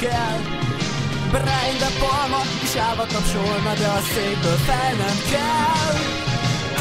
[0.00, 0.38] kell.
[1.34, 5.96] Brian de Palma is állva tapsolna, de a székből fel nem kell.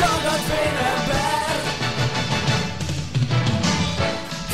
[0.01, 1.55] Tagad félreber.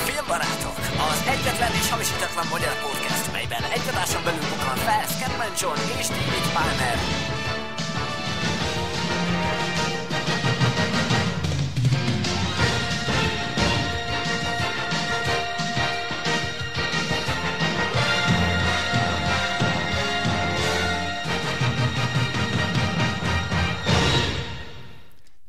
[0.05, 0.77] Filmbarátok,
[1.09, 3.85] az egyetlen és hamisítatlan magyar podcast, melyben egy
[4.25, 7.32] belül bukkan fel Scatman John és David Palmer.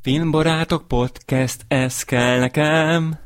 [0.04, 3.18] Filmbarátok podcast, ez kell nekem.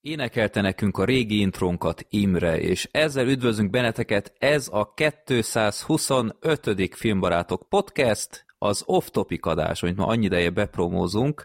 [0.00, 6.94] Énekelte nekünk a régi intrónkat Imre, és ezzel üdvözlünk benneteket, ez a 225.
[6.94, 11.44] Filmbarátok podcast, az off-topic adás, amit ma annyi ideje bepromózunk,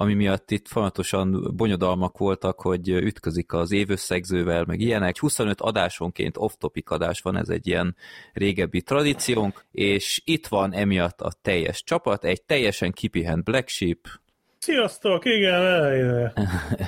[0.00, 5.18] ami miatt itt folyamatosan bonyodalmak voltak, hogy ütközik az évösszegzővel, meg ilyenek.
[5.18, 7.96] 25 adásonként off-topic adás van, ez egy ilyen
[8.32, 13.98] régebbi tradíciónk, és itt van emiatt a teljes csapat, egy teljesen kipihent Black Sheep,
[14.58, 16.32] Sziasztok, igen, elejére.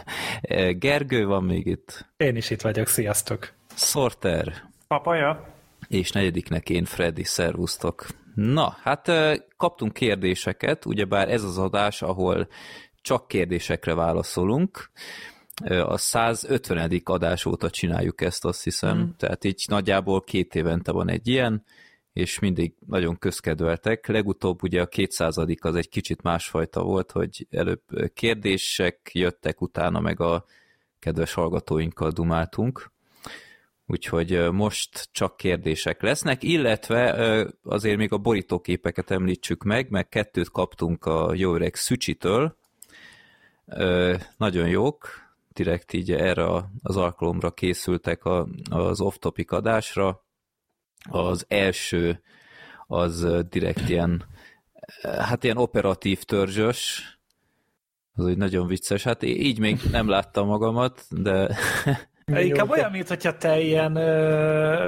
[0.79, 3.53] Gergő van még itt, Én is itt vagyok, sziasztok!
[3.75, 4.53] Sorter,
[4.89, 5.55] Papaja?
[5.89, 8.07] és negyediknek én Freddy, szervusztok.
[8.35, 9.11] Na, hát
[9.57, 12.49] kaptunk kérdéseket, ugyebár ez az adás, ahol
[13.03, 14.91] csak kérdésekre válaszolunk.
[15.65, 17.01] A 150.
[17.05, 18.99] adás óta csináljuk ezt, azt hiszem.
[18.99, 19.09] Mm.
[19.17, 21.65] Tehát így nagyjából két évente van egy ilyen,
[22.13, 24.07] és mindig nagyon közkedveltek.
[24.07, 25.37] Legutóbb ugye a 200.
[25.61, 27.83] az egy kicsit másfajta volt, hogy előbb
[28.15, 30.45] kérdések jöttek, utána meg a
[30.99, 32.93] kedves hallgatóinkkal dumáltunk
[33.87, 37.15] úgyhogy most csak kérdések lesznek, illetve
[37.63, 42.57] azért még a borítóképeket említsük meg, meg kettőt kaptunk a jó öreg Szücsitől,
[43.67, 45.09] Ö, nagyon jók,
[45.53, 46.45] direkt így erre
[46.83, 50.25] az alkalomra készültek a, az off-topic adásra.
[51.11, 52.23] Az első
[52.87, 54.25] az direkt ilyen,
[55.03, 57.03] hát ilyen operatív törzsös,
[58.15, 59.03] az úgy nagyon vicces.
[59.03, 61.57] Hát így még nem láttam magamat, de
[62.27, 63.93] Inkább olyan, mintha te ilyen,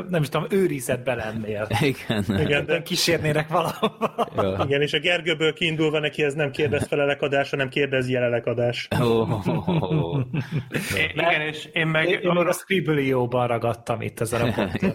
[0.09, 1.67] nem is tudom, őrizetben lennél.
[1.81, 2.25] igen.
[2.41, 4.29] Igen, de, Kísérnének valahova.
[4.37, 4.65] Ja.
[4.65, 8.89] igen, és a Gergőből kiindulva neki ez nem kérdez felelek adás, hanem kérdez jelelek adás.
[9.01, 10.21] Oh, oh, oh.
[10.97, 14.93] É, igen, és én meg Én, én még a Scribblio-ban ragadtam itt ezen a ponton.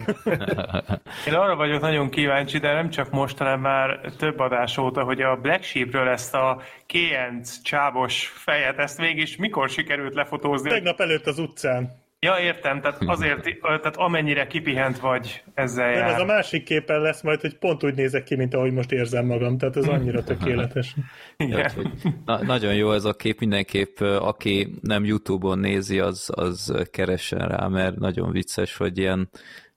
[1.28, 5.20] én arra vagyok nagyon kíváncsi, de nem csak most, hanem már több adás óta, hogy
[5.20, 10.68] a Black Sheepről ezt a kéenc csábos fejet, ezt mégis mikor sikerült lefotózni?
[10.68, 11.99] Tegnap előtt az utcán.
[12.22, 16.10] Ja, értem, tehát azért, tehát amennyire kipihent vagy ezzel Nem, jár.
[16.10, 19.26] ez a másik képen lesz majd, hogy pont úgy nézek ki, mint ahogy most érzem
[19.26, 20.94] magam, tehát ez annyira tökéletes.
[21.36, 21.92] Igen.
[22.24, 27.66] Na, nagyon jó ez a kép, mindenképp aki nem Youtube-on nézi, az, az keressen rá,
[27.66, 29.30] mert nagyon vicces, hogy ilyen,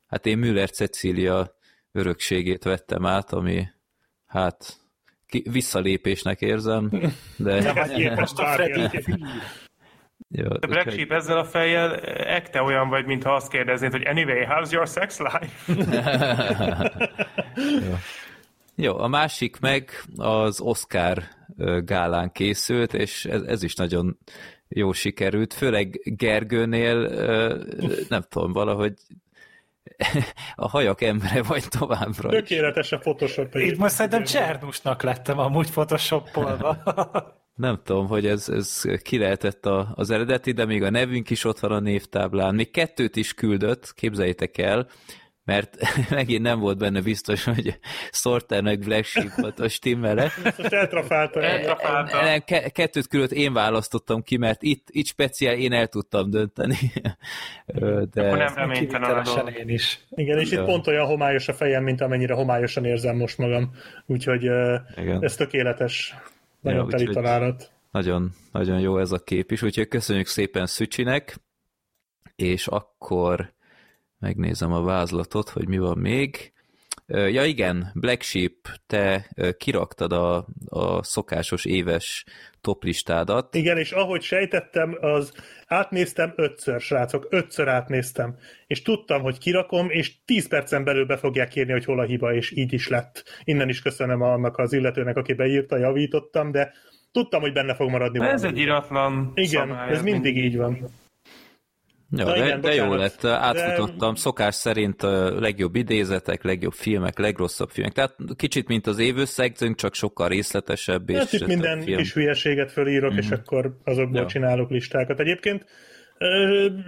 [0.07, 1.55] hát én Müller Cecília
[1.91, 3.67] örökségét vettem át, ami
[4.25, 4.77] hát
[5.25, 6.91] ki, visszalépésnek érzem,
[7.37, 9.01] de Hát képest a Freddy.
[10.35, 11.95] Jó, A Black Sheep ezzel a fejjel
[12.25, 15.73] ekte olyan vagy, mintha azt kérdeznéd, hogy anyway, how's your sex life?
[18.75, 21.23] Jó, a másik meg az Oscar
[21.85, 24.17] gálán készült, és ez, ez is nagyon
[24.67, 27.07] jó sikerült, főleg Gergőnél,
[28.09, 28.93] nem tudom, valahogy
[30.55, 32.39] a hajak embere vagy továbbra is.
[32.39, 33.55] Tökéletes a Photoshop.
[33.55, 36.77] Itt most szerintem Csernusnak lettem amúgy photoshopolva.
[37.55, 41.43] Nem tudom, hogy ez, ez ki lehetett a, az eredeti, de még a nevünk is
[41.43, 42.55] ott van a névtáblán.
[42.55, 44.87] Még kettőt is küldött, képzeljétek el,
[45.45, 45.77] mert
[46.09, 47.79] megint nem volt benne biztos, hogy
[48.11, 50.31] Sorter meg Black Sheep volt a stimmele.
[50.57, 51.41] Eltrafálta.
[51.41, 52.21] Eltrafálta.
[52.21, 56.75] Nem, ke- kettőt küldött én választottam ki, mert itt, itt speciál én el tudtam dönteni.
[58.13, 59.99] De Akkor nem reménytelen a én is.
[60.09, 60.63] Igen, és itt Ja.
[60.63, 63.71] pont olyan homályos a fejem, mint amennyire homályosan érzem most magam.
[64.05, 64.43] Úgyhogy
[64.95, 65.17] Igen.
[65.23, 66.15] ez tökéletes.
[66.63, 67.71] Nagyon Ja, teli találat.
[67.91, 71.39] nagyon, nagyon jó ez a kép is, úgyhogy köszönjük szépen Szücsinek,
[72.35, 73.53] és akkor
[74.19, 76.52] megnézem a vázlatot, hogy mi van még.
[77.13, 78.53] Ja igen, Black Sheep,
[78.87, 82.25] te kiraktad a, a szokásos éves
[82.61, 83.55] toplistádat.
[83.55, 85.33] Igen, és ahogy sejtettem, az
[85.67, 88.35] átnéztem ötször, srácok, ötször átnéztem,
[88.67, 92.33] és tudtam, hogy kirakom, és 10 percen belül be fogják írni, hogy hol a hiba,
[92.33, 93.23] és így is lett.
[93.43, 96.73] Innen is köszönöm annak az illetőnek, aki beírta, javítottam, de
[97.11, 100.77] tudtam, hogy benne fog maradni Ez egy iratlan Igen, szabály, ez mindig így van.
[102.15, 104.15] Ja, Na de, igen, de jó lett, átfutottam.
[104.15, 105.01] Szokás szerint
[105.39, 107.93] legjobb idézetek, legjobb filmek, legrosszabb filmek.
[107.93, 111.09] Tehát kicsit, mint az évösszegzőnk, csak sokkal részletesebb.
[111.09, 111.97] És Hát itt több minden film.
[111.97, 113.19] kis hülyeséget fölírok, mm-hmm.
[113.19, 114.27] és akkor azokból Jó.
[114.27, 115.19] csinálok listákat.
[115.19, 115.65] Egyébként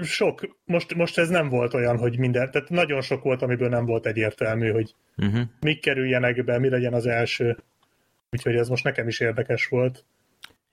[0.01, 3.85] sok, most, most ez nem volt olyan, hogy minden, tehát nagyon sok volt, amiből nem
[3.85, 5.41] volt egyértelmű, hogy Uh-huh.
[5.59, 7.57] mik kerüljenek be, mi legyen az első.
[8.31, 10.05] Úgyhogy ez most nekem is érdekes volt.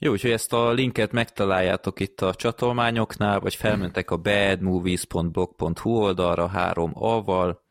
[0.04, 6.90] Jó, úgyhogy ezt a linket megtaláljátok itt a csatolmányoknál, vagy felmentek a badmovies.blog.hu oldalra három
[6.94, 7.62] A-val,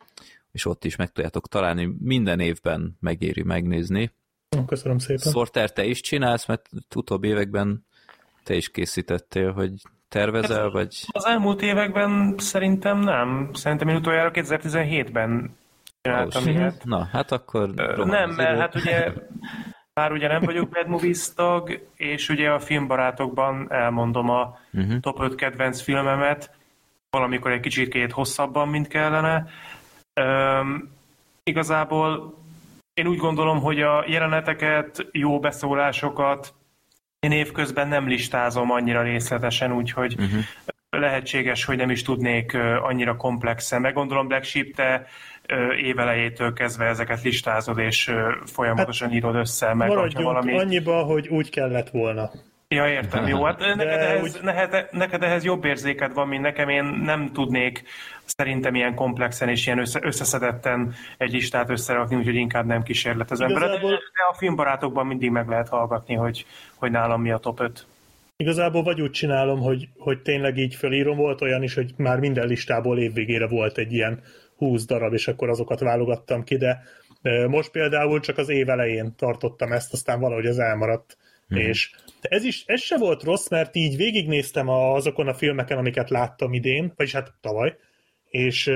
[0.51, 1.95] és ott is meg tudjátok találni.
[1.99, 4.11] Minden évben megéri megnézni.
[4.65, 5.31] Köszönöm szépen.
[5.31, 7.85] Sorter, te is csinálsz, mert utóbbi években
[8.43, 9.71] te is készítettél, hogy
[10.09, 11.05] tervezel, vagy...
[11.11, 13.49] Az elmúlt években szerintem nem.
[13.53, 15.55] Szerintem én utoljára 2017-ben
[16.01, 16.83] csináltam Ó, ilyet.
[16.83, 17.73] Na, hát akkor...
[17.75, 19.13] Ö, Nem, az mert hát ugye
[19.93, 24.97] már ugye nem vagyok Bad Movies tag, és ugye a filmbarátokban elmondom a Mhm.
[24.97, 26.51] top 5 kedvenc filmemet,
[27.09, 29.47] valamikor egy kicsit két hosszabban, mint kellene.
[30.21, 30.91] Üm,
[31.43, 32.37] igazából
[32.93, 36.53] én úgy gondolom, hogy a jeleneteket, jó beszólásokat
[37.19, 40.39] én évközben nem listázom annyira részletesen, úgyhogy Mhm.
[40.89, 43.81] lehetséges, hogy nem is tudnék annyira komplexen.
[43.81, 45.07] Meggondolom, Black Sheep, te
[45.77, 48.11] évelejétől kezdve ezeket listázod, és
[48.45, 50.57] folyamatosan írod össze, meg Maradjunk valami...
[50.57, 52.31] annyiba, hogy úgy kellett volna.
[52.67, 53.43] Ja, értem, jó.
[53.43, 56.69] Hát neked, ehhez, úgy- neked, neked ehhez jobb érzéked van, mint nekem.
[56.69, 57.83] Én nem tudnék
[58.25, 63.89] szerintem ilyen komplexen és ilyen össze, összeszedetten egy listát összerakni, úgyhogy inkább nem kísérletezem Igazából-
[63.89, 63.97] de
[64.31, 66.45] a filmbarátokban mindig meg lehet hallgatni, hogy,
[66.75, 67.85] hogy nálam mi a top 5.
[68.37, 72.47] Igazából vagy úgy csinálom, hogy, hogy tényleg így fölírom, volt olyan is, hogy már minden
[72.47, 74.21] listából évvégére volt egy ilyen
[74.67, 76.83] 20 darab, és akkor azokat válogattam ki, de
[77.47, 81.17] most például csak az év elején tartottam ezt, aztán valahogy ez elmaradt.
[81.53, 81.57] Mm.
[81.57, 81.91] És
[82.21, 86.53] ez is, ez se volt rossz, mert így végignéztem a, azokon a filmeken, amiket láttam
[86.53, 87.75] idén, vagyis hát tavaly,
[88.29, 88.71] és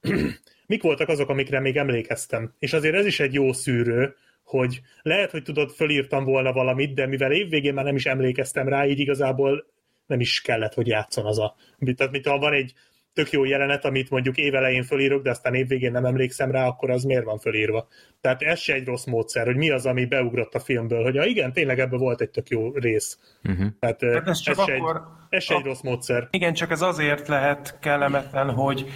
[0.66, 2.54] mik voltak azok, amikre még emlékeztem.
[2.58, 7.06] És azért ez is egy jó szűrő, hogy lehet, hogy tudod, fölírtam volna valamit, de
[7.06, 9.66] mivel évvégén már nem is emlékeztem rá, így igazából
[10.06, 11.54] nem is kellett, hogy játszon az a...
[11.96, 12.72] Tehát, mint ha van egy
[13.16, 17.02] tök jó jelenet, amit mondjuk évelején fölírok, de aztán évvégén nem emlékszem rá, akkor az
[17.02, 17.88] miért van fölírva?
[18.20, 21.22] Tehát ez se egy rossz módszer, hogy mi az, ami beugrott a filmből, hogy ja,
[21.24, 23.18] igen, tényleg ebből volt egy tök jó rész.
[23.44, 23.66] Uh-huh.
[23.80, 26.28] Tehát Hát ez, csak ez, se, egy, akkor- ez se egy rossz módszer.
[26.30, 28.86] Igen, csak ez azért lehet kellemetlen, hogy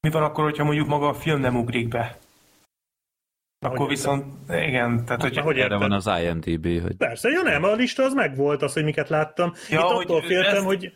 [0.00, 2.16] mi van akkor, hogyha mondjuk maga a film nem ugrik be?
[3.58, 7.64] Akkor Ahogy viszont, igen, tehát hogy, ahogy Erre van az IMDB, hogy Persze, ja nem,
[7.64, 9.52] a lista az megvolt, az, hogy miket láttam.
[9.70, 10.92] Ja, Itt hogy attól féltem, ezt- hogy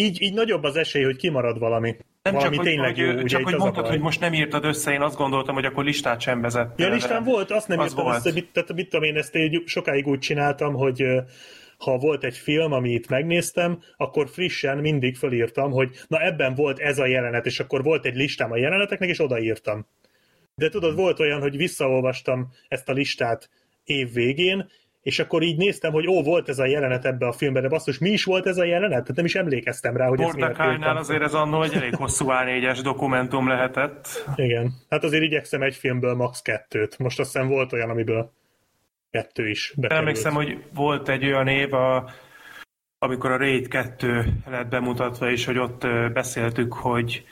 [0.00, 1.96] így, így nagyobb az esély, hogy kimarad valami.
[2.22, 4.92] nem valami csak, tényleg hogy, jó, ugye csak hogy mondtad, hogy most nem írtad össze,
[4.92, 6.86] én azt gondoltam, hogy akkor listát sem vezettél.
[6.86, 8.16] Ja, listán volt, azt nem az írtam volt.
[8.16, 11.04] össze, mit, tehát mit tudom én, ezt egy, sokáig úgy csináltam, hogy
[11.78, 16.98] ha volt egy film, amit megnéztem, akkor frissen mindig fölírtam, hogy na ebben volt ez
[16.98, 19.86] a jelenet, és akkor volt egy listám a jeleneteknek, és odaírtam.
[20.54, 23.50] De tudod, volt olyan, hogy visszaolvastam ezt a listát
[23.84, 24.70] év végén,
[25.02, 27.98] és akkor így néztem, hogy ó, volt ez a jelenet ebbe a filmben, de basszus,
[27.98, 29.00] mi is volt ez a jelenet?
[29.00, 30.96] Tehát nem is emlékeztem rá, hogy Mordecai-nál írtam.
[30.96, 34.24] azért ez annól egy elég hosszú A4-es dokumentum lehetett.
[34.36, 34.72] Igen.
[34.88, 36.42] Hát azért igyekszem egy filmből max.
[36.42, 36.98] kettőt.
[36.98, 38.32] Most azt hiszem volt olyan, amiből
[39.10, 40.00] kettő is bekerült.
[40.00, 42.10] Emlékszem, hogy volt egy olyan év, a,
[42.98, 47.24] amikor a Raid 2 lett bemutatva, és hogy ott beszéltük, hogy,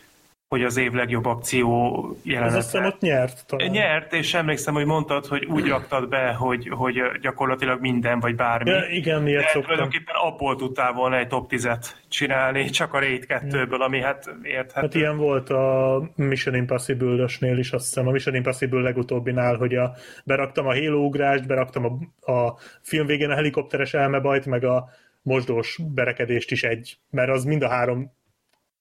[0.48, 2.86] hogy az év legjobb akció Az azt hiszem jelenete.
[2.86, 3.70] ott nyert talán.
[3.70, 8.70] Nyert, és emlékszem, hogy mondtad, hogy úgy raktad be, hogy, hogy gyakorlatilag minden, vagy bármi.
[8.70, 9.62] Ja, igen, ilyet De szoktam.
[9.62, 14.80] tulajdonképpen abból tudtál volna egy top 10-et csinálni, csak a Raid 2-ből, ami hát érthető.
[14.80, 19.92] Hát ilyen volt a Mission Impossible-ösnél is, azt hiszem, a Mission Impossible legutóbbinál, hogy a,
[20.24, 24.88] beraktam a Halo ugrást, beraktam a, a film végén a helikopteres elmebajt, meg a
[25.22, 28.16] mosdós berekedést is egy, mert az mind a három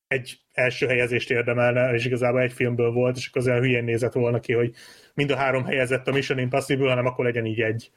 [0.08, 4.14] egy első helyezést érdemelne, és igazából egy filmből volt, és akkor az olyan hülyén nézett
[4.14, 4.74] volna ki, hogy
[5.14, 7.92] mind a három helyezett a Mission Impossible, hanem akkor legyen így egy.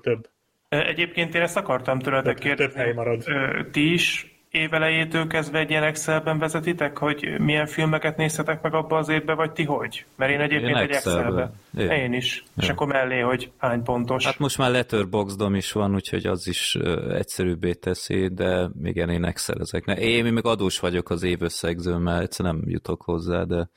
[0.00, 0.28] Több.
[0.68, 2.72] Egyébként én ezt akartam tőletek kérdezni.
[2.72, 3.24] több hely marad.
[3.70, 9.08] Ti is évelejétől kezdve egy ilyen Excelben vezetitek, hogy milyen filmeket néztetek meg abba az
[9.08, 10.04] évbe, vagy ti hogy?
[10.16, 11.52] Mert én egyébként Én egy Excelbe.
[11.74, 12.02] Excelbe.
[12.02, 12.12] Én.
[12.12, 12.44] Is.
[12.56, 12.72] És Ja.
[12.72, 14.24] akkor mellé, hogy hány pontos.
[14.24, 16.74] Hát most már Letterboxdom is van, úgyhogy az is
[17.10, 19.84] egyszerűbbé teszi, de igen, én excelezek.
[19.86, 23.68] Én még adós vagyok az évösszegzőmmel, egyszerűen nem jutok hozzá, de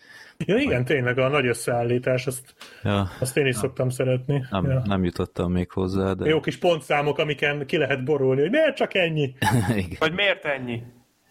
[0.45, 4.45] Ja igen, tényleg a nagy összeállítás, azt, ja, azt én is szoktam szeretni.
[4.49, 4.81] nem, ja.
[4.85, 8.95] nem jutottam még hozzá, de Jó kis pontszámok, amiken ki lehet borulni, hogy miért csak
[8.95, 9.33] ennyi?
[9.75, 9.97] igen.
[9.99, 10.83] Vagy miért ennyi?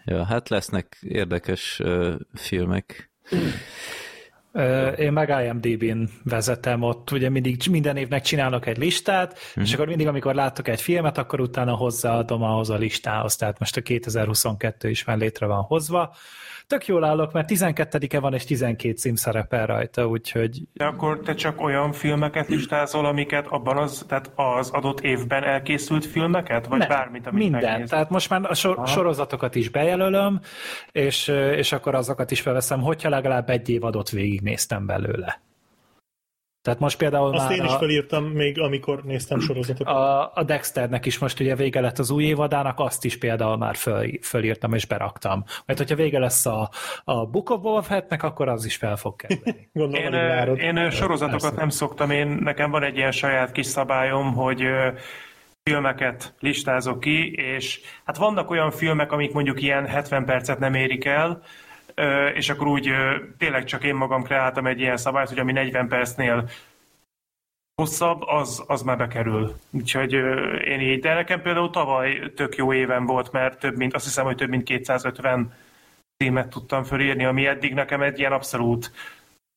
[0.04, 3.10] Ja, hát lesznek érdekes ö, filmek.
[4.96, 9.62] Én meg IMDb-n vezetem, ott ugye mindig minden évnek csinálok egy listát, mm.
[9.62, 13.76] és akkor mindig, amikor látok egy filmet, akkor utána hozzáadom ahhoz a listához, tehát most
[13.76, 16.14] a 2022 is már létre van hozva.
[16.70, 21.34] Tök jól állok, mert 12-e van, és 12 cím szerepel rajta, úgyhogy De akkor te
[21.34, 26.66] csak olyan filmeket listázol, amiket abban az, tehát az adott évben elkészült filmeket?
[26.66, 27.62] Vagy Nem, bármit, amit minden.
[27.62, 27.88] megnéz?
[27.88, 30.40] Tehát most már a sor- sorozatokat is bejelölöm,
[30.92, 35.40] és, és akkor azokat is felveszem, hogyha legalább egy évadot végignéztem belőle.
[36.62, 39.94] Tehát most például Azt már én is a, felírtam még, amikor néztem sorozatokat.
[39.94, 43.76] a, a Dexternek is most ugye vége lett az új évadának, azt is például már
[43.76, 45.44] föl, fölírtam és beraktam.
[45.66, 46.70] Mert hogyha vége lesz a,
[47.04, 49.68] a Book of Boba Fettnek, akkor az is fel fog kerülni.
[49.72, 50.58] Gondolom, Én, várod.
[50.58, 51.56] én sorozatokat Persze.
[51.56, 54.62] nem szoktam, én, nekem van egy ilyen saját kis szabályom, hogy
[55.62, 61.04] filmeket listázok ki, és hát vannak olyan filmek, amik mondjuk ilyen 70 percet nem érik
[61.04, 61.42] el,
[62.34, 62.90] és akkor úgy
[63.38, 66.48] tényleg csak én magam kreáltam egy ilyen szabályt, hogy ami 40 percnél
[67.74, 69.56] hosszabb, az, az már bekerül.
[69.70, 70.12] Úgyhogy
[70.64, 74.24] én így, de nekem például tavaly tök jó éven volt, mert több mint, azt hiszem,
[74.24, 75.52] hogy több mint 250
[76.16, 78.92] címet tudtam fölírni, ami eddig nekem egy ilyen abszolút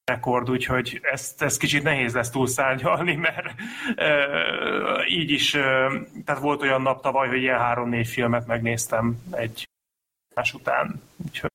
[0.03, 3.53] rekord, úgyhogy ezt, ezt kicsit nehéz lesz túlszárnyalni, mert
[3.95, 9.67] ö, így is, ö, tehát volt olyan nap tavaly, hogy ilyen három-négy filmet megnéztem egy
[10.35, 11.51] más után, úgyhogy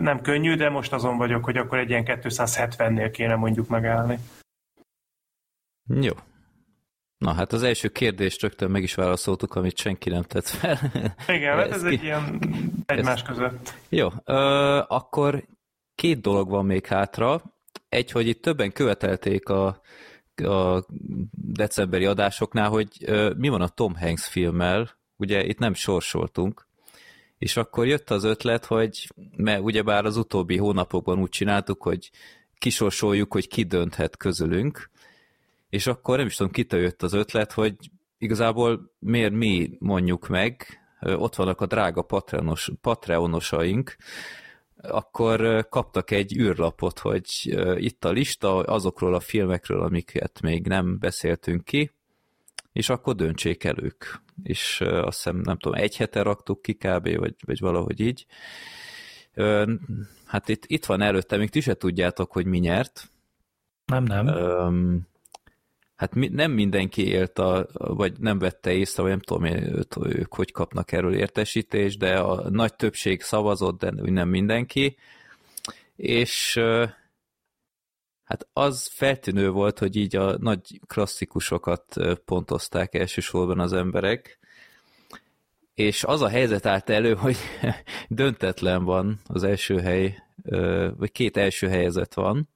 [0.00, 4.18] nem könnyű, de most azon vagyok, hogy akkor egy ilyen 270-nél kéne mondjuk megállni.
[6.00, 6.12] Jó.
[7.18, 10.78] Na hát az első kérdést rögtön meg is válaszoltuk, amit senki nem tett fel.
[11.28, 12.38] Igen, hát ez Ez egy ki- ilyen
[12.86, 13.74] egymás között.
[13.88, 14.34] Jó, ö,
[14.88, 15.44] akkor
[15.94, 17.42] két dolog van még hátra.
[17.88, 19.66] Egy, hogy itt többen követelték a,
[20.34, 20.84] a
[21.32, 26.66] decemberi adásoknál, hogy ö, mi van a Tom Hanks filmmel, ugye itt nem sorsoltunk,
[27.42, 32.10] és akkor jött az ötlet, hogy mert ugyebár az utóbbi hónapokban úgy csináltuk, hogy
[32.58, 34.90] kisorsoljuk, hogy ki dönthet közülünk,
[35.68, 37.74] és akkor nem is tudom, kitől jött az ötlet, hogy
[38.18, 40.66] igazából miért mi mondjuk meg,
[41.00, 43.96] ott vannak a drága Patreonos, Patreonosaink,
[44.76, 51.64] akkor kaptak egy űrlapot, hogy itt a lista azokról a filmekről, amiket még nem beszéltünk
[51.64, 51.90] ki,
[52.72, 54.04] és akkor döntsék el ők.
[54.42, 57.16] És azt hiszem, nem tudom, egy hete raktuk ki kb.
[57.16, 58.26] vagy, vagy valahogy így.
[60.24, 63.10] Hát itt, itt van előtte, még ti se tudjátok, hogy mi nyert.
[63.84, 64.26] Nem, nem.
[64.26, 65.06] Öm,
[65.96, 70.34] hát mi, nem mindenki élt, a, vagy nem vette észre, vagy nem tudom, őt- ők
[70.34, 74.96] hogy kapnak erről értesítést, de a nagy többség szavazott, de nem mindenki.
[75.96, 76.60] És
[78.32, 84.38] hát az feltűnő volt, hogy így a nagy klasszikusokat pontozták elsősorban az emberek,
[85.74, 87.36] és az a helyzet állt elő, hogy
[88.08, 90.22] döntetlen van az első hely,
[90.96, 92.48] vagy két első helyezett van,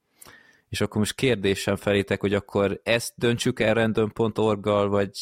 [0.69, 5.19] és akkor most kérdésem felétek, hogy akkor ezt döntsük el random.org-gal, vagy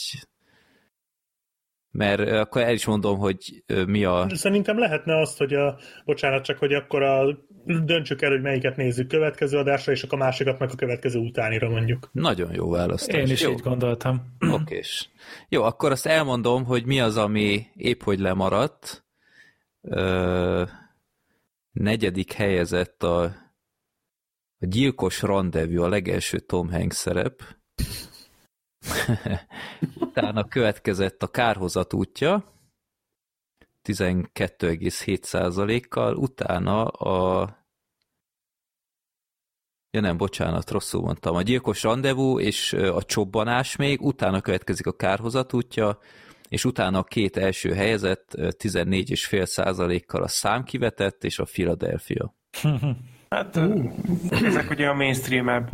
[1.90, 4.26] mert akkor el is mondom, hogy mi a...
[4.28, 9.08] Szerintem lehetne azt, hogy a, bocsánat, csak hogy akkor a, döntsük el, hogy melyiket nézzük
[9.08, 12.08] következő adásra, és akkor a másikat meg a következő utánira mondjuk.
[12.12, 13.16] Nagyon jó választás.
[13.16, 13.50] Én is jó.
[13.50, 14.36] így gondoltam.
[14.50, 15.10] Okés.
[15.48, 19.04] Jó, akkor azt elmondom, hogy mi az, ami épp hogy lemaradt.
[19.80, 20.64] Ö,
[21.72, 23.22] negyedik helyezett a,
[24.58, 27.42] a gyilkos rendezvú, a legelső Tom Hanks szerep.
[30.00, 32.53] Utána következett a kárhozat útja,
[33.84, 37.48] 12,7%-kal, utána a
[39.90, 41.34] Ja nem, bocsánat, rosszul mondtam.
[41.34, 45.98] A gyilkos rendezvú és a csobbanás még, utána következik a kárhozat útja,
[46.48, 52.34] és utána a két első helyezett ö, 14,5%-kal a számkivetett és a Philadelphia.
[53.28, 53.92] Hát uh.
[54.30, 55.68] ezek ugye a mainstream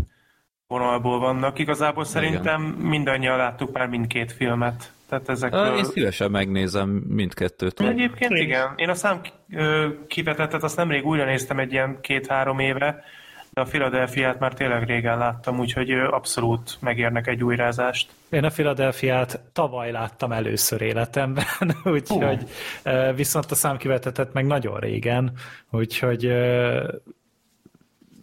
[0.67, 1.59] vonalból vannak.
[1.59, 4.93] Igazából szerintem mindannyian láttuk már mindkét filmet.
[5.11, 5.77] Tehát Ö, ezekről...
[5.77, 7.81] Én szívesen megnézem mindkettőt.
[7.81, 8.73] Egyébként Én igen.
[8.77, 13.05] Én a szám ö, kivetettet azt nemrég újra néztem egy ilyen két-három éve,
[13.53, 18.11] de a Philadelphia-t már tényleg régen láttam, úgyhogy ö, abszolút megérnek egy újrázást.
[18.31, 21.45] Én a Philadelphiát tavaly láttam először életemben,
[21.85, 22.45] úgyhogy
[22.85, 23.15] uh.
[23.15, 25.33] viszont a számkivetetet meg nagyon régen,
[25.71, 26.33] úgyhogy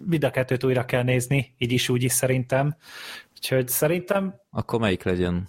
[0.06, 2.75] mind a kettőt újra kell nézni, így is, úgy is szerintem.
[3.36, 5.48] Úgyhogy szerintem Akkor melyik legyen?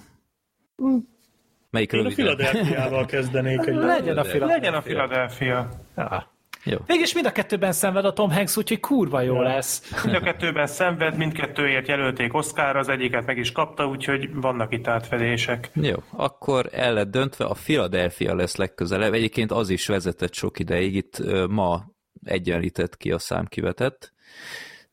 [1.70, 2.08] Melyik Én a?
[2.08, 3.66] Philadelphia-val kezdenék.
[3.66, 3.74] Egy...
[3.74, 4.46] legyen a Philadelphia.
[4.46, 5.68] Legyen a Philadelphia.
[5.96, 6.36] Ja.
[6.64, 6.76] Jó.
[6.86, 10.02] Végülis mind a kettőben szenved a Tom Hanks, úgyhogy kurva jó lesz.
[10.04, 14.86] Mind a kettőben szenved, mindkettőért jelölték Oscarra, az egyiket meg is kapta, úgyhogy vannak itt
[14.86, 15.70] átfedések.
[15.74, 19.12] Jó, akkor el lett döntve, a Philadelphia lesz legközelebb.
[19.12, 21.84] Egyébként az is vezetett sok ideig, itt ma
[22.24, 24.12] egyenlített ki a számkivetett.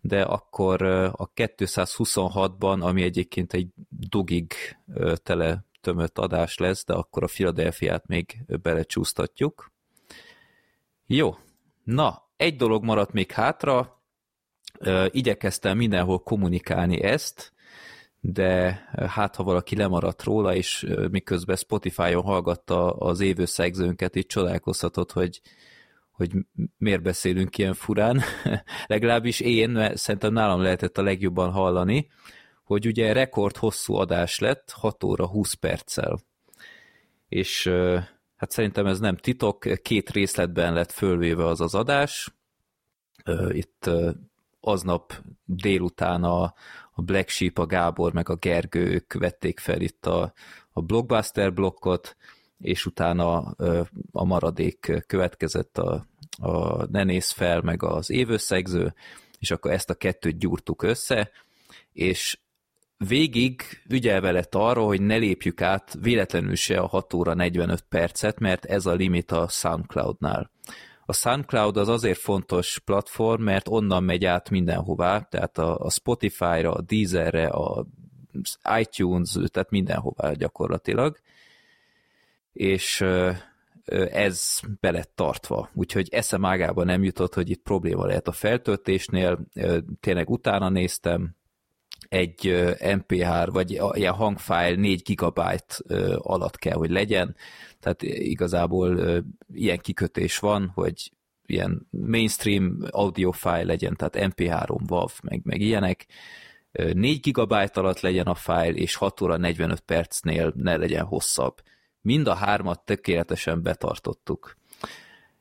[0.08, 4.53] de akkor a 226-ban, ami egyébként egy dugig
[5.24, 9.72] tele tömött adás lesz, de akkor a Philadelphia-t még belecsúsztatjuk.
[11.06, 11.36] Jó,
[11.84, 14.01] na, egy dolog maradt még hátra,
[15.10, 17.54] igyekeztem mindenhol kommunikálni ezt,
[18.20, 25.42] de hát ha valaki lemaradt róla, és miközben Spotify-on hallgatta az évőszegzőnket, itt csodálkozhatott, hogy,
[26.12, 26.32] hogy
[26.77, 28.22] miért beszélünk ilyen furán.
[28.88, 32.08] Legalábbis én, mert szerintem nálam lehetett a legjobban hallani,
[32.65, 36.19] hogy ugye rekord hosszú adás lett, 6 óra 20 perccel.
[37.27, 37.67] És
[38.36, 42.36] hát szerintem ez nem titok, két részletben lett fölvéve az az adás.
[43.50, 43.89] Itt
[44.60, 45.13] aznap
[45.45, 46.53] délután a,
[46.91, 50.34] a Black Sheep, a Gábor meg a Gergő, ők vették fel itt a,
[50.72, 52.15] a blockbuster blokkot,
[52.57, 53.38] és utána
[54.12, 56.05] a maradék következett a,
[56.38, 58.93] a Ne néz fel, meg az évösszegző,
[59.39, 61.31] és akkor ezt a kettőt gyúrtuk össze,
[61.93, 62.39] és
[62.97, 68.39] végig ügyelve lett arra, hogy ne lépjük át véletlenül se a 6 óra 45 percet,
[68.39, 70.51] mert ez a limit a SoundCloud-nál.
[71.05, 76.81] A SoundCloud az azért fontos platform, mert onnan megy át mindenhová, tehát a, Spotify-ra, a
[76.81, 77.85] Deezerre, a
[78.79, 81.17] iTunes, tehát mindenhová gyakorlatilag,
[82.53, 83.03] és
[84.11, 85.69] ez be lett tartva.
[85.73, 89.39] Úgyhogy eszem ágában nem jutott, hogy itt probléma lehet a feltöltésnél,
[89.99, 91.35] tényleg utána néztem,
[92.15, 92.39] egy
[92.79, 95.75] MP3 vagy ilyen hangfájl 4 gigabyte
[96.17, 97.36] alatt kell, hogy legyen,
[97.79, 99.00] tehát igazából
[99.53, 101.12] ilyen kikötés van, hogy
[101.45, 106.05] ilyen mainstream audio file legyen, tehát MP3, WAV, meg, meg ilyenek,
[106.72, 111.62] 4 gigabyte alatt legyen a file, és 6 óra 45 percnél ne legyen hosszabb.
[112.01, 114.58] Mind a hármat tökéletesen betartottuk.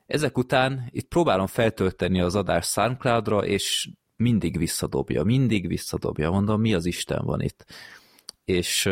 [0.07, 6.75] Ezek után itt próbálom feltölteni az adást SoundCloud-ra, és mindig visszadobja, mindig visszadobja, mondom, mi
[6.75, 7.65] az Isten van itt.
[8.45, 8.91] És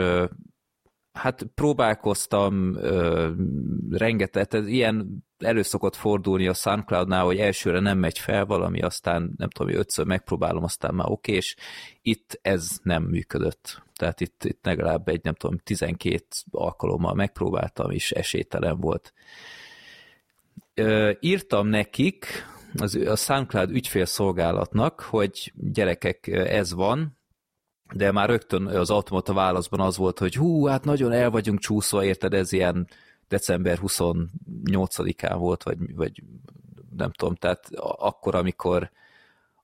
[1.12, 2.76] hát próbálkoztam
[3.90, 9.34] rengeteg, ez ilyen elő szokott fordulni a SoundCloud-nál, hogy elsőre nem megy fel valami, aztán
[9.36, 11.56] nem tudom, hogy ötször megpróbálom, aztán már oké, és
[12.02, 13.82] itt ez nem működött.
[13.94, 19.12] Tehát itt, itt legalább egy, nem tudom, 12 alkalommal megpróbáltam, és esélytelen volt.
[21.20, 22.26] Írtam nekik,
[22.74, 27.18] az, a SoundCloud ügyfélszolgálatnak, hogy gyerekek, ez van,
[27.94, 32.04] de már rögtön az automata válaszban az volt, hogy hú, hát nagyon el vagyunk csúszva,
[32.04, 32.88] érted, ez ilyen
[33.28, 36.22] december 28-án volt, vagy, vagy
[36.96, 38.90] nem tudom, tehát akkor, amikor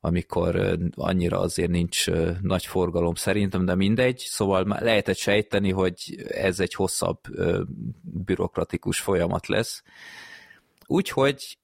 [0.00, 2.06] amikor annyira azért nincs
[2.42, 7.18] nagy forgalom szerintem, de mindegy, szóval lehetett sejteni, hogy ez egy hosszabb
[8.02, 9.82] bürokratikus folyamat lesz.
[10.86, 11.58] Úgyhogy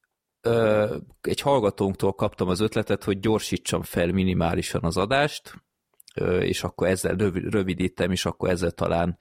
[1.21, 5.63] egy hallgatónktól kaptam az ötletet, hogy gyorsítsam fel minimálisan az adást,
[6.41, 9.19] és akkor ezzel rövidítem, és akkor ezzel talán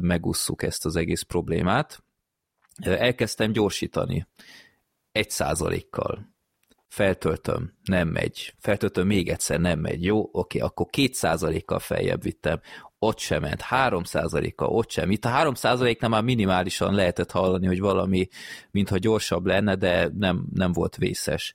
[0.00, 2.02] megusszuk ezt az egész problémát.
[2.82, 4.26] Elkezdtem gyorsítani
[5.12, 6.30] egy százalékkal.
[6.88, 8.54] Feltöltöm, nem megy.
[8.58, 10.04] Feltöltöm még egyszer, nem megy.
[10.04, 12.60] Jó, oké, akkor két százalékkal feljebb vittem
[13.02, 15.10] ott sem ment, 3%-a ott sem.
[15.10, 18.28] Itt a 3%-nál már minimálisan lehetett hallani, hogy valami,
[18.70, 21.54] mintha gyorsabb lenne, de nem, nem volt vészes.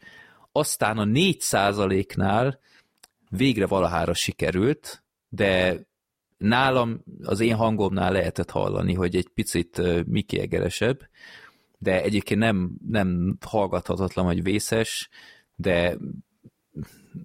[0.52, 2.60] Aztán a 4%-nál
[3.30, 5.82] végre valahára sikerült, de
[6.38, 11.00] nálam, az én hangomnál lehetett hallani, hogy egy picit mikiegeresebb,
[11.78, 15.10] de egyébként nem, nem hallgathatatlan, hogy vészes,
[15.56, 15.98] de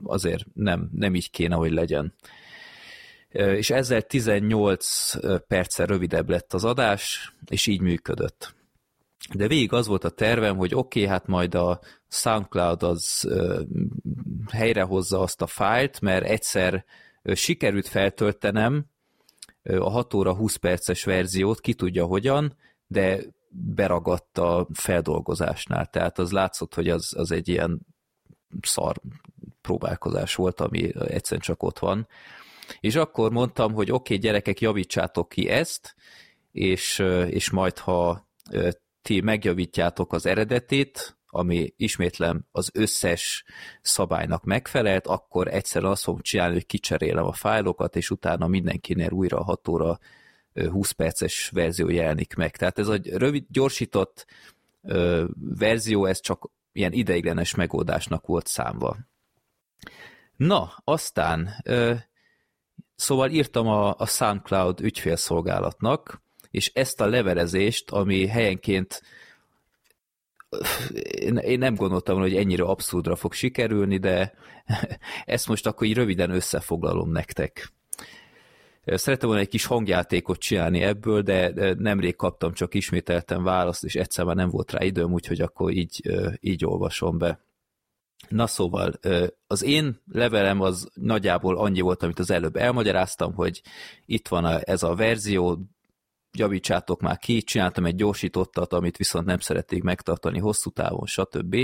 [0.03, 2.15] azért nem, nem így kéne, hogy legyen
[3.33, 5.13] és ezzel 18
[5.47, 8.55] perccel rövidebb lett az adás, és így működött.
[9.35, 13.29] De végig az volt a tervem, hogy oké, okay, hát majd a SoundCloud az
[14.51, 16.85] helyrehozza azt a fájlt, mert egyszer
[17.25, 18.85] sikerült feltöltenem
[19.63, 26.31] a 6 óra 20 perces verziót, ki tudja hogyan, de beragadt a feldolgozásnál, tehát az
[26.31, 27.81] látszott, hogy az, az egy ilyen
[28.63, 28.97] szar
[29.61, 32.09] próbálkozás volt, ami egyszerűen csak ott van.
[32.81, 35.95] És akkor mondtam, hogy oké, okay, gyerekek, javítsátok ki ezt,
[36.53, 36.99] és,
[37.29, 38.29] és majd, ha
[39.03, 43.45] ti megjavítjátok az eredetét, ami ismétlem az összes
[43.83, 49.39] szabálynak megfelelt, akkor egyszerűen azt fogom csinálni, hogy kicserélem a fájlokat, és utána mindenkinél újra
[49.39, 49.99] a 6 óra
[50.55, 52.57] 20 perces verzió jelenik meg.
[52.57, 54.27] Tehát ez a rövid, gyorsított
[54.83, 58.97] ö, verzió, ez csak ilyen ideiglenes megoldásnak volt számva.
[60.37, 61.95] Na, aztán ö,
[63.03, 69.03] Szóval írtam a, a SoundCloud ügyfélszolgálatnak, és ezt a levelezést, ami helyenként
[71.03, 74.35] én, én nem gondoltam, hogy ennyire abszurdra fog sikerülni, de
[75.25, 77.73] ezt most akkor így röviden összefoglalom nektek.
[78.85, 84.25] Szerettem volna egy kis hangjátékot csinálni ebből, de nemrég kaptam csak ismételten választ, és egyszer
[84.25, 86.11] már nem volt rá időm, úgyhogy akkor így,
[86.41, 87.41] így olvasom be.
[88.29, 88.93] Na szóval,
[89.47, 93.63] az én levelem az nagyjából annyi volt, amit az előbb elmagyaráztam, hogy
[94.07, 95.59] itt van ez a verzió,
[96.33, 101.57] javítsátok már ki, csináltam egy gyorsítottat, amit viszont nem szerették megtartani hosszú távon, stb.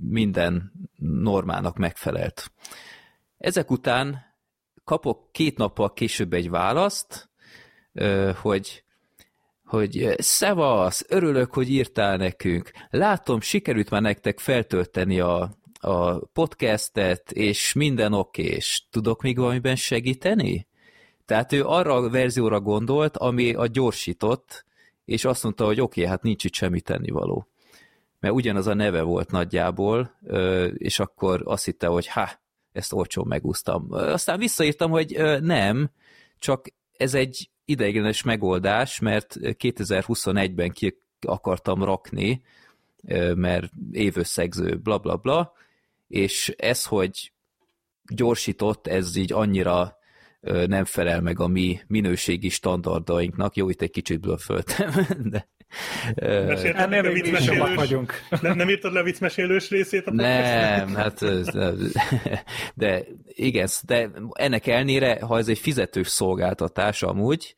[0.00, 2.52] Minden normának megfelelt.
[3.38, 4.34] Ezek után
[4.84, 7.30] kapok két nappal később egy választ,
[8.34, 8.84] hogy
[9.72, 12.70] hogy szevasz, örülök, hogy írtál nekünk.
[12.90, 19.76] Látom, sikerült már nektek feltölteni a, a podcastet, és minden oké, és tudok még valamiben
[19.76, 20.66] segíteni?
[21.24, 24.64] Tehát ő arra a verzióra gondolt, ami a gyorsított,
[25.04, 27.46] és azt mondta, hogy oké, hát nincs itt semmi tennivaló.
[28.20, 30.18] Mert ugyanaz a neve volt nagyjából,
[30.74, 32.30] és akkor azt hitte, hogy ha,
[32.72, 33.86] ezt olcsón megúsztam.
[33.90, 35.90] Aztán visszaírtam, hogy nem,
[36.38, 42.42] csak ez egy ideiglenes megoldás, mert 2021-ben ki akartam rakni,
[43.34, 45.52] mert évösszegző, bla bla bla,
[46.08, 47.32] és ez, hogy
[48.14, 49.96] gyorsított, ez így annyira
[50.66, 53.56] nem felel meg a mi minőségi standardainknak.
[53.56, 55.48] Jó, itt egy kicsit blöfföltem, de
[56.14, 58.12] Ennél még viccmesélős, vagyunk.
[58.40, 61.20] Nem, nem írtad le a viccmesélős részét a Nem, hát
[62.74, 67.54] de igen, de ennek elnére, ha ez egy fizetős szolgáltatás amúgy,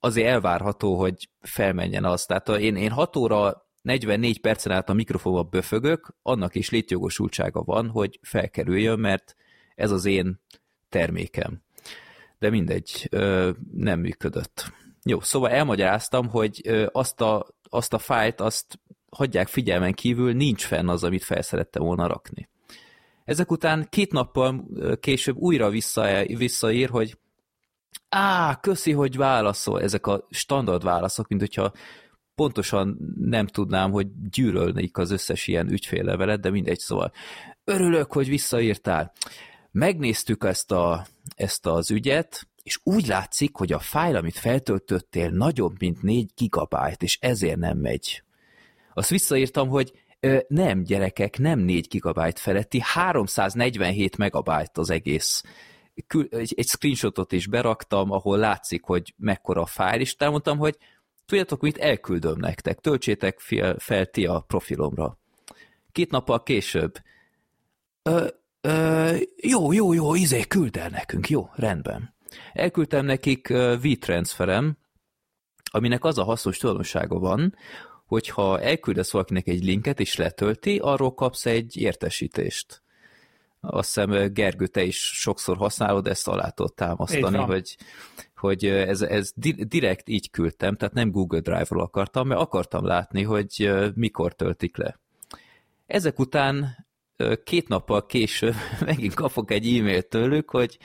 [0.00, 2.24] azért elvárható, hogy felmenjen az.
[2.26, 7.88] Tehát én, én 6 óra 44 percen át a mikrofonba böfögök, annak is létjogosultsága van,
[7.88, 9.36] hogy felkerüljön, mert
[9.74, 10.40] ez az én
[10.88, 11.62] termékem.
[12.38, 13.08] De mindegy,
[13.72, 14.72] nem működött.
[15.04, 16.60] Jó, szóval elmagyaráztam, hogy
[16.92, 18.78] azt a, azt a fájlt, azt
[19.10, 22.48] hagyják figyelmen kívül, nincs fenn az, amit felszerettem volna rakni.
[23.24, 24.68] Ezek után két nappal
[25.00, 27.18] később újra vissza, visszaír, hogy
[28.08, 31.72] á, köszi, hogy válaszol, ezek a standard válaszok, mint hogyha
[32.34, 37.12] pontosan nem tudnám, hogy gyűrölnék az összes ilyen ügyféllevelet, de mindegy, szóval
[37.64, 39.12] örülök, hogy visszaírtál.
[39.70, 45.74] Megnéztük ezt, a, ezt az ügyet, és úgy látszik, hogy a fájl, amit feltöltöttél, nagyobb,
[45.78, 48.22] mint 4 gigabyte, és ezért nem megy.
[48.94, 55.42] Azt visszaírtam, hogy ö, nem, gyerekek, nem 4 gigabyte feletti, 347 megabyte az egész.
[56.30, 60.76] Egy, egy screenshotot is beraktam, ahol látszik, hogy mekkora a fájl, és elmondtam, hogy
[61.26, 65.18] tudjátok mit, elküldöm nektek, töltsétek fel, fel ti a profilomra.
[65.92, 66.98] Két nappal később.
[68.02, 68.26] Ö,
[68.60, 72.16] ö, jó, jó, jó, izé, küld el nekünk, jó, rendben.
[72.52, 73.48] Elküldtem nekik
[73.82, 74.76] V-transferem,
[75.70, 77.54] aminek az a hasznos tulajdonsága van,
[78.06, 82.82] hogyha elküldesz valakinek egy linket és letölti, arról kapsz egy értesítést.
[83.60, 87.76] Azt hiszem, Gergő, te is sokszor használod, ezt alá tudod támasztani, hogy,
[88.36, 89.32] hogy ez, ez
[89.66, 95.00] direkt így küldtem, tehát nem Google Drive-ról akartam, mert akartam látni, hogy mikor töltik le.
[95.86, 96.86] Ezek után
[97.44, 98.54] két nappal később
[98.86, 100.78] megint kapok egy e-mailt tőlük, hogy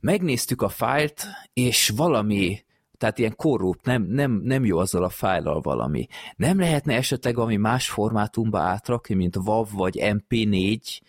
[0.00, 2.64] megnéztük a fájlt, és valami,
[2.98, 6.06] tehát ilyen korrupt, nem, nem, nem jó azzal a fájlal valami.
[6.36, 11.00] Nem lehetne esetleg valami más formátumba átrakni, mint WAV vagy MP4?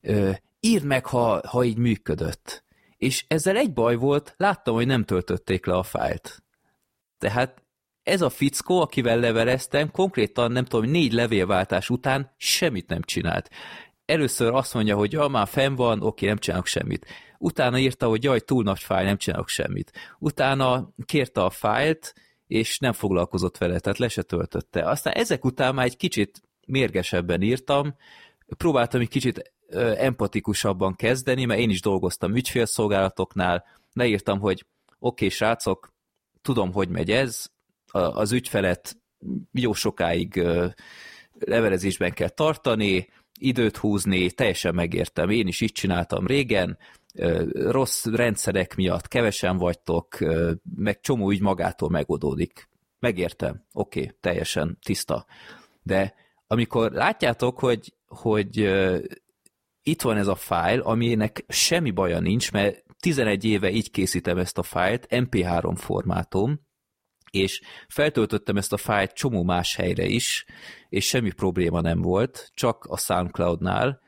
[0.00, 2.64] Ö, írd meg, ha, ha így működött.
[2.96, 6.42] És ezzel egy baj volt, láttam, hogy nem töltötték le a fájlt.
[7.18, 7.62] Tehát
[8.02, 13.50] ez a fickó, akivel leveleztem, konkrétan nem tudom, négy levélváltás után semmit nem csinált.
[14.04, 17.06] Először azt mondja, hogy ja, már fenn van, oké, nem csinálok semmit
[17.38, 19.92] utána írta, hogy jaj, túl nagy fájl, nem csinálok semmit.
[20.18, 22.14] Utána kérte a fájlt,
[22.46, 24.88] és nem foglalkozott vele, tehát le se töltötte.
[24.88, 27.94] Aztán ezek után már egy kicsit mérgesebben írtam,
[28.56, 29.52] próbáltam egy kicsit
[29.96, 34.66] empatikusabban kezdeni, mert én is dolgoztam ügyfélszolgálatoknál, leírtam, hogy
[34.98, 35.92] oké, okay, srácok,
[36.42, 37.46] tudom, hogy megy ez,
[37.92, 38.96] az ügyfelet
[39.52, 40.42] jó sokáig
[41.38, 43.08] levelezésben kell tartani,
[43.40, 46.78] időt húzni, teljesen megértem, én is így csináltam régen,
[47.52, 50.18] rossz rendszerek miatt kevesen vagytok,
[50.76, 52.68] meg csomó úgy magától megoldódik.
[52.98, 55.26] Megértem, oké, okay, teljesen tiszta.
[55.82, 56.14] De
[56.46, 58.56] amikor látjátok, hogy, hogy
[59.82, 64.58] itt van ez a fájl, aminek semmi baja nincs, mert 11 éve így készítem ezt
[64.58, 66.60] a fájlt, MP3 formátum,
[67.30, 70.44] és feltöltöttem ezt a fájlt csomó más helyre is,
[70.88, 74.00] és semmi probléma nem volt, csak a SoundCloud-nál,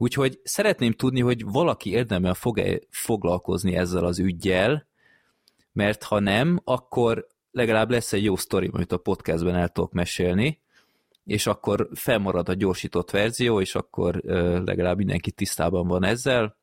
[0.00, 4.86] Úgyhogy szeretném tudni, hogy valaki érdemel fog-e foglalkozni ezzel az ügyjel,
[5.72, 10.60] mert ha nem, akkor legalább lesz egy jó sztori, amit a podcastben el tudok mesélni,
[11.24, 14.14] és akkor felmarad a gyorsított verzió, és akkor
[14.64, 16.56] legalább mindenki tisztában van ezzel.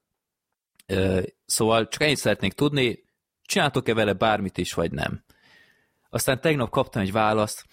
[1.46, 3.04] Szóval csak ennyit szeretnék tudni,
[3.42, 5.24] csináltok-e vele bármit is, vagy nem.
[6.10, 7.66] Aztán tegnap kaptam egy választ,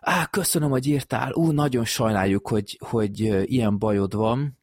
[0.00, 4.59] Á, köszönöm, hogy írtál, ú, nagyon sajnáljuk, hogy, hogy ilyen bajod van.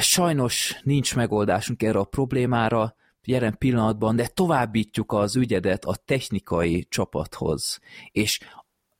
[0.00, 7.78] Sajnos nincs megoldásunk erre a problémára, jelen pillanatban, de továbbítjuk az ügyedet a technikai csapathoz,
[8.12, 8.40] és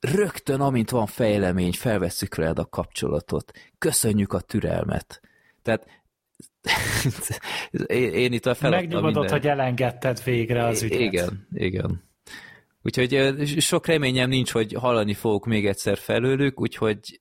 [0.01, 3.53] rögtön, amint van fejlemény, felvesszük veled a kapcsolatot.
[3.79, 5.21] Köszönjük a türelmet.
[5.63, 5.87] Tehát
[7.87, 9.31] én, én itt a feladtam Megnyugodott, minden.
[9.31, 11.01] hogy elengedted végre az ügyet.
[11.01, 12.03] Igen, igen.
[12.83, 17.21] Úgyhogy sok reményem nincs, hogy hallani fogok még egyszer felőlük, úgyhogy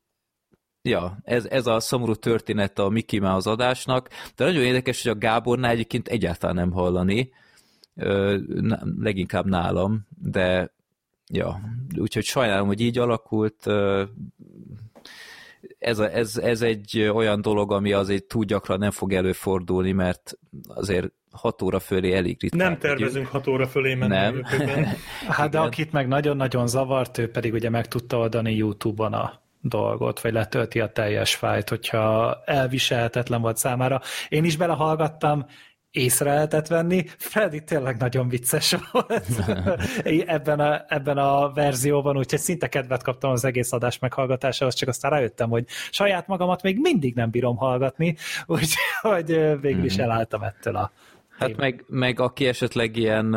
[0.88, 5.18] ja, ez, ez a szomorú történet a Mickey Mouse adásnak, de nagyon érdekes, hogy a
[5.18, 7.32] Gábornál egyébként egyáltalán nem hallani,
[9.00, 10.74] leginkább nálam, de
[11.30, 11.60] ja,
[11.98, 13.68] úgyhogy sajnálom, hogy így alakult,
[15.80, 20.38] ez, a, ez, ez egy olyan dolog, ami azért túl gyakran nem fog előfordulni, mert
[20.68, 22.70] azért 6 óra fölé elég ritkán.
[22.70, 24.14] Nem tervezünk 6 óra fölé menni.
[24.14, 24.44] Nem.
[25.28, 30.22] hát de akit meg nagyon-nagyon zavart, ő pedig ugye meg tudta oldani YouTube-on a dolgot,
[30.22, 34.02] vagy letölti a teljes fájt, hogyha elviselhetetlen volt számára.
[34.30, 35.46] Én is belehallgattam,
[35.92, 37.06] észre lehetett venni.
[37.18, 39.26] Freddy tényleg nagyon vicces volt
[40.26, 45.12] ebben, a, ebben a verzióban, úgyhogy szinte kedvet kaptam az egész adás meghallgatásához, csak aztán
[45.12, 50.04] rájöttem, hogy saját magamat még mindig nem bírom hallgatni, úgyhogy végül is mhm.
[50.04, 50.92] elálltam ettől a
[51.38, 53.36] Hát meg, meg aki esetleg ilyen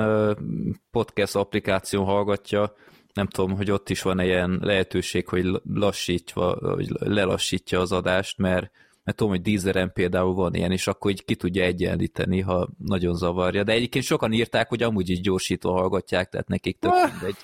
[0.90, 2.72] podcast applikáció hallgatja,
[3.12, 8.70] nem tudom, hogy ott is van ilyen lehetőség, hogy lassítva, hogy lelassítja az adást, mert
[9.04, 13.14] mert tudom, hogy Deezeren például van ilyen, és akkor így ki tudja egyenlíteni, ha nagyon
[13.14, 13.64] zavarja.
[13.64, 17.36] De egyébként sokan írták, hogy amúgy is gyorsítva hallgatják, tehát nekik tök mindegy.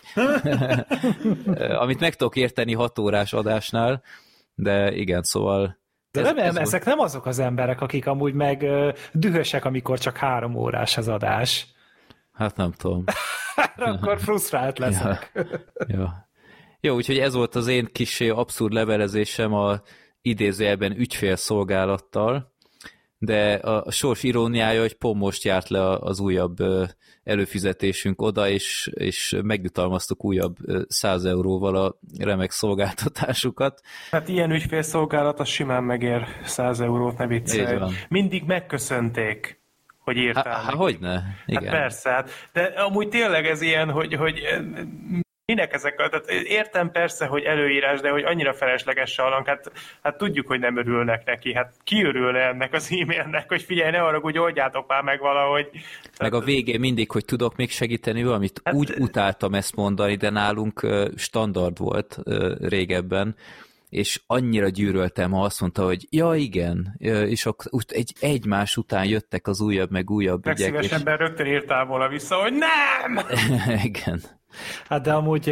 [1.82, 4.02] Amit meg tudok érteni hat órás adásnál,
[4.54, 5.78] de igen, szóval
[6.10, 8.66] de ez, nem, ez ezek nem azok az emberek, akik amúgy meg
[9.12, 11.66] dühösek, amikor csak három órás az adás.
[12.32, 13.04] Hát nem tudom.
[13.76, 15.32] Akkor frusztrált leszek.
[15.34, 15.44] Ja.
[15.86, 16.28] ja.
[16.80, 19.80] Jó, úgyhogy ez volt az én kis abszurd levelezésem a
[20.22, 22.54] idézőjelben ügyfélszolgálattal,
[23.18, 26.56] de a, a sors iróniája, hogy pont most járt le az újabb
[27.24, 30.56] előfizetésünk oda, és, és megjutalmaztuk újabb
[30.88, 33.80] 100 euróval a remek szolgáltatásukat.
[34.10, 37.92] Hát ilyen ügyfélszolgálat az simán megér 100 eurót, ne viccelj.
[38.08, 39.64] Mindig megköszönték
[40.06, 40.62] hogy írtál.
[40.62, 41.20] Há, hogy ne?
[41.46, 41.62] Igen.
[41.62, 44.42] Hát persze, hát, de amúgy tényleg ez ilyen, hogy, hogy
[45.44, 45.96] minek ezek?
[45.96, 50.76] Tehát értem persze, hogy előírás, de hogy annyira felesleges hallunk, hát, hát tudjuk, hogy nem
[50.76, 51.54] örülnek neki.
[51.54, 55.68] Hát ki örülne ennek az e-mailnek, hogy figyelj, ne arra, hogy oldjátok már meg valahogy.
[56.18, 58.60] Meg a végén mindig, hogy tudok még segíteni valamit.
[58.64, 62.18] Hát, Úgy utáltam ezt mondani, de nálunk standard volt
[62.60, 63.36] régebben,
[63.96, 66.94] és annyira gyűröltem, ha azt mondta, hogy ja, igen,
[67.28, 70.58] és akkor egy, egymás után jöttek az újabb, meg újabb ügyek.
[70.58, 71.20] Legszívesebben és...
[71.20, 73.26] rögtön írtál volna vissza, hogy nem!
[73.84, 74.22] igen.
[74.88, 75.50] Hát de amúgy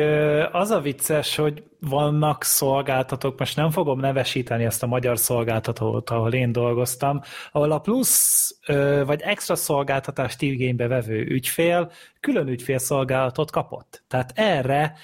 [0.52, 6.32] az a vicces, hogy vannak szolgáltatók, most nem fogom nevesíteni ezt a magyar szolgáltatót, ahol
[6.32, 7.20] én dolgoztam,
[7.52, 8.58] ahol a plusz
[9.06, 14.04] vagy extra szolgáltatást igénybe vevő ügyfél külön ügyfélszolgálatot kapott.
[14.08, 14.96] Tehát erre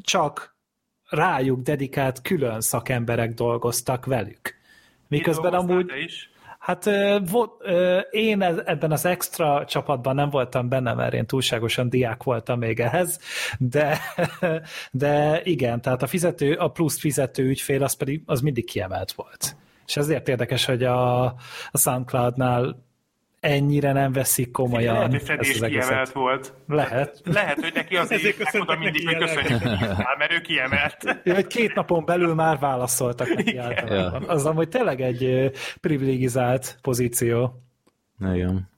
[0.00, 0.55] csak
[1.08, 4.54] rájuk dedikált külön szakemberek dolgoztak velük.
[5.08, 5.90] Miközben amúgy...
[6.04, 6.30] Is?
[6.58, 6.86] Hát
[8.10, 13.20] én ebben az extra csapatban nem voltam benne, mert én túlságosan diák voltam még ehhez,
[13.58, 13.98] de,
[14.90, 19.56] de igen, tehát a fizető, a plusz fizető ügyfél az pedig az mindig kiemelt volt.
[19.86, 21.24] És ezért érdekes, hogy a,
[21.70, 22.85] a SoundCloud-nál
[23.46, 24.94] ennyire nem veszik komolyan.
[24.94, 26.54] Lehet, hogy Freddy is kiemelt volt.
[26.68, 27.20] Lehet.
[27.24, 29.62] Lehet, hogy neki azért írták oda mindig, hogy köszönjük,
[30.18, 31.20] mert ő kiemelt.
[31.24, 34.22] Hogy két napon belül már válaszoltak neki általában.
[34.22, 34.28] Ja.
[34.28, 37.62] Az amúgy tényleg egy privilegizált pozíció.
[38.18, 38.68] Nagyon.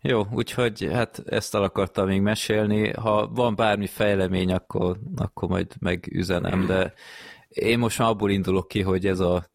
[0.00, 2.92] Jó, úgyhogy hát ezt el akartam még mesélni.
[2.92, 6.92] Ha van bármi fejlemény, akkor, akkor majd megüzenem, de
[7.48, 9.48] én most már abból indulok ki, hogy ez a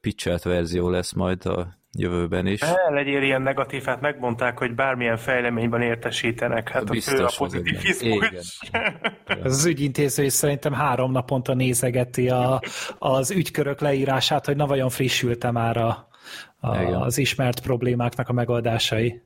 [0.00, 2.60] pitchelt verzió lesz majd a jövőben is.
[2.60, 6.68] Ne legyél ilyen negatív, hát megmondták, hogy bármilyen fejleményben értesítenek.
[6.68, 8.60] Hát Biztos, a pozitivizmus.
[9.26, 12.60] Ez az ügyintéző is szerintem három naponta nézegeti a,
[12.98, 16.08] az ügykörök leírását, hogy na vajon frissült-e már a,
[16.60, 19.22] a, az ismert problémáknak a megoldásai.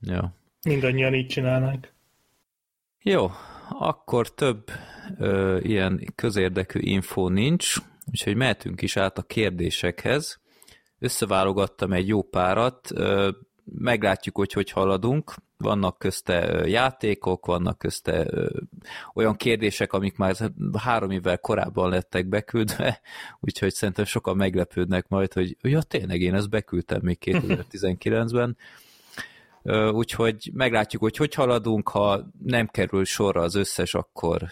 [0.00, 0.36] Ja.
[0.62, 1.92] Mindannyian így csinálnak.
[3.02, 3.30] Jó,
[3.68, 4.70] akkor több
[5.18, 7.74] ö, ilyen közérdekű info nincs,
[8.06, 10.40] úgyhogy mehetünk is át a kérdésekhez
[10.98, 12.90] összeválogattam egy jó párat,
[13.72, 15.34] meglátjuk, hogy hogy haladunk.
[15.56, 18.30] Vannak közte játékok, vannak közte
[19.14, 20.34] olyan kérdések, amik már
[20.78, 23.00] három évvel korábban lettek beküldve,
[23.40, 28.56] úgyhogy szerintem sokan meglepődnek majd, hogy ja, tényleg én ezt beküldtem még 2019-ben.
[29.92, 34.48] Úgyhogy meglátjuk, hogy hogy haladunk, ha nem kerül sorra az összes, akkor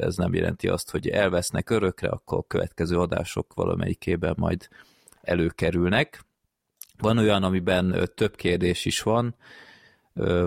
[0.00, 4.68] ez nem jelenti azt, hogy elvesznek örökre, akkor a következő adások valamelyikében majd
[5.26, 6.24] előkerülnek.
[6.98, 9.36] Van olyan, amiben több kérdés is van,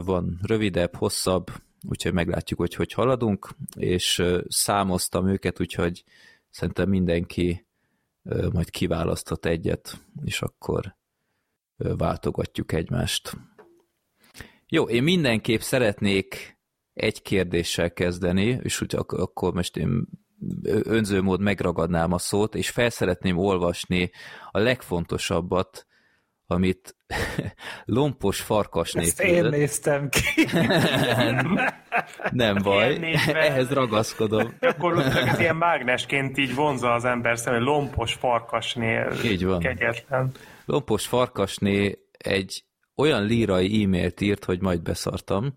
[0.03, 1.51] van rövidebb, hosszabb,
[1.87, 6.03] úgyhogy meglátjuk, hogy hogy haladunk, és számoztam őket, úgyhogy
[6.49, 7.65] szerintem mindenki
[8.51, 10.95] majd kiválaszthat egyet, és akkor
[11.77, 13.37] váltogatjuk egymást.
[14.67, 16.57] Jó, én mindenképp szeretnék
[16.93, 20.07] egy kérdéssel kezdeni, és úgy akkor most én
[20.83, 24.11] önző mód megragadnám a szót, és felszeretném olvasni
[24.51, 25.87] a legfontosabbat,
[26.51, 26.95] amit
[27.85, 30.47] lompos farkasné Ezt én néztem ki.
[32.31, 34.53] Nem baj, ehhez ragaszkodom.
[34.61, 39.59] Gyakorlatilag ez ilyen mágnesként így vonza az ember szemben, lompos farkasnél így van.
[39.59, 40.31] kegyetlen.
[40.65, 42.63] Lompos farkasné egy
[42.95, 45.55] olyan lírai e-mailt írt, hogy majd beszartam.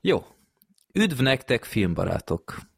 [0.00, 0.26] Jó,
[0.92, 2.70] üdv nektek, filmbarátok!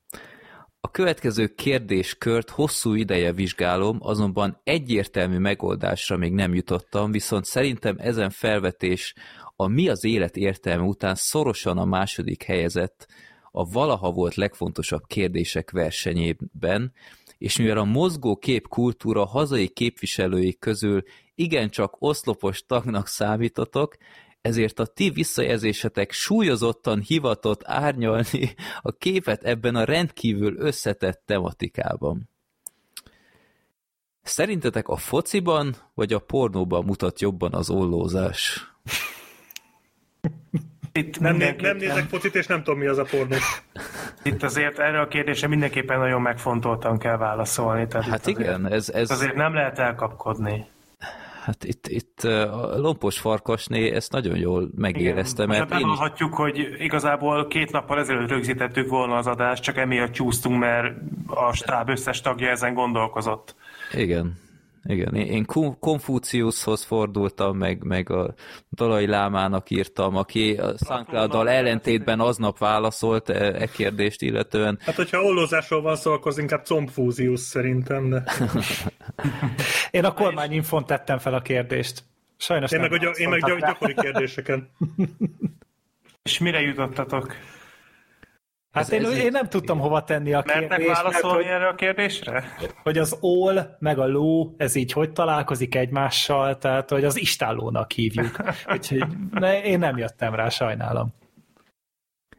[0.84, 8.30] A következő kérdéskört hosszú ideje vizsgálom, azonban egyértelmű megoldásra még nem jutottam, viszont szerintem ezen
[8.30, 9.14] felvetés
[9.56, 13.06] a mi az élet értelme után szorosan a második helyezett
[13.50, 16.92] a valaha volt legfontosabb kérdések versenyében,
[17.38, 21.02] és mivel a mozgó kép kultúra hazai képviselői közül
[21.34, 23.96] igencsak oszlopos tagnak számítotok,
[24.44, 32.28] ezért a ti visszajelzésetek súlyozottan hivatott árnyalni a képet ebben a rendkívül összetett tematikában.
[34.22, 38.72] Szerintetek a fociban vagy a pornóban mutat jobban az ollózás?
[40.92, 43.37] Itt Nem, né- nem nézek focit, és nem tudom, mi az a pornó.
[44.22, 47.87] Itt azért erre a kérdésre mindenképpen nagyon megfontoltan kell válaszolni.
[47.87, 50.66] Tehát Hát igen, ez, Azért, ez azért nem lehet elkapkodni.
[51.44, 56.35] Hát itt, itt a lompos farkasné ezt nagyon jól megérezte, Most mert hát én bevallhatjuk,
[56.35, 61.88] hogy igazából két nappal ezelőtt rögzítettük volna az adást, csak emiatt csúsztunk, mert a stáb
[61.88, 63.54] összes tagja ezen gondolkozott.
[63.92, 64.38] igen,
[64.84, 65.44] igen, én,
[65.80, 68.34] Konfúciuszhoz fordultam, meg, meg a
[68.70, 74.78] Dalai Lámának írtam, aki a SoundCloud-dal ellentétben aznap válaszolt e, e kérdést illetően.
[74.80, 78.24] Hát, hogyha ollózásról van szó, akkor az inkább combfúzius szerintem, de
[79.90, 82.02] Én a kormányinfon tettem fel a kérdést.
[82.36, 84.70] Sajnos én nem meg, a, én meg gyakori kérdéseken.
[86.22, 87.34] És mire jutottatok?
[88.74, 91.66] Hát Ez- én, ez- én nem tudtam hova tenni a Mertek kérdést, mert válaszolni erre
[91.68, 92.44] a kérdésre?
[92.82, 97.92] hogy az ól meg a ló, ez így hogy találkozik egymással, tehát hogy az istállónak
[97.92, 98.37] hívjuk.
[98.74, 101.14] Úgyhogy ne, én nem jöttem rá, sajnálom.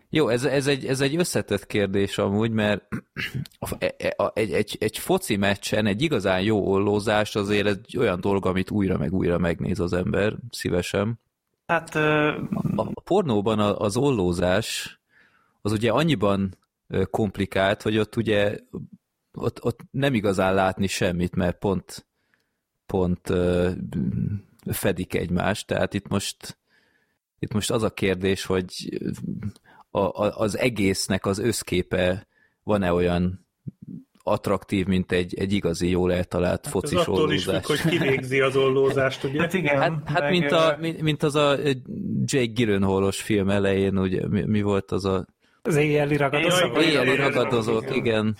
[0.09, 2.87] Jó, ez, ez, egy, ez egy összetett kérdés amúgy, mert
[3.79, 8.45] e- a- egy, egy, egy foci meccsen egy igazán jó ollózás azért egy olyan dolog,
[8.45, 11.19] amit újra meg újra megnéz az ember szívesen.
[11.67, 12.27] Hát ö,
[12.75, 14.99] A, a pornóban a- az ollózás
[15.65, 16.57] az ugye annyiban
[17.09, 18.57] komplikált, hogy ott ugye
[19.33, 22.07] ott, ott nem igazán látni semmit, mert pont
[22.85, 23.71] pont ö,
[24.71, 26.57] fedik egymást, tehát itt most
[27.39, 28.99] itt most az a kérdés, hogy
[29.89, 32.27] a, a, az egésznek az összképe
[32.63, 33.47] van-e olyan
[34.23, 37.65] attraktív, mint egy, egy igazi, jól eltalált Ez focis attól is függ, ollózás.
[37.65, 39.39] hogy kivégzi az ollózást, ugye?
[39.39, 39.77] hát igen.
[39.77, 41.57] Hát, hát meg, mint, a, mint, mint az a
[42.23, 45.25] Jake Gyllenhaal-os film elején, ugye, mi, mi volt az a
[45.65, 46.65] Az éjjeli ragadozó.
[46.65, 47.95] Jaj, éjjeli igen, ragadozók, igen.
[47.95, 48.35] igen.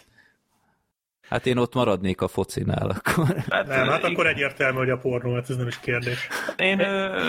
[1.30, 3.36] Hát én ott maradnék a focinál akkor.
[3.50, 6.28] Hát, Nem, hát akkor egyértelmű, hogy a pornó, hát ez nem is kérdés.
[6.58, 7.20] Én ö,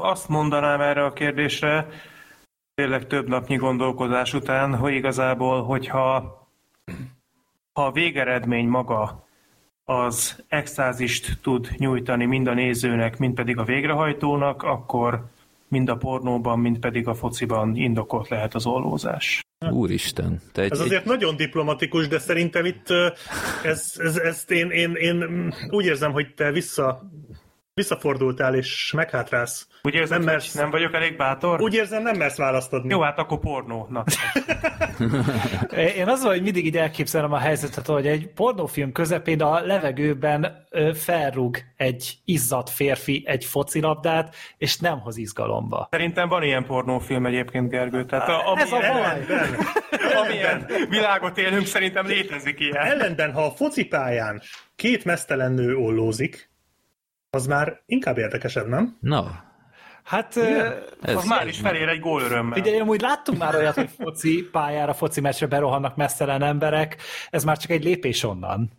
[0.00, 1.86] azt mondanám erre a kérdésre,
[2.74, 6.40] tényleg több napnyi gondolkodás után, hogy igazából, hogyha
[7.72, 9.26] ha a végeredmény maga
[9.84, 15.24] az extázist tud nyújtani mind a nézőnek, mind pedig a végrehajtónak, akkor
[15.72, 19.40] mind a pornóban, mind pedig a fociban indokolt lehet az ollózás.
[19.70, 20.40] Úristen.
[20.52, 22.86] Te egy, Ez egy, azért nagyon diplomatikus, de szerintem itt
[23.64, 27.10] ez, ez, ezt én, én, én úgy érzem, hogy te vissza,
[27.74, 29.66] visszafordultál és meghátrálsz.
[29.82, 30.54] Ugye ez Nem nem, mersz.
[30.54, 31.60] nem vagyok elég bátor?
[31.60, 32.90] Úgy érzem, nem mersz választ adni.
[32.90, 33.86] Jó, hát akkor pornó.
[33.90, 34.04] Na.
[35.96, 41.56] Én az, hogy mindig így elképzelem a helyzetet, hogy egy pornófilm közepén a levegőben felrúg
[41.76, 45.88] egy izzadt férfi egy focilabdát, és nem hoz izgalomba.
[45.90, 48.04] Szerintem van ilyen pornófilm egyébként, Gergő.
[48.04, 49.36] Tehát a, Ez a amilyen, baj!
[50.24, 52.76] amilyen világot élünk, szerintem létezik ilyen.
[52.84, 54.42] Ellenben, ha a focipályán
[54.76, 56.50] két mesztelen nő ollózik,
[57.34, 58.96] az már inkább érdekesebb, nem?
[59.00, 59.50] na,
[60.04, 62.58] Hát Ez- Az már is felér egy gól örömmel.
[62.58, 66.96] Ugye amúgy láttunk már olyat, hogy foci pályára, foci meccsre berohannak messzelen emberek,
[67.30, 68.70] ez már csak egy lépés onnan.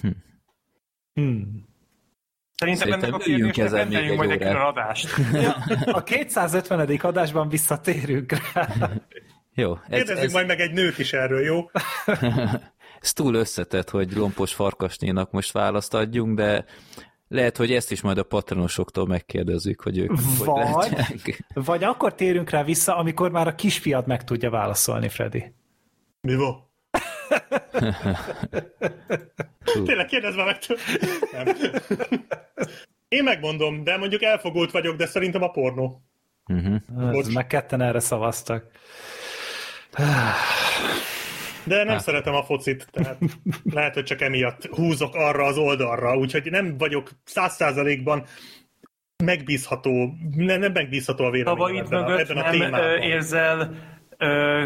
[0.00, 0.08] Hm.
[1.12, 1.66] Hmm.
[2.54, 5.08] Szerintem Szerintem ennek a kérdésnek rendeljünk egy majd egy külön adást.
[5.86, 6.98] A 250.
[7.02, 8.68] adásban visszatérünk rá.
[9.54, 11.70] Jó, ez, Kérdezzük ez, majd meg egy nőt is erről, jó?
[13.00, 16.64] ez túl összetett, hogy lompos farkasnénak most választ adjunk, de
[17.28, 21.44] lehet, hogy ezt is majd a patronosoktól megkérdezzük, hogy ők hogy Vagy- látják.
[21.54, 25.54] Vagy akkor térünk rá vissza, amikor már a kisfiad meg tudja válaszolni, Freddy.
[26.20, 26.72] Mi van?
[29.84, 30.58] Tényleg kérdezd már meg.
[31.32, 31.56] Nem.
[33.08, 36.02] Én megmondom, de mondjuk elfogult vagyok, de szerintem a pornó.
[36.46, 37.32] Uh-huh.
[37.32, 38.66] Meg ketten erre szavaztak.
[41.64, 43.18] De nem szeretem a focit, tehát
[43.64, 48.24] lehet, hogy csak emiatt húzok arra az oldalra, úgyhogy nem vagyok száz százalékban
[49.24, 52.80] megbízható, nem, nem megbízható a véleményem ebben, a, ebben a nem témában.
[52.80, 53.74] ö, érzel
[54.18, 54.64] ö,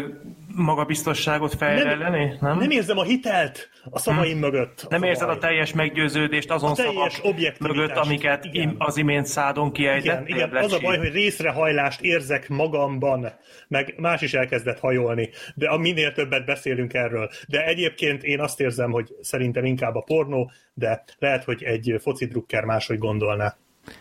[0.55, 2.37] magabiztosságot fejlelni?
[2.41, 2.57] Nem?
[2.57, 4.85] nem érzem a hitelt a szavaim mögött.
[4.89, 8.75] Nem Az érzed a teljes meggyőződést azon A teljes szavak mögött, amiket igen.
[8.77, 10.35] az imént szádon Igen, kiejtettél?
[10.35, 13.33] igen, az a baj, hogy részrehajlást érzek magamban,
[13.67, 17.29] meg más is elkezdett hajolni, de minél többet beszélünk erről.
[17.47, 22.25] De egyébként én azt érzem, hogy szerintem inkább a pornó, de lehet, hogy egy foci
[22.25, 23.57] drukker máshogy gondolná.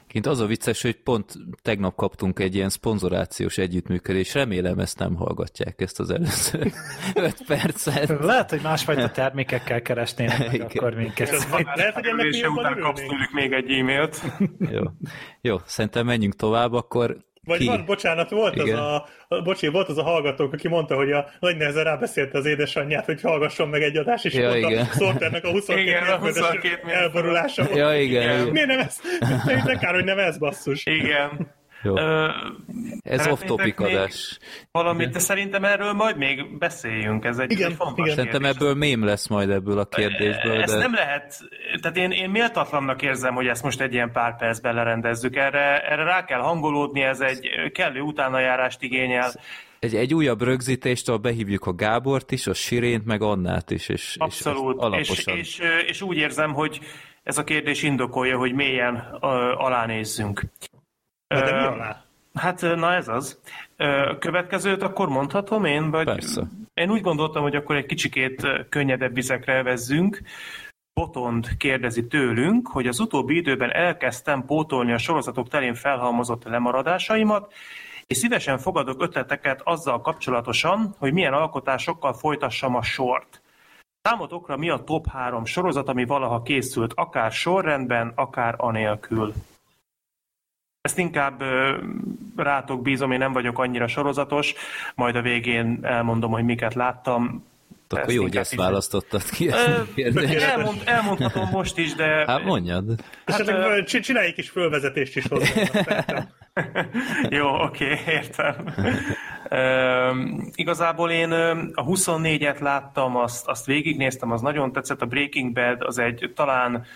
[0.08, 1.32] Kint az a vicces, hogy pont
[1.62, 6.58] tegnap kaptunk egy ilyen szponzorációs együttműködés, remélem ezt nem hallgatják, ezt az előző
[7.14, 8.08] 5 percet.
[8.20, 10.66] Lehet, hogy másfajta termékekkel keresnének meg Igen.
[10.66, 11.48] akkor minket.
[11.74, 14.22] Lehet, hogy ennek mi jobban után kapsz tőlük még egy e-mailt.
[14.58, 14.82] Jó.
[15.40, 17.16] Jó, szerintem menjünk tovább, akkor
[17.48, 17.66] Vagy ki?
[17.66, 18.78] van, bocsánat, volt az Igen.
[18.78, 22.46] a, a, bocsi, volt az a hallgatók, aki mondta, hogy a nagy nehezen rábeszélte az
[22.46, 24.84] édesanyját, hogy hallgasson meg egy adást, és Ja, mondta igen.
[24.98, 27.02] Sorternek a 22 Igen, a mérföldes 22 mérföld.
[27.02, 27.62] elborulása.
[27.64, 27.76] volt.
[27.76, 28.46] Ja, igen, igen.
[28.48, 28.96] Miért nem ez?
[29.64, 30.86] De kár, hogy nem ez, basszus.
[30.86, 31.56] Igen.
[31.82, 31.98] Jó.
[31.98, 32.28] Ö,
[33.02, 34.38] Ez off-topic adás.
[34.72, 37.24] Valamit, de szerintem erről majd még beszéljünk.
[37.24, 38.16] Ez egy, Igen, egy fontos igen.
[38.16, 41.40] Szerintem ebből mém lesz majd ebből a kérdésből, Ezt de nem lehet,
[41.80, 45.36] tehát én, én méltatlannak érzem, hogy ezt most egy ilyen pár percben lerendezzük.
[45.36, 49.32] Erre, erre rá kell hangolódni, ez egy kellő utánajárást igényel.
[49.78, 54.16] egy, egy újabb rögzítéstől behívjuk a Gábort is, a Sirént, meg Annát is, és, és
[54.18, 54.76] Abszolút.
[54.76, 55.36] És, alaposan.
[55.36, 56.80] és, és úgy érzem, hogy
[57.22, 60.42] ez a kérdés indokolja, hogy mélyen ö, alánézzünk.
[61.28, 62.02] Na, de mi alá?
[62.34, 63.40] Hát, na ez az.
[64.18, 65.90] Következőt akkor mondhatom én?
[65.90, 66.42] Vagy Persze.
[66.74, 70.22] Én úgy gondoltam, hogy akkor egy kicsikét könnyedebb vizekre vezzünk.
[70.92, 77.52] Botond kérdezi tőlünk, hogy az utóbbi időben elkezdtem pótolni a sorozatok terén felhalmozott lemaradásaimat,
[78.06, 83.42] és szívesen fogadok ötleteket azzal kapcsolatosan, hogy milyen alkotásokkal folytassam a sort.
[84.02, 89.32] Számotokra mi a top 3 sorozat, ami valaha készült, akár sorrendben, akár anélkül?
[90.88, 91.42] Ezt inkább
[92.36, 94.54] rátok bízom, én nem vagyok annyira sorozatos,
[94.94, 97.46] majd a végén elmondom, hogy miket láttam.
[97.88, 99.48] Akkor Ezt jó, hogy ezt választottad ki.
[99.48, 100.16] Ezt.
[100.42, 102.24] Elmond, elmondhatom most is, de...
[102.26, 102.84] Hát mondjad.
[103.24, 105.52] Esetleg ö- hát, csinálj egy kis fölvezetést is hozzá.
[107.38, 108.74] Jó, oké, értem.
[109.50, 111.32] Üm, igazából én
[111.72, 115.02] a 24-et láttam, azt, azt végignéztem, az nagyon tetszett.
[115.02, 116.86] A Breaking Bad az egy talán, hát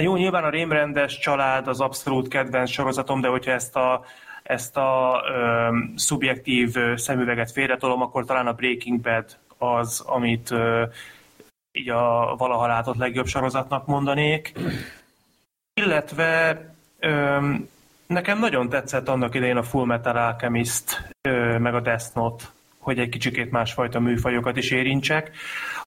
[0.00, 4.04] jó, nyilván a rémrendes család az abszolút kedvenc sorozatom, de hogyha ezt a
[4.42, 9.24] ezt a öm, szubjektív ö, szemüveget félretolom, akkor talán a Breaking Bad
[9.58, 10.84] az, amit ö,
[11.72, 14.52] így a valaha látott legjobb sorozatnak mondanék.
[15.80, 16.60] Illetve
[16.98, 17.68] öm,
[18.06, 22.44] nekem nagyon tetszett annak idején a Full Metal Alchemist, ö, meg a Death Note,
[22.78, 25.30] hogy egy kicsikét másfajta műfajokat is érintsek.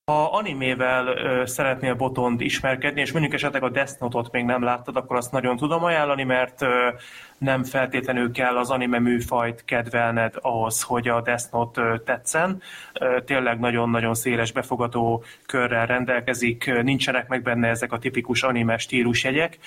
[0.06, 4.96] Ha animével ö, szeretnél Botond ismerkedni, és mondjuk esetleg a Death Note-ot még nem láttad,
[4.96, 6.90] akkor azt nagyon tudom ajánlani, mert ö,
[7.38, 12.62] nem feltétlenül kell az anime műfajt kedvelned ahhoz, hogy a Death Note ö, tetszen.
[12.94, 19.58] Ö, Tényleg nagyon-nagyon széles befogadó körrel rendelkezik, nincsenek meg benne ezek a tipikus anime stílusjegyek,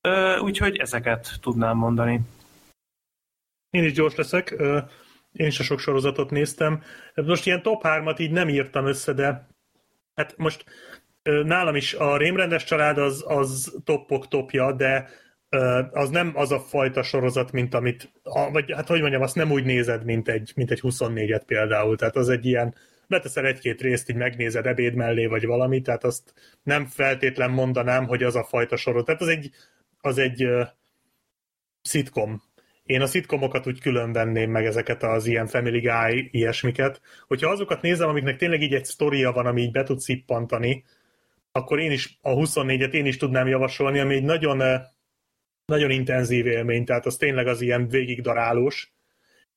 [0.00, 2.20] Ö, úgyhogy ezeket tudnám mondani.
[3.70, 4.54] Én is gyors leszek.
[4.58, 4.78] Ö,
[5.36, 6.82] Én is a sok sorozatot néztem.
[7.14, 9.46] Most ilyen top 3-at így nem írtam össze, de
[10.14, 10.64] hát most
[11.22, 15.08] nálam is a rémrendes család az, az toppok topja, de
[15.90, 18.12] az nem az a fajta sorozat, mint amit,
[18.52, 21.96] vagy hát hogy mondjam, azt nem úgy nézed, mint egy, mint egy 24-et például.
[21.96, 22.74] Tehát az egy ilyen,
[23.08, 28.22] beteszel egy-két részt, így megnézed ebéd mellé, vagy valami, tehát azt nem feltétlen mondanám, hogy
[28.22, 29.06] az a fajta sorozat.
[29.06, 29.50] Tehát az egy,
[30.00, 30.62] az egy ö,
[31.82, 32.42] szitkom.
[32.86, 37.00] Én a szitkomokat úgy külön venném meg ezeket az ilyen Family Guy ilyesmiket.
[37.26, 40.84] Hogyha azokat nézem, amiknek tényleg így egy sztoria van, ami így be tud szippantani,
[41.52, 44.80] akkor én is a 24-et én is tudnám javasolni, ami egy nagyon, eh,
[45.64, 48.92] nagyon intenzív élmény, tehát az tényleg az ilyen végigdarálós.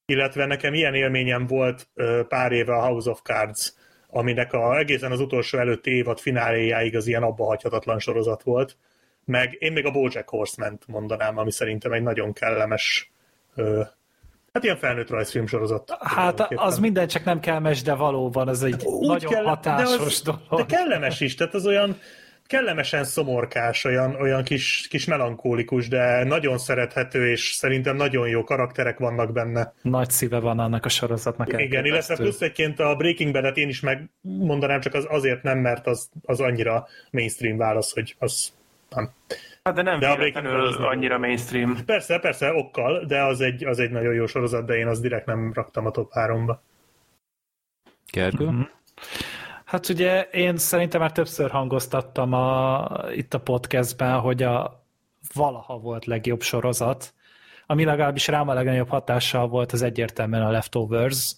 [0.05, 1.89] Illetve nekem ilyen élményem volt
[2.27, 3.73] pár éve a House of Cards,
[4.07, 8.77] aminek a, egészen az utolsó előtti évad fináléjáig az ilyen abba hagyhatatlan sorozat volt.
[9.25, 13.11] Meg én még a Bojack horseman mondanám, ami szerintem egy nagyon kellemes
[14.53, 15.97] Hát ilyen felnőtt rajzfilm sorozat.
[15.99, 20.03] Hát az minden csak nem kellemes, de valóban az egy Úgy nagyon kell, hatásos de
[20.03, 20.65] az, dolog.
[20.67, 21.97] De kellemes is, tehát az olyan
[22.49, 28.97] kellemesen szomorkás, olyan, olyan kis, kis melankólikus, de nagyon szerethető, és szerintem nagyon jó karakterek
[28.97, 29.73] vannak benne.
[29.81, 31.61] Nagy szíve van annak a sorozatnak.
[31.61, 35.87] Igen, illetve plusz egyként a Breaking Bad-et én is megmondanám, csak az azért nem, mert
[35.87, 38.51] az, az annyira mainstream válasz, hogy az
[38.89, 39.11] nem.
[39.69, 41.85] Hát de nem de véletlenül az annyira mainstream.
[41.85, 45.25] Persze, persze, okkal, de az egy, az egy nagyon jó sorozat, de én az direkt
[45.25, 46.57] nem raktam a top 3-ba.
[48.11, 48.45] Gergő?
[48.45, 48.61] Mm-hmm.
[49.65, 54.83] Hát ugye én szerintem már többször hangoztattam a, itt a podcastben, hogy a
[55.33, 57.13] valaha volt legjobb sorozat,
[57.65, 61.35] ami legalábbis rám a legnagyobb hatással volt, az egyértelműen a Leftovers,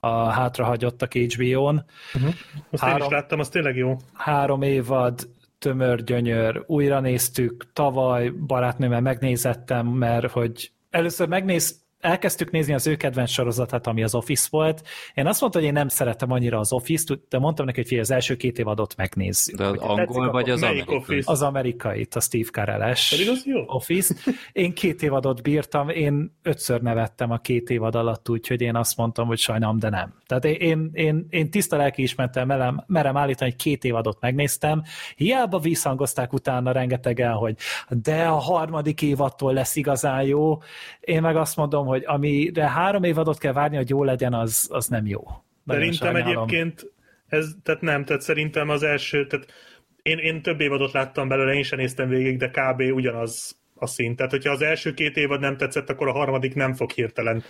[0.00, 1.84] a hátrahagyottak HBO-n.
[2.14, 2.34] Uh-huh.
[2.70, 3.96] Azt három, én is láttam, az tényleg jó.
[4.12, 5.28] Három évad,
[5.62, 12.96] tömör, gyönyör, újra néztük, tavaly barátnőmmel megnézettem, mert hogy először megnéz, elkezdtük nézni az ő
[12.96, 14.82] kedvenc sorozatát, ami az Office volt.
[15.14, 18.10] Én azt mondtam, hogy én nem szeretem annyira az Office-t, de mondtam neki, hogy az
[18.10, 19.56] első két évadot megnézzük.
[19.56, 20.96] De az angol vagy az amerikai?
[20.96, 21.32] Office?
[21.32, 23.64] Az amerikait, a Steve Carell-es Pedig az jó.
[23.66, 24.14] Office.
[24.52, 29.26] Én két évadot bírtam, én ötször nevettem a két évad alatt, úgyhogy én azt mondtam,
[29.26, 30.14] hogy sajnálom, de nem.
[30.26, 34.82] Tehát én, én, én tiszta lelki ismertem, merem, merem állítani, hogy két évadot megnéztem.
[35.16, 37.56] Hiába visszhangozták utána rengetegen, hogy
[37.88, 40.58] de a harmadik évattól lesz igazán jó.
[41.00, 44.86] Én meg azt mondom, hogy amire három évadot kell várni, hogy jó legyen, az, az
[44.86, 45.22] nem jó.
[45.64, 46.48] Nagyon szerintem sajnálom.
[46.48, 46.92] egyébként
[47.28, 49.46] ez, tehát nem, tehát szerintem az első, tehát
[50.02, 52.80] én, én több évadot láttam belőle, én sem néztem végig, de kb.
[52.80, 54.16] ugyanaz a szint.
[54.16, 57.42] Tehát, hogyha az első két évad nem tetszett, akkor a harmadik nem fog hirtelen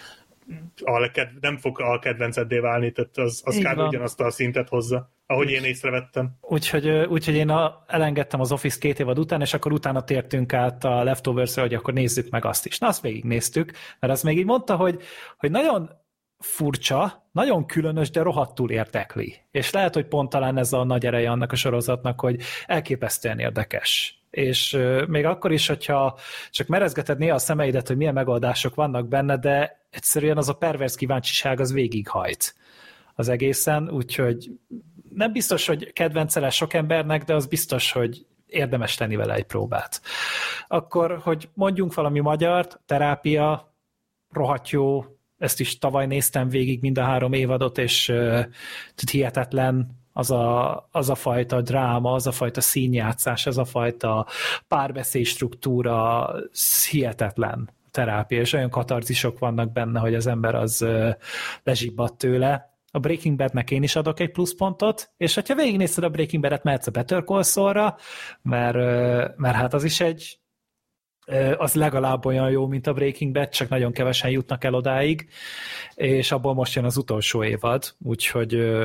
[0.84, 3.78] a, nem fog a kedvenceddé válni, tehát az, az kb.
[3.78, 6.30] ugyanazt a szintet hozza, ahogy úgy, én észrevettem.
[6.40, 10.84] Úgyhogy, úgyhogy én a, elengedtem az Office két évad után, és akkor utána tértünk át
[10.84, 12.78] a leftovers hogy akkor nézzük meg azt is.
[12.78, 15.03] Na, azt végignéztük, mert az még így mondta, hogy,
[15.36, 15.90] hogy nagyon
[16.38, 19.36] furcsa, nagyon különös, de rohadtul érdekli.
[19.50, 24.22] És lehet, hogy pont talán ez a nagy ereje annak a sorozatnak, hogy elképesztően érdekes
[24.33, 26.18] és még akkor is, hogyha
[26.51, 30.95] csak merezgeted néha a szemeidet, hogy milyen megoldások vannak benne, de egyszerűen az a pervers
[30.95, 32.55] kíváncsiság az végighajt
[33.14, 34.51] az egészen, úgyhogy
[35.14, 39.47] nem biztos, hogy kedvence lesz sok embernek, de az biztos, hogy érdemes tenni vele egy
[39.47, 40.01] próbát.
[40.68, 43.74] Akkor, hogy mondjunk valami magyart, terápia,
[44.30, 45.05] rohadt jó,
[45.39, 48.45] ezt is tavaly néztem végig mind a három évadot, és uh,
[49.11, 54.27] hihetetlen az a, az a fajta dráma, az a fajta színjátszás, az a fajta
[54.69, 56.31] párbeszéd struktúra
[56.91, 60.87] hihetetlen terápia, és olyan katarzisok vannak benne, hogy az ember az
[61.63, 62.71] lezsibbat tőle.
[62.95, 66.87] A Breaking Badnek én is adok egy pluszpontot, és hogyha végignézted a Breaking Bad-et, mehetsz
[66.87, 67.97] a Better Call Saul-ra,
[68.43, 68.77] mert,
[69.37, 70.41] mert hát az is egy
[71.57, 75.29] az legalább olyan jó, mint a Breaking Bad, csak nagyon kevesen jutnak el odáig,
[75.95, 78.81] és abból most jön az utolsó évad, úgyhogy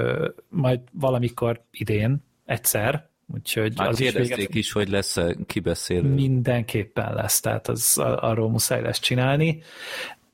[0.49, 6.09] majd valamikor idén, egyszer, úgyhogy Már az kérdezték is, is, hogy lesz -e kibeszélő.
[6.09, 9.61] Mindenképpen lesz, tehát az, arról muszáj lesz csinálni,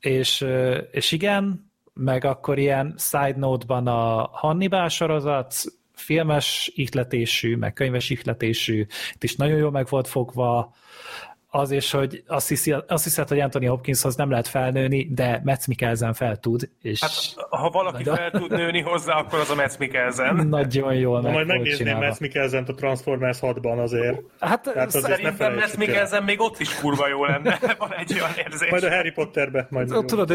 [0.00, 0.46] és,
[0.90, 5.54] és igen, meg akkor ilyen side note-ban a Hannibal sorozat,
[5.92, 10.74] filmes ihletésű, meg könyves ihletésű, itt is nagyon jól meg volt fogva,
[11.54, 15.66] az is, hogy azt, hiszi, azt hiszed, hogy Anthony Hopkinshoz nem lehet felnőni, de Metz
[15.66, 16.68] Mikkelsen fel tud.
[16.82, 18.16] És hát, ha valaki nagyon...
[18.16, 20.46] fel tud nőni hozzá, akkor az a Metz Mikkelsen.
[20.46, 24.20] Nagyon jól meg Majd megnézném Metz Mikkelsen a Transformers 6-ban azért.
[24.40, 28.70] Hát Tehát szerintem Metz Mikkelsen még ott is kurva jó lenne, van egy olyan érzés.
[28.70, 29.66] Majd a Harry Potterbe.
[29.70, 30.30] Majd Ott tudod,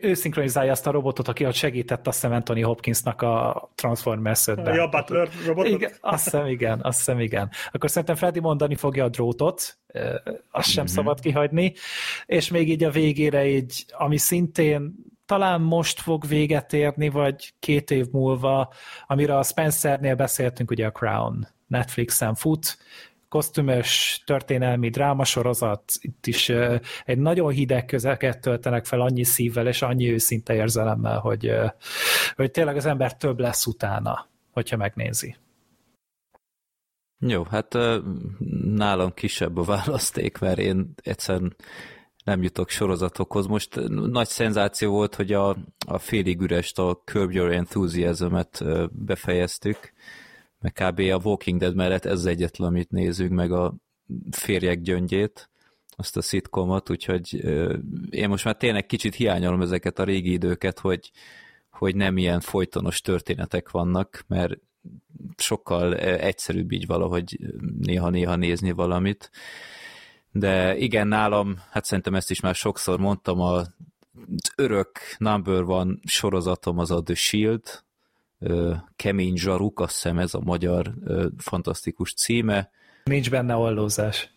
[0.00, 4.74] ő, szinkronizálja azt a robotot, aki ott segített azt hiszem Anthony Hopkinsnak a Transformers 5-ben.
[4.74, 5.72] Ja, Butler robotot?
[5.72, 7.50] Igen, azt hiszem igen, azt hiszem igen.
[7.72, 9.76] Akkor szerintem Freddy mondani fogja a drótot,
[10.50, 10.92] azt sem mm-hmm.
[10.92, 11.74] szabad kihagyni,
[12.26, 14.94] és még így a végére így, ami szintén
[15.26, 18.72] talán most fog véget érni, vagy két év múlva,
[19.06, 22.78] amire a Spencernél beszéltünk, ugye a Crown Netflixen fut,
[23.28, 26.48] kosztümös történelmi drámasorozat, itt is
[27.04, 31.52] egy nagyon hideg közeket töltenek fel annyi szívvel és annyi őszinte érzelemmel, hogy,
[32.36, 35.36] hogy tényleg az ember több lesz utána, hogyha megnézi.
[37.26, 37.78] Jó, hát
[38.64, 41.56] nálam kisebb a választék, mert én egyszerűen
[42.24, 43.46] nem jutok sorozatokhoz.
[43.46, 45.56] Most nagy szenzáció volt, hogy a,
[45.86, 49.92] a félig ürest, a Curb Your Enthusiasm-et befejeztük,
[50.58, 50.98] meg kb.
[50.98, 53.74] a Walking Dead mellett ez egyetlen, amit nézünk, meg a
[54.30, 55.50] férjek gyöngyét,
[55.96, 57.34] azt a szitkomot, úgyhogy
[58.10, 61.10] én most már tényleg kicsit hiányolom ezeket a régi időket, hogy,
[61.70, 64.58] hogy nem ilyen folytonos történetek vannak, mert
[65.36, 67.38] sokkal egyszerűbb így valahogy
[67.78, 69.30] néha-néha nézni valamit.
[70.30, 73.62] De igen, nálam, hát szerintem ezt is már sokszor mondtam, a
[74.56, 77.82] örök number van sorozatom az a The Shield,
[78.96, 80.94] Kemény Zsaruk, azt hiszem ez a magyar
[81.36, 82.70] fantasztikus címe.
[83.04, 84.30] Nincs benne ollózás.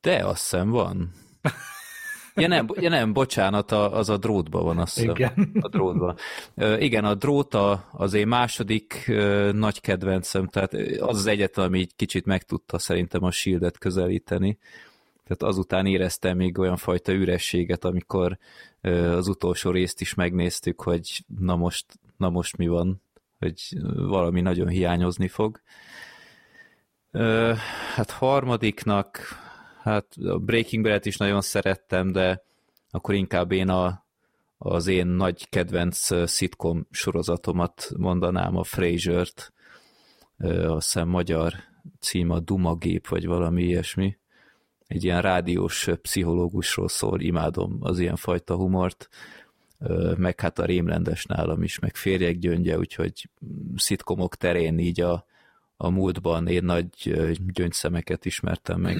[0.00, 1.12] De azt hiszem van.
[2.34, 5.10] Ja nem, ja nem, bocsánat, a, az a drótba van, hiszem.
[5.10, 5.50] Igen.
[5.60, 6.14] A drótba.
[6.78, 9.12] Igen, a drót a, az én második
[9.52, 14.58] nagy kedvencem, tehát az az egyetlen, ami így kicsit meg tudta szerintem a Shieldet közelíteni.
[15.24, 18.38] Tehát azután éreztem még olyan fajta ürességet, amikor
[19.10, 23.02] az utolsó részt is megnéztük, hogy na most, na most mi van,
[23.38, 23.60] hogy
[23.94, 25.60] valami nagyon hiányozni fog.
[27.94, 29.18] Hát harmadiknak
[29.82, 32.42] hát a Breaking Bad-et is nagyon szerettem, de
[32.90, 34.04] akkor inkább én a,
[34.58, 39.52] az én nagy kedvenc szitkom sorozatomat mondanám, a Frasier-t,
[40.38, 41.54] azt hiszem magyar
[42.00, 44.18] cím a Dumagép, vagy valami ilyesmi.
[44.86, 49.08] Egy ilyen rádiós pszichológusról szól, imádom az ilyen fajta humort,
[50.16, 53.28] meg hát a rémlendes nálam is, meg férjek gyöngye, úgyhogy
[53.76, 55.26] szitkomok terén így a,
[55.76, 56.88] a múltban én nagy
[57.52, 58.96] gyöngyszemeket ismertem meg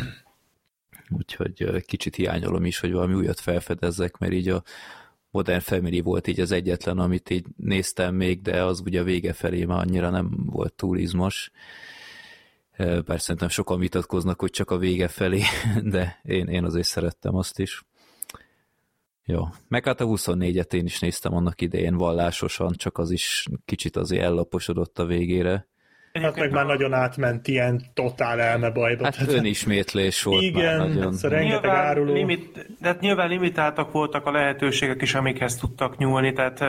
[1.16, 4.62] úgyhogy kicsit hiányolom is, hogy valami újat felfedezzek, mert így a
[5.30, 9.32] Modern Family volt így az egyetlen, amit így néztem még, de az ugye a vége
[9.32, 11.50] felé már annyira nem volt túl izmos.
[12.76, 15.42] Bár szerintem sokan vitatkoznak, hogy csak a vége felé,
[15.82, 17.84] de én, én azért szerettem azt is.
[19.24, 23.96] Jó, meg hát a 24-et én is néztem annak idején vallásosan, csak az is kicsit
[23.96, 25.66] azért ellaposodott a végére.
[26.20, 29.04] Hát meg már nagyon átment ilyen totál elmebajba.
[29.04, 31.12] Hát önismétlés volt Igen, már nagyon.
[31.12, 32.12] szóval rengeteg áruló.
[32.12, 36.64] Limit, de hát nyilván limitáltak voltak a lehetőségek is, amikhez tudtak nyúlni, tehát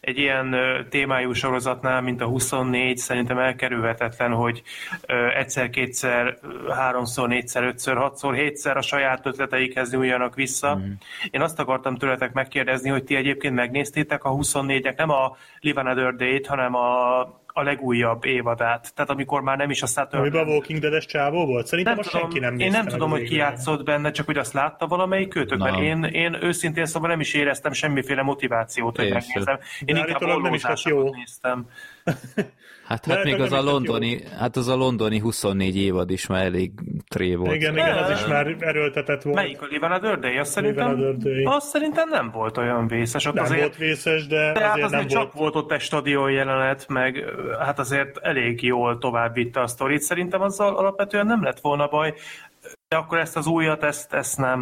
[0.00, 0.56] egy ilyen
[0.90, 4.62] témájú sorozatnál, mint a 24, szerintem elkerülhetetlen, hogy
[5.06, 10.76] ö, egyszer-kétszer, ö, háromszor, négyszer, ötször, hatszor, hétszer a saját ötleteikhez nyúljanak vissza.
[10.76, 10.90] Mm.
[11.30, 16.14] Én azt akartam tőletek megkérdezni, hogy ti egyébként megnéztétek a 24-ek, nem a Live Another
[16.14, 17.22] Day-t, hanem a
[17.52, 18.94] a legújabb évadát.
[18.94, 20.22] Tehát amikor már nem is a Saturn.
[20.22, 21.66] Amiben a Walking Dead-es csávó volt?
[21.66, 24.26] Szerintem nem most tudom, senki nem nézte Én nem tudom, hogy ki játszott benne, csak
[24.26, 28.96] hogy azt látta valamelyik kötök, mert én, én őszintén szóval nem is éreztem semmiféle motivációt,
[28.96, 29.58] hogy Én megnézem.
[29.84, 31.14] Én De inkább nem is lett jó.
[31.14, 31.66] néztem.
[32.88, 36.70] Hát, hát még az a londoni, hát az a londoni 24 évad is már elég
[37.08, 37.54] tré volt.
[37.54, 39.36] Igen, igen, az is már erőltetett volt.
[39.36, 40.36] Melyik a Live Another Day?
[40.36, 43.26] Azt szerintem, azt szerintem nem volt olyan vészes.
[43.26, 45.54] Ott Nem azért, volt vészes, de, de hát azért azért nem csak volt.
[45.54, 47.24] volt ott egy stadion jelenet, meg
[47.58, 50.00] hát azért elég jól tovább vitte a sztorit.
[50.00, 52.14] Szerintem azzal alapvetően nem lett volna baj,
[52.88, 54.60] de akkor ezt az újat, ezt, ezt nem,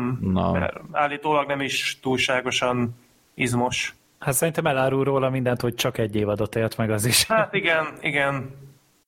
[0.52, 2.94] mert állítólag nem is túlságosan
[3.34, 3.94] izmos.
[4.18, 7.24] Hát szerintem elárul róla mindent, hogy csak egy évadot élt meg az is.
[7.26, 8.50] Hát igen, igen.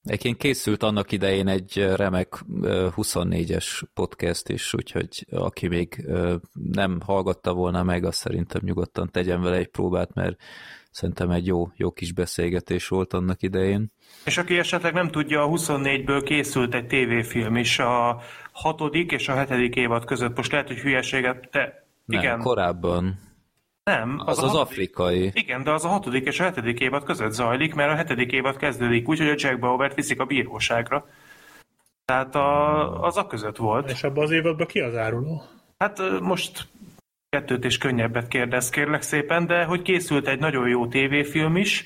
[0.05, 6.07] Egyébként készült annak idején egy remek ö, 24-es podcast is, úgyhogy aki még
[6.73, 10.41] nem hallgatta volna meg, azt szerintem nyugodtan tegyen vele egy próbát, mert
[10.91, 13.93] szerintem egy jó, jó kis beszélgetés volt annak idején.
[14.25, 18.21] És aki esetleg nem tudja, a 24-ből készült egy tévéfilm is a
[18.53, 20.37] hatodik és a hetedik évad között.
[20.37, 22.39] Most lehet, hogy hülyeséget, de Nem, igen.
[22.41, 23.19] korábban.
[23.89, 25.31] Nem, Az a az hatodik- afrikai.
[25.35, 28.57] Igen, de az a hatodik és a hetedik évad között zajlik, mert a hetedik évad
[28.57, 31.07] kezdődik úgy, hogy a Jack Bauer viszik a bíróságra.
[32.05, 33.91] Tehát a, az a között volt.
[33.91, 35.43] És abban az évadban ki az áruló?
[35.79, 36.69] Hát most
[37.29, 41.85] kettőt és könnyebbet kérdez, kérlek szépen, de hogy készült egy nagyon jó tévéfilm is,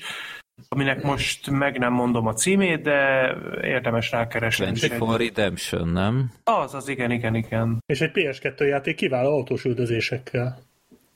[0.69, 3.29] aminek most meg nem mondom a címét, de
[3.61, 4.65] érdemes rákeresni.
[4.71, 6.31] is 24 egy- Redemption, nem?
[6.43, 7.77] Az, az, igen, igen, igen.
[7.85, 10.59] És egy PS2 játék kiváló autós üldözésekkel.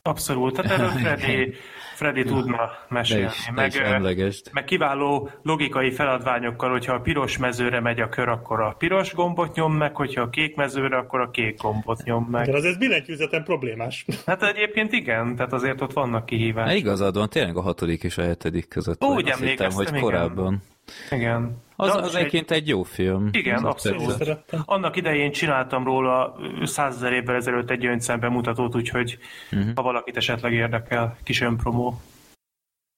[0.07, 1.53] Abszolút, tehát erről Freddy,
[1.95, 3.25] Freddy tudna mesélni.
[3.25, 8.27] is, ne Meg, is meg kiváló logikai feladványokkal, hogyha a piros mezőre megy a kör,
[8.29, 12.27] akkor a piros gombot nyom meg, hogyha a kék mezőre, akkor a kék gombot nyom
[12.31, 12.53] De meg.
[12.55, 14.05] az ez billentyűzeten problémás.
[14.25, 16.77] Hát egyébként igen, tehát azért ott vannak Na, kihívások.
[16.77, 19.03] igazad van, tényleg a hatodik és a hetedik között.
[19.03, 19.17] Úgy van.
[19.17, 20.01] Azt hittem, emlékeztem, hogy igen.
[20.01, 20.63] korábban.
[21.11, 21.65] Igen.
[21.79, 23.29] Az, az egy- egyébként egy jó film.
[23.31, 24.37] Igen, Az abszolút.
[24.65, 29.17] Annak idején csináltam róla százezer évvel ezelőtt egy gyöngyszem bemutatót, úgyhogy
[29.51, 29.69] Mhm.
[29.75, 32.01] ha valakit esetleg érdekel, kis önpromó.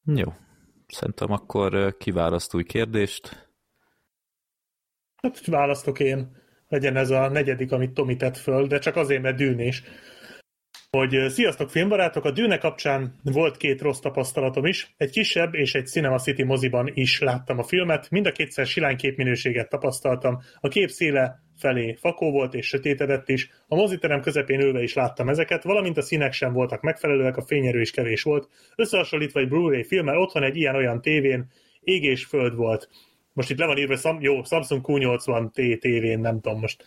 [0.06, 0.34] Jó.
[0.88, 3.52] Szerintem akkor kiválaszt új kérdést.
[5.22, 6.38] Hát választok én.
[6.68, 9.84] Legyen ez a negyedik, amit Tomi tett föl, de csak azért, mert dűnés.
[10.98, 14.94] Hogy sziasztok filmbarátok, a dűne kapcsán volt két rossz tapasztalatom is.
[14.98, 18.10] Egy kisebb és egy Cinema City moziban is láttam a filmet.
[18.10, 20.40] Mind a kétszer silány képminőséget tapasztaltam.
[20.60, 23.50] A kép széle felé fakó volt és sötétedett is.
[23.68, 27.82] A moziterem közepén ülve is láttam ezeket, valamint a színek sem voltak megfelelőek, a fényerő
[27.82, 28.50] is kevés volt.
[28.76, 31.46] Összehasonlítva egy Blu-ray filmmel otthon egy ilyen-olyan tévén
[31.80, 32.90] ég és föld volt.
[33.34, 36.84] Most itt le van írva, Sam, jó, Samsung Q80T tévén, nem tudom most.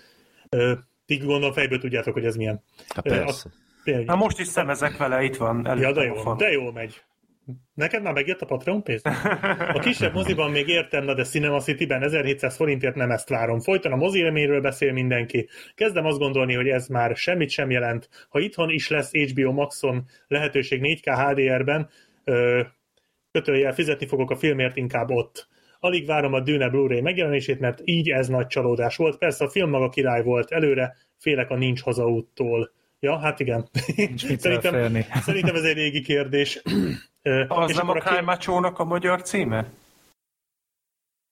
[0.48, 0.72] Ö,
[1.06, 2.62] ti gondolom fejből tudjátok, hogy ez milyen.
[2.94, 3.48] Hát Ö, persze.
[3.48, 5.78] a- Na most is szemezek vele, itt van.
[5.78, 7.02] Ja, de jó, de jól megy.
[7.74, 9.02] Neked már megjött a Patreon pénz?
[9.72, 13.60] A kisebb moziban még értem, de Cinema City-ben 1700 forintért nem ezt várom.
[13.60, 15.48] Folyton a mozi élményről beszél mindenki.
[15.74, 18.08] Kezdem azt gondolni, hogy ez már semmit sem jelent.
[18.28, 21.88] Ha itthon is lesz HBO Maxon lehetőség 4K HDR-ben,
[23.32, 25.48] kötőjel fizetni fogok a filmért inkább ott.
[25.80, 29.18] Alig várom a Dűne Blu-ray megjelenését, mert így ez nagy csalódás volt.
[29.18, 32.72] Persze a film maga király volt előre, félek a nincs hazaúttól.
[33.02, 33.68] Ja, hát igen.
[34.16, 35.06] Szerintem, elférni.
[35.22, 36.62] szerintem ez egy régi kérdés.
[37.48, 39.66] Az és nem a Macho-nak a magyar címe?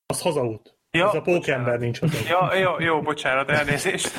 [0.05, 0.77] Az hazaút.
[0.91, 2.27] Ja, ez a pókember nincs hazaút.
[2.27, 4.11] Ja, jó, jó, bocsánat, elnézést.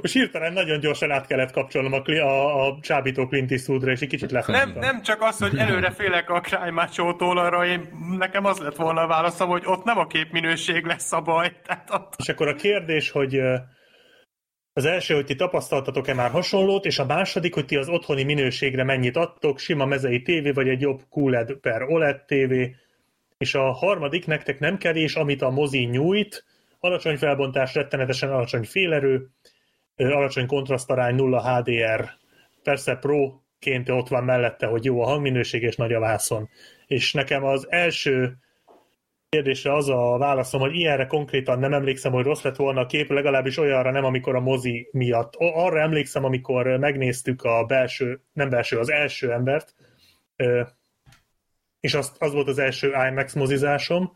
[0.00, 4.08] Most hirtelen nagyon gyorsan át kellett kapcsolnom a, a, a csábító Clint Eastwoodra, és egy
[4.08, 4.80] kicsit Nem, lefeküdtem.
[4.80, 9.06] nem csak az, hogy előre félek a Macho-tól, arra én, nekem az lett volna a
[9.06, 11.52] válaszom, hogy ott nem a képminőség lesz a baj.
[11.66, 12.14] Tehát ott...
[12.18, 13.40] És akkor a kérdés, hogy
[14.72, 18.84] az első, hogy ti tapasztaltatok-e már hasonlót, és a második, hogy ti az otthoni minőségre
[18.84, 22.76] mennyit adtok, sima mezei tévé, vagy egy jobb QLED per OLED tévé,
[23.38, 26.44] és a harmadik, nektek nem kevés, amit a mozi nyújt,
[26.80, 29.28] alacsony felbontás, rettenetesen alacsony félerő,
[29.96, 32.10] alacsony kontrasztarány, nulla HDR,
[32.62, 36.48] persze Pro-ként ott van mellette, hogy jó a hangminőség és nagy a vászon.
[36.86, 38.36] És nekem az első
[39.32, 43.10] kérdésre az a válaszom, hogy ilyenre konkrétan nem emlékszem, hogy rossz lett volna a kép,
[43.10, 45.34] legalábbis olyanra nem, amikor a mozi miatt.
[45.36, 49.74] Arra emlékszem, amikor megnéztük a belső, nem belső, az első embert,
[51.80, 54.12] és az, az volt az első IMAX mozizásom,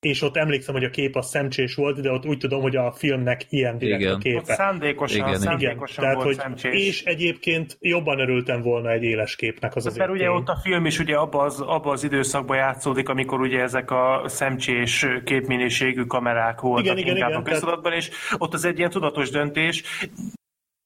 [0.00, 2.92] és ott emlékszem, hogy a kép a szemcsés volt, de ott úgy tudom, hogy a
[2.92, 4.14] filmnek ilyen direkt Igen.
[4.14, 4.38] a képe.
[4.38, 5.40] Ott szándékosan, Igen, igen.
[5.42, 6.86] Igen, szándékosan tehát, volt hogy, szemcsés.
[6.86, 10.86] és egyébként jobban örültem volna egy éles képnek az azért Mert ugye ott a film
[10.86, 16.60] is ugye abba az, abba az időszakban játszódik, amikor ugye ezek a szemcsés képminőségű kamerák
[16.60, 19.82] voltak Igen, igen, inkább igen, a köztudatban, és ott az egy ilyen tudatos döntés.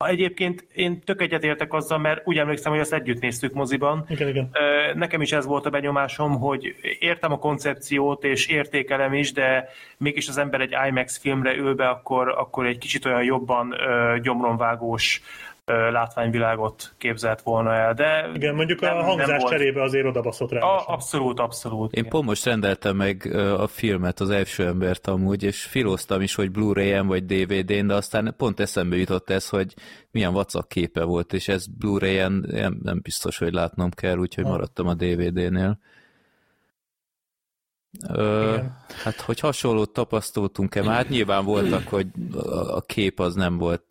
[0.09, 4.05] Egyébként én tök egyetértek azzal, mert úgy emlékszem, hogy azt együtt néztük moziban.
[4.09, 4.51] Igen, igen.
[4.95, 10.29] Nekem is ez volt a benyomásom, hogy értem a koncepciót, és értékelem is, de mégis
[10.29, 13.75] az ember egy IMAX filmre ül be, akkor, akkor egy kicsit olyan jobban
[14.23, 15.23] gyomronvágós
[15.65, 17.95] látványvilágot képzelt volna el.
[17.95, 19.53] De Igen, mondjuk nem- a nem hangzás volt.
[19.53, 20.61] cserébe azért odabaszott rá.
[20.87, 21.93] Abszolút, abszolút.
[21.93, 22.11] Én igen.
[22.11, 23.27] pont most rendeltem meg
[23.59, 28.35] a filmet, az első embert amúgy, és filoztam is, hogy Blu-ray-en vagy DVD-n, de aztán
[28.37, 29.75] pont eszembe jutott ez, hogy
[30.11, 32.47] milyen vacak képe volt, és ez Blu-ray-en
[32.83, 35.79] nem, biztos, hogy látnom kell, úgyhogy maradtam a DVD-nél.
[38.09, 38.77] Ö, Igen.
[39.05, 42.07] hát, hogy hasonlót tapasztaltunk-e, már hát nyilván voltak, hogy
[42.69, 43.85] a, kép az nem volt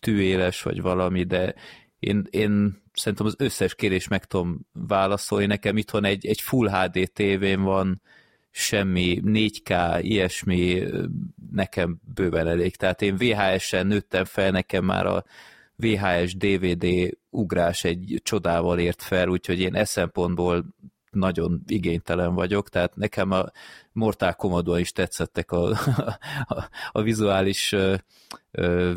[0.00, 1.54] tűéles, vagy valami, de
[1.98, 5.46] én, én szerintem az összes kérés meg tudom válaszolni.
[5.46, 8.02] Nekem itthon egy, egy Full HD tévén van,
[8.50, 10.82] semmi 4K, ilyesmi
[11.52, 12.76] nekem bőven elég.
[12.76, 15.24] Tehát én VHS-en nőttem fel, nekem már a
[15.76, 20.64] VHS DVD ugrás egy csodával ért fel, úgyhogy én e szempontból
[21.10, 23.44] nagyon igénytelen vagyok, tehát nekem a
[23.92, 25.68] Mortal Kombatban is tetszettek a,
[26.54, 27.74] a, a vizuális
[28.50, 28.92] ö,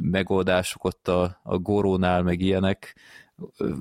[0.00, 2.96] megoldások ott a, a Gorónál, meg ilyenek,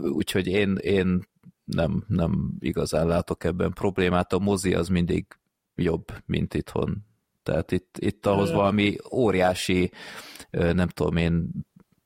[0.01, 1.23] úgyhogy én, én
[1.65, 4.33] nem, nem igazán látok ebben problémát.
[4.33, 5.25] A mozi az mindig
[5.75, 7.05] jobb, mint itthon.
[7.43, 9.91] Tehát itt, itt ahhoz valami óriási,
[10.51, 11.49] nem tudom én,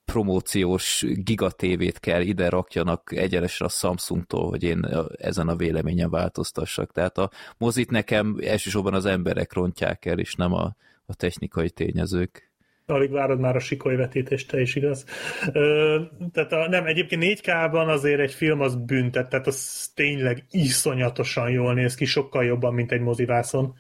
[0.06, 4.86] promóciós gigatévét kell ide rakjanak egyenesre a Samsungtól, hogy én
[5.18, 6.92] ezen a véleményen változtassak.
[6.92, 10.76] Tehát a mozit nekem elsősorban az emberek rontják el, és nem a,
[11.06, 12.49] a technikai tényezők.
[12.90, 15.06] Alig várod már a sikoly vetítést, te is igaz.
[15.54, 21.50] Ö, tehát a, nem, egyébként 4K-ban azért egy film az büntet, tehát az tényleg iszonyatosan
[21.50, 23.76] jól néz ki, sokkal jobban, mint egy mozivászon.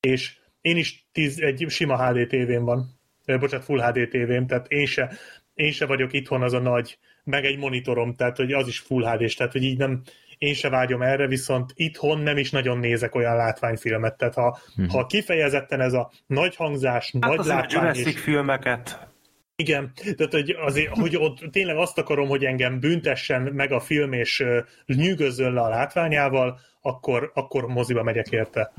[0.00, 4.68] És én is tíz, egy sima HD tévém van, Ö, bocsánat, Full HD tévém, tehát
[4.68, 5.12] én se,
[5.54, 9.04] én se vagyok itthon az a nagy, meg egy monitorom, tehát hogy az is Full
[9.04, 10.02] HD-s, tehát hogy így nem,
[10.42, 14.88] én se vágyom erre, viszont itthon nem is nagyon nézek olyan látványfilmet, tehát ha, hmm.
[14.88, 19.10] ha kifejezetten ez a nagy hangzás, Hát nagy látvány és filmeket
[19.56, 24.12] igen, tehát hogy, azért, hogy ott tényleg azt akarom, hogy engem büntessen meg a film,
[24.12, 24.44] és
[24.86, 28.72] nyűgözzön le a látványával, akkor, akkor moziba megyek érte.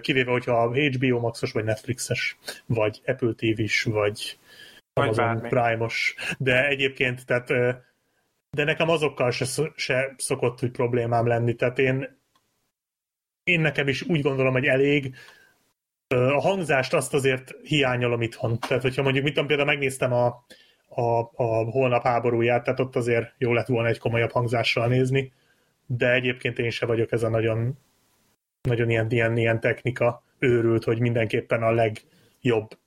[0.00, 4.38] Kivéve, hogyha HBO Maxos, vagy Netflixes, vagy Apple TV-s, vagy
[4.92, 5.48] Vagy Amazon bármi.
[5.48, 6.14] Prime-os.
[6.38, 7.48] De egyébként, tehát
[8.56, 9.44] de nekem azokkal se,
[9.76, 11.54] se szokott hogy problémám lenni.
[11.54, 12.18] Tehát én,
[13.44, 15.14] én nekem is úgy gondolom, hogy elég,
[16.08, 18.58] a hangzást azt azért hiányolom itthon.
[18.58, 20.26] Tehát, hogyha mondjuk, mit tudom, például megnéztem a,
[20.88, 25.32] a, a holnap háborúját, tehát ott azért jó lett volna egy komolyabb hangzással nézni,
[25.86, 27.78] de egyébként én se vagyok ez a nagyon,
[28.62, 32.78] nagyon ilyen, ilyen, ilyen technika őrült, hogy mindenképpen a legjobb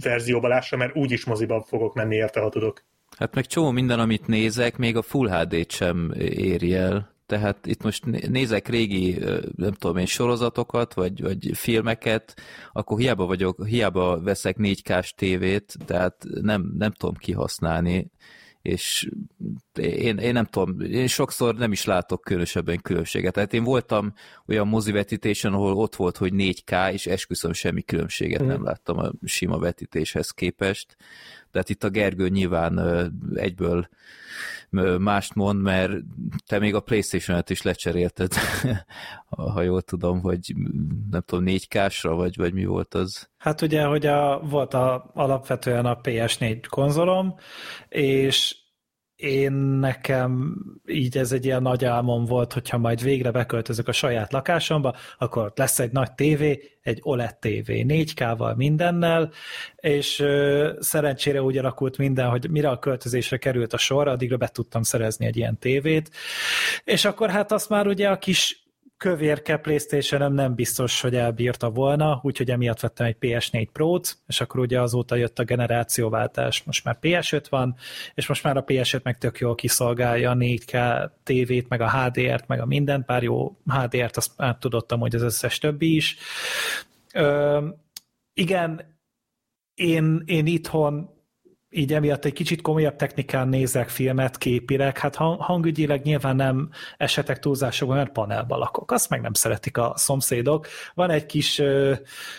[0.00, 2.84] verzióba lássa, mert úgyis moziba fogok menni érte, ha tudok.
[3.18, 7.12] Hát meg csomó minden, amit nézek, még a Full HD-t sem éri el.
[7.26, 9.18] Tehát itt most nézek régi,
[9.56, 12.34] nem tudom én, sorozatokat, vagy, vagy filmeket,
[12.72, 18.10] akkor hiába vagyok, hiába veszek 4K-s tévét, tehát nem, nem tudom kihasználni
[18.64, 19.08] és
[19.74, 23.32] én, én nem tudom, én sokszor nem is látok különösebben különbséget.
[23.32, 24.12] Tehát én voltam
[24.46, 28.46] olyan mozivetítésen, ahol ott volt, hogy 4K, és esküszöm semmi különbséget mm.
[28.46, 30.96] nem láttam a sima vetítéshez képest.
[31.54, 32.80] De hát itt a Gergő nyilván
[33.34, 33.88] egyből
[34.98, 35.92] mást mond, mert
[36.46, 38.32] te még a Playstation-et is lecserélted,
[39.54, 40.54] ha jól tudom, hogy
[41.10, 43.28] nem tudom, 4K-sra, vagy, vagy mi volt az?
[43.38, 47.34] Hát ugye, hogy a, volt a, alapvetően a PS4 konzolom,
[47.88, 48.56] és
[49.24, 50.54] én nekem
[50.86, 55.52] így ez egy ilyen nagy álmom volt, hogyha majd végre beköltözök a saját lakásomba, akkor
[55.54, 59.30] lesz egy nagy tévé, egy OLED tévé, 4K-val mindennel,
[59.76, 64.48] és ö, szerencsére úgy alakult minden, hogy mire a költözésre került a sor, addigra be
[64.48, 66.10] tudtam szerezni egy ilyen tévét,
[66.84, 68.63] és akkor hát azt már ugye a kis
[69.04, 74.60] kövérke playstation nem biztos, hogy elbírta volna, úgyhogy emiatt vettem egy PS4 Pro-t, és akkor
[74.60, 76.62] ugye azóta jött a generációváltás.
[76.62, 77.76] Most már PS5 van,
[78.14, 82.46] és most már a PS5 meg tök jól kiszolgálja a 4K tévét, meg a HDR-t,
[82.46, 86.16] meg a mindent, bár jó HDR-t azt már tudottam, hogy az összes többi is.
[87.14, 87.66] Ö,
[88.34, 88.98] igen,
[89.74, 91.13] én, én itthon
[91.74, 97.96] így emiatt egy kicsit komolyabb technikán nézek filmet, képirek, hát hangügyileg nyilván nem esetek túlzásokban,
[97.96, 100.66] mert panelban lakok, azt meg nem szeretik a szomszédok.
[100.94, 101.92] Van egy kis ö,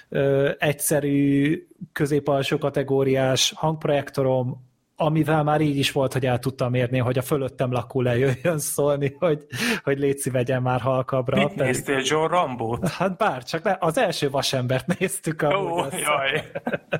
[0.09, 4.64] ö, egyszerű, középalsó kategóriás hangprojektorom,
[4.95, 9.15] amivel már így is volt, hogy el tudtam érni, hogy a fölöttem lakó lejöjjön szólni,
[9.19, 9.45] hogy,
[9.83, 11.37] hogy létszi vegyen már halkabra.
[11.37, 11.65] Mit pedig...
[11.65, 12.77] néztél, John Rambo?
[12.81, 15.43] Hát bár, csak ne, az első vasembert néztük.
[15.43, 16.51] Ó, jaj.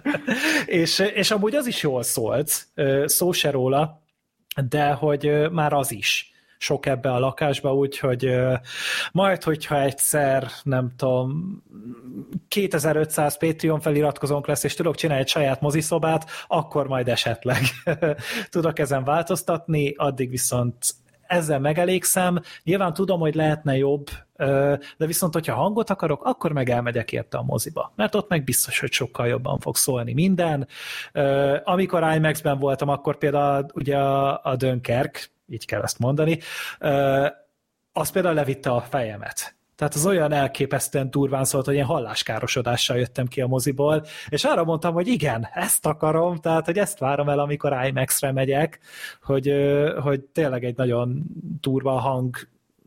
[0.82, 2.68] és, és amúgy az is jól szólt,
[3.06, 4.02] szó se róla,
[4.70, 6.35] de hogy már az is
[6.66, 8.36] sok ebbe a lakásba, úgyhogy
[9.12, 11.64] majd, hogyha egyszer, nem tudom,
[12.48, 17.62] 2500 Patreon feliratkozónk lesz, és tudok csinálni egy saját moziszobát, akkor majd esetleg
[18.50, 20.76] tudok ezen változtatni, addig viszont
[21.28, 22.40] ezzel megelégszem.
[22.64, 24.06] Nyilván tudom, hogy lehetne jobb,
[24.98, 27.92] de viszont, hogyha hangot akarok, akkor meg elmegyek érte a moziba.
[27.96, 30.68] Mert ott meg biztos, hogy sokkal jobban fog szólni minden.
[31.64, 36.40] Amikor IMAX-ben voltam, akkor például ugye a, Dönkerk, így kell ezt mondani,
[37.92, 39.56] az például levitte a fejemet.
[39.76, 44.64] Tehát az olyan elképesztően durván szólt, hogy én halláskárosodással jöttem ki a moziból, és arra
[44.64, 48.80] mondtam, hogy igen, ezt akarom, tehát hogy ezt várom el, amikor IMAX-re megyek,
[49.24, 49.54] hogy,
[50.02, 51.24] hogy tényleg egy nagyon
[51.62, 52.36] durva hang,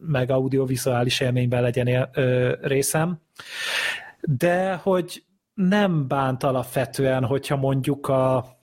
[0.01, 2.11] meg audiovizuális élményben legyen él,
[2.63, 3.21] részem.
[4.21, 8.58] De hogy nem bánt alapvetően, hogyha mondjuk a,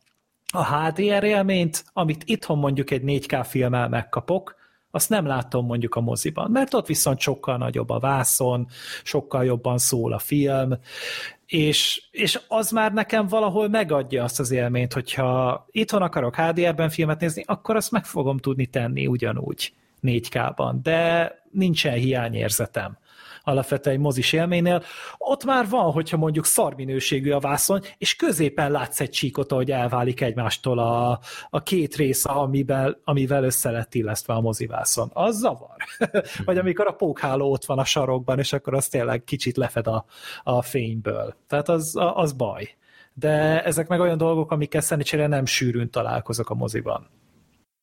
[0.55, 4.55] a HDR élményt, amit itthon mondjuk egy 4K filmmel megkapok,
[4.91, 8.67] azt nem látom mondjuk a moziban, mert ott viszont sokkal nagyobb a vászon,
[9.03, 10.73] sokkal jobban szól a film,
[11.45, 17.19] és, és az már nekem valahol megadja azt az élményt, hogyha itthon akarok HDR-ben filmet
[17.19, 22.97] nézni, akkor azt meg fogom tudni tenni ugyanúgy 4K-ban, de nincsen hiányérzetem
[23.45, 24.83] alapvetően egy mozis élménynél,
[25.17, 30.21] ott már van, hogyha mondjuk szarminőségű a vászon, és középen látsz egy csíkot, ahogy elválik
[30.21, 31.19] egymástól a,
[31.49, 35.09] a két rész, amivel, amivel össze lett illesztve a mozivászon.
[35.13, 35.75] Az zavar.
[36.45, 40.05] Vagy amikor a pókháló ott van a sarokban, és akkor az tényleg kicsit lefed a,
[40.43, 41.35] a fényből.
[41.47, 42.75] Tehát az, az baj.
[43.13, 47.09] De ezek meg olyan dolgok, amikkel szerencsére nem sűrűn találkozok a moziban.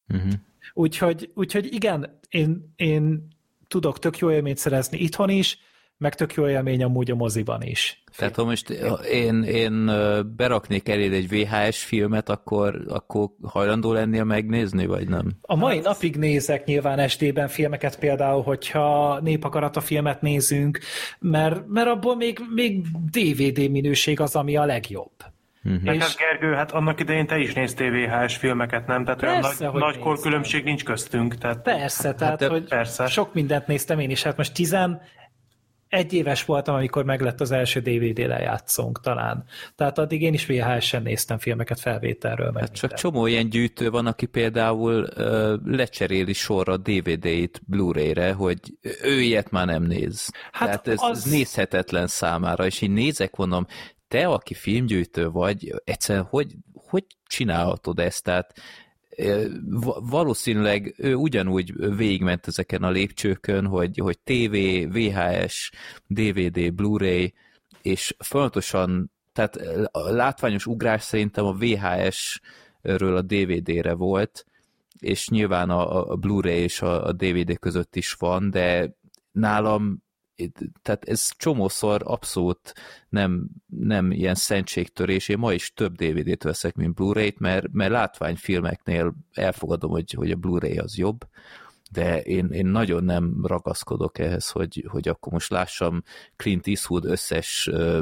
[0.08, 0.32] Uh-huh.
[0.74, 3.28] Úgyhogy, úgyhogy igen, én, én
[3.72, 5.58] tudok tök jó élményt szerezni itthon is,
[5.96, 8.02] meg tök jó élmény amúgy a moziban is.
[8.16, 8.70] Tehát ha most
[9.10, 9.90] én, én
[10.36, 15.32] beraknék eléd egy VHS filmet, akkor, akkor hajlandó lennél megnézni, vagy nem?
[15.40, 15.84] A mai hát...
[15.84, 20.78] napig nézek nyilván SD-ben filmeket például, hogyha népakarata filmet nézünk,
[21.18, 25.31] mert, mert abból még, még DVD minőség az, ami a legjobb.
[25.64, 25.94] Uh-huh.
[25.94, 26.16] És...
[26.16, 29.04] Gergő, hát annak idején te is néztél VHS filmeket, nem?
[29.04, 31.38] Tehát persze, olyan nagy, nagy korkülönbség nincs köztünk.
[31.38, 31.62] Tehát...
[31.62, 33.06] Persze, tehát hát, hogy persze.
[33.06, 34.22] sok mindent néztem én is.
[34.22, 34.98] Hát most 11
[35.92, 39.44] egy éves voltam, amikor meglett az első DVD lejátszónk talán.
[39.74, 42.50] Tehát addig én is VHS-en néztem filmeket felvételről.
[42.50, 48.60] Meg hát csak csomó ilyen gyűjtő van, aki például uh, lecseréli sorra DVD-t Blu-ray-re, hogy
[49.02, 50.30] ő ilyet már nem néz.
[50.52, 51.16] Hát Tehát ez, az...
[51.18, 53.66] ez nézhetetlen számára, és így nézek, mondom,
[54.12, 58.24] te, aki filmgyűjtő vagy, egyszerűen hogy, hogy csinálhatod ezt?
[58.24, 58.52] Tehát
[60.00, 64.56] valószínűleg ő ugyanúgy végigment ezeken a lépcsőkön, hogy, hogy TV,
[64.98, 65.70] VHS,
[66.06, 67.34] DVD, Blu-ray,
[67.82, 69.56] és folyamatosan, tehát
[69.90, 74.46] a látványos ugrás szerintem a VHS-ről a DVD-re volt,
[74.98, 78.96] és nyilván a, a Blu-ray és a, a DVD között is van, de
[79.30, 80.02] nálam
[80.82, 82.74] tehát ez csomószor abszolút
[83.08, 85.28] nem, nem ilyen szentségtörés.
[85.28, 90.36] Én ma is több DVD-t veszek, mint Blu-ray-t, mert, mert látványfilmeknél elfogadom, hogy, hogy a
[90.36, 91.24] Blu-ray az jobb,
[91.92, 96.02] de én, én nagyon nem ragaszkodok ehhez, hogy, hogy akkor most lássam
[96.36, 97.98] Clint Eastwood összes uh,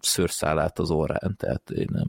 [0.00, 2.08] szőrszálát az órán, tehát én nem...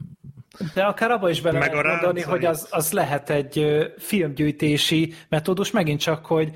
[0.74, 3.66] De akár abba is bele lehet mondani, hogy az, az lehet egy
[3.98, 6.50] filmgyűjtési metódus, megint csak, hogy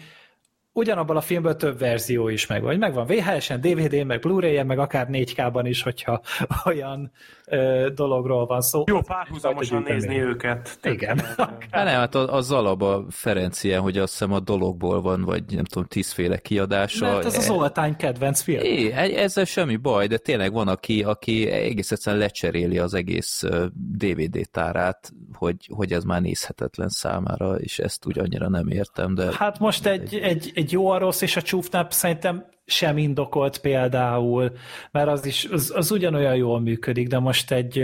[0.73, 5.07] ugyanabban a filmből több verzió is meg, vagy megvan VHS-en, DVD-n, meg Blu-ray-en, meg akár
[5.11, 6.21] 4K-ban is, hogyha
[6.65, 7.13] olyan
[7.47, 8.85] ö, dologról van szó.
[8.87, 10.21] Jó, párhuzamosan nézni én.
[10.21, 10.79] őket.
[10.83, 11.21] Igen.
[11.71, 15.85] Nem, hát az alap Ferenc ilyen, hogy azt hiszem a dologból van, vagy nem tudom,
[15.85, 17.07] tízféle kiadása.
[17.07, 18.63] Mert ez az e- oltány kedvenc film.
[18.63, 23.43] É, ezzel semmi baj, de tényleg van, aki, aki egész egyszerűen lecseréli az egész
[23.73, 29.33] DVD tárát, hogy, hogy ez már nézhetetlen számára, és ezt úgy annyira nem értem, de...
[29.37, 34.53] Hát most egy, egy, egy jó, a rossz és a csúfnap szerintem sem indokolt például,
[34.91, 37.79] mert az is, az, az ugyanolyan jól működik, de most egy,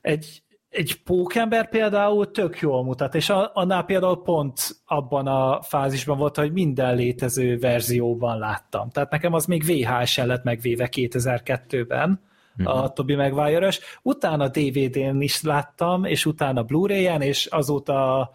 [0.00, 6.36] egy, egy pókember például tök jól mutat, és annál például pont abban a fázisban volt,
[6.36, 8.90] hogy minden létező verzióban láttam.
[8.90, 12.20] Tehát nekem az még VHS-en lett megvéve 2002-ben,
[12.64, 12.86] a mhm.
[12.94, 13.72] Tobi maguire
[14.02, 18.30] Utána DVD-n is láttam, és utána Blu-ray-en, és azóta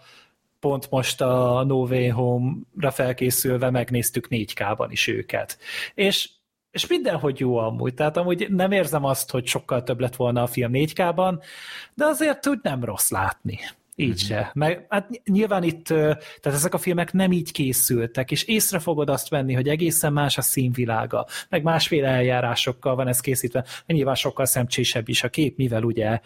[0.61, 5.57] pont most a No Way Home-ra felkészülve megnéztük 4K-ban is őket.
[5.93, 6.29] És
[6.71, 10.47] és mindenhogy jó amúgy, tehát amúgy nem érzem azt, hogy sokkal több lett volna a
[10.47, 11.43] film 4K-ban,
[11.93, 13.59] de azért úgy nem rossz látni.
[14.01, 14.39] Így mm-hmm.
[14.39, 14.51] se.
[14.53, 19.29] Meg, hát nyilván itt, tehát ezek a filmek nem így készültek, és észre fogod azt
[19.29, 25.09] venni, hogy egészen más a színvilága, meg másféle eljárásokkal van ez készítve, nyilván sokkal szemcsésebb
[25.09, 26.19] is a kép, mivel ugye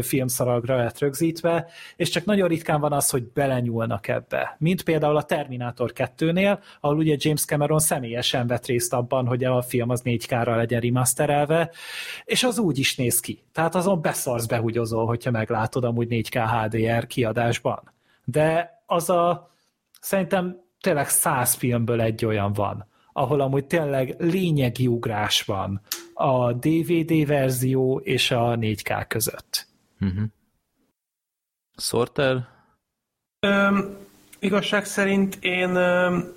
[0.00, 1.66] filmszalagra lett rögzítve,
[1.96, 4.56] és csak nagyon ritkán van az, hogy belenyúlnak ebbe.
[4.58, 9.62] Mint például a Terminator 2-nél, ahol ugye James Cameron személyesen vett részt abban, hogy a
[9.62, 11.70] film az 4K-ra legyen remasterelve,
[12.24, 13.42] és az úgy is néz ki.
[13.52, 17.92] Tehát azon beszarsz behugyozol, hogyha meglátod amúgy 4K HDR ki kiadásban.
[18.24, 19.50] De az a,
[20.00, 25.80] szerintem tényleg száz filmből egy olyan van, ahol amúgy tényleg lényegi ugrás van
[26.14, 29.66] a DVD verzió és a 4K között.
[30.00, 30.24] Uh-huh.
[31.76, 32.48] Sorter?
[33.40, 33.96] Öm,
[34.38, 36.32] igazság szerint én öm,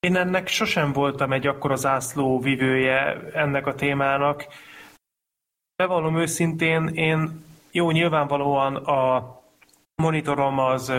[0.00, 4.46] én ennek sosem voltam egy akkora zászló vivője ennek a témának.
[5.76, 9.39] Bevallom őszintén, én jó, nyilvánvalóan a
[10.00, 10.92] monitorom az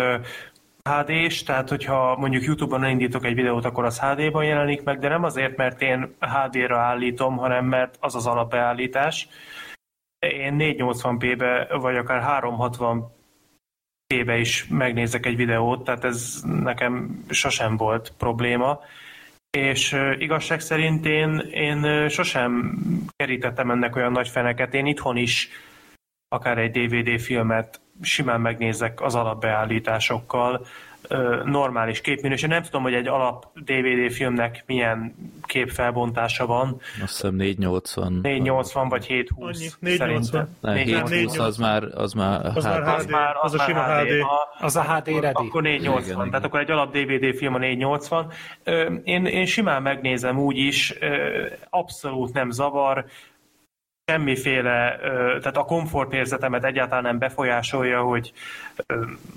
[0.89, 5.23] HD-s, tehát hogyha mondjuk YouTube-on indítok egy videót, akkor az HD-ban jelenik meg, de nem
[5.23, 9.27] azért, mert én HD-ra állítom, hanem mert az az alapbeállítás.
[10.19, 13.11] Én 480p-be, vagy akár 360
[14.07, 18.79] p-be is megnézek egy videót, tehát ez nekem sosem volt probléma.
[19.57, 22.77] És igazság szerint én, én sosem
[23.15, 24.73] kerítettem ennek olyan nagy feneket.
[24.73, 25.49] Én itthon is
[26.27, 30.65] akár egy DVD filmet simán megnézek az alapbeállításokkal,
[31.45, 32.49] normális képminőség.
[32.49, 36.81] Nem tudom, hogy egy alap DVD filmnek milyen képfelbontása van.
[37.01, 38.19] Azt hiszem 480.
[38.21, 40.57] 480 vagy 720 Annyi, 480.
[40.59, 44.07] Nem, 720 az már az már az, HD, az, már, az, az a sima HD.
[44.07, 44.25] HD.
[44.59, 45.47] Az a HD ready.
[45.47, 46.43] Akkor 480, igen, tehát igen.
[46.43, 48.31] akkor egy alap DVD film a 480.
[49.03, 50.93] Én, én simán megnézem úgy is,
[51.69, 53.05] abszolút nem zavar,
[54.11, 54.97] semmiféle,
[55.39, 58.33] tehát a komfortérzetemet egyáltalán nem befolyásolja, hogy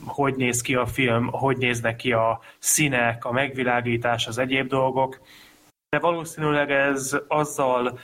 [0.04, 5.20] hogy néz ki a film, hogy néznek ki a színek, a megvilágítás, az egyéb dolgok.
[5.88, 7.98] De valószínűleg ez azzal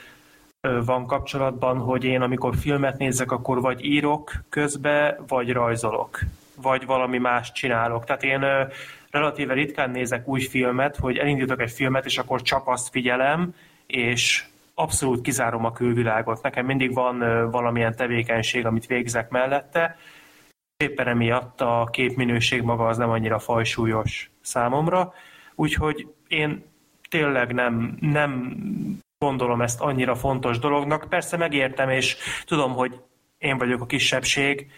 [0.85, 6.19] van kapcsolatban, hogy én amikor filmet nézek, akkor vagy írok közbe, vagy rajzolok,
[6.61, 8.03] vagy valami más csinálok.
[8.03, 8.45] Tehát én
[9.09, 13.53] relatíve ritkán nézek új filmet, hogy elindítok egy filmet, és akkor csak azt figyelem,
[13.87, 14.45] és
[14.81, 16.41] abszolút kizárom a külvilágot.
[16.41, 19.97] Nekem mindig van valamilyen tevékenység, amit végzek mellette.
[20.77, 25.13] Éppen emiatt a képminőség maga az nem annyira fajsúlyos számomra.
[25.55, 26.63] Úgyhogy én
[27.09, 28.57] tényleg nem, nem
[29.17, 31.05] gondolom ezt annyira fontos dolognak.
[31.09, 33.01] Persze megértem, és tudom, hogy
[33.37, 34.71] én vagyok a kisebbség.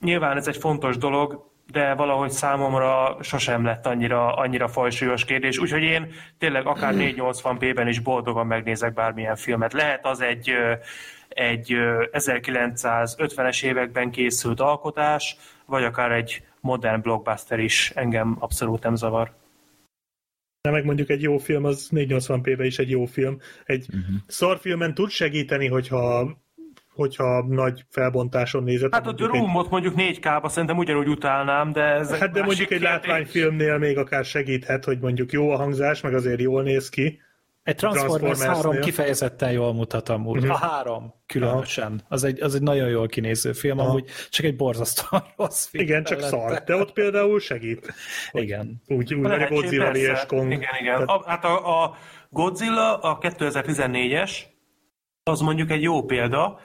[0.00, 5.82] Nyilván ez egy fontos dolog, de valahogy számomra sosem lett annyira, annyira fajsúlyos kérdés, úgyhogy
[5.82, 9.72] én tényleg akár 480p-ben is boldogan megnézek bármilyen filmet.
[9.72, 10.52] Lehet az egy,
[11.28, 11.74] egy
[12.12, 19.32] 1950-es években készült alkotás, vagy akár egy modern blockbuster is engem abszolút nem zavar.
[20.60, 23.40] De meg mondjuk egy jó film, az 480p-ben is egy jó film.
[23.64, 24.16] Egy uh-huh.
[24.26, 26.36] szarfilmen tud segíteni, hogyha
[26.94, 28.94] hogyha nagy felbontáson nézed.
[28.94, 32.78] Hát a The Room-ot mondjuk 4K-ba szerintem ugyanúgy utálnám, de ez Hát de mondjuk egy
[32.78, 32.88] kérdés.
[32.88, 37.20] látványfilmnél még akár segíthet, hogy mondjuk jó a hangzás, meg azért jól néz ki.
[37.62, 40.38] Egy Transformers, Transformers 3 kifejezetten jól mutat amúgy.
[40.42, 40.62] Uh-huh.
[40.62, 42.02] A 3 különösen.
[42.08, 43.88] Az egy, az egy nagyon jól kinéző film, Aha.
[43.88, 45.84] amúgy csak egy borzasztóan rossz film.
[45.84, 46.62] Igen, csak szar.
[46.64, 47.94] De ott például segít.
[48.32, 48.82] Igen.
[48.86, 50.52] Úgy, úgy meg a Godzilla és Kong.
[50.52, 50.94] Igen, igen.
[50.94, 51.08] Tehát...
[51.08, 51.94] A, hát a, a
[52.30, 54.30] Godzilla, a 2014-es,
[55.22, 56.60] az mondjuk egy jó példa,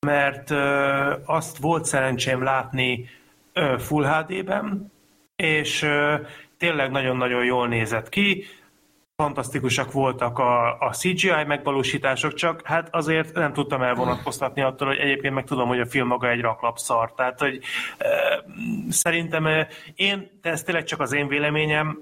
[0.00, 0.50] mert
[1.24, 3.08] azt volt szerencsém látni
[3.78, 4.92] Full HD-ben,
[5.36, 5.86] és
[6.58, 8.44] tényleg nagyon-nagyon jól nézett ki,
[9.16, 15.34] fantasztikusak voltak a, a CGI megvalósítások, csak hát azért nem tudtam elvonatkoztatni attól, hogy egyébként
[15.34, 17.12] meg tudom, hogy a film maga egy raklapszar.
[17.12, 17.60] Tehát, hogy
[17.98, 18.08] e,
[18.88, 21.98] szerintem én, de ez tényleg csak az én véleményem,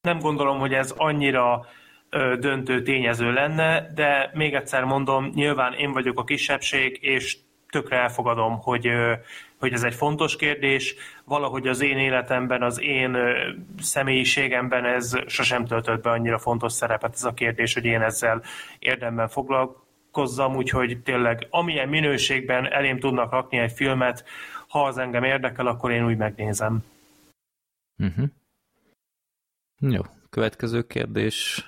[0.00, 1.66] nem gondolom, hogy ez annyira
[2.38, 7.36] döntő tényező lenne, de még egyszer mondom, nyilván én vagyok a kisebbség, és
[7.70, 8.90] tökre elfogadom, hogy,
[9.58, 10.94] hogy ez egy fontos kérdés.
[11.24, 13.16] Valahogy az én életemben, az én
[13.80, 18.42] személyiségemben ez sosem töltött be annyira fontos szerepet ez a kérdés, hogy én ezzel
[18.78, 24.24] érdemben foglalkozzam, úgyhogy tényleg amilyen minőségben elém tudnak rakni egy filmet,
[24.68, 26.84] ha az engem érdekel, akkor én úgy megnézem.
[27.98, 28.28] Uh-huh.
[29.80, 31.66] Jó, következő kérdés.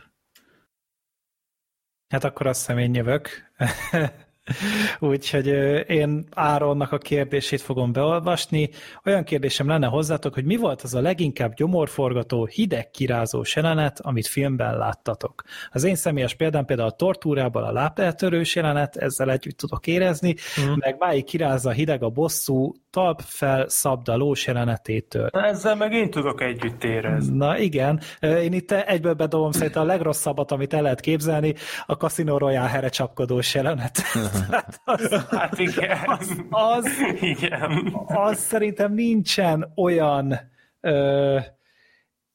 [2.11, 3.28] Hát akkor azt hiszem én jövök.
[4.98, 5.46] Úgyhogy
[5.86, 8.70] én Áronnak a kérdését fogom beolvasni.
[9.04, 14.26] Olyan kérdésem lenne hozzátok, hogy mi volt az a leginkább gyomorforgató, hideg kirázó jelenet, amit
[14.26, 15.42] filmben láttatok.
[15.70, 20.72] Az én személyes példám például a tortúrában a lábeltörős jelenet, ezzel együtt tudok érezni, mm.
[20.76, 25.28] meg máig kirázza hideg a bosszú, talp fel szabdalós jelenetétől.
[25.32, 27.36] Na, ezzel meg én tudok együtt érezni.
[27.36, 31.55] Na igen, én itt egyből bedobom szerintem a legrosszabbat, amit el lehet képzelni,
[31.86, 34.01] a Casino Royale csapkodós jelenet.
[34.51, 35.99] hát, az, hát igen.
[36.07, 36.86] Az, az,
[37.20, 37.93] igen.
[38.07, 40.34] az szerintem nincsen olyan
[40.80, 41.38] ö,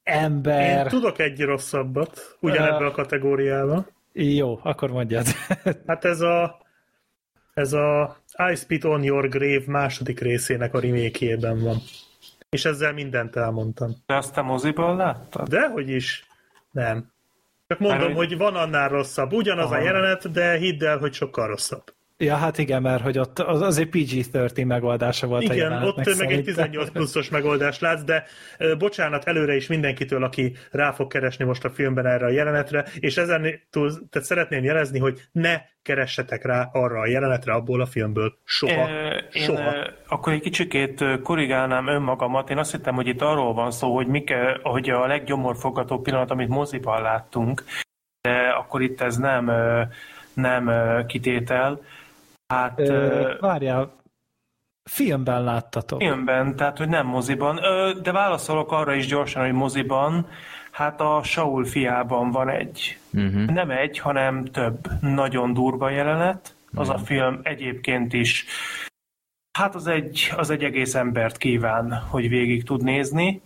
[0.03, 0.83] ember...
[0.85, 3.87] Én tudok egy rosszabbat, ugyanebben a kategóriában.
[4.13, 5.25] Jó, akkor mondjad.
[5.87, 6.63] hát ez a
[7.55, 8.17] ez a
[8.51, 11.77] I Spit on Your Grave második részének a remake van.
[12.49, 13.95] És ezzel mindent elmondtam.
[14.05, 15.47] De azt te moziban láttad?
[15.47, 16.25] Dehogy is.
[16.71, 17.13] Nem.
[17.67, 19.33] Csak mondom, Már, hogy van annál rosszabb.
[19.33, 19.75] Ugyanaz Aha.
[19.75, 21.94] a jelenet, de hidd el, hogy sokkal rosszabb.
[22.17, 26.17] Ja, hát igen, mert hogy ott az, az egy PG-13 megoldása volt igen, a ott
[26.17, 28.23] meg egy 18 pluszos megoldást látsz, de
[28.57, 32.85] ö, bocsánat előre is mindenkitől, aki rá fog keresni most a filmben erre a jelenetre,
[32.99, 37.85] és ezen túl, tehát szeretném jelezni, hogy ne keressetek rá arra a jelenetre abból a
[37.85, 38.37] filmből.
[38.43, 38.89] Soha.
[38.89, 39.75] Én, Soha.
[39.75, 42.49] Én, akkor egy kicsikét korrigálnám önmagamat.
[42.49, 46.47] Én azt hittem, hogy itt arról van szó, hogy, mik, hogy a leggyomorfogató pillanat, amit
[46.47, 47.63] moziban láttunk,
[48.21, 49.51] de akkor itt ez nem,
[50.33, 50.71] nem
[51.07, 51.81] kitétel
[52.47, 52.79] Hát...
[52.79, 53.95] Ö, várjál,
[54.89, 55.99] filmben láttatok.
[55.99, 57.63] Filmben, tehát hogy nem moziban.
[57.63, 60.27] Ö, de válaszolok arra is gyorsan, hogy moziban.
[60.71, 63.45] Hát a Saul fiában van egy, uh-huh.
[63.45, 66.55] nem egy, hanem több nagyon durva jelenet.
[66.73, 67.01] Az uh-huh.
[67.01, 68.45] a film egyébként is,
[69.57, 73.41] hát az egy, az egy egész embert kíván, hogy végig tud nézni.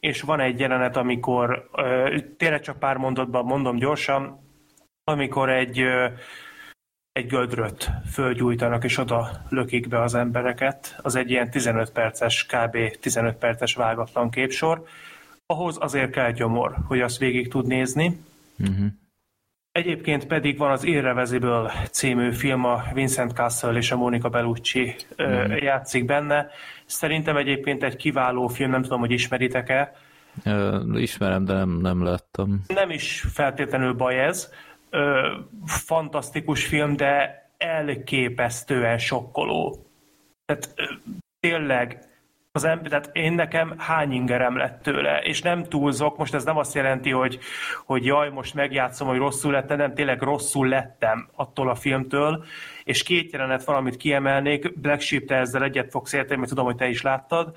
[0.00, 4.38] És van egy jelenet, amikor, ö, tényleg csak pár mondatban mondom gyorsan,
[5.04, 6.06] amikor egy ö,
[7.14, 10.98] egy gödröt fölgyújtanak, és oda lökik be az embereket.
[11.02, 12.96] Az egy ilyen 15 perces, kb.
[13.00, 14.84] 15 perces vágatlan képsor.
[15.46, 18.20] Ahhoz azért kell gyomor, hogy azt végig tud nézni.
[18.58, 18.86] Uh-huh.
[19.72, 25.62] Egyébként pedig van az Irreversible című film, a Vincent Castle és a Monica Bellucci uh-huh.
[25.62, 26.46] játszik benne.
[26.86, 29.96] Szerintem egyébként egy kiváló film, nem tudom, hogy ismeritek-e.
[30.44, 32.64] Uh, ismerem, de nem, nem láttam.
[32.66, 34.50] Nem is feltétlenül baj ez
[34.94, 35.32] ö,
[35.66, 39.86] fantasztikus film, de elképesztően sokkoló.
[40.46, 40.84] Tehát ö,
[41.40, 41.98] tényleg
[42.52, 46.56] az ember, tehát én nekem hány ingerem lett tőle, és nem túlzok, most ez nem
[46.56, 47.38] azt jelenti, hogy,
[47.84, 52.44] hogy jaj, most megjátszom, hogy rosszul lettem, nem, tényleg rosszul lettem attól a filmtől,
[52.84, 56.64] és két jelenet van, amit kiemelnék, Black Sheep, te ezzel egyet fogsz érteni, mert tudom,
[56.64, 57.56] hogy te is láttad.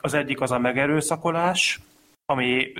[0.00, 1.80] Az egyik az a megerőszakolás,
[2.26, 2.72] ami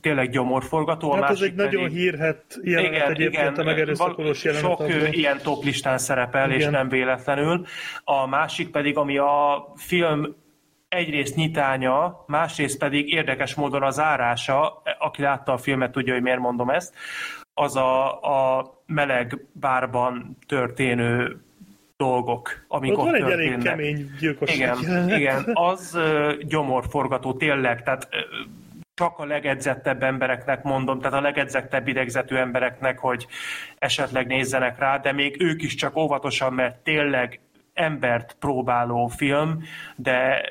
[0.00, 1.10] tényleg gyomorforgató.
[1.10, 4.70] A hát ez egy nagyon hírhet jelenet igen, egyébként igen, a megerőszakolós jelenet.
[4.70, 6.60] Sok az ilyen top listán szerepel, igen.
[6.60, 7.66] és nem véletlenül.
[8.04, 10.34] A másik pedig, ami a film
[10.88, 16.38] egyrészt nyitánya, másrészt pedig érdekes módon az árása, aki látta a filmet tudja, hogy miért
[16.38, 16.94] mondom ezt,
[17.54, 21.40] az a, a meleg bárban történő
[21.96, 25.98] dolgok, amik ott, ott van egy elég kemény gyilkosság Igen, igen, az
[26.40, 28.08] gyomorforgató tényleg, tehát
[29.02, 33.26] csak a legedzettebb embereknek mondom, tehát a legedzettebb idegzetű embereknek, hogy
[33.78, 37.40] esetleg nézzenek rá, de még ők is csak óvatosan, mert tényleg
[37.74, 39.62] embert próbáló film,
[39.96, 40.42] de,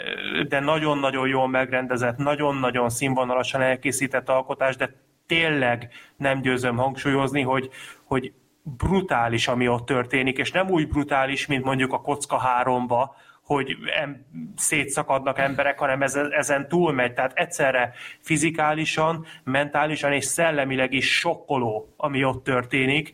[0.48, 4.94] de nagyon-nagyon jól megrendezett, nagyon-nagyon színvonalasan elkészített alkotás, de
[5.28, 7.70] tényleg nem győzöm hangsúlyozni, hogy,
[8.04, 8.34] hogy
[8.64, 13.16] brutális, ami ott történik, és nem úgy brutális, mint mondjuk a Kocka háromba,
[13.46, 17.14] hogy em, szétszakadnak emberek, hanem ez, ezen túlmegy.
[17.14, 23.14] Tehát egyszerre fizikálisan, mentálisan és szellemileg is sokkoló, ami ott történik.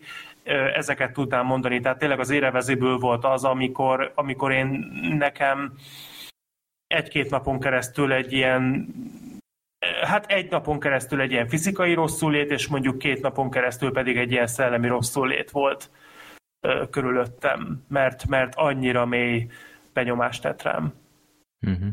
[0.74, 1.80] Ezeket tudnám mondani.
[1.80, 5.74] Tehát tényleg az érevezéből volt az, amikor, amikor én nekem
[6.88, 8.88] egy-két napon keresztül egy ilyen
[10.02, 14.32] hát egy napon keresztül egy ilyen fizikai rosszulét, és mondjuk két napon keresztül pedig egy
[14.32, 15.90] ilyen szellemi rosszulét volt
[16.90, 19.48] körülöttem, mert, mert annyira mély
[19.98, 20.94] benyomást tett rám.
[21.62, 21.88] Uh-huh.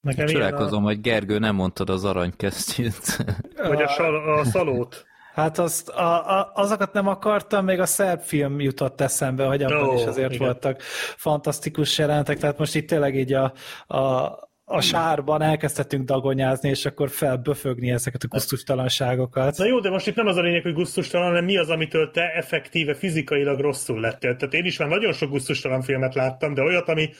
[0.00, 0.86] Nekem Csodálkozom, a...
[0.86, 3.24] hogy Gergő nem mondtad az aranykesztyűt.
[3.68, 5.04] Vagy a, sal- a szalót.
[5.34, 9.88] Hát azt, a, a, azokat nem akartam, még a szerb film jutott eszembe, hogy abban
[9.88, 10.46] oh, is azért igen.
[10.46, 10.80] voltak
[11.16, 13.52] fantasztikus jelenetek, tehát most itt tényleg így a,
[13.86, 14.32] a,
[14.68, 19.56] a sárban elkezdhetünk dagonyázni, és akkor felböfögni ezeket a gusztustalanságokat.
[19.56, 22.10] Na jó, de most itt nem az a lényeg, hogy gusztustalan, hanem mi az, amitől
[22.10, 24.36] te effektíve fizikailag rosszul lettél.
[24.36, 27.10] Tehát én is már nagyon sok gusztustalan filmet láttam, de olyat, ami,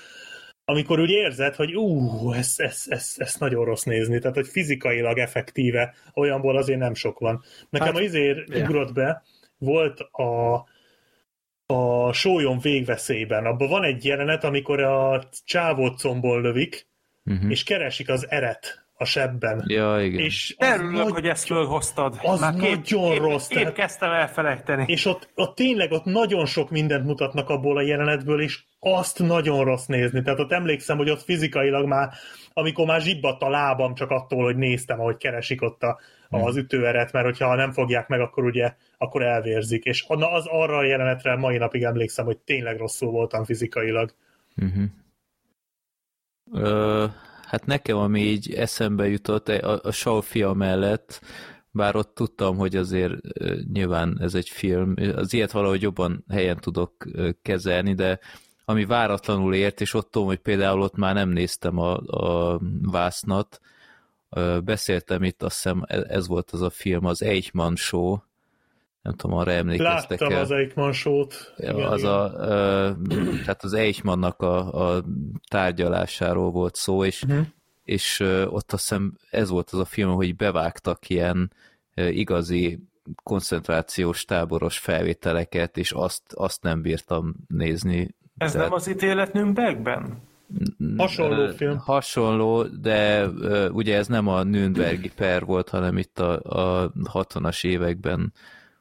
[0.64, 5.18] amikor úgy érzed, hogy ú, ez, ez, ez, ez nagyon rossz nézni, tehát hogy fizikailag
[5.18, 7.43] effektíve olyanból azért nem sok van.
[7.70, 8.68] Nekem hát, a izér yeah.
[8.68, 9.23] ugrott be,
[9.59, 10.55] volt a,
[11.66, 13.44] a sólyom végveszélyben.
[13.44, 16.86] Abban van egy jelenet, amikor a csávót combol lövik,
[17.27, 17.51] uh-huh.
[17.51, 19.65] és keresik az eret a sebben.
[19.66, 20.20] Ja, igen.
[20.20, 21.12] És Örülök, nagy...
[21.12, 22.19] hogy ezt fölhoztad.
[22.23, 23.51] Az Már kép, nagyon épp, rossz.
[23.51, 24.85] Épp, épp kezdtem elfelejteni.
[24.86, 29.65] És ott, ott tényleg ott nagyon sok mindent mutatnak abból a jelenetből, és azt nagyon
[29.65, 30.23] rossz nézni.
[30.23, 32.12] Tehát ott emlékszem, hogy ott fizikailag már,
[32.53, 35.98] amikor már zsibbadt a lábam csak attól, hogy néztem, ahogy keresik ott a,
[36.28, 36.43] hmm.
[36.43, 39.85] az ütőeret, mert hogyha nem fogják meg, akkor ugye akkor elvérzik.
[39.85, 44.15] És az arra a jelenetre mai napig emlékszem, hogy tényleg rosszul voltam fizikailag.
[44.57, 44.85] Uh-huh.
[46.52, 47.06] Ö,
[47.47, 51.20] hát nekem, ami így eszembe jutott a, a Shaw fia mellett,
[51.70, 53.14] bár ott tudtam, hogy azért
[53.73, 57.06] nyilván ez egy film, az ilyet valahogy jobban helyen tudok
[57.43, 58.18] kezelni, de
[58.64, 63.60] ami váratlanul ért, és ott tudom, hogy például ott már nem néztem a, a vásznat,
[64.64, 68.16] beszéltem itt, azt hiszem e, ez volt az a film, az Eichmann Show,
[69.07, 70.43] nem tudom, arra emlékeztek Láttam el.
[70.43, 71.55] az Eichmann sót.
[71.57, 72.12] Igen, az igen.
[72.12, 72.31] A,
[73.41, 75.05] tehát az Eichmannnak a, a
[75.49, 77.47] tárgyalásáról volt szó, és, uh-huh.
[77.85, 81.53] és ott azt hiszem ez volt az a film, hogy bevágtak ilyen
[81.95, 82.78] igazi
[83.23, 88.15] koncentrációs táboros felvételeket, és azt, azt nem bírtam nézni.
[88.39, 88.69] Ez Tehát...
[88.69, 90.19] nem az ítélet Nürnbergben?
[90.97, 91.78] Hasonló film.
[91.78, 93.27] Hasonló, de
[93.70, 96.41] ugye ez nem a Nürnbergi per volt, hanem itt a,
[96.83, 98.33] a 60-as években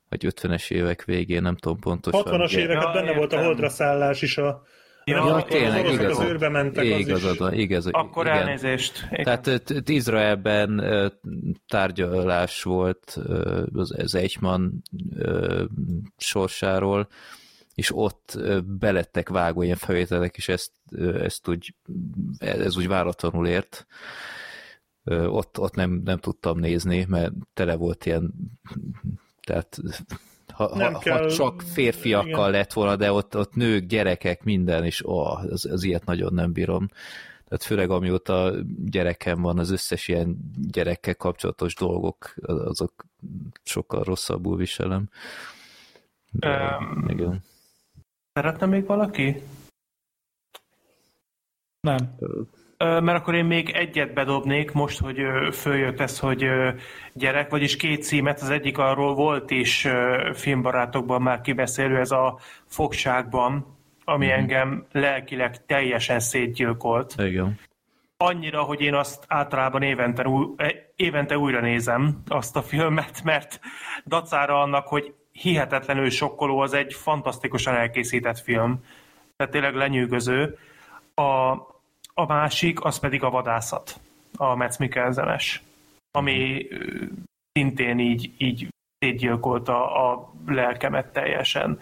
[0.09, 2.23] vagy 50-es évek végén, nem tudom pontosan.
[2.25, 4.63] 60-as éveket ja, benne volt a holdra szállás is a
[5.07, 8.37] Ja, ja tényleg, igaz, az űrbe mentek, igazad van, igaz, Akkor igen.
[8.37, 9.07] elnézést.
[9.09, 10.83] Tehát itt Izraelben
[11.67, 13.19] tárgyalás volt
[13.73, 14.69] az Eichmann
[16.17, 17.07] sorsáról,
[17.75, 20.71] és ott belettek vágó ilyen felvételek, és ezt,
[21.21, 21.75] ezt úgy,
[22.37, 23.85] ez úgy váratlanul ért.
[25.25, 28.33] Ott, ott nem, nem tudtam nézni, mert tele volt ilyen
[29.45, 29.77] tehát
[30.53, 32.51] ha, nem ha, kell, ha csak férfiakkal igen.
[32.51, 36.51] lett volna, de ott, ott nők, gyerekek, minden, és oh, az, az ilyet nagyon nem
[36.51, 36.87] bírom.
[37.47, 38.53] Tehát főleg amióta
[38.85, 40.37] gyerekem van, az összes ilyen
[40.71, 43.05] gyerekkel kapcsolatos dolgok, azok
[43.63, 45.09] sokkal rosszabbul viselem.
[46.31, 47.43] De, um, igen.
[48.33, 49.41] Szeretne még valaki?
[51.79, 52.15] Nem
[52.77, 55.21] mert akkor én még egyet bedobnék, most, hogy
[55.51, 56.45] följött ez, hogy
[57.13, 59.87] gyerek, vagyis két címet, az egyik arról volt is
[60.33, 64.35] filmbarátokban már kibeszélő, ez a fogságban, ami mm-hmm.
[64.35, 67.13] engem lelkileg teljesen szétgyilkolt.
[67.17, 67.59] Igen.
[68.17, 70.25] Annyira, hogy én azt általában évente,
[70.55, 73.59] e, évente újra nézem azt a filmet, mert
[74.05, 78.79] dacára annak, hogy hihetetlenül sokkoló, az egy fantasztikusan elkészített film.
[79.37, 80.57] Tehát tényleg lenyűgöző.
[81.15, 81.55] A,
[82.17, 83.99] a másik, az pedig a vadászat,
[84.37, 85.63] a Metz Mikkelzenes.
[86.11, 86.67] ami
[87.51, 88.67] szintén így, így
[88.97, 91.79] szétgyilkolta a lelkemet teljesen.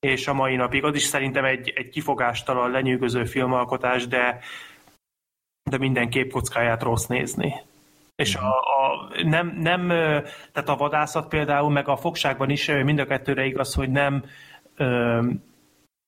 [0.00, 4.38] És a mai napig az is szerintem egy, egy kifogástalan, lenyűgöző filmalkotás, de,
[5.70, 7.54] de minden képkockáját rossz nézni.
[8.14, 9.88] És a, a, nem, nem,
[10.52, 14.24] tehát a vadászat például, meg a fogságban is mind a kettőre igaz, hogy nem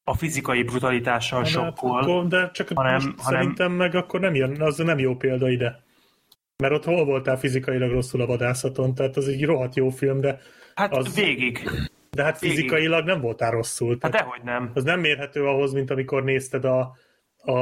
[0.05, 1.99] a fizikai brutalitással Hát sokkol.
[2.01, 5.49] akkor- De csak hanem- most hanem- szerintem meg akkor nem jön, az nem jó példa
[5.49, 5.83] ide.
[6.63, 10.39] Mert ott hol voltál fizikailag rosszul a vadászaton, tehát az egy rohadt jó film, de,
[10.75, 11.71] Hát az- végig.
[12.11, 12.57] de hát Végig.
[12.57, 13.97] fizikailag nem voltál rosszul.
[14.01, 14.71] Hát dehogy nem.
[14.75, 16.97] az nem mérhető ahhoz, mint amikor nézted a,
[17.37, 17.55] a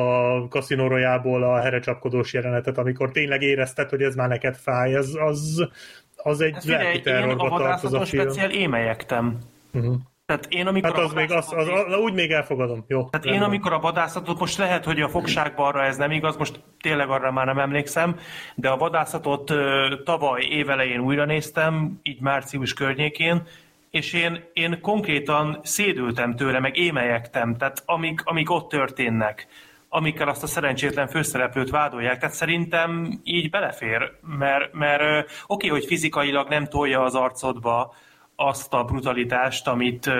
[0.48, 5.68] Casino Royale-ból a herecsapkodós jelenetet, amikor tényleg érezted, hogy ez már neked fáj, ez, az,
[6.16, 8.22] az egy Hát lelki a terrorba tartoz a vadászaton film.
[8.22, 9.38] speciál émelyektem.
[9.72, 9.94] Uh-huh.
[10.32, 12.84] Tehát én amikor Hát a az még, az, az, az, úgy még elfogadom.
[12.88, 13.08] Jó.
[13.08, 16.60] Tehát én amikor a vadászatot, most lehet, hogy a fogságban arra ez nem igaz, most
[16.80, 18.18] tényleg arra már nem emlékszem,
[18.54, 23.42] de a vadászatot ö, tavaly évelején újra néztem, így március környékén,
[23.90, 29.46] és én, én konkrétan szédültem tőle, meg émelyektem, tehát amik, amik ott történnek,
[29.88, 36.48] amikkel azt a szerencsétlen főszereplőt vádolják, tehát szerintem így belefér, mert, mert oké, hogy fizikailag
[36.48, 37.94] nem tolja az arcodba,
[38.42, 40.10] azt a brutalitást, amit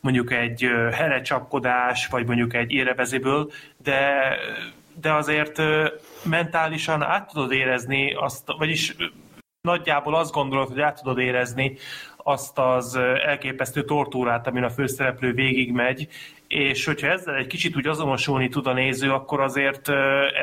[0.00, 3.50] mondjuk egy herecsapkodás, vagy mondjuk egy érevezéből,
[3.82, 4.36] de,
[5.00, 5.62] de azért
[6.24, 8.96] mentálisan át tudod érezni azt, vagyis
[9.60, 11.76] nagyjából azt gondolod, hogy át tudod érezni
[12.16, 12.96] azt az
[13.26, 16.08] elképesztő tortúrát, amin a főszereplő végigmegy,
[16.48, 19.88] és hogyha ezzel egy kicsit úgy azonosulni tud a néző, akkor azért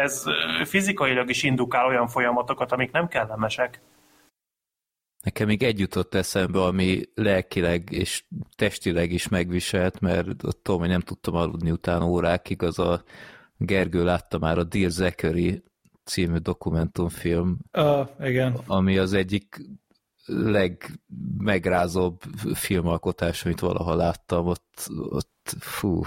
[0.01, 0.23] ez
[0.63, 3.81] fizikailag is indukál olyan folyamatokat, amik nem kellemesek.
[5.21, 8.23] Nekem még egy jutott eszembe, ami lelkileg és
[8.55, 13.03] testileg is megviselt, mert ott tudom, hogy nem tudtam aludni utána órákig, az a
[13.57, 15.63] Gergő látta már a Dear Zachary
[16.03, 18.59] című dokumentumfilm, Uh, igen.
[18.65, 19.61] ami az egyik
[20.25, 22.21] legmegrázóbb
[22.53, 26.01] filmalkotás, amit valaha láttam, ott, ott fú,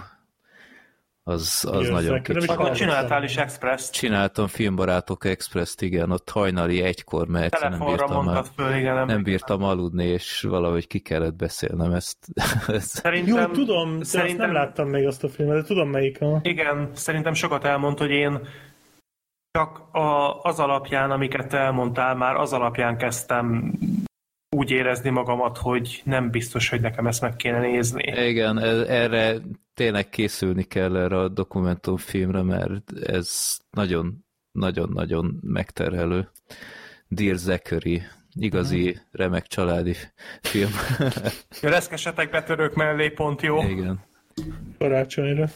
[1.27, 2.47] az, az nagyon nem kicsi.
[2.47, 3.93] Akkor csináltál is Express-t.
[3.93, 8.95] Csináltam Filmbarátok Express-t, igen, ott hajnali egykor, mert egyszerűen nem Telefonra bírtam, már, föl, igen.
[8.95, 9.23] nem emlékszem.
[9.23, 12.19] bírtam aludni, és valahogy ki kellett beszélnem ezt.
[12.69, 15.89] Ez- Szerintem, Jó, tudom, de szerintem, azt nem láttam még azt a filmet, de tudom
[15.89, 16.21] melyik.
[16.21, 16.41] A...
[16.43, 18.39] Igen, szerintem sokat elmond, hogy én
[19.51, 23.73] csak a, az alapján, amiket elmondtál, már az alapján kezdtem
[24.57, 28.03] úgy érezni magamat, hogy nem biztos, hogy nekem ezt meg kéne nézni.
[28.29, 29.35] Igen, e- erre
[29.75, 36.31] tényleg készülni kell erre a dokumentumfilmre, mert ez nagyon, nagyon-nagyon megterhelő.
[37.09, 38.03] Dear Zachary,
[38.33, 39.95] igazi remek családi
[40.41, 40.71] film.
[41.75, 43.63] Reszkesetek betörők mellé, pont jó.
[43.63, 44.01] Igen.
[44.79, 45.47] Karácsonyra.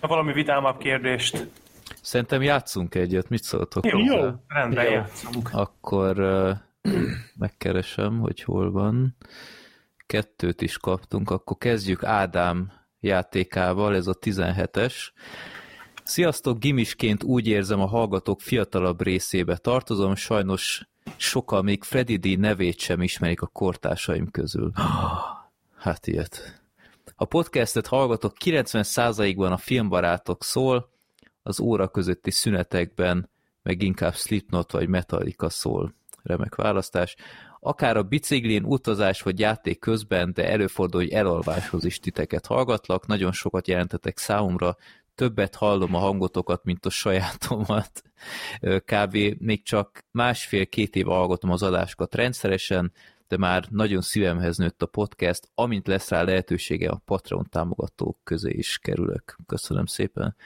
[0.00, 1.46] Valami vidámabb kérdést.
[2.02, 3.86] Szerintem játszunk egyet, mit szóltok?
[3.86, 4.16] Jó, Jó.
[4.16, 4.30] jó.
[4.48, 4.90] rendben Jó.
[4.90, 5.48] játszunk.
[5.52, 6.92] Akkor uh,
[7.38, 9.16] megkeresem, hogy hol van.
[10.06, 14.94] Kettőt is kaptunk, akkor kezdjük Ádám játékával, ez a 17-es.
[16.04, 22.78] Sziasztok, gimisként úgy érzem a hallgatók fiatalabb részébe tartozom, sajnos sokan még Freddy D nevét
[22.78, 24.72] sem ismerik a kortársaim közül.
[25.76, 26.62] Hát ilyet.
[27.16, 30.90] A podcastet hallgatok 90%-ban a filmbarátok szól,
[31.42, 33.30] az óra közötti szünetekben
[33.62, 35.94] meg inkább Slipknot vagy Metallica szól.
[36.22, 37.16] Remek választás.
[37.60, 43.06] Akár a biciklin, utazás vagy játék közben, de előfordul, hogy elalváshoz is titeket hallgatlak.
[43.06, 44.76] Nagyon sokat jelentetek számomra,
[45.14, 48.02] többet hallom a hangotokat, mint a sajátomat.
[48.84, 49.16] Kb.
[49.38, 52.92] még csak másfél-két év hallgatom az adásokat rendszeresen,
[53.28, 58.50] de már nagyon szívemhez nőtt a podcast, amint lesz rá lehetősége, a Patreon támogatók közé
[58.50, 59.36] is kerülök.
[59.46, 60.36] Köszönöm szépen.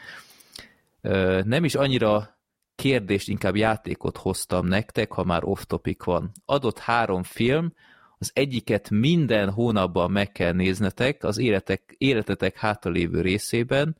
[1.44, 2.33] Nem is annyira
[2.76, 6.32] kérdést, inkább játékot hoztam nektek, ha már off-topic van.
[6.44, 7.72] Adott három film,
[8.18, 13.96] az egyiket minden hónapban meg kell néznetek, az életek, életetek hátralévő részében,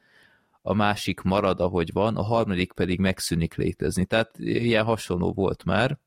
[0.67, 4.05] a másik marad, ahogy van, a harmadik pedig megszűnik létezni.
[4.05, 5.99] Tehát ilyen hasonló volt már.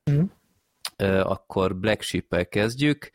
[0.96, 3.12] Ö, Akkor Black Sheep-el kezdjük.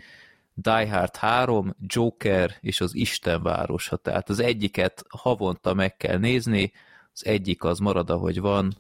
[0.54, 3.96] Die Hard 3, Joker és az Istenvárosa.
[3.96, 6.72] Tehát az egyiket havonta meg kell nézni,
[7.12, 8.76] az egyik az marad, ahogy van,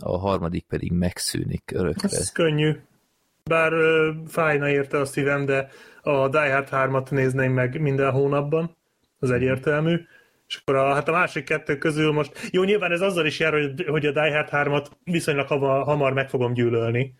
[0.00, 2.08] a harmadik pedig megszűnik örökre.
[2.08, 2.76] Ez könnyű.
[3.44, 5.68] Bár ö, fájna érte a szívem, de
[6.02, 8.76] a Die Hard 3-at nézném meg minden hónapban.
[9.18, 10.00] Az egyértelmű.
[10.48, 12.48] És akkor a, hát a másik kettő közül most...
[12.50, 16.12] Jó, nyilván ez azzal is jár, hogy, hogy a Die Hard 3-at viszonylag hamar, hamar
[16.12, 17.14] meg fogom gyűlölni.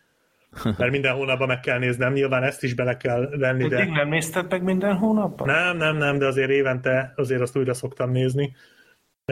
[0.64, 2.12] Mert minden hónapban meg kell néznem.
[2.12, 3.84] Nyilván ezt is bele kell venni, Eddig de...
[3.84, 5.46] nem nézted meg minden hónapban?
[5.46, 8.54] Nem, nem, nem, de azért évente azért azt újra szoktam nézni.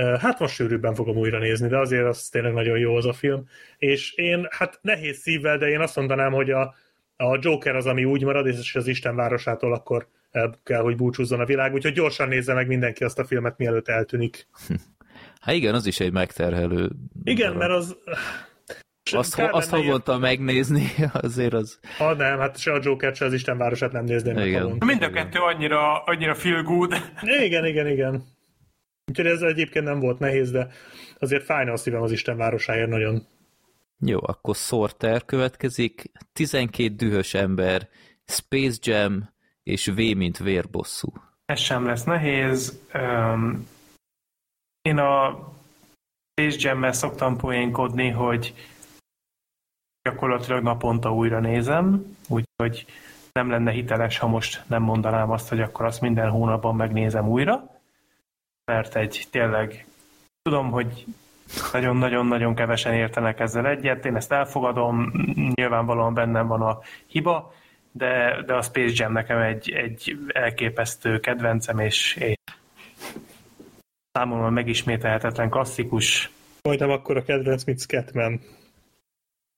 [0.01, 3.49] Hát most sűrűbben fogom újra nézni, de azért az tényleg nagyon jó az a film.
[3.79, 6.75] És én, hát nehéz szívvel, de én azt mondanám, hogy a,
[7.17, 11.41] A Joker az, ami úgy marad, és az Isten városától akkor el kell, hogy búcsúzzon
[11.41, 14.47] a világ, úgyhogy gyorsan nézze meg mindenki azt a filmet, mielőtt eltűnik.
[15.41, 16.91] Hát igen, az is egy megterhelő.
[17.25, 17.59] Igen, darab.
[17.59, 17.97] mert az...
[19.13, 21.79] Azt, ho, azt havonta megnézni, azért az...
[21.99, 24.39] Ha nem, hát se a Joker, se az Isten városát nem nézném.
[24.39, 24.77] Igen.
[24.85, 26.95] Mind a kettő annyira, annyira feel good.
[27.23, 28.25] Igen, igen, igen.
[29.07, 30.69] Úgyhogy ez egyébként nem volt nehéz, de
[31.19, 33.27] azért fájna a szívem az Isten városáért nagyon.
[33.99, 36.11] Jó, akkor Sorter következik.
[36.33, 37.89] 12 dühös ember,
[38.25, 39.29] Space Jam
[39.63, 41.13] és V, mint vérbosszú.
[41.45, 42.81] Ez sem lesz nehéz.
[42.95, 43.69] Um,
[44.83, 45.39] én a
[46.31, 48.55] Space Jam-mel szoktam poénkodni, hogy
[50.03, 52.87] gyakorlatilag naponta újra nézem, úgyhogy
[53.33, 57.74] nem lenne hiteles, ha most nem mondanám azt, hogy akkor azt minden hónapban megnézem újra,
[58.65, 59.87] mert egy tényleg
[60.43, 61.05] tudom, hogy
[61.73, 65.13] nagyon-nagyon-nagyon kevesen értenek ezzel egyet, én ezt elfogadom,
[65.55, 67.55] nyilvánvalóan bennem van a hiba,
[67.93, 72.37] de, de a Space Jam nekem egy, egy elképesztő kedvencem, és, és
[74.13, 76.31] számomra megismételhetetlen klasszikus.
[76.63, 78.41] Majdnem akkor a kedvenc, mint Scatman.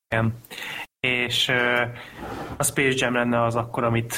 [0.08, 0.34] Igen.
[1.00, 1.96] És uh,
[2.56, 4.14] a Space Jam lenne az akkor, amit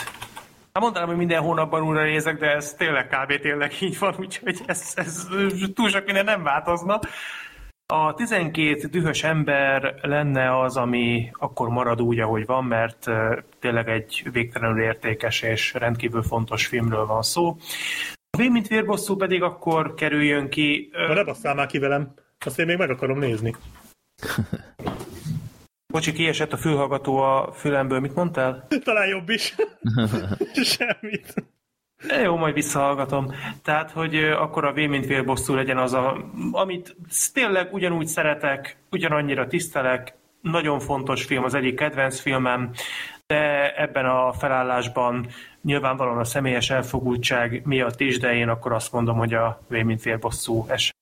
[0.73, 3.41] Hát mondanám, hogy minden hónapban újra nézek, de ez tényleg kb.
[3.41, 5.27] tényleg így van, úgyhogy ez, ez
[5.75, 7.01] túl sok minden nem változna.
[7.93, 13.07] A 12 dühös ember lenne az, ami akkor marad úgy, ahogy van, mert
[13.59, 17.57] tényleg egy végtelenül értékes és rendkívül fontos filmről van szó.
[18.31, 20.91] A V mint vérbosszú pedig akkor kerüljön ki...
[20.93, 22.15] Na ne basszál már ki velem,
[22.47, 23.55] azt én még meg akarom nézni.
[25.99, 28.67] Bocsi, kiesett a fülhallgató a fülemből, mit mondtál?
[28.85, 29.55] Talán jobb is.
[30.77, 31.35] Semmit.
[32.23, 33.35] Jó, majd visszahallgatom.
[33.63, 36.97] Tehát, hogy akkor a V mint vérbosszú legyen az, a, amit
[37.33, 42.71] tényleg ugyanúgy szeretek, ugyanannyira tisztelek, nagyon fontos film, az egyik kedvenc filmem,
[43.27, 45.27] de ebben a felállásban
[45.63, 50.03] nyilvánvalóan a személyes elfogultság miatt is, de én akkor azt mondom, hogy a V mint
[50.03, 50.98] vérbosszú eset.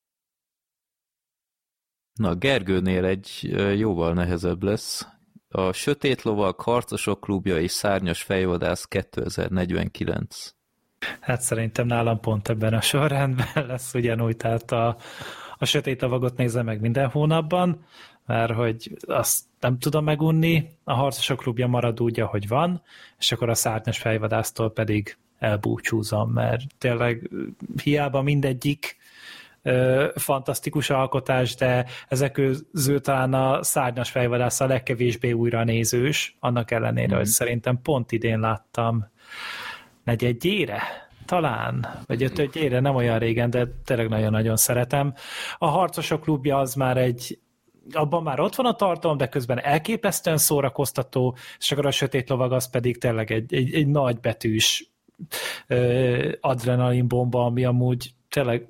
[2.17, 5.07] Na, Gergőnél egy jóval nehezebb lesz.
[5.49, 10.55] A Sötét Lovak, Harcosok klubja és Szárnyas fejvadász 2049.
[11.21, 14.97] Hát szerintem nálam pont ebben a sorrendben lesz ugyanúgy, tehát a,
[15.59, 17.85] a sötét avagot nézem meg minden hónapban,
[18.27, 22.83] mert hogy azt nem tudom megunni, a harcosok klubja marad úgy, ahogy van,
[23.19, 27.31] és akkor a szárnyas fejvadásztól pedig elbúcsúzom, mert tényleg
[27.83, 28.97] hiába mindegyik
[29.67, 36.71] ö, fantasztikus alkotás, de ezek közül talán a szárnyas fejvadász a legkevésbé újra nézős, annak
[36.71, 37.17] ellenére, mm.
[37.17, 39.11] hogy szerintem pont idén láttam
[40.05, 40.83] negyedjére,
[41.25, 45.15] talán, vagy ötödjére, nem olyan régen, de tényleg nagyon-nagyon szeretem.
[45.59, 47.39] A Harcosok klubja az már egy
[47.93, 52.53] abban már ott van a tartalom, de közben elképesztően szórakoztató, és akkor a Sötét Lovag
[52.53, 54.91] az pedig tényleg egy, egy, egy nagy betűs
[56.41, 58.69] adrenalin bomba, ami amúgy tényleg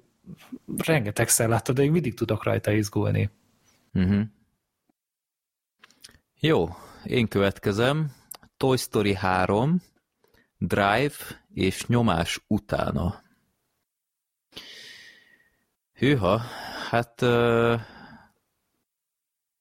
[0.77, 3.31] rengetegszer láttad, de én mindig tudok rajta izgulni.
[3.95, 4.23] Uh-huh.
[6.41, 6.69] Jó,
[7.05, 8.13] én következem.
[8.57, 9.83] Toy Story 3,
[10.59, 11.15] Drive
[11.49, 13.23] és nyomás utána.
[15.93, 16.39] Hűha,
[16.91, 17.21] hát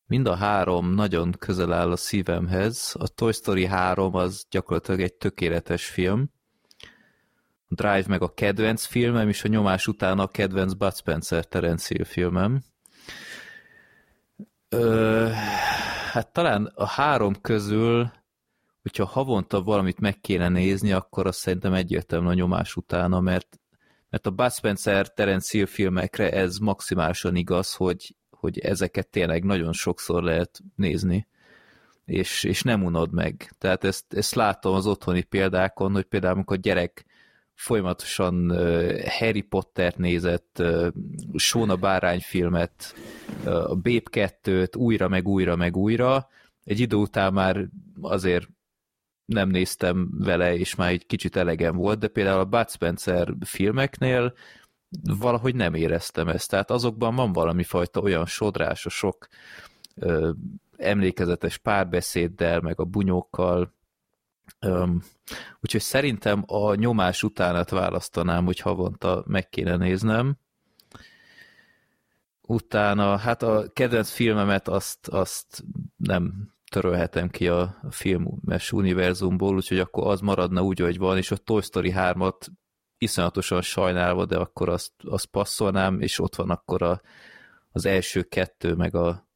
[0.05, 2.95] mind a három nagyon közel áll a szívemhez.
[2.99, 6.29] A Toy Story 3 az gyakorlatilag egy tökéletes film.
[7.67, 12.63] Drive meg a kedvenc filmem, és a nyomás után a kedvenc Bud Spencer Terence filmem.
[14.69, 15.29] Ö,
[16.11, 18.11] hát talán a három közül
[18.85, 23.59] hogyha havonta valamit meg kéne nézni, akkor azt szerintem egyértelmű a nyomás utána, mert,
[24.09, 30.23] mert a Bud Spencer Terence filmekre ez maximálisan igaz, hogy, hogy ezeket tényleg nagyon sokszor
[30.23, 31.27] lehet nézni,
[32.05, 33.53] és, és nem unod meg.
[33.57, 37.05] Tehát ezt, ezt látom az otthoni példákon, hogy például amikor gyerek
[37.55, 38.49] folyamatosan
[39.07, 40.63] Harry Pottert nézett,
[41.35, 42.95] Sóna Bárány filmet,
[43.45, 46.27] a Bép 2-t újra, meg újra, meg újra,
[46.63, 47.67] egy idő után már
[48.01, 48.47] azért
[49.25, 54.33] nem néztem vele, és már egy kicsit elegem volt, de például a Bud Spencer filmeknél
[55.03, 56.49] valahogy nem éreztem ezt.
[56.49, 59.27] Tehát azokban van valami fajta olyan sodrás, a sok
[59.95, 60.31] ö,
[60.77, 63.73] emlékezetes párbeszéddel, meg a bunyókkal.
[64.65, 65.03] Öm,
[65.59, 70.37] úgyhogy szerintem a nyomás utánat választanám, hogy havonta meg kéne néznem.
[72.41, 75.63] Utána, hát a kedvenc filmemet azt, azt
[75.95, 81.37] nem törölhetem ki a filmes univerzumból, úgyhogy akkor az maradna úgy, hogy van, és a
[81.37, 82.47] Toy Story 3-at
[82.97, 87.01] iszonyatosan sajnálva, de akkor azt, azt passzolnám, és ott van akkor a,
[87.71, 89.27] az első kettő, meg a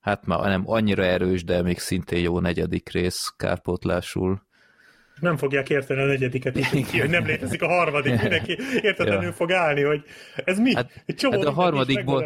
[0.00, 4.48] hát már nem annyira erős, de még szintén jó negyedik rész kárpótlásul.
[5.20, 9.32] Nem fogják érteni a negyediket, így, hogy nem létezik a harmadik, mindenki értetlenül ja.
[9.32, 10.04] fog állni, hogy
[10.44, 10.74] ez mi?
[10.74, 12.24] Hát, Egy csomó hát a harmadikból,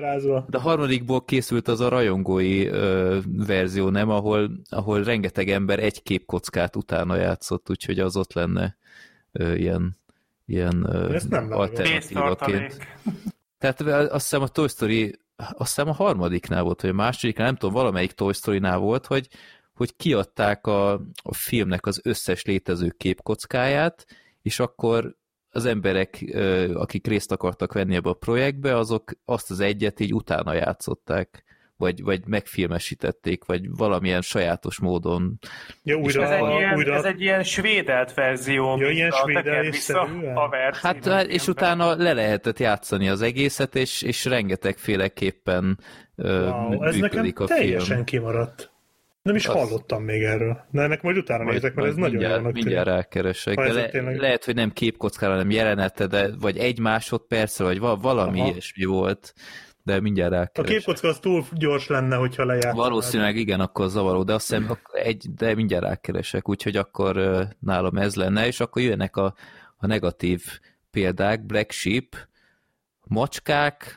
[0.49, 4.11] de a harmadikból készült az a rajongói ö, verzió, nem?
[4.11, 8.77] Ahol, ahol rengeteg ember egy képkockát utána játszott, úgyhogy az ott lenne
[9.33, 9.99] ö, ilyen,
[10.47, 11.19] ilyen ö,
[11.51, 12.77] alternatívaként.
[13.59, 13.81] Tehát
[14.11, 17.75] azt hiszem a Toy Story azt hiszem a harmadiknál volt, vagy a másodiknál, nem tudom,
[17.75, 19.29] valamelyik Toy Story-nál volt, hogy,
[19.75, 20.93] hogy kiadták a,
[21.23, 24.07] a filmnek az összes létező képkockáját,
[24.43, 25.17] és akkor
[25.51, 26.25] az emberek,
[26.75, 31.45] akik részt akartak venni ebbe a projektbe, azok azt az egyet így utána játszották,
[31.77, 35.39] vagy, vagy megfilmesítették, vagy valamilyen sajátos módon.
[35.83, 36.95] Ja, újra, ez, egy ilyen, újra...
[36.95, 39.13] ez egy ilyen svédelt verzió, ja, ilyen
[39.61, 40.01] vissza
[40.35, 45.79] a Hát, hát és utána le lehetett játszani az egészet, és, és rengetegféleképpen
[46.17, 48.05] wow, működik ez nekem a teljesen film.
[48.05, 48.74] kimaradt.
[49.25, 49.55] Nem is az...
[49.55, 50.65] hallottam még erről.
[50.71, 53.57] De ennek majd utána majd, nézek, mert ez nagyon jónak Mindjárt rákeresek.
[53.57, 54.17] Le, tényleg...
[54.17, 58.51] Lehet, hogy nem képkockára, hanem jelenete, de vagy egy másodpercre, vagy valami Aha.
[58.51, 59.35] ilyesmi volt
[59.85, 60.75] de mindjárt rákeresek.
[60.75, 62.77] A képkocka az túl gyors lenne, hogyha lejárt.
[62.77, 68.15] Valószínűleg igen, akkor zavaró, de azt hiszem, egy, de mindjárt rákeresek, úgyhogy akkor nálam ez
[68.15, 69.35] lenne, és akkor jönnek a,
[69.77, 70.43] a negatív
[70.91, 72.17] példák, Black Sheep,
[73.07, 73.97] Macskák,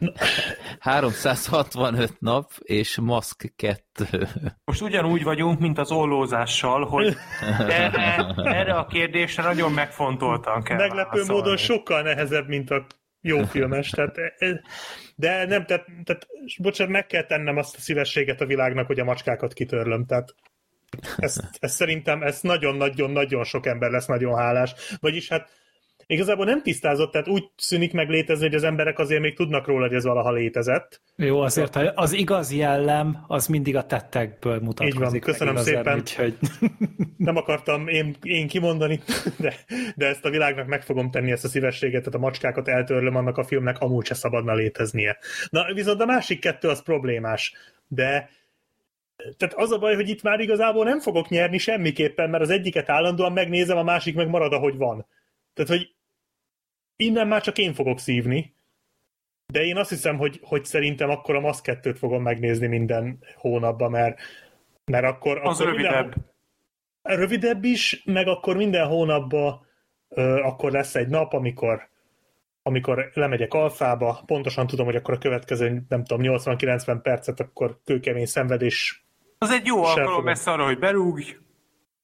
[0.80, 4.28] 365 nap, és Maszk 2.
[4.66, 7.16] Most ugyanúgy vagyunk, mint az ollózással, hogy
[7.58, 11.42] erre, erre a kérdésre nagyon megfontoltan kell Meglepő válaszolni.
[11.42, 12.86] módon sokkal nehezebb, mint a
[13.22, 14.16] jó filmes, tehát,
[15.16, 16.28] de nem, tehát, tehát
[16.58, 20.36] bocsánat, meg kell tennem azt a szívességet a világnak, hogy a macskákat kitörlöm, tehát
[21.18, 25.50] ez, ez szerintem ez nagyon-nagyon-nagyon sok ember lesz nagyon hálás, vagyis hát
[26.08, 29.86] igazából nem tisztázott, tehát úgy szűnik meg létezni, hogy az emberek azért még tudnak róla,
[29.88, 31.02] hogy ez valaha létezett.
[31.16, 34.94] Jó, azért az igaz jellem, az mindig a tettekből mutatkozik.
[34.94, 35.98] Így van, köszönöm igazán, szépen.
[35.98, 36.38] Úgyhogy...
[37.18, 39.00] Nem akartam én, én kimondani,
[39.38, 39.54] de,
[39.96, 43.38] de ezt a világnak meg fogom tenni, ezt a szívességet, tehát a macskákat eltörlöm, annak
[43.38, 45.18] a filmnek amúgy se szabadna léteznie.
[45.50, 47.54] Na, viszont a másik kettő az problémás,
[47.88, 48.30] de
[49.38, 52.90] tehát az a baj, hogy itt már igazából nem fogok nyerni semmiképpen, mert az egyiket
[52.90, 55.06] állandóan megnézem, a másik meg marad, ahogy van.
[55.54, 55.96] Tehát, hogy
[56.98, 58.56] innen már csak én fogok szívni,
[59.54, 63.92] de én azt hiszem, hogy, hogy szerintem akkor a Masz 2 fogom megnézni minden hónapban,
[63.92, 64.20] mert,
[64.86, 65.40] mert akkor...
[65.44, 65.94] Az akkor rövidebb.
[65.94, 66.32] Minden,
[67.02, 69.66] rövidebb is, meg akkor minden hónapban
[70.10, 71.90] ö, akkor lesz egy nap, amikor
[72.68, 78.26] amikor lemegyek alfába, pontosan tudom, hogy akkor a következő, nem tudom, 80-90 percet, akkor kőkemény
[78.26, 79.06] szenvedés.
[79.38, 81.36] Az egy jó alkalom lesz arra, hogy berúgj,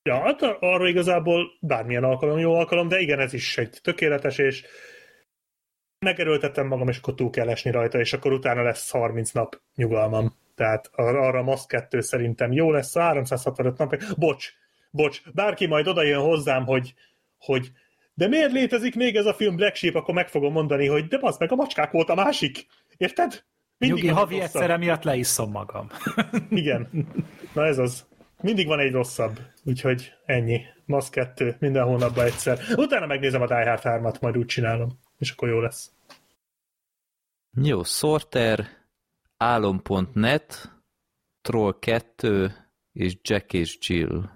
[0.04, 4.64] Ja, hát arra igazából bármilyen alkalom jó alkalom, de igen, ez is egy tökéletes, és
[6.00, 10.36] megerőltettem magam, és akkor túl kell esni rajta, és akkor utána lesz 30 nap nyugalmam.
[10.56, 13.96] Tehát arra a Masz 2 szerintem jó lesz, 365 nap.
[14.18, 14.54] Bocs,
[14.92, 16.94] bocs, bárki majd oda jön hozzám, hogy,
[17.38, 17.72] hogy
[18.14, 21.18] de miért létezik még ez a film Black Sheep, akkor meg fogom mondani, hogy de
[21.22, 22.66] az meg a macskák volt a másik.
[22.98, 23.44] Érted?
[23.78, 25.90] Mindig Nyugi, havi egyszer miatt leisszom magam.
[26.50, 27.08] Igen.
[27.54, 28.06] Na ez az.
[28.44, 30.62] Mindig van egy rosszabb, úgyhogy ennyi.
[30.86, 32.60] Masz kettő, minden hónapban egyszer.
[32.76, 35.92] Utána megnézem a Die Hard 3-at, majd úgy csinálom, és akkor jó lesz.
[37.62, 38.68] Jó, Sorter,
[39.38, 40.72] álom.net,
[41.42, 42.52] Troll 2
[42.92, 44.30] és Jack és Jill.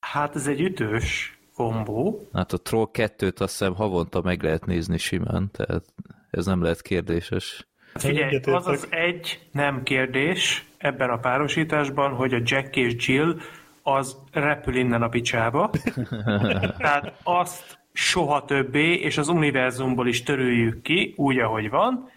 [0.00, 2.28] Hát ez egy ütős kombó.
[2.32, 5.94] Hát a Troll 2-t azt hiszem havonta meg lehet nézni simán, tehát
[6.30, 7.67] ez nem lehet kérdéses.
[7.94, 13.36] Figyelj, az az egy nem kérdés ebben a párosításban, hogy a Jack és Jill
[13.82, 15.70] az repül innen a picsába.
[16.78, 22.10] Tehát azt soha többé, és az univerzumból is törüljük ki, úgy, ahogy van,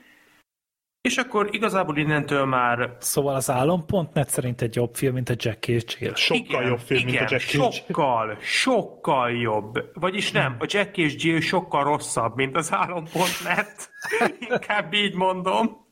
[1.02, 2.96] és akkor igazából innentől már...
[3.00, 6.16] Szóval az álom.net szerint egy jobb film, mint a Jack és Jill.
[6.16, 7.76] Sokkal igen, jobb film, igen, mint a Jack és.
[7.86, 9.90] Sokkal, sokkal jobb.
[9.94, 13.90] Vagyis nem, a Jack és Jill sokkal rosszabb, mint az álom.net.
[14.50, 15.90] Inkább így mondom.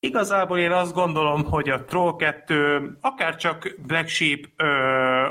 [0.00, 4.40] Igazából én azt gondolom, hogy a Troll 2, akár csak Black Sheep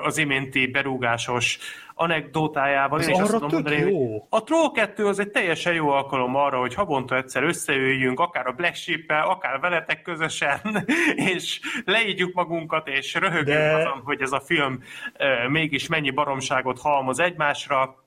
[0.03, 1.59] az iménti berúgásos
[1.97, 4.27] anekdótájával, én is azt tudom mondani, jó.
[4.29, 8.51] a Troll 2 az egy teljesen jó alkalom arra, hogy havonta egyszer összeüljünk, akár a
[8.51, 10.85] Black sheep akár veletek közösen,
[11.33, 13.75] és leígyük magunkat, és röhögjünk De...
[13.75, 14.83] azon, hogy ez a film
[15.49, 18.03] mégis mennyi baromságot halmoz egymásra.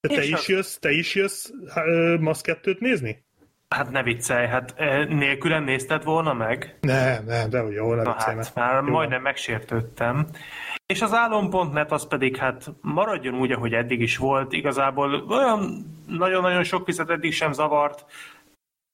[0.00, 3.24] De te, is jössz, te is jössz uh, Masz 2-t nézni?
[3.68, 4.74] Hát ne viccelj, hát
[5.08, 6.76] nélkülem nézted volna meg?
[6.80, 8.90] Nem, nem, de jó, ne Na hát, már jó.
[8.92, 10.26] majdnem megsértődtem.
[10.86, 14.52] És az álom.net az pedig hát maradjon úgy, ahogy eddig is volt.
[14.52, 18.04] Igazából olyan nagyon-nagyon sok vizet eddig sem zavart.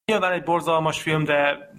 [0.05, 1.71] Nyilván egy borzalmas film, de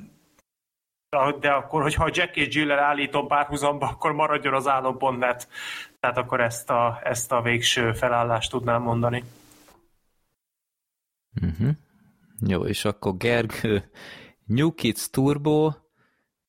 [1.40, 5.48] de akkor, hogyha Jack és Jill-el állítom párhuzamba, akkor maradjon az álom.net.
[6.00, 9.24] Tehát akkor ezt a, ezt a végső felállást tudnám mondani.
[11.42, 11.70] Uh-huh.
[12.46, 13.90] Jó, és akkor Gergő,
[14.46, 15.72] New Kids Turbo,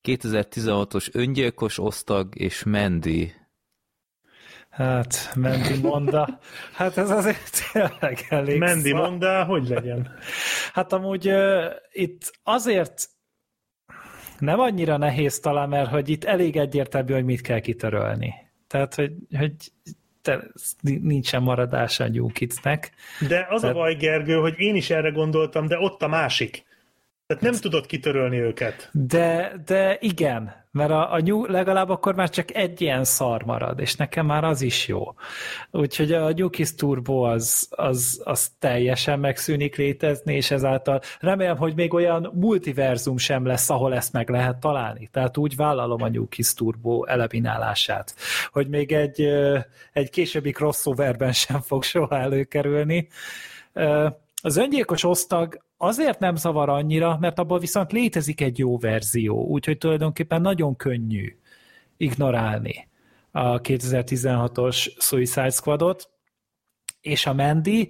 [0.02, 3.32] 2016-os öngyilkos osztag és Mendi.
[4.76, 6.38] Hát, Mendi Monda.
[6.72, 9.00] Hát ez azért tényleg elég Mendi szar.
[9.00, 10.10] Monda, hogy legyen?
[10.72, 13.08] Hát amúgy uh, itt azért
[14.38, 18.34] nem annyira nehéz talán, mert hogy itt elég egyértelmű, hogy mit kell kitörölni.
[18.66, 19.52] Tehát, hogy, hogy
[20.22, 20.42] te,
[20.82, 22.90] nincsen maradása a New Kids-nek.
[23.28, 26.64] De az a baj, Gergő, hogy én is erre gondoltam, de ott a másik.
[27.26, 28.90] Tehát nem tudod kitörölni őket.
[28.92, 33.80] De, de igen, mert a, a New, legalább akkor már csak egy ilyen szar marad,
[33.80, 35.14] és nekem már az is jó.
[35.70, 41.74] Úgyhogy a New Kiss Turbo az, az, az teljesen megszűnik létezni, és ezáltal remélem, hogy
[41.74, 45.08] még olyan multiverzum sem lesz, ahol ezt meg lehet találni.
[45.12, 48.14] Tehát úgy vállalom a New Kiss Turbo eliminálását,
[48.52, 49.28] hogy még egy,
[49.92, 53.08] egy későbbi crossoverben sem fog soha előkerülni.
[54.42, 59.78] Az öngyilkos osztag azért nem zavar annyira, mert abban viszont létezik egy jó verzió, úgyhogy
[59.78, 61.36] tulajdonképpen nagyon könnyű
[61.96, 62.88] ignorálni
[63.30, 66.10] a 2016-os Suicide Squadot,
[67.06, 67.88] és a Mandy,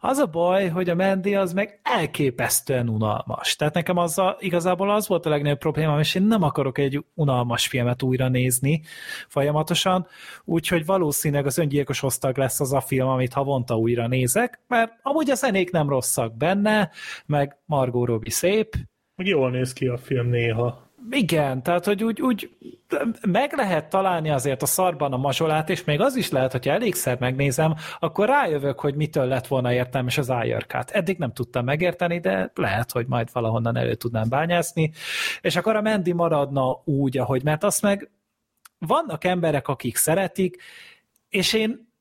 [0.00, 3.56] az a baj, hogy a Mandy az meg elképesztően unalmas.
[3.56, 7.66] Tehát nekem azzal igazából az volt a legnagyobb problémám, és én nem akarok egy unalmas
[7.66, 8.82] filmet újra nézni
[9.28, 10.06] folyamatosan,
[10.44, 15.30] úgyhogy valószínűleg az öngyilkos osztag lesz az a film, amit havonta újra nézek, mert amúgy
[15.30, 16.90] a zenék nem rosszak benne,
[17.26, 18.76] meg Margot Robbie szép,
[19.18, 20.87] Meg jól néz ki a film néha.
[21.10, 22.50] Igen, tehát hogy úgy, úgy
[23.28, 27.18] meg lehet találni azért a szarban a mazsolát, és még az is lehet, hogyha elégszer
[27.18, 30.90] megnézem, akkor rájövök, hogy mitől lett volna értelmes az ájörkát.
[30.90, 34.92] Eddig nem tudtam megérteni, de lehet, hogy majd valahonnan elő tudnám bányászni,
[35.40, 38.10] és akkor a Mendi maradna úgy, ahogy, mert azt meg
[38.78, 40.62] vannak emberek, akik szeretik,
[41.28, 41.92] és én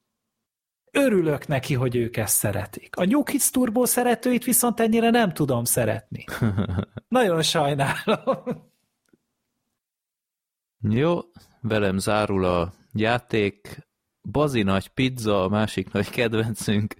[0.91, 2.95] örülök neki, hogy ők ezt szeretik.
[2.95, 6.23] A New Kids Turbo szeretőit viszont ennyire nem tudom szeretni.
[7.07, 8.75] Nagyon sajnálom.
[10.89, 11.19] Jó,
[11.61, 13.87] velem zárul a játék,
[14.31, 16.95] Bazi nagy pizza, a másik nagy kedvencünk,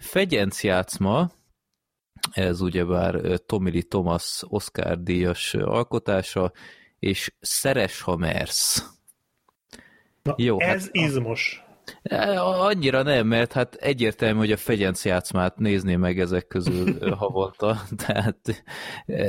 [0.00, 1.30] Fegyenc játszma,
[2.30, 3.14] ez ugyebár
[3.48, 6.52] Lee Thomas Oscar díjas alkotása,
[6.98, 8.90] és Szeres, ha mersz.
[10.22, 11.63] Na, Jó, ez hát- izmos.
[12.02, 17.80] E, Annyira nem, mert hát egyértelmű, hogy a Fegyenc játszmát nézné meg ezek közül havonta,
[18.06, 18.64] tehát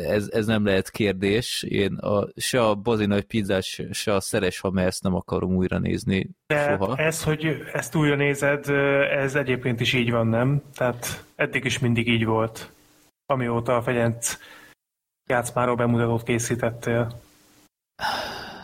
[0.07, 1.63] ez, ez nem lehet kérdés.
[1.63, 5.77] Én a, se a Bazi nagy pizzás, se a Szeres, ha mersz nem akarom újra
[5.79, 6.97] nézni De soha.
[6.97, 8.69] ez, hogy ezt újra nézed,
[9.09, 10.61] ez egyébként is így van, nem?
[10.75, 12.69] Tehát eddig is mindig így volt,
[13.25, 14.37] amióta a Fegyenc
[15.29, 17.23] játszmáról bemutatót készítettél.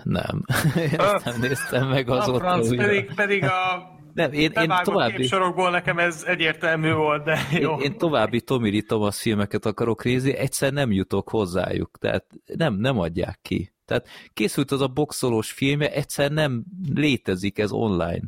[0.03, 0.43] Nem.
[0.91, 2.85] Én ezt nem néztem meg A azóta franc, újra.
[2.85, 3.49] pedig, pedig a
[4.13, 7.73] Nem, én, én további, képsorokból nekem ez egyértelmű volt, de jó.
[7.73, 12.99] én, én további Lee Thomas filmeket akarok nézni, egyszer nem jutok hozzájuk, tehát nem, nem
[12.99, 13.73] adják ki.
[13.85, 16.63] Tehát készült az a boxolós filmje, egyszer nem
[16.93, 18.23] létezik ez online.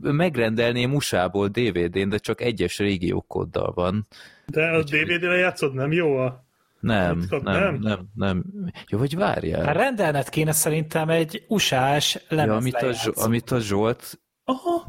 [0.00, 4.06] Megrendelném USA-ból DVD-n, de csak egyes régiókoddal van.
[4.46, 6.46] De a DVD-re játszod, nem jó a...
[6.80, 7.78] Nem, nem, nem?
[7.80, 8.44] nem, nem.
[8.88, 9.64] Jó, hogy várjál.
[9.64, 14.86] Hát rendelned kéne szerintem egy USA-s ja, amit, a, Zso- amit a Zsolt Aha,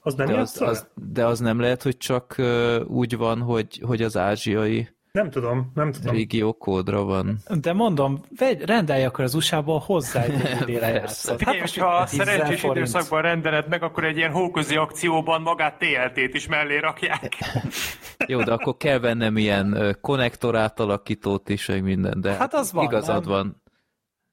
[0.00, 3.82] az nem De az, az, de az nem lehet, hogy csak uh, úgy van, hogy,
[3.86, 6.14] hogy az ázsiai Nem tudom, nem tudom.
[6.14, 7.38] régió kódra van.
[7.60, 10.92] De mondom, vegy, rendelj akkor az USA-ból hozzá egy DVD-re Persze.
[10.92, 11.38] játszat.
[11.38, 12.76] Figyelj, most ha a 10 szerencsés forint.
[12.76, 17.36] időszakban rendeled meg, akkor egy ilyen hóközi akcióban magát TLT-t is mellé rakják.
[18.26, 22.84] Jó, de akkor kell vennem ilyen konnektor átalakítót is, meg minden, de Hát az van,
[22.84, 23.32] igazad nem?
[23.32, 23.62] van.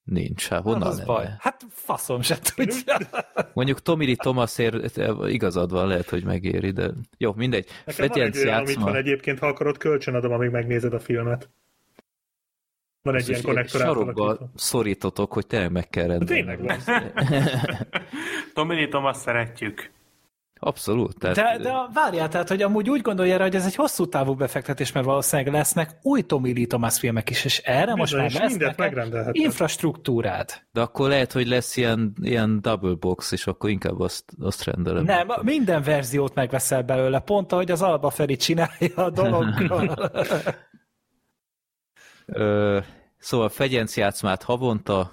[0.05, 1.05] Nincs, hát honnan az lenne?
[1.07, 1.27] baj.
[1.39, 2.97] Hát faszom se tudja.
[3.53, 7.67] Mondjuk Lee Thomasért eh, igazad van, lehet, hogy megéri, de jó, mindegy.
[7.85, 11.49] Nekem van egy olyan, amit van egyébként, ha akarod, kölcsönadom, amíg megnézed a filmet.
[13.01, 16.33] Van egy ilyen konnektor Sarokba szorítotok, hogy tényleg meg kell rendelni.
[16.33, 16.79] Tényleg van.
[18.75, 19.91] Lee Thomas szeretjük.
[20.65, 21.19] Abszolút.
[21.19, 24.35] Tehát, De, de várjál, tehát, hogy amúgy úgy gondolja rá, hogy ez egy hosszú távú
[24.35, 28.29] befektetés, mert valószínűleg lesznek új Tommy Lee Thomas filmek is, és erre most Bizony, már
[28.29, 29.35] és lesz mindent megrendelheted.
[29.35, 30.61] infrastruktúrád.
[30.71, 35.03] De akkor lehet, hogy lesz ilyen, ilyen double box, és akkor inkább azt, azt rendelem.
[35.03, 39.95] Nem, minden verziót megveszel belőle, pont ahogy az Alba Feri csinálja a dologról.
[42.25, 42.79] Ö,
[43.17, 45.11] szóval Fegyenc játszmát havonta.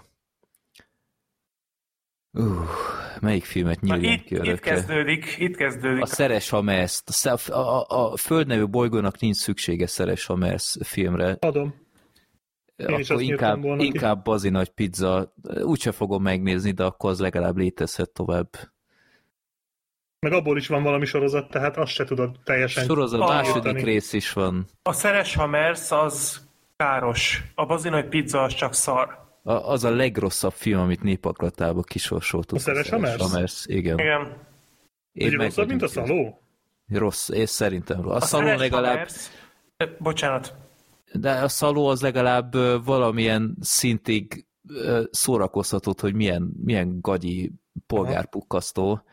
[2.32, 2.68] Uh,
[3.20, 4.70] melyik filmet nyíljon itt, ki itt örökre?
[4.70, 6.02] kezdődik, itt kezdődik.
[6.02, 7.26] A Szeres Hamersz.
[7.26, 11.36] A, a, a, a Föld nevű bolygónak nincs szüksége Szeres Hamersz filmre.
[11.40, 11.74] Adom.
[12.76, 15.34] Én akkor inkább, inkább bazi nagy pizza.
[15.62, 18.48] Úgyse fogom megnézni, de akkor az legalább létezhet tovább.
[20.18, 24.12] Meg abból is van valami sorozat, tehát azt se tudod teljesen Sorozat Ah, második rész
[24.12, 24.66] is van.
[24.82, 26.46] A Szeres Hammers az
[26.76, 27.42] káros.
[27.54, 29.21] A bazinai pizza az csak szar.
[29.42, 32.58] A, az a legrosszabb film, amit népaklatába kisorsoltuk.
[32.58, 33.22] A Szeres Hammers?
[33.22, 33.98] Hammers, igen.
[33.98, 34.36] Igen.
[35.12, 36.40] Én Ugye meg rosszabb, mint a szaló?
[36.88, 38.12] Rossz, és szerintem rossz.
[38.12, 39.28] A, A szaló legalább, Hammers...
[39.76, 40.54] Ö, Bocsánat.
[41.12, 42.54] de a szaló az legalább
[42.84, 44.46] valamilyen szintig
[45.10, 47.52] szórakoztatott, hogy milyen, milyen gagyi
[47.86, 48.94] polgárpukkasztó.
[48.94, 49.04] Hát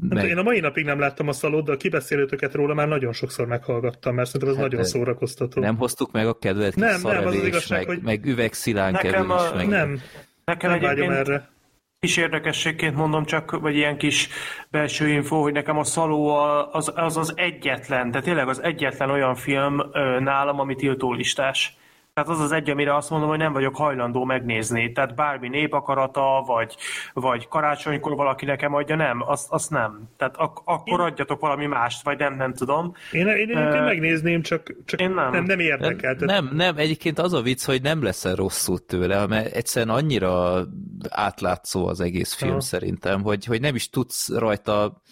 [0.00, 3.12] Meg, én a mai napig nem láttam a szalót, de a kibeszélőtöket róla már nagyon
[3.12, 5.60] sokszor meghallgattam, mert szerintem az Hát, nagyon szórakoztató.
[5.60, 9.30] nem hoztuk meg a kedvet Nem, nem, az az igazság, meg, hogy- meg üvegszilánkerül Nekem
[9.30, 10.00] a- is, meg nem,
[10.44, 11.48] Nekem nem vágyom egyébként erre.
[11.98, 14.28] kis érdekességként mondom csak, vagy ilyen kis
[14.70, 19.10] belső info, hogy nekem a Szaló a- az az, az egyetlen, de tényleg az egyetlen
[19.10, 19.76] olyan film
[20.18, 21.76] nálam, ami tiltólistás.
[22.14, 24.92] Tehát az az egy, amire azt mondom, hogy nem vagyok hajlandó megnézni.
[24.92, 26.76] Tehát bármi népakarata, vagy,
[27.12, 30.08] vagy karácsonykor valaki nekem adja, nem, azt, azt nem.
[30.16, 32.94] Tehát ak- akkor adjatok valami mást, vagy nem, nem tudom.
[33.12, 35.30] Én, én, én, Ö, én megnézném, csak, csak én nem.
[35.30, 36.16] nem, nem érdekel.
[36.16, 40.64] Tehát Nem, nem, egyébként az a vicc, hogy nem leszel rosszul tőle, mert egyszerűen annyira
[41.08, 42.60] átlátszó az egész film Aha.
[42.60, 45.02] szerintem, hogy, hogy nem is tudsz rajta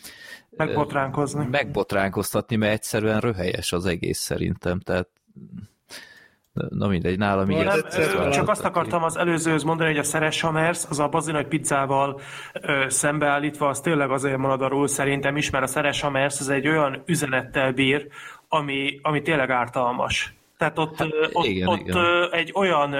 [0.50, 1.46] Megbotránkozni.
[1.50, 5.08] megbotránkoztatni, mert egyszerűen röhelyes az egész szerintem, tehát
[6.52, 10.02] na mindegy, nálam így Nem, ezt- ezt csak azt akartam az előzőhöz mondani, hogy a
[10.02, 12.20] Szeres Hammers, az a bazi nagy pizzával
[12.52, 16.68] ö, szembeállítva, az tényleg azért marad arról szerintem is, mert a Szeres Hammers az egy
[16.68, 18.06] olyan üzenettel bír,
[18.48, 20.34] ami, ami tényleg ártalmas.
[20.58, 22.28] Tehát ott, ö, ott, igen, ott igen.
[22.30, 22.94] egy olyan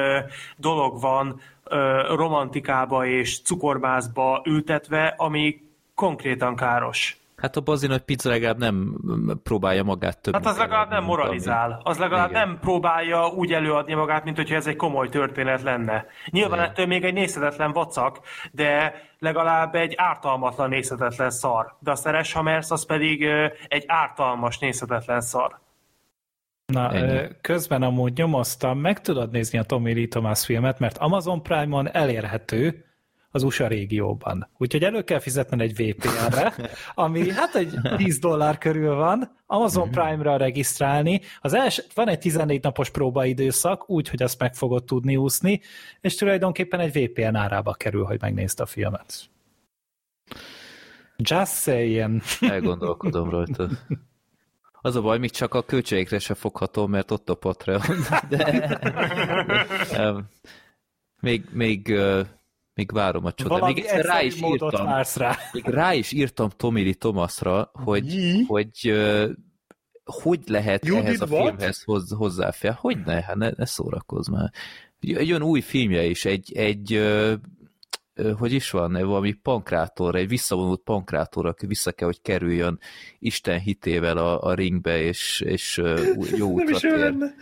[0.57, 5.61] dolog van ö, romantikába és cukorbázba ültetve, ami
[5.95, 7.17] konkrétan káros.
[7.41, 8.95] Hát a bazi nagy pizza legalább nem
[9.43, 10.35] próbálja magát több.
[10.35, 12.49] Hát az legalább nem moralizál, az legalább Igen.
[12.49, 16.07] nem próbálja úgy előadni magát, mint hogyha ez egy komoly történet lenne.
[16.31, 16.71] Nyilván Igen.
[16.71, 18.21] ettől még egy nézhetetlen vacak,
[18.53, 21.77] de legalább egy ártalmatlan nézhetetlen szar.
[21.79, 23.23] De a Szeres Hammers az pedig
[23.69, 25.59] egy ártalmas nézhetetlen szar.
[26.67, 27.29] Na, Ennyi.
[27.41, 32.85] közben amúgy nyomoztam, meg tudod nézni a Tommy Lee Thomas filmet, mert Amazon Prime-on elérhető
[33.31, 34.49] az USA régióban.
[34.59, 36.55] Úgyhogy elő kell fizetned egy VPN-re,
[36.95, 41.21] ami hát egy 10 dollár körül van, Amazon Prime-ra regisztrálni.
[41.41, 45.61] Az els, van egy 14 napos próbaidőszak, úgy, hogy azt meg fogod tudni úszni,
[46.01, 49.31] és tulajdonképpen egy VPN árába kerül, hogy megnézd a filmet.
[51.17, 52.23] Just saying.
[52.41, 53.69] Elgondolkodom rajta.
[54.83, 57.83] Az a baj, még csak a költségekre se fogható, mert ott a Patreon.
[58.29, 58.39] De,
[59.93, 60.15] de
[61.21, 61.95] még, még,
[62.81, 63.59] még várom a csodát.
[63.59, 65.37] Valami Még rá is írtam, rá.
[65.53, 68.45] még rá is írtam Tommy Lee Thomasra, hogy, Mi?
[68.47, 68.93] hogy
[70.05, 71.43] hogy lehet You ehhez a what?
[71.43, 72.73] filmhez hoz, hozzáfér.
[72.73, 74.51] Hogy ne, hát ne, ne szórakozz már.
[75.01, 77.03] Jön új filmje is, egy, egy
[78.39, 82.79] hogy is van, valami pankrátor, egy visszavonult pankrátor, aki vissza kell, hogy kerüljön
[83.19, 85.77] Isten hitével a, a ringbe, és, és
[86.37, 86.99] jó Nem útra is ő tér.
[86.99, 87.35] lenne.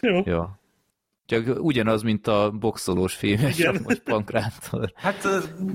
[0.00, 0.44] Jó.
[1.26, 3.80] Csak ugyanaz, mint a boxolós film, Igen.
[3.84, 4.92] most pankrátor.
[4.94, 5.28] Hát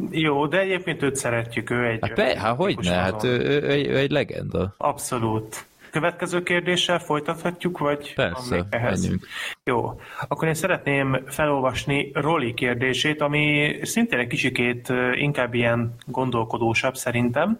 [0.09, 1.99] jó, de egyébként őt szeretjük, ő egy...
[2.01, 4.73] Hát, be, hát hogy ne, hát ő, ő, ő, ő egy legenda.
[4.77, 5.65] Abszolút.
[5.91, 9.01] Következő kérdéssel folytathatjuk, vagy Persze, ehhez?
[9.01, 9.27] menjünk.
[9.63, 17.59] Jó, akkor én szeretném felolvasni Roli kérdését, ami szintén egy kicsikét inkább ilyen gondolkodósabb szerintem.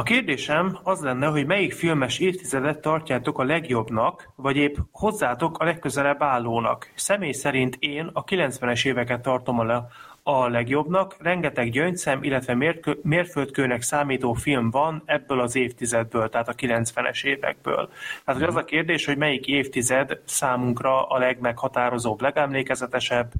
[0.00, 5.64] A kérdésem az lenne, hogy melyik filmes évtizedet tartjátok a legjobbnak, vagy épp hozzátok a
[5.64, 6.92] legközelebb állónak.
[6.94, 9.88] Személy szerint én a 90-es éveket tartom a,
[10.22, 16.54] a legjobbnak, rengeteg gyöngyszem, illetve mérkő, mérföldkőnek számító film van ebből az évtizedből, tehát a
[16.54, 17.90] 90-es évekből.
[18.24, 23.32] Tehát hogy az a kérdés, hogy melyik évtized számunkra a legmeghatározóbb, legemlékezetesebb,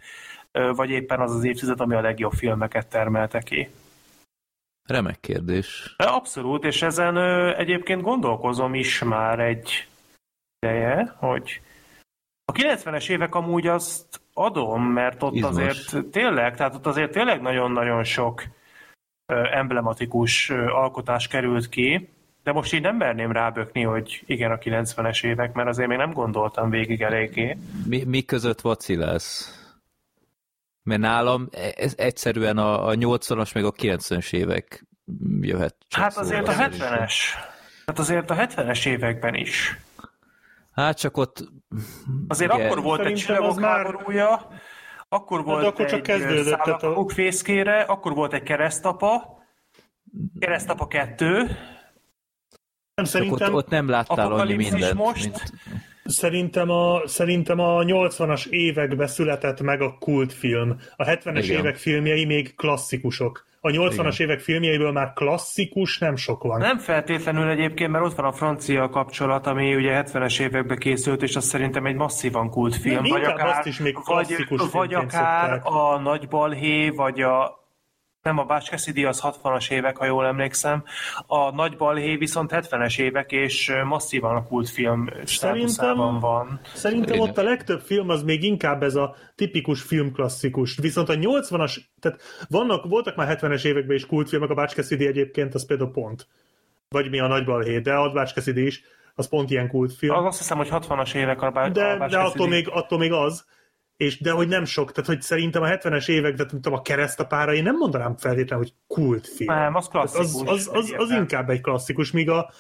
[0.75, 3.69] vagy éppen az az évtized, ami a legjobb filmeket termelte ki.
[4.89, 5.95] Remek kérdés.
[5.97, 9.89] Abszolút, és ezen ö, egyébként gondolkozom is már egy
[10.59, 11.61] ideje, hogy
[12.45, 15.51] a 90-es évek amúgy azt adom, mert ott Izmos.
[15.51, 18.43] azért tényleg, tehát ott azért tényleg nagyon-nagyon sok
[19.27, 22.09] ö, emblematikus ö, alkotás került ki,
[22.43, 26.13] de most így nem merném rábökni, hogy igen, a 90-es évek, mert azért még nem
[26.13, 27.57] gondoltam végig eléggé.
[27.87, 29.58] Mi, mi között vacilálsz?
[30.89, 34.87] Mert nálam ez egyszerűen a, a 80-as meg a 90-es évek
[35.41, 35.77] jöhet.
[35.89, 37.13] csak Hát azért a szóra 70-es.
[37.87, 39.79] Hát azért a 70-es években is.
[40.73, 41.49] Hát csak ott...
[42.29, 44.49] Azért igen, akkor volt egy Szerintem csillagok az már- háborúja,
[45.09, 49.39] akkor volt akkor csak egy tehát a- fészkére, akkor volt egy keresztapa,
[50.39, 51.57] keresztapa 2, Nem, Csak
[52.97, 54.95] ott, szerintem ott nem láttál annyi mindent.
[54.95, 55.23] most.
[55.25, 55.53] Mint,
[56.09, 60.81] Szerintem a, szerintem a 80-as években született meg a kultfilm.
[60.97, 61.59] A 70-es Igen.
[61.59, 63.47] évek filmjei még klasszikusok.
[63.61, 66.59] A 80-as évek filmjeiből már klasszikus nem sok van.
[66.59, 71.37] Nem feltétlenül egyébként, mert ott van a francia kapcsolat, ami ugye 70-es években készült, és
[71.37, 73.03] az szerintem egy masszívan kultfilm.
[73.03, 75.65] Nem, inkább azt is még vagy, klasszikus vagy filmként akár szokták.
[75.65, 77.58] a Nagy Balhé, vagy a
[78.23, 80.85] nem a Bács Cassidy az 60-as évek, ha jól emlékszem.
[81.27, 86.61] A Nagy Balhé viszont 70-es évek, és masszívan a kultfilm státuszában van.
[86.75, 90.77] Szerintem ott a legtöbb film az még inkább ez a tipikus filmklasszikus.
[90.77, 95.55] Viszont a 80-as, tehát vannak, voltak már 70-es években is kultfilmek, a Bács Cassidy egyébként,
[95.55, 96.27] az például pont.
[96.89, 98.83] Vagy mi a Nagy Balhé, de a Bács Cassidy is,
[99.15, 100.15] az pont ilyen kultfilm.
[100.15, 102.99] Az azt hiszem, hogy 60-as évek a, Bá- de, a Bács de attól, még, attól
[102.99, 103.47] még az,
[103.99, 107.55] és de hogy nem sok, tehát hogy szerintem a 70-es évek, de tudom, a keresztapára,
[107.55, 109.55] én nem mondanám feltétlenül, hogy kultfilm.
[109.55, 110.25] Nem, az klasszikus.
[110.25, 112.51] Az, az, az, az inkább egy klasszikus, míg a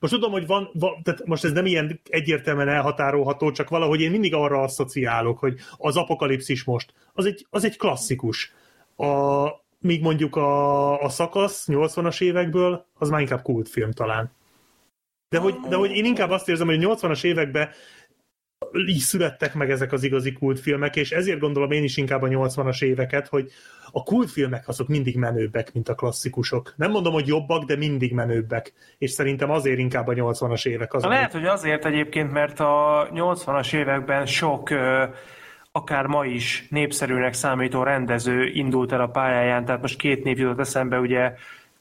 [0.00, 4.10] most tudom, hogy van, van, tehát most ez nem ilyen egyértelműen elhatárolható, csak valahogy én
[4.10, 8.52] mindig arra asszociálok, hogy az apokalipszis most, az egy, az egy klasszikus.
[8.96, 9.46] A,
[9.80, 14.32] míg mondjuk a, a szakasz 80-as évekből, az már inkább kultfilm talán.
[15.28, 17.68] De hogy, de hogy én inkább azt érzem, hogy a 80-as években
[18.86, 22.82] így születtek meg ezek az igazi kultfilmek, és ezért gondolom én is inkább a 80-as
[22.82, 23.50] éveket, hogy
[23.92, 26.74] a kultfilmek azok mindig menőbbek, mint a klasszikusok.
[26.76, 28.72] Nem mondom, hogy jobbak, de mindig menőbbek.
[28.98, 31.02] És szerintem azért inkább a 80-as évek az.
[31.02, 34.70] Lehet, hogy azért egyébként, mert a 80-as években sok,
[35.72, 40.58] akár ma is népszerűnek számító rendező indult el a pályáján, tehát most két név jutott
[40.58, 41.34] eszembe, ugye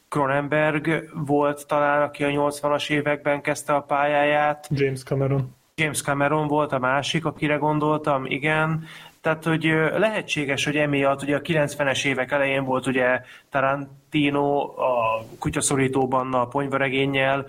[0.10, 5.56] Cronenberg volt talán, aki a 80-as években kezdte a pályáját, James Cameron.
[5.84, 8.88] James Cameron volt a másik, akire gondoltam, igen.
[9.22, 9.64] Tehát, hogy
[9.98, 17.48] lehetséges, hogy emiatt ugye a 90-es évek elején volt ugye Tarantino a kutyaszorítóban a ponyvaregénnyel.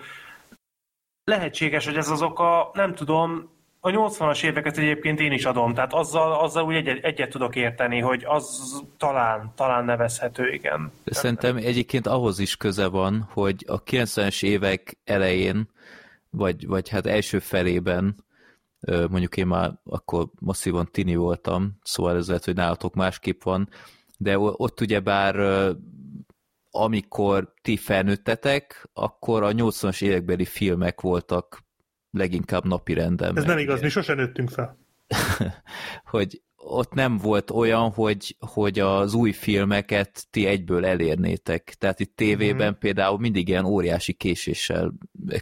[1.24, 3.50] Lehetséges, hogy ez az oka, nem tudom,
[3.80, 8.00] a 80-as éveket egyébként én is adom, tehát azzal, azzal úgy egyet, egyet tudok érteni,
[8.00, 10.92] hogy az talán, talán nevezhető, igen.
[11.04, 15.68] Szerintem egyébként ahhoz is köze van, hogy a 90-es évek elején,
[16.34, 18.24] vagy, vagy hát első felében,
[18.86, 23.68] mondjuk én már akkor masszívan tini voltam, szóval ez lehet, hogy nálatok másképp van,
[24.18, 25.36] de ott ugyebár
[26.70, 31.64] amikor ti felnőttetek, akkor a 80-as évekbeli filmek voltak
[32.10, 33.36] leginkább napi renden.
[33.36, 34.78] Ez nem igaz, mi sosem nőttünk fel.
[36.14, 41.74] hogy ott nem volt olyan, hogy, hogy az új filmeket ti egyből elérnétek.
[41.78, 42.78] Tehát itt tévében mm.
[42.78, 44.92] például mindig ilyen óriási késéssel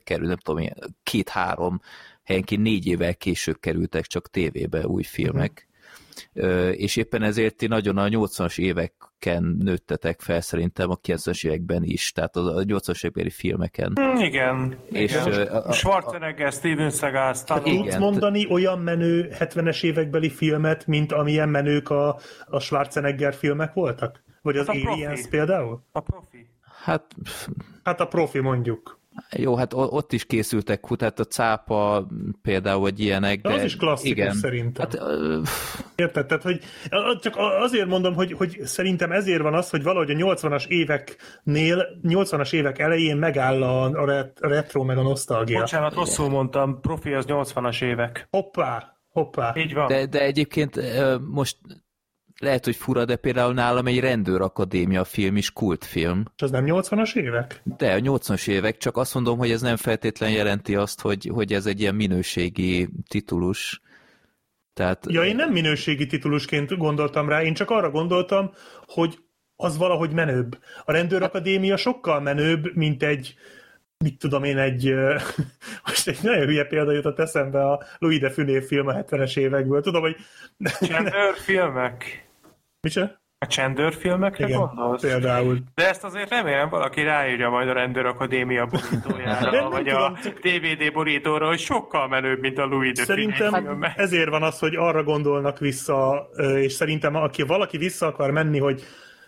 [0.05, 0.65] kerül, nem tudom,
[1.03, 1.81] két-három,
[2.23, 5.69] helyenként négy évvel később kerültek csak tévébe új filmek.
[5.69, 5.72] Ö,
[6.73, 12.13] és éppen ezért ti nagyon a 80-as éveken nőttetek fel szerintem a 90-es években is,
[12.13, 13.93] tehát a 80-as évekbeli filmeken.
[14.01, 14.77] Mm, Igen.
[14.91, 15.47] És, igen.
[15.47, 17.77] a- a- Schwarzenegger, Steven Seagal, Stallone.
[17.77, 24.23] Tudsz mondani olyan menő 70-es évekbeli filmet, mint amilyen menők a, a Schwarzenegger filmek voltak?
[24.43, 24.93] Vagy az Hát a profi.
[25.03, 25.83] Aliens például?
[25.93, 26.47] A profi.
[26.85, 27.05] Hát
[27.85, 29.01] Hát a profi mondjuk.
[29.37, 32.07] Jó, hát ott is készültek, tehát a cápa
[32.43, 33.41] például, vagy ilyenek.
[33.41, 34.35] De az is klasszikus igen.
[34.35, 34.85] szerintem.
[34.91, 35.41] Hát, ö,
[35.95, 36.27] Érted?
[36.27, 36.61] Tehát, hogy
[37.21, 42.53] csak azért mondom, hogy, hogy szerintem ezért van az, hogy valahogy a 80-as éveknél, 80-as
[42.53, 45.59] évek elején megáll a, a ret- a retro meg a nosztalgia.
[45.61, 48.27] Bocsánat, rosszul mondtam, profi az 80-as évek.
[48.31, 49.53] Hoppá, hoppá.
[49.57, 49.87] Így van.
[49.87, 50.81] de, de egyébként
[51.31, 51.57] most
[52.43, 56.25] lehet, hogy fura, de például nálam egy rendőrakadémia film is kultfilm.
[56.37, 57.61] És az nem 80-as évek?
[57.65, 61.53] De a 80-as évek, csak azt mondom, hogy ez nem feltétlen jelenti azt, hogy, hogy
[61.53, 63.81] ez egy ilyen minőségi titulus.
[64.75, 68.53] Tehát Ja, én nem minőségi titulusként gondoltam rá, én csak arra gondoltam,
[68.87, 69.19] hogy
[69.57, 70.59] az valahogy menőbb.
[70.85, 73.35] A rendőrakadémia sokkal menőbb, mint egy
[73.99, 74.95] mit tudom én, egy,
[75.87, 79.81] most egy nagyon hülye példa jutott eszembe a Louis de Funé film a 70-es évekből.
[79.81, 80.17] Tudom, hogy...
[80.81, 82.31] Csendőrfilmek.
[82.83, 83.21] Micsoda?
[83.39, 85.01] A csendőrfilmekre Igen, gondolsz?
[85.03, 85.59] például.
[85.75, 91.47] De ezt azért remélem valaki ráírja majd a rendőrakadémia borítójára, vagy tudom, a DVD borítóra,
[91.47, 93.99] hogy sokkal menőbb, mint a Louis de Szerintem filmek.
[93.99, 98.83] ezért van az, hogy arra gondolnak vissza, és szerintem aki valaki vissza akar menni, hogy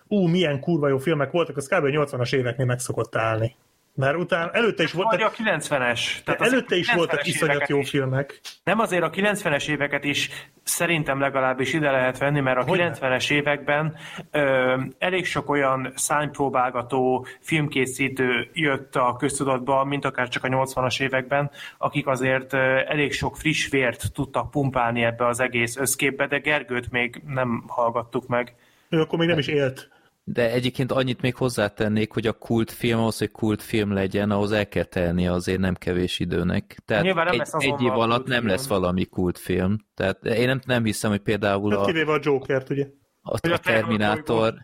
[0.06, 1.84] ú, milyen kurva jó filmek voltak, az kb.
[1.86, 3.56] 80-as éveknél meg szokott állni.
[3.96, 6.00] Mert utána előtte is volt, Vagy a tehát 90-es.
[6.24, 7.90] Tehát előtte is 90-es voltak iszonyat jó is.
[7.90, 8.40] filmek.
[8.64, 10.30] Nem azért a 90-es éveket is
[10.62, 12.96] szerintem legalábbis ide lehet venni, mert a Hogyne?
[13.00, 13.96] 90-es években
[14.30, 21.50] ö, elég sok olyan szánypróbálgató filmkészítő jött a köztudatba, mint akár csak a 80-as években,
[21.78, 26.90] akik azért ö, elég sok friss vért tudtak pumpálni ebbe az egész összképbe, de Gergőt
[26.90, 28.54] még nem hallgattuk meg.
[28.88, 29.88] Ő akkor még nem is élt.
[30.26, 34.84] De egyébként annyit még hozzátennék, hogy a kultfilm, ahhoz, hogy kultfilm legyen, ahhoz el kell
[34.84, 36.78] tennie azért nem kevés időnek.
[36.84, 39.78] Tehát Nyilván nem egy, lesz egy év alatt nem lesz valami kultfilm.
[39.94, 42.86] Tehát én nem, nem hiszem, hogy például Hát a, kivéve a Jokert, ugye?
[43.22, 44.54] a, a a Terminátor,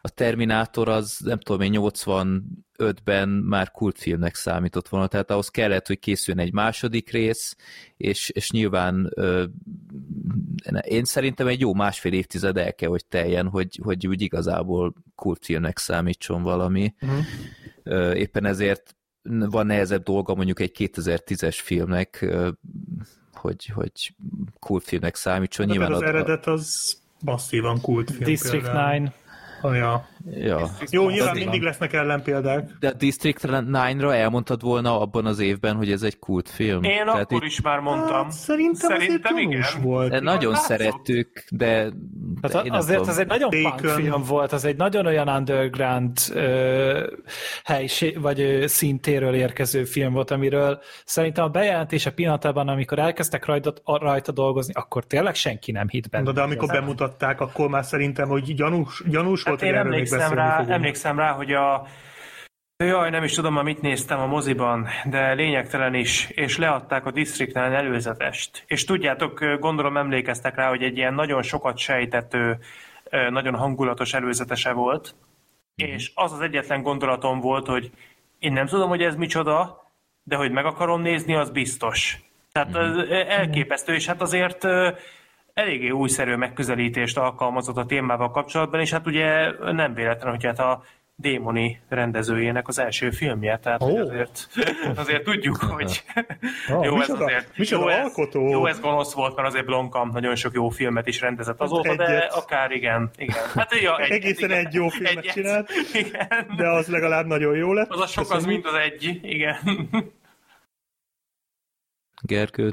[0.00, 1.72] a Terminátor az nem tudom én
[2.80, 7.56] 85-ben már kultfilmnek számított volna, tehát ahhoz kellett, hogy készüljön egy második rész,
[7.96, 9.44] és, és nyilván ö,
[10.82, 15.78] én szerintem egy jó másfél évtized el kell, hogy teljen, hogy, hogy úgy igazából kultfilmnek
[15.78, 16.94] számítson valami.
[17.00, 17.24] Uh-huh.
[17.82, 22.50] Ö, éppen ezért van nehezebb dolga mondjuk egy 2010-es filmnek, ö,
[23.32, 24.14] hogy, hogy
[24.58, 25.66] kultfilmnek számítson.
[25.66, 28.24] De Nyilván az a- eredet az masszívan kultfilm.
[28.24, 28.96] District például.
[28.96, 29.14] 9.
[29.62, 30.08] Ah, ja.
[30.30, 30.70] Ja.
[30.90, 32.70] Jó, De nyilván mindig lesznek ellenpéldák.
[32.80, 36.82] De a District 9-ra elmondtad volna abban az évben, hogy ez egy kultfilm.
[36.82, 38.22] Én Tehát akkor itt- is már mondtam.
[38.22, 39.62] Hát, szerintem, Szerintem igen.
[39.82, 40.10] volt.
[40.10, 40.66] de nagyon látszott.
[40.78, 43.12] szerettük, de, de Hát én nem azért tudom.
[43.12, 47.06] az egy nagyon punk film volt, az egy nagyon olyan underground ö,
[47.64, 53.72] helység, vagy ö, szintéről érkező film volt, amiről szerintem a bejelentése pillanatában, amikor elkezdtek rajta,
[53.84, 56.24] rajta dolgozni, akkor tényleg senki nem hitt benne.
[56.24, 59.92] Na, de amikor bemutatták, akkor már szerintem, hogy gyanús, gyanús volt, Hát hogy én erről
[59.92, 60.70] még emlékszem rá, fogunk.
[60.70, 61.86] emlékszem rá, hogy a
[62.84, 67.10] Jaj, nem is tudom, már mit néztem a moziban, de lényegtelen is, és leadták a
[67.10, 68.64] District 9 előzetest.
[68.66, 72.58] És tudjátok, gondolom emlékeztek rá, hogy egy ilyen nagyon sokat sejtető,
[73.30, 75.14] nagyon hangulatos előzetese volt,
[75.74, 77.90] és az az egyetlen gondolatom volt, hogy
[78.38, 79.84] én nem tudom, hogy ez micsoda,
[80.22, 82.18] de hogy meg akarom nézni, az biztos.
[82.52, 84.66] Tehát az elképesztő, és hát azért
[85.60, 90.82] eléggé újszerű megközelítést alkalmazott a témával kapcsolatban, és hát ugye nem véletlen, hogy hát a
[91.14, 93.96] Démoni rendezőjének az első filmje, tehát Ó.
[93.98, 94.48] azért,
[94.96, 96.04] azért tudjuk, hogy
[96.68, 98.48] Ah, jó, ez micsoda- azért micsoda jó, ez, alkotó.
[98.50, 102.06] jó, ez gonosz volt, mert azért Blomkamp nagyon sok jó filmet is rendezett azóta, de
[102.06, 102.32] egyet.
[102.32, 103.44] akár igen, igen.
[103.54, 104.66] Hát ja, egyet, Egészen igen.
[104.66, 105.32] egy jó filmet Egyet.
[105.32, 105.70] csinált.
[106.04, 106.46] Igen.
[106.56, 107.90] De az legalább nagyon jó lett.
[107.90, 108.62] Az a sok, az Köszönjük.
[108.64, 109.56] mind az egy, igen.
[112.22, 112.72] Gergő,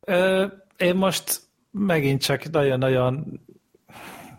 [0.00, 0.46] Ö,
[0.76, 3.40] én most megint csak nagyon-nagyon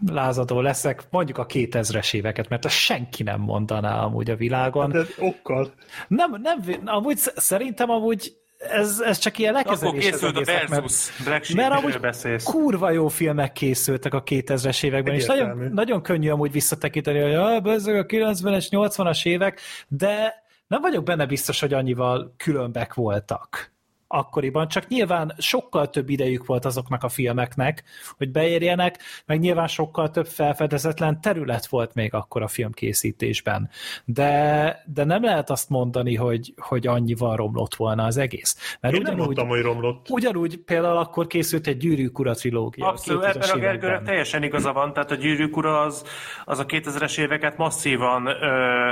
[0.07, 4.89] lázadó leszek, mondjuk a 2000-es éveket, mert azt senki nem mondaná amúgy a világon.
[4.89, 5.73] De okkal.
[6.07, 10.39] Nem, nem, amúgy sz- szerintem amúgy ez, ez csak ilyen Akkor lekezelés az készült a
[10.39, 12.43] egésznek, mert- Versus, Black Sheep, mert amúgy beszélsz.
[12.43, 15.59] kurva jó filmek készültek a 2000-es években, és Egyértelmű.
[15.59, 21.25] nagyon, nagyon könnyű amúgy visszatekinteni, hogy ah, a 90-es, 80-as évek, de nem vagyok benne
[21.25, 23.73] biztos, hogy annyival különbek voltak
[24.11, 27.83] akkoriban, csak nyilván sokkal több idejük volt azoknak a filmeknek,
[28.17, 33.69] hogy beérjenek, meg nyilván sokkal több felfedezetlen terület volt még akkor a filmkészítésben.
[34.05, 38.77] De, de nem lehet azt mondani, hogy, hogy annyival romlott volna az egész.
[38.79, 40.09] Mert Én nem ugyanúgy, mondtam, hogy romlott.
[40.09, 42.87] Ugyanúgy például akkor készült egy gyűrűk ura trilógia.
[42.87, 46.03] Abszolút, 2000-es ebben a Gergőnek teljesen igaza van, tehát a gyűrűk ura az,
[46.45, 48.91] az a 2000-es éveket masszívan ö,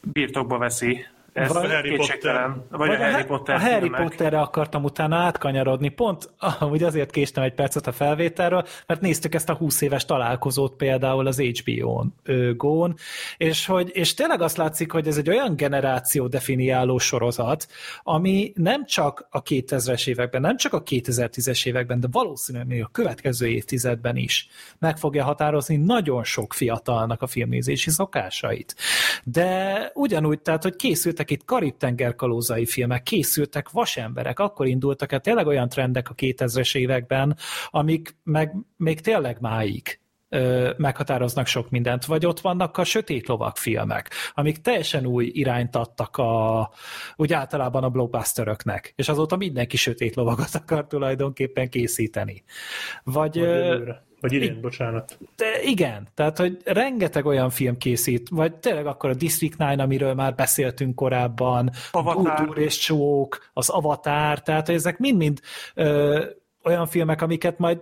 [0.00, 1.04] birtokba veszi.
[1.34, 2.64] Ez Vagy Harry kétségtelen.
[2.70, 4.02] Vagy, a Harry Potter A Harry filmek.
[4.02, 5.88] Potterre akartam utána átkanyarodni.
[5.88, 10.76] Pont amúgy azért késtem egy percet a felvételről, mert néztük ezt a 20 éves találkozót
[10.76, 12.96] például az HBO-n, ö, Go-n,
[13.36, 17.66] és, hogy, és tényleg azt látszik, hogy ez egy olyan generáció definiáló sorozat,
[18.02, 22.88] ami nem csak a 2000-es években, nem csak a 2010-es években, de valószínűleg még a
[22.92, 24.48] következő évtizedben is
[24.78, 28.76] meg fogja határozni nagyon sok fiatalnak a filmnézési szokásait.
[29.24, 35.46] De ugyanúgy, tehát, hogy készültek itt Karib-tenger kalózai filmek, készültek vasemberek, akkor indultak el tényleg
[35.46, 37.36] olyan trendek a 2000-es években,
[37.70, 39.98] amik meg még tényleg máig
[40.76, 46.16] meghatároznak sok mindent, vagy ott vannak a sötét lovak filmek, amik teljesen új irányt adtak
[46.16, 46.70] a,
[47.16, 52.44] úgy általában a blockbusteröknek, és azóta mindenki sötét lovakat akar tulajdonképpen készíteni.
[53.04, 53.82] Vagy, Vagy.
[54.24, 55.18] Vagy idén, bocsánat.
[55.36, 60.14] de igen, tehát, hogy rengeteg olyan film készít, vagy tényleg akkor a District 9, amiről
[60.14, 62.58] már beszéltünk korábban, Avatar.
[62.58, 65.40] És Csók, az Avatar, tehát hogy ezek mind-mind
[65.74, 66.24] ö,
[66.62, 67.78] olyan filmek, amiket majd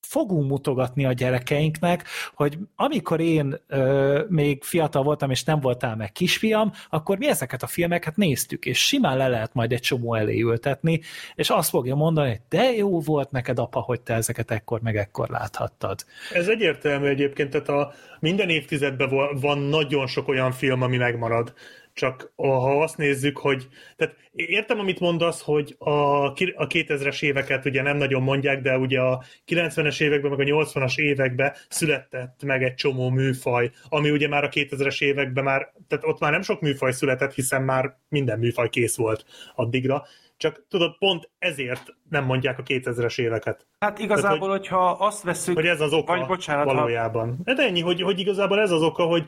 [0.00, 2.04] fogunk mutogatni a gyerekeinknek,
[2.34, 7.62] hogy amikor én ö, még fiatal voltam, és nem voltál meg kisfiam, akkor mi ezeket
[7.62, 11.00] a filmeket néztük, és simán le lehet majd egy csomó elé ültetni,
[11.34, 14.96] és azt fogja mondani, hogy de jó volt neked, apa, hogy te ezeket ekkor meg
[14.96, 16.04] ekkor láthattad.
[16.32, 21.54] Ez egyértelmű egyébként, tehát a minden évtizedben van nagyon sok olyan film, ami megmarad.
[22.00, 23.68] Csak ha azt nézzük, hogy...
[23.96, 26.32] Tehát értem, amit mondasz, hogy a, a
[26.66, 31.52] 2000-es éveket ugye nem nagyon mondják, de ugye a 90-es években, meg a 80-as években
[31.68, 36.32] született meg egy csomó műfaj, ami ugye már a 2000-es években már, tehát ott már
[36.32, 39.24] nem sok műfaj született, hiszen már minden műfaj kész volt
[39.54, 40.04] addigra,
[40.36, 43.66] csak tudod, pont ezért nem mondják a 2000-es éveket.
[43.78, 45.54] Hát igazából, Tehát, hogy, hogyha azt veszük...
[45.54, 47.42] hogy ez az oka vagy bocsánat, valójában.
[47.44, 47.54] Ha...
[47.54, 49.24] De ennyi, hogy, hogy igazából ez az oka, hogy,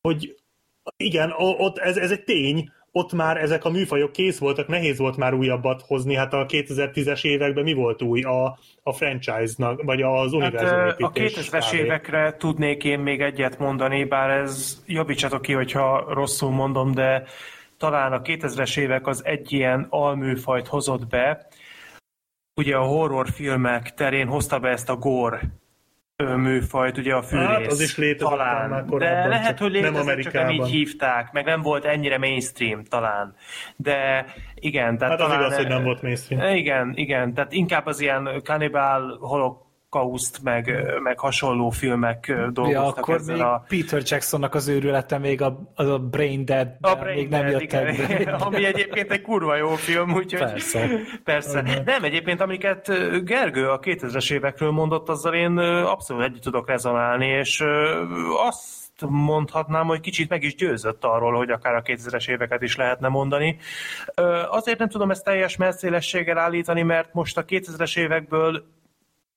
[0.00, 0.39] hogy
[0.96, 5.16] igen, ott ez, ez egy tény, ott már ezek a műfajok kész voltak, nehéz volt
[5.16, 8.22] már újabbat hozni, hát a 2010-es években mi volt új?
[8.22, 14.04] A, a franchise-nak, vagy az univerzum hát, A 2000-es évekre tudnék én még egyet mondani,
[14.04, 17.24] bár ez javítsatok ki, hogyha rosszul mondom, de
[17.78, 21.46] talán a 2000-es évek az egy ilyen alműfajt hozott be,
[22.54, 25.40] ugye a horrorfilmek terén hozta be ezt a gore
[26.36, 27.46] műfajt, ugye a fűrész.
[27.46, 30.68] Hát az is létezett talán, már korábban, de lehet, hogy létezett, nem csak nem így
[30.68, 33.34] hívták, meg nem volt ennyire mainstream talán.
[33.76, 36.56] De igen, tehát hát az talán, igaz, hogy nem volt mainstream.
[36.56, 42.86] Igen, igen, tehát inkább az ilyen Cannibal, Holok Holocaust, meg, meg hasonló filmek dolgoztak ja,
[42.86, 43.64] akkor ezzel még a...
[43.68, 47.52] Peter Jacksonnak az őrülete még a, az a Brain Dead, a Brain még Dead, nem
[47.52, 50.40] jött igen, Ami egyébként egy kurva jó film, úgyhogy...
[50.40, 50.88] Persze.
[51.24, 51.58] Persze.
[51.58, 51.82] Okay.
[51.84, 52.86] Nem, egyébként amiket
[53.24, 57.64] Gergő a 2000-es évekről mondott, azzal én abszolút együtt tudok rezonálni, és
[58.46, 63.08] azt mondhatnám, hogy kicsit meg is győzött arról, hogy akár a 2000-es éveket is lehetne
[63.08, 63.58] mondani.
[64.50, 68.64] Azért nem tudom ezt teljes messzélességgel állítani, mert most a 2000-es évekből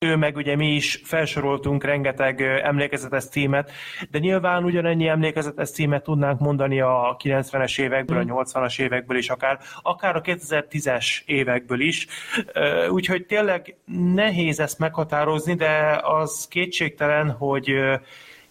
[0.04, 3.72] ő meg ugye mi is felsoroltunk rengeteg emlékezetes címet,
[4.10, 8.84] de nyilván ugyanennyi emlékezetes címet tudnánk mondani a 90-es évekből, a 80-as mm.
[8.84, 12.06] évekből is akár, akár a 2010-es évekből is,
[12.88, 13.76] úgyhogy tényleg
[14.14, 17.74] nehéz ezt meghatározni, de az kétségtelen, hogy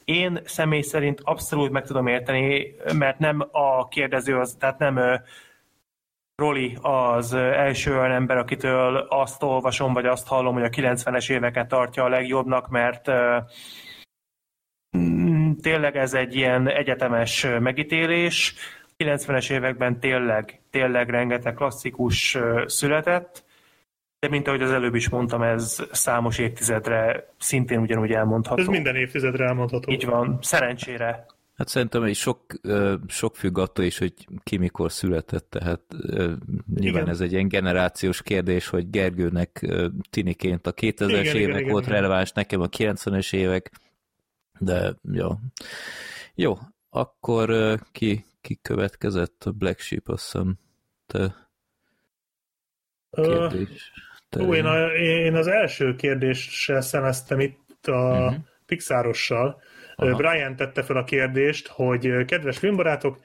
[0.06, 5.00] én személy szerint abszolút meg tudom érteni, mert nem a kérdező az, tehát nem
[6.36, 11.68] Roli az első olyan ember, akitől azt olvasom, vagy azt hallom, hogy a 90-es éveket
[11.68, 13.12] tartja a legjobbnak, mert
[14.98, 18.56] mm, tényleg ez egy ilyen egyetemes megítélés.
[18.98, 23.44] 90-es években tényleg, tényleg rengeteg klasszikus született,
[24.20, 28.62] de mint ahogy az előbb is mondtam, ez számos évtizedre szintén ugyanúgy elmondható.
[28.62, 29.92] Ez minden évtizedre elmondható.
[29.92, 31.26] Így van, szerencsére.
[31.54, 32.46] Hát szerintem hogy sok,
[33.08, 34.14] sok függ attól is, hogy
[34.44, 35.82] ki mikor született, tehát
[36.76, 37.10] nyilván igen.
[37.10, 39.68] ez egy ilyen generációs kérdés, hogy Gergőnek
[40.10, 43.72] tiniként a 2000-es évek igen, volt igen, releváns, nekem a 90-es évek,
[44.60, 45.30] de jó.
[46.36, 46.58] Jó,
[46.90, 49.44] akkor ki, ki következett?
[49.44, 50.56] A Black Sheep, azt hiszem,
[51.06, 51.44] te
[53.12, 53.92] kérdés.
[54.30, 54.44] Te...
[54.44, 58.36] Ó, én, a, én az első kérdéssel szemeztem itt a uh-huh.
[58.66, 59.62] Pixarossal,
[59.96, 60.16] Aha.
[60.16, 63.20] Brian tette fel a kérdést, hogy kedves filmbarátok,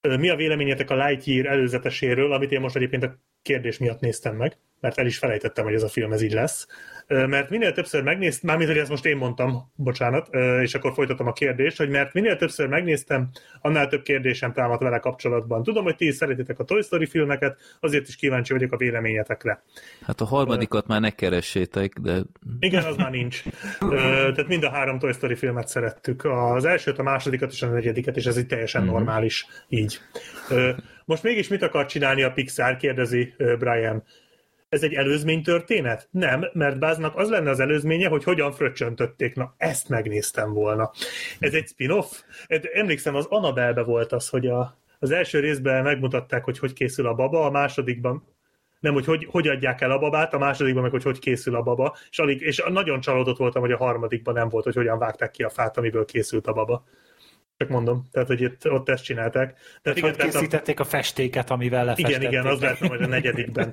[0.00, 4.56] mi a véleményetek a Lightyear előzeteséről, amit én most egyébként a kérdés miatt néztem meg,
[4.82, 6.66] mert el is felejtettem, hogy ez a film ez így lesz
[7.06, 10.28] mert minél többször megnéztem, mármint, hogy ezt most én mondtam, bocsánat,
[10.62, 13.30] és akkor folytatom a kérdést, hogy mert minél többször megnéztem,
[13.60, 15.62] annál több kérdésem támadt vele kapcsolatban.
[15.62, 19.62] Tudom, hogy ti is szeretitek a Toy Story filmeket, azért is kíváncsi vagyok a véleményetekre.
[20.06, 22.22] Hát a harmadikat már ne keressétek, de...
[22.58, 23.42] Igen, az már nincs.
[23.78, 26.24] Tehát mind a három Toy Story filmet szerettük.
[26.24, 28.96] Az elsőt, a másodikat és a negyediket, és ez így teljesen uh-huh.
[28.96, 29.98] normális így.
[31.04, 34.04] Most mégis mit akar csinálni a Pixar, kérdezi Brian
[34.72, 36.08] ez egy előzmény történet?
[36.10, 39.34] Nem, mert Báznak az lenne az előzménye, hogy hogyan fröccsöntötték.
[39.34, 40.90] Na, ezt megnéztem volna.
[41.38, 42.22] Ez egy spin-off?
[42.72, 47.14] Emlékszem, az Annabelle volt az, hogy a, az első részben megmutatták, hogy hogy készül a
[47.14, 48.24] baba, a másodikban
[48.80, 51.62] nem, hogy, hogy hogy adják el a babát, a másodikban meg, hogy hogy készül a
[51.62, 55.30] baba, és, alig, és nagyon csalódott voltam, hogy a harmadikban nem volt, hogy hogyan vágták
[55.30, 56.84] ki a fát, amiből készült a baba.
[57.62, 59.58] Csak mondom, tehát, hogy itt, ott ezt csinálták.
[59.82, 60.82] Tehát, igen, hogy készítették a...
[60.82, 62.16] a festéket, amivel lefestették.
[62.16, 63.72] Igen, igen, az lehet, hogy a negyedikben.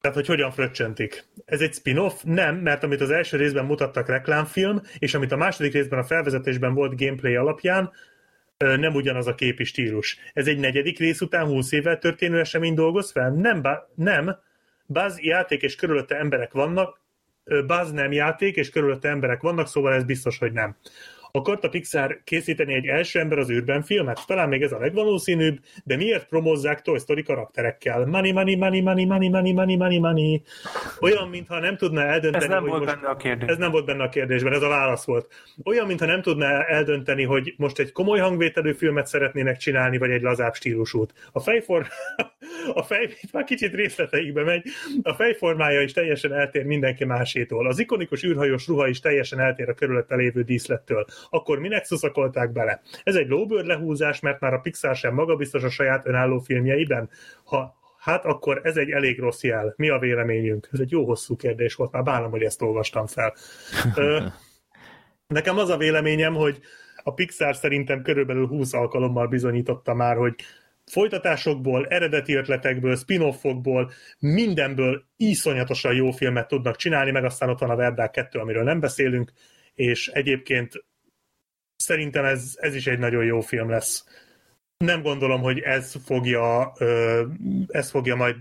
[0.00, 1.24] tehát, hogy hogyan fröccsentik.
[1.44, 2.12] Ez egy spin-off?
[2.22, 6.74] Nem, mert amit az első részben mutattak reklámfilm, és amit a második részben a felvezetésben
[6.74, 7.90] volt gameplay alapján,
[8.56, 10.18] nem ugyanaz a képi stílus.
[10.32, 13.30] Ez egy negyedik rész után 20 évvel történő esemény dolgoz fel?
[13.30, 13.62] Nem,
[13.94, 14.36] nem.
[14.86, 17.00] Buzz játék és körülötte emberek vannak,
[17.66, 20.76] Buzz nem játék, és körülötte emberek vannak, szóval ez biztos, hogy nem.
[21.32, 24.26] Akart a Pixar készíteni egy első ember az űrben filmet?
[24.26, 28.06] Talán még ez a legvalószínűbb, de miért promózzák Toy Story karakterekkel?
[28.06, 30.42] Money, money, money, money, money, money, money, money, money.
[31.00, 32.94] Olyan, mintha nem tudná eldönteni, Ez nem hogy volt most...
[32.94, 33.48] benne a kérdés.
[33.48, 35.32] Ez nem volt benne a kérdésben, ez a válasz volt.
[35.64, 40.22] Olyan, mintha nem tudná eldönteni, hogy most egy komoly hangvételű filmet szeretnének csinálni, vagy egy
[40.22, 41.12] lazább stílusút.
[41.32, 41.86] A fejfor...
[42.74, 43.08] a fej...
[43.32, 44.62] már kicsit részleteikbe megy.
[45.02, 47.66] A fejformája is teljesen eltér mindenki másétól.
[47.66, 52.80] Az ikonikus űrhajós ruha is teljesen eltér a körülötte lévő díszlettől akkor minek szuszakolták bele?
[53.02, 57.10] Ez egy lóbőr lehúzás, mert már a Pixar sem magabiztos a saját önálló filmjeiben.
[57.44, 59.74] Ha Hát akkor ez egy elég rossz jel.
[59.76, 60.68] Mi a véleményünk?
[60.72, 63.34] Ez egy jó hosszú kérdés volt, már bánom, hogy ezt olvastam fel.
[65.26, 66.60] Nekem az a véleményem, hogy
[67.02, 70.34] a Pixar szerintem körülbelül 20 alkalommal bizonyította már, hogy
[70.86, 77.76] folytatásokból, eredeti ötletekből, spin-offokból, mindenből iszonyatosan jó filmet tudnak csinálni, meg aztán ott van a
[77.76, 79.32] Verdák 2, amiről nem beszélünk,
[79.74, 80.84] és egyébként
[81.76, 84.04] szerintem ez, ez is egy nagyon jó film lesz.
[84.76, 86.72] Nem gondolom, hogy ez fogja,
[87.66, 88.36] ez fogja majd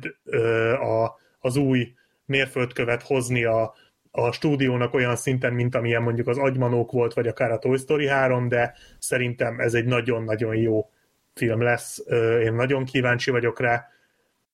[0.80, 1.94] a, az új
[2.26, 3.74] mérföldkövet hozni a,
[4.11, 8.07] a stúdiónak olyan szinten, mint amilyen mondjuk az Agymanók volt, vagy akár a Toy Story
[8.07, 10.90] 3, de szerintem ez egy nagyon-nagyon jó
[11.40, 12.03] film lesz.
[12.44, 13.88] Én nagyon kíváncsi vagyok rá.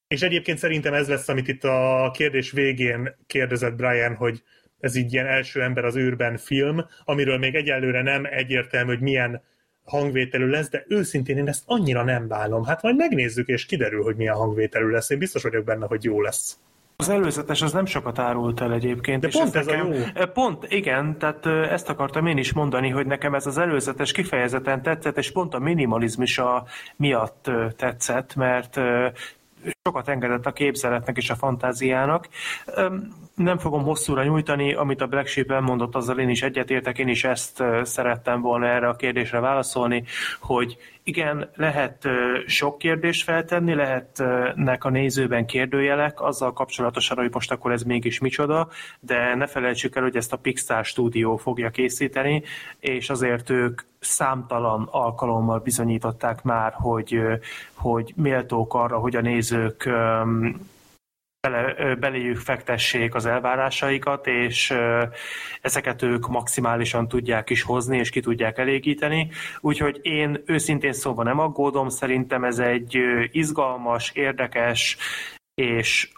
[0.08, 4.44] És egyébként szerintem ez lesz, amit itt a kérdés végén kérdezett Brian, hogy
[4.80, 9.42] ez így ilyen első ember az űrben film, amiről még egyelőre nem egyértelmű, hogy milyen
[9.84, 12.64] hangvételű lesz, de őszintén én ezt annyira nem bánom.
[12.64, 15.10] Hát majd megnézzük, és kiderül, hogy milyen hangvételű lesz.
[15.10, 16.58] Én biztos vagyok benne, hogy jó lesz.
[16.98, 19.22] Az előzetes az nem sokat árult el egyébként.
[19.22, 20.26] De és pont ez, nekem, a jó.
[20.34, 25.18] Pont, igen, tehát ezt akartam én is mondani, hogy nekem ez az előzetes kifejezetten tetszett,
[25.18, 26.66] és pont a minimalizmus a
[26.96, 28.80] miatt tetszett, mert
[29.84, 32.28] sokat engedett a képzeletnek és a fantáziának.
[33.36, 37.24] Nem fogom hosszúra nyújtani, amit a Black Sheep elmondott, azzal én is egyetértek, én is
[37.24, 40.04] ezt szerettem volna erre a kérdésre válaszolni,
[40.40, 42.08] hogy igen, lehet
[42.46, 48.70] sok kérdést feltenni, lehetnek a nézőben kérdőjelek azzal kapcsolatosan, hogy most akkor ez mégis micsoda,
[49.00, 52.44] de ne felejtsük el, hogy ezt a Pixar stúdió fogja készíteni,
[52.80, 57.20] és azért ők számtalan alkalommal bizonyították már, hogy,
[57.74, 59.90] hogy méltók arra, hogy a nézők
[61.50, 64.74] bele, beléjük fektessék az elvárásaikat, és
[65.62, 69.32] ezeket ők maximálisan tudják is hozni, és ki tudják elégíteni.
[69.60, 72.98] Úgyhogy én őszintén szóval nem aggódom, szerintem ez egy
[73.32, 74.98] izgalmas, érdekes,
[75.54, 76.10] és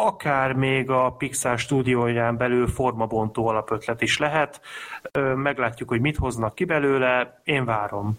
[0.00, 4.60] akár még a Pixar stúdióján belül formabontó alapötlet is lehet.
[5.34, 8.18] Meglátjuk, hogy mit hoznak ki belőle, én várom.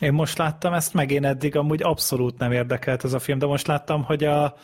[0.00, 3.46] Én most láttam ezt, meg én eddig amúgy abszolút nem érdekelt ez a film, de
[3.46, 4.56] most láttam, hogy a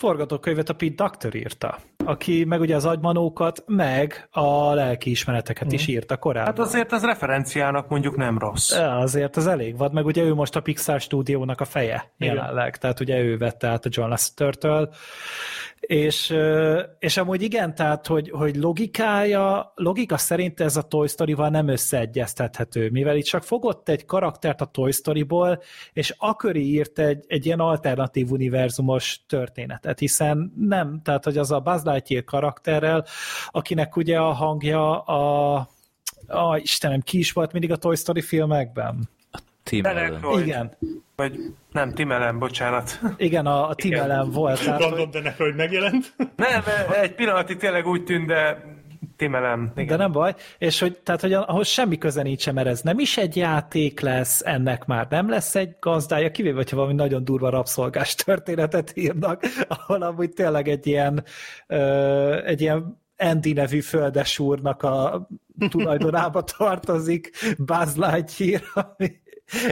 [0.00, 6.16] forgatókönyvet a Pete Doctor írta, aki meg ugye az agymanókat, meg a lelkiismereteket is írta
[6.16, 6.54] korábban.
[6.54, 8.76] Hát azért az referenciának mondjuk nem rossz.
[8.76, 12.34] Ja, azért az elég vad, meg ugye ő most a Pixar stúdiónak a feje Igen.
[12.34, 14.90] jelenleg, tehát ugye ő vette át a John Lasseter-től,
[15.80, 16.34] és,
[16.98, 22.90] és amúgy igen, tehát hogy, hogy logikája, logika szerint ez a Toy Story-val nem összeegyeztethető,
[22.90, 25.62] mivel itt csak fogott egy karaktert a Toy Story-ból,
[25.92, 31.60] és Akari írt egy, egy ilyen alternatív univerzumos történetet, hiszen nem, tehát hogy az a
[31.60, 33.04] Buzz Lightyear karakterrel,
[33.48, 35.54] akinek ugye a hangja a,
[36.26, 39.08] a Istenem, ki is volt mindig a Toy Story filmekben?
[39.62, 39.84] Tim.
[40.22, 40.46] Lloyd.
[40.46, 40.76] Igen,
[41.16, 41.38] Vagy
[41.72, 43.00] nem, Tim Allen, bocsánat.
[43.16, 44.04] igen, a, a Tim Igen.
[44.04, 44.64] Allen volt.
[44.64, 46.14] Tehát, hogy, de ne hogy megjelent.
[46.36, 46.62] Nem,
[47.02, 48.64] egy pillanatig tényleg úgy tűnt, de
[49.20, 49.72] Tim Allen.
[49.74, 49.86] Igen.
[49.86, 53.16] de nem baj, és hogy, tehát, hogy ahhoz semmi köze nincsen, mert ez nem is
[53.16, 58.14] egy játék lesz, ennek már nem lesz egy gazdája, kivéve, hogyha valami nagyon durva rabszolgás
[58.14, 61.24] történetet írnak, ahol amúgy tényleg egy ilyen,
[61.66, 65.28] ö, egy ilyen Andy nevű földes úrnak a
[65.68, 68.62] tulajdonába tartozik Buzz Lightyear,
[68.98, 69.20] ami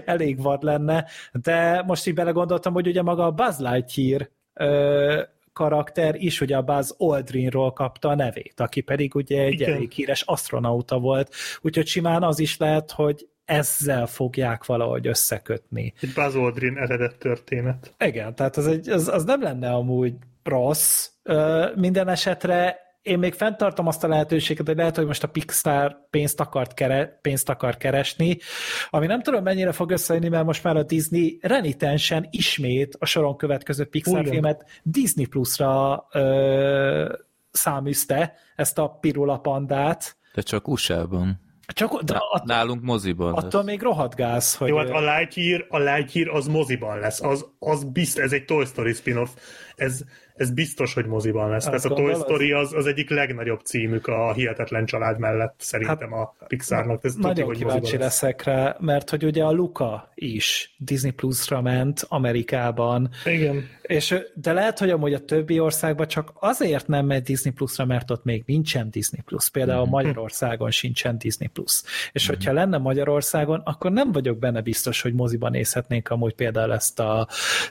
[0.04, 5.22] elég vad lenne, de most így belegondoltam, hogy ugye maga a Buzz Lightyear ö,
[5.58, 9.74] karakter is ugye a Buzz Aldrinról kapta a nevét, aki pedig ugye egy Igen.
[9.74, 15.94] elég híres astronauta volt, úgyhogy simán az is lehet, hogy ezzel fogják valahogy összekötni.
[16.00, 17.94] Egy Buzz Aldrin eredet történet.
[17.98, 21.08] Igen, tehát az, egy, az, az nem lenne amúgy rossz.
[21.22, 26.06] Ö, minden esetre én még fenntartom azt a lehetőséget, hogy lehet, hogy most a Pixar
[26.10, 28.38] pénzt, akart kere, pénzt akar keresni,
[28.90, 33.36] ami nem tudom mennyire fog összejönni, mert most már a Disney renitensen ismét a soron
[33.36, 34.32] következő Pixar Igen.
[34.32, 37.14] filmet Disney Plus-ra ö,
[37.50, 40.16] száműzte, ezt a Pirula pandát.
[40.34, 41.40] De csak USA-ban.
[41.74, 43.44] Csak de att, Nálunk moziban lesz.
[43.44, 44.68] attól még rohadt gáz, hogy...
[44.68, 47.22] Jó, hát a Lightyear, a Lightyear az moziban lesz.
[47.22, 49.30] Az, az bizt, ez egy Toy Story spin-off.
[49.76, 50.04] Ez,
[50.38, 51.66] ez biztos, hogy moziban lesz.
[51.66, 52.14] Azt Tehát a Toy?
[52.14, 57.04] Story az, az egyik legnagyobb címük a Hihetetlen Család mellett szerintem a Pixarnak.
[57.04, 58.00] Ez tuti, Nagyon hogy kíváncsi lesz.
[58.04, 63.68] leszek rá, mert hogy ugye a Luca is Disney Plus-ra ment Amerikában, Igen.
[63.82, 68.10] és, de lehet, hogy amúgy a többi országban csak azért nem megy Disney Plus-ra, mert
[68.10, 69.48] ott még nincsen Disney Plus.
[69.50, 69.90] Például Mhm.
[69.90, 71.82] Magyarországon sincsen Disney Plus.
[72.12, 77.00] És hogyha lenne Magyarországon, akkor nem vagyok benne biztos, hogy moziban nézhetnénk amúgy például ezt
[77.00, 77.28] a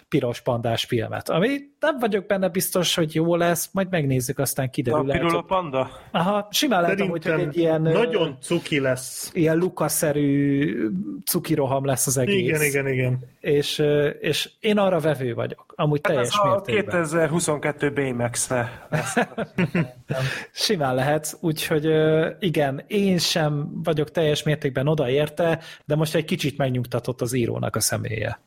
[0.10, 1.30] piros pandás filmet.
[1.30, 1.48] Ami
[1.80, 5.06] nem vagyok benne biztos, hogy jó lesz, majd megnézzük, aztán A kiderül.
[5.06, 5.90] Lehet, Pirula hogy- Panda?
[6.12, 7.82] Aha, simán lehet amúgy, hogy egy ilyen...
[7.82, 9.32] nagyon cuki lesz.
[9.34, 10.76] ilyen lukaszerű
[11.26, 12.48] cukiroham lesz az egész.
[12.48, 13.20] Igen, igen, igen.
[13.40, 13.84] És,
[14.20, 16.84] és én arra vevő vagyok, amúgy Hát teljes ez a mértékben.
[16.86, 19.16] 2022 Baymax-re lesz.
[20.52, 21.88] Simán lehet, úgyhogy
[22.40, 27.80] igen, én sem vagyok teljes mértékben odaérte, de most egy kicsit megnyugtatott az írónak a
[27.80, 28.40] személye.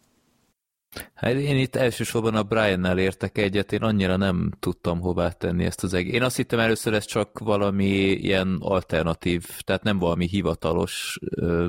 [1.14, 5.84] Hát én itt elsősorban a Brian-nel értek egyet, én annyira nem tudtam hová tenni ezt
[5.84, 6.12] az egész.
[6.12, 11.66] Én azt hittem először ez csak valami ilyen alternatív, tehát nem valami hivatalos ö,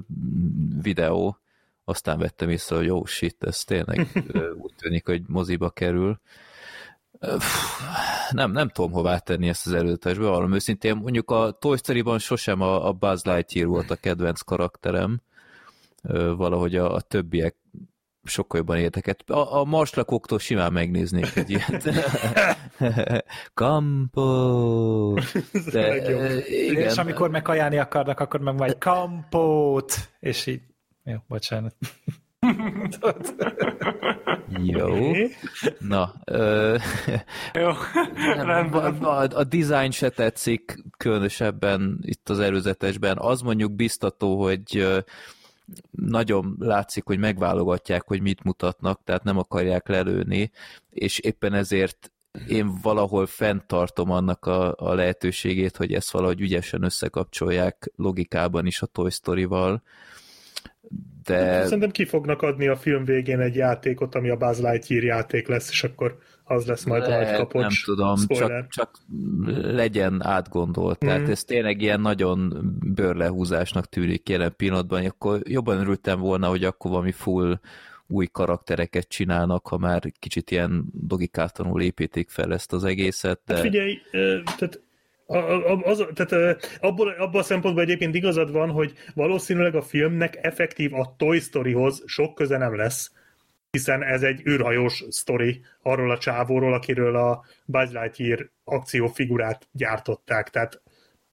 [0.81, 1.37] videó,
[1.83, 6.19] aztán vettem észre, hogy jó, shit, ez tényleg ö, úgy tűnik, hogy moziba kerül.
[8.31, 10.95] Nem, nem tudom hová tenni ezt az előzetesbe, valami őszintén.
[10.95, 15.21] Mondjuk a Toy Story-ban sosem a, a Buzz Lightyear volt a kedvenc karakterem,
[16.03, 17.55] Ö, valahogy a, a többiek
[18.23, 19.29] sokkal jobban érdeket.
[19.29, 21.89] A, a marslakóktól simán megnéznék egy ilyet.
[23.53, 25.13] Kampó!
[25.71, 26.89] De, ö, Igen.
[26.89, 30.61] És amikor megajánlni akarnak, akkor meg majd kampót, és így,
[31.03, 31.75] jó, bocsánat.
[34.63, 35.11] jó.
[35.79, 36.77] Na, ö,
[37.53, 37.69] Jó,
[38.35, 39.03] rendben.
[39.03, 43.17] a, a, a design se tetszik, különösebben itt az előzetesben.
[43.17, 44.99] Az mondjuk biztató, hogy ö,
[45.91, 50.51] nagyon látszik, hogy megválogatják, hogy mit mutatnak, tehát nem akarják lelőni,
[50.89, 52.11] és éppen ezért
[52.47, 58.85] én valahol fenntartom annak a, a lehetőségét, hogy ezt valahogy ügyesen összekapcsolják logikában is a
[58.85, 59.83] Toy Story-val,
[61.23, 65.47] de Szerintem ki fognak adni a film végén egy játékot, ami a Buzz Lightyear játék
[65.47, 66.17] lesz, és akkor
[66.51, 67.61] az lesz majd a nagy kapocs.
[67.61, 68.67] nem tudom, Spoiler.
[68.69, 68.91] csak, csak
[69.61, 70.97] legyen átgondolt.
[70.99, 71.31] Tehát Mhm.
[71.31, 72.53] ez tényleg ilyen nagyon
[72.95, 77.59] bőrlehúzásnak tűnik jelen pillanatban, akkor jobban örültem volna, hogy akkor valami full
[78.07, 83.63] új karaktereket csinálnak, ha már kicsit ilyen logikátlanul építik fel ezt az egészet, de Hát
[83.63, 83.97] figyelj,
[84.57, 84.81] tehát
[85.83, 91.13] az, tehát abból, abból a szempontból egyébként igazad van, hogy valószínűleg a filmnek effektív a
[91.17, 93.11] Toy Storyhoz sok köze nem lesz,
[93.71, 100.49] hiszen ez egy űrhajós sztori arról a csávóról, akiről a Buzz Lightyear akciófigurát gyártották.
[100.49, 100.81] Tehát,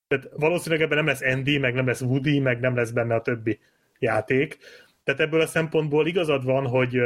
[0.08, 3.22] tehát valószínűleg ebben nem lesz Andy, meg nem lesz Woody, meg nem lesz benne a
[3.22, 3.58] többi
[3.98, 4.58] játék.
[5.04, 7.00] Tehát ebből a szempontból igazad van, hogy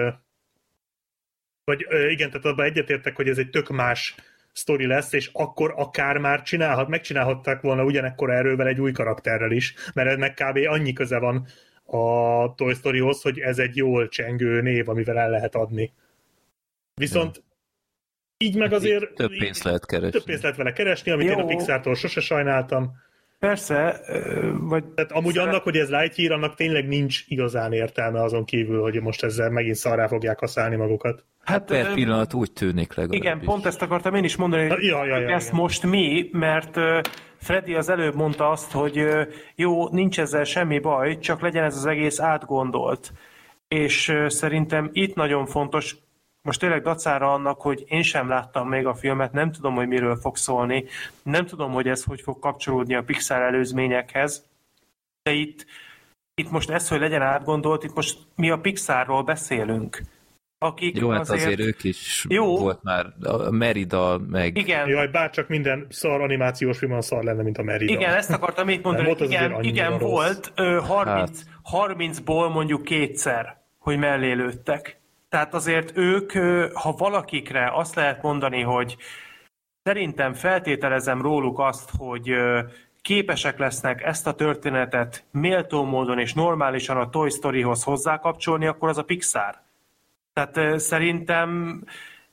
[1.65, 4.15] vagy igen, tehát abban egyetértek, hogy ez egy tök más
[4.53, 9.75] sztori lesz, és akkor akár már csinálhat, megcsinálhatták volna ugyanekkor erővel egy új karakterrel is,
[9.95, 10.59] mert ennek kb.
[10.67, 11.47] annyi köze van
[11.93, 15.93] a Toy Storyhoz, hogy ez egy jól csengő név, amivel el lehet adni.
[16.95, 17.43] Viszont
[18.39, 20.11] így meg azért Hát több pénzt lehet keresni.
[20.11, 21.47] több pénzt lehet vele keresni, amit én a Jó.
[21.47, 22.91] Pixar-tól sose sajnáltam.
[23.39, 24.01] Persze,
[24.61, 28.81] vagy Tehát amúgy Szeret- annak, hogy ez Lightyear, annak tényleg nincs igazán értelme azon kívül,
[28.81, 31.25] hogy most ezzel megint szarrá fogják használni magukat.
[31.45, 33.19] hát Per ö, pillanat úgy tűnik legalábbis.
[33.19, 35.61] Igen, pont ezt akartam én is mondani, hogy Ja, ja, ja, ezt igen.
[35.61, 37.01] most mi, mert ö,
[37.43, 39.07] Freddy az előbb mondta azt, hogy
[39.55, 43.13] jó, nincs ezzel semmi baj, csak legyen ez az egész átgondolt.
[43.69, 45.97] És szerintem itt nagyon fontos,
[46.43, 50.17] most tényleg dacára annak, hogy én sem láttam még a filmet, nem tudom, hogy miről
[50.17, 50.85] fog szólni,
[51.23, 54.45] nem tudom, hogy ez hogy fog kapcsolódni a Pixar előzményekhez,
[55.23, 55.67] de itt,
[56.35, 60.03] itt most ez, hogy legyen átgondolt, itt most mi a Pixarról beszélünk.
[60.63, 62.59] Akik Jó, hát azért, azért ők is Jó.
[62.59, 67.43] volt már a Merida, meg Igen, Jaj, bárcsak minden szar animációs film olyan szar lenne,
[67.43, 67.93] mint a Merida.
[67.93, 70.01] Igen, ezt akartam még mondani, volt igen, igen rossz.
[70.01, 71.89] volt ö, 30, Hát.
[71.89, 75.01] 30-ból mondjuk kétszer, hogy mellé lőttek.
[75.29, 78.97] Tehát azért ők, ö, ha valakikre azt lehet mondani, hogy
[79.83, 82.61] szerintem feltételezem róluk azt, hogy ö,
[83.03, 88.99] képesek lesznek ezt a történetet méltó módon és normálisan a Toy Storyhoz hozzákapcsolni, akkor az
[88.99, 89.62] a Pixar.
[90.33, 91.81] Tehát szerintem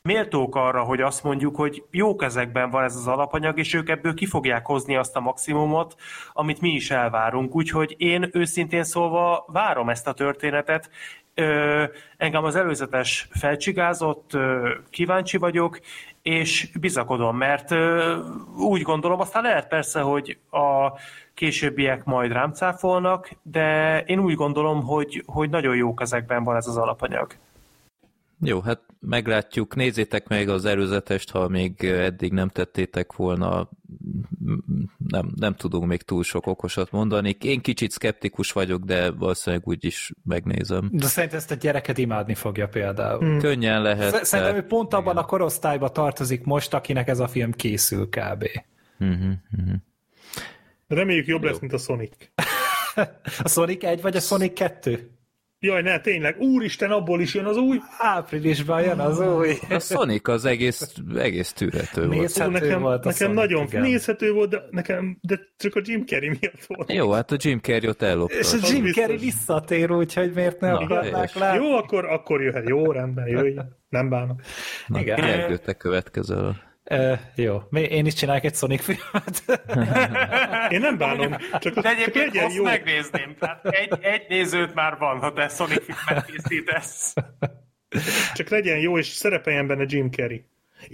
[0.02, 4.14] méltók arra, hogy azt mondjuk, hogy jó kezekben van ez az alapanyag, és ők ebből
[4.14, 5.96] ki fogják hozni azt a maximumot,
[6.34, 7.56] amit mi is elvárunk.
[7.56, 10.90] Úgyhogy én őszintén szólva várom ezt a történetet.
[11.34, 11.84] Ö,
[12.18, 15.80] engem az előzetes felcsigázott, ö, kíváncsi vagyok,
[16.22, 18.16] és bizakodom, mert ö,
[18.58, 20.92] úgy gondolom, aztán lehet persze, hogy a
[21.34, 26.68] későbbiek majd rám cáfolnak, de én úgy gondolom, hogy, hogy nagyon jó kezekben van ez
[26.68, 27.36] az alapanyag.
[28.42, 29.76] Jó, hát meglátjuk.
[29.76, 33.70] Nézzétek meg az előzetest, ha még eddig nem tettétek volna.
[34.98, 37.38] Nem, nem tudunk még túl sok okosat mondani.
[37.42, 40.90] Én kicsit skeptikus vagyok, de valószínűleg úgy is megnézem.
[40.92, 43.20] De szerintem ezt a gyereket imádni fogja például.
[43.20, 43.40] Hmm.
[43.40, 44.26] Könnyen lehet.
[44.26, 48.46] Szerintem ő pont abban a korosztályba tartozik most, akinek ez a film készül kb.
[48.98, 49.32] Mhm.
[50.88, 52.16] Reméljük jobb lesz, mint a Sonic.
[53.44, 55.19] A Sonic 1 vagy a Sonic 2?
[55.62, 57.78] Jaj, ne, tényleg, úristen, abból is jön az új.
[57.98, 59.54] Áprilisban jön az új.
[59.70, 62.20] A Sonic az egész, egész tűrhető volt.
[62.20, 63.82] Nézhető nekem, volt a nekem Sonic, nagyon igen.
[63.82, 66.92] nézhető volt, de, nekem, de csak a Jim Carrey miatt volt.
[66.92, 68.38] Jó, hát a Jim Carrey-ot ellopta.
[68.38, 68.92] És a Jim.
[68.92, 71.66] Carrey visszatér, úgyhogy miért ne Na, akarnák látni?
[71.66, 72.70] Jó, akkor, akkor jöhet.
[72.70, 73.58] Jó, rendben, jöjj.
[73.90, 74.36] Nem bánom.
[74.88, 75.16] Na, Igen.
[75.16, 76.69] Gergő, te következel.
[76.92, 79.44] Uh, jó, Mi- én is csinálok egy Sonic filmet.
[80.74, 82.64] Én nem bánom, csak, De csak egyébként legyen azt jó.
[82.64, 83.36] megnézném.
[83.40, 87.14] Tehát egy, egy nézőt már van, ha te Sonic filmet készítesz.
[88.36, 90.46] Csak legyen jó, és szerepeljen benne Jim Carrey.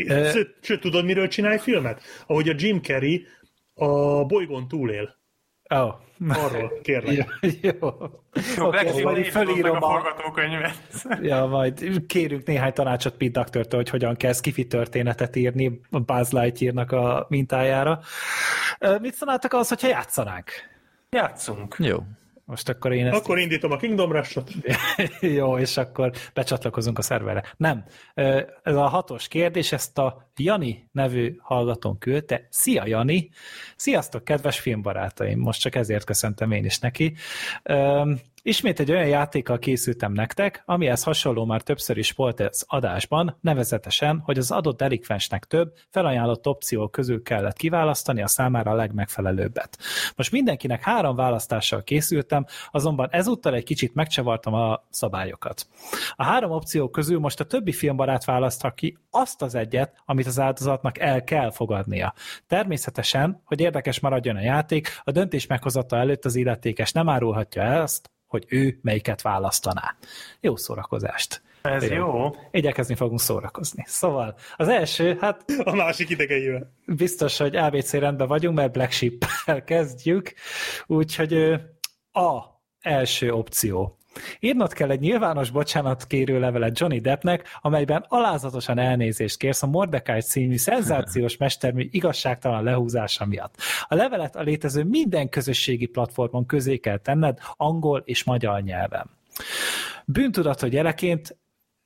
[0.08, 2.02] Ö- Sőt, sőt, tudod, miről csinálj filmet?
[2.28, 3.26] Ahogy a Jim Carrey
[3.74, 5.16] a bolygón túlél.
[5.70, 5.94] Oh.
[6.44, 7.16] Arról, kérlek.
[7.16, 7.26] jó.
[7.62, 7.90] jó.
[8.58, 9.92] Jó, okay, majd felírom a a...
[9.92, 10.78] forgatókönyvet.
[11.22, 16.32] Ja, majd kérünk néhány tanácsot Pete Doctor-től, hogy hogyan kell skifi történetet írni a Buzz
[16.32, 18.00] Lightyear-nak a mintájára.
[19.02, 20.50] Mit szólnátok az, hogyha játszanánk?
[21.10, 21.76] Játszunk.
[21.80, 21.98] Jó.
[22.46, 23.16] Most akkor én ezt...
[23.16, 24.52] Akkor indítom a Kingdom Rush-ot.
[25.38, 27.44] Jó, és akkor becsatlakozunk a szerverre.
[27.58, 27.86] Nem.
[28.64, 32.48] Ez a hatos kérdés, ezt a Jani nevű hallgatón küldte.
[32.50, 33.30] Szia, Jani!
[33.76, 35.40] Sziasztok, kedves filmbarátaim!
[35.40, 37.16] Most csak ezért köszöntem én is neki.
[38.48, 44.20] Ismét egy olyan játékkal készültem nektek, amihez hasonló már többször is volt az adásban, nevezetesen,
[44.20, 49.78] hogy az adott delikvensnek több, felajánlott opció közül kellett kiválasztani a számára a legmegfelelőbbet.
[50.16, 55.68] Most mindenkinek három választással készültem, azonban ezúttal egy kicsit megcsavartam a szabályokat.
[56.16, 60.40] A három opció közül most a többi filmbarát választha ki azt az egyet, amit az
[60.40, 62.14] áldozatnak el kell fogadnia.
[62.48, 67.82] Természetesen, hogy érdekes maradjon a játék, a döntés meghozata előtt az illetékes nem árulhatja el
[67.82, 69.96] azt, hogy ő melyiket választaná.
[70.40, 71.42] Jó szórakozást!
[71.62, 72.36] Ez jó.
[72.52, 73.84] Igyekezni fogunk szórakozni.
[73.88, 76.72] Szóval az első, hát A másik idegeivel.
[76.86, 80.34] biztos, hogy ABC rendben vagyunk, mert Black Sheep-el kezdjük,
[80.86, 81.34] úgyhogy
[82.12, 82.44] A
[82.82, 83.98] első opció.
[84.40, 90.58] Írnod kell egy nyilvános bocsánatkérő levelet Johnny Deppnek, amelyben alázatosan elnézést kérsz a Mordecai című
[90.58, 93.56] szenzációs mestermű igazságtalan lehúzása miatt.
[93.88, 99.10] A levelet a létező minden közösségi platformon közé kell tenned angol és magyar nyelven.
[100.06, 101.38] Bűntudatod jeleként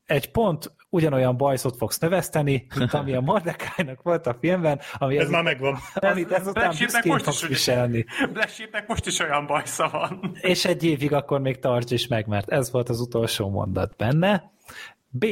[0.10, 5.23] egy pont ugyanolyan bajszot fogsz növeszteni, mint ami a Mordecai-nak volt a filmben, ami Ez
[5.23, 5.77] ez, már megvan.
[5.94, 8.06] amit ezután büszkén most is fogsz ugye- viselni.
[8.34, 10.38] Black Sheepnek most is olyan bajsza van.
[10.41, 14.52] És egy évig akkor még tarts is meg, mert ez volt az utolsó mondat benne.
[15.10, 15.26] B.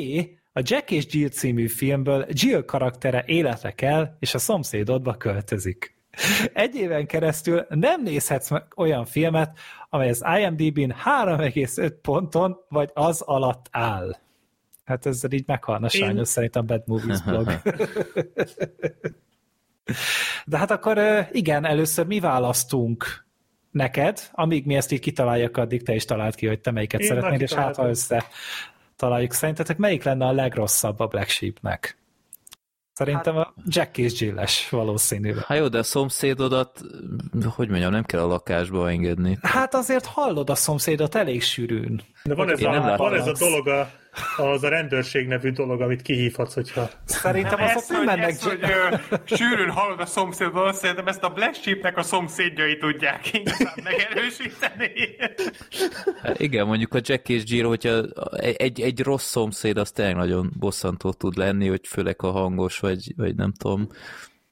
[0.54, 5.96] A Jack és Jill című filmből Jill karaktere életre kell, és a szomszédodba költözik.
[6.54, 9.58] Egy éven keresztül nem nézhetsz meg olyan filmet,
[9.90, 14.18] amely az IMDb-n 3,5 ponton vagy az alatt áll.
[14.88, 17.62] Hát ezzel így meghalna Én- sajnos szerintem Bad Movies blog.
[20.46, 23.26] De hát akkor igen, először mi választunk
[23.72, 27.08] neked, amíg mi ezt így kitaláljuk, addig te is találd ki, hogy te melyiket Én
[27.08, 28.26] szeretnéd, és hát ha össze
[28.96, 29.34] találjuk.
[29.34, 31.98] Szerintetek melyik lenne a legrosszabb a Black Sheepnek?
[32.94, 35.44] Szerintem a Jack és Jill-es valószínűleg.
[35.44, 36.82] Hát jó, de a szomszédodat,
[37.56, 39.38] hogy mondjam, nem kell a lakásba engedni.
[39.42, 42.02] Hát azért hallod a szomszédot elég sűrűn.
[42.24, 43.90] De van ez, a, van ez a dolog, a,
[44.38, 46.90] az a rendőrség nevű dolog, amit kihívhatsz, hogyha...
[47.06, 48.96] Szerintem Ez, azok nem hogy, mennek ez, hogy ö,
[49.36, 54.92] sűrűn hallod a szomszédból, szerintem ezt a Black Sheepnek a szomszédjai tudják igazán megerősíteni.
[56.22, 58.04] Hát igen, mondjuk a Jack és Jill, hogyha
[58.38, 63.14] egy, egy rossz szomszéd, az tényleg nagyon bosszantó tud lenni, hogy főleg a hangos, vagy,
[63.18, 63.88] vagy nem tudom.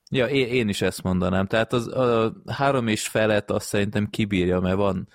[0.09, 1.47] Ja, én, én is ezt mondanám.
[1.47, 5.07] Tehát az, a három és felet azt szerintem kibírja, mert van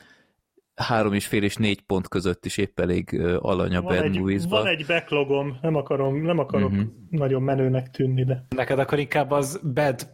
[0.82, 4.05] három és fél és négy pont között is épp elég ö, alany a Van Bad
[4.05, 6.86] egy, van egy backlogom, nem, akarom, nem akarok uh-huh.
[7.11, 10.09] nagyon menőnek tűnni, de Neked akkor inkább az bad,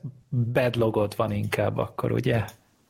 [0.52, 2.44] bad logod van inkább akkor, ugye?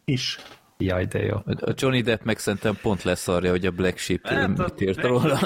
[0.05, 0.39] is.
[0.79, 1.37] Jaj, de jó.
[1.45, 5.39] A Johnny Depp meg szerintem pont leszarja, hogy a Black Sheep Hát, mit írt róla.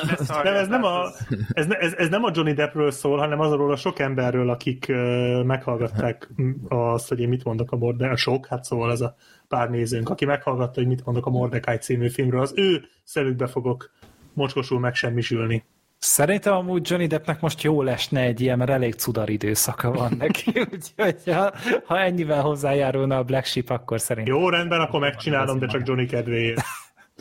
[0.42, 1.04] Nem, ez nem, a,
[1.52, 4.86] ez, ne- ez, ez nem a Johnny Deppről szól, hanem azról a sok emberről, akik
[4.88, 6.28] uh, meghallgatták
[6.68, 9.14] azt, hogy én mit mondok a Mordecai, sok, hát szóval ez a
[9.48, 13.90] pár nézőnk, aki meghallgatta, hogy mit mondok a Mordecai című filmről, az ő szemükbe fogok
[14.32, 15.64] mocskosul megsemmisülni.
[16.00, 20.52] Szerintem amúgy Johnny Deppnek most jó lesne egy ilyen, mert elég cudar időszaka van neki,
[20.72, 21.52] úgyhogy ha,
[21.84, 24.34] ha ennyivel hozzájárulna a Black Sheep, akkor szerintem...
[24.34, 26.60] Jó, rendben, akkor megcsinálom, de csak Johnny kedvéért.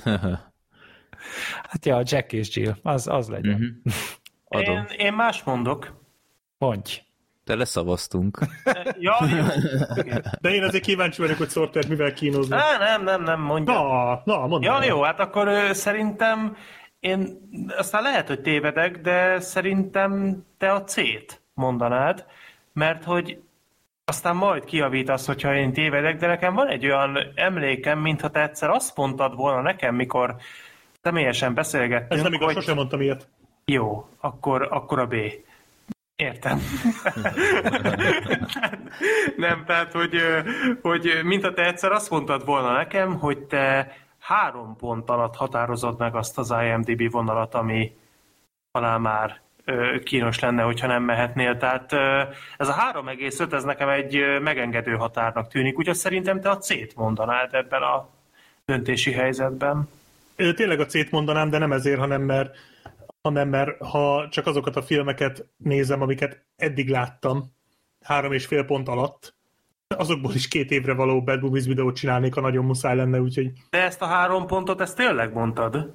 [1.69, 3.53] Hát ja, Jack és Jill, az, az legyen.
[3.53, 3.63] Mhm.
[3.63, 3.99] Mm-hmm.
[4.47, 4.75] Adom.
[4.75, 5.93] Én, én más mondok.
[6.57, 7.01] Mondj.
[7.43, 8.39] De leszavaztunk.
[8.99, 9.43] Ja, jó.
[10.41, 12.55] De én azért kíváncsi vagyok, hogy Sorter mivel kínozni.
[12.55, 13.73] Á, nem, nem, nem, mondja.
[13.73, 16.55] Na, na, mondd Ja, jó, hát akkor ö, szerintem
[16.99, 22.25] én, aztán lehet, hogy tévedek, de szerintem te a C-t mondanád,
[22.73, 23.39] mert hogy
[24.05, 28.69] aztán majd kiavítasz, hogyha én tévedek, de nekem van egy olyan emlékem, mintha te egyszer
[28.69, 30.35] azt mondtad volna nekem, mikor
[31.01, 33.27] személyesen beszélgettünk, Ez nem igaz, hogy sosem mondtam ilyet.
[33.65, 35.15] jó, akkor, akkor a B.
[36.15, 36.57] Értem.
[39.37, 40.15] nem, tehát, hogy,
[40.81, 43.91] hogy mintha te egyszer azt mondtad volna nekem, hogy te
[44.29, 47.97] három pont alatt határozod meg azt az IMDB vonalat, ami
[48.71, 49.41] talán már
[50.03, 51.57] kínos lenne, hogyha nem mehetnél.
[51.57, 51.93] Tehát
[52.57, 57.53] ez a 3,5, ez nekem egy megengedő határnak tűnik, úgyhogy szerintem te a C-t mondanád
[57.53, 58.09] ebben a
[58.65, 59.89] döntési helyzetben.
[60.35, 62.57] Tényleg a C-t mondanám, de nem ezért, hanem mert
[63.21, 67.51] hanem mert ha csak azokat a filmeket nézem, amiket eddig láttam,
[68.05, 69.35] három és fél pont alatt,
[69.97, 73.83] azokból is két évre való Bad Movies videót csinálnék, ha nagyon muszáj lenne, úgyhogy De
[73.83, 75.93] ezt a három pontot, ezt tényleg mondtad?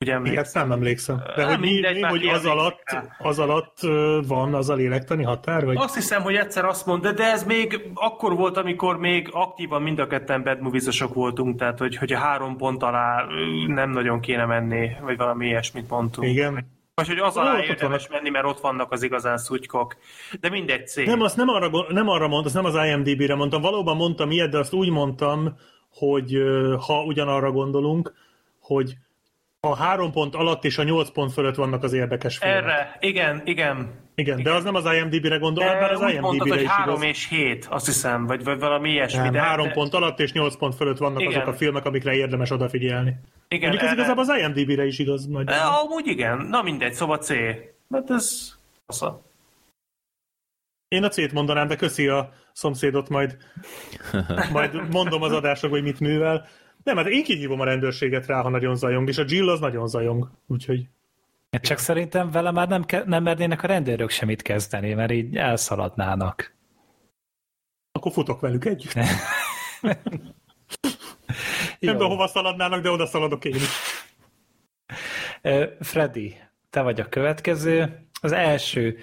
[0.00, 0.68] Ugye emlékszem?
[0.68, 1.22] nem emlékszem.
[1.36, 2.82] De Á, hogy, mi, mindegy, mi, hogy az alatt,
[3.18, 3.78] az alatt
[4.26, 5.64] van az a lélektani határ?
[5.64, 5.76] Vagy?
[5.76, 9.98] Azt hiszem, hogy egyszer azt mondta, de ez még akkor volt, amikor még aktívan mind
[9.98, 13.24] a ketten bad movies voltunk, tehát hogy, hogy a három pont alá
[13.66, 16.28] nem nagyon kéne menni, vagy valami ilyesmit mondtunk.
[16.28, 16.77] Igen.
[16.98, 19.96] Vagy hogy az Ó, alá érdemes menni, mert ott vannak az igazán szutykok.
[20.40, 21.06] De mindegy cég.
[21.06, 24.50] Nem, azt nem arra, nem arra mondtam, azt nem az IMDB-re mondtam, valóban mondtam ilyet,
[24.50, 25.56] de azt úgy mondtam,
[25.92, 26.42] hogy
[26.86, 28.12] ha ugyanarra gondolunk,
[28.60, 28.94] hogy
[29.60, 32.62] a három pont alatt és a nyolc pont fölött vannak az érdekes filmek.
[32.62, 34.06] Erre, igen, igen.
[34.14, 36.94] Igen, de az nem az IMDB-re gondol, bár az úgy mondtad, IMDB-re hogy is három
[36.94, 37.08] igaz.
[37.08, 39.22] és hét, azt hiszem, vagy, vagy valami ilyesmi.
[39.22, 41.32] Nem, de, három de, pont alatt és nyolc pont fölött vannak Igen.
[41.32, 43.16] azok a filmek, amikre érdemes odafigyelni.
[43.48, 45.26] Igen, Mondjuk ez erre- igazából az IMDB-re is igaz.
[45.26, 45.46] Majd.
[45.46, 46.38] De, amúgy igen.
[46.38, 47.28] Na mindegy, szóval C.
[47.90, 48.54] Hát ez...
[48.86, 49.22] Fasza.
[50.88, 53.36] Én a C-t mondanám, de köszi a szomszédot, majd,
[54.52, 56.46] majd mondom az adásra, hogy mit művel.
[56.82, 59.88] Nem, hát én kihívom a rendőrséget rá, ha nagyon zajong, és a Jill az nagyon
[59.88, 60.86] zajong, úgyhogy
[61.60, 66.54] Csak szerintem vele már nem, ke- nem mernének a rendőrök semmit kezdeni, mert így elszaladnának.
[67.92, 68.92] akkor futok velük együtt.
[71.78, 73.68] Nem tudom, hova szaladnának, de oda szaladok én is.
[75.80, 76.36] Freddy,
[76.70, 78.06] te vagy a következő.
[78.20, 78.98] Az első,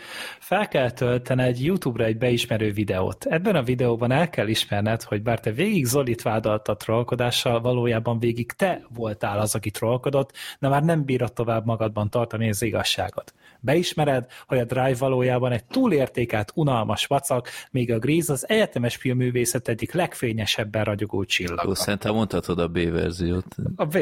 [0.45, 3.25] fel kell töltened YouTube-ra egy beismerő videót.
[3.25, 8.51] Ebben a videóban el kell ismerned, hogy bár te végig Zolit vádalt trollkodással, valójában végig
[8.51, 13.33] te voltál az, aki trollkodott, de már nem bírod tovább magadban tartani az igazságot.
[13.59, 19.67] Beismered, hogy a Drive valójában egy túlértékelt, unalmas vacak, míg a Grease az egyetemes filmművészet
[19.67, 21.63] egyik legfényesebben ragyogó csillaga.
[21.65, 23.55] Jó, szerintem mondhatod a B verziót.
[23.75, 23.97] A B.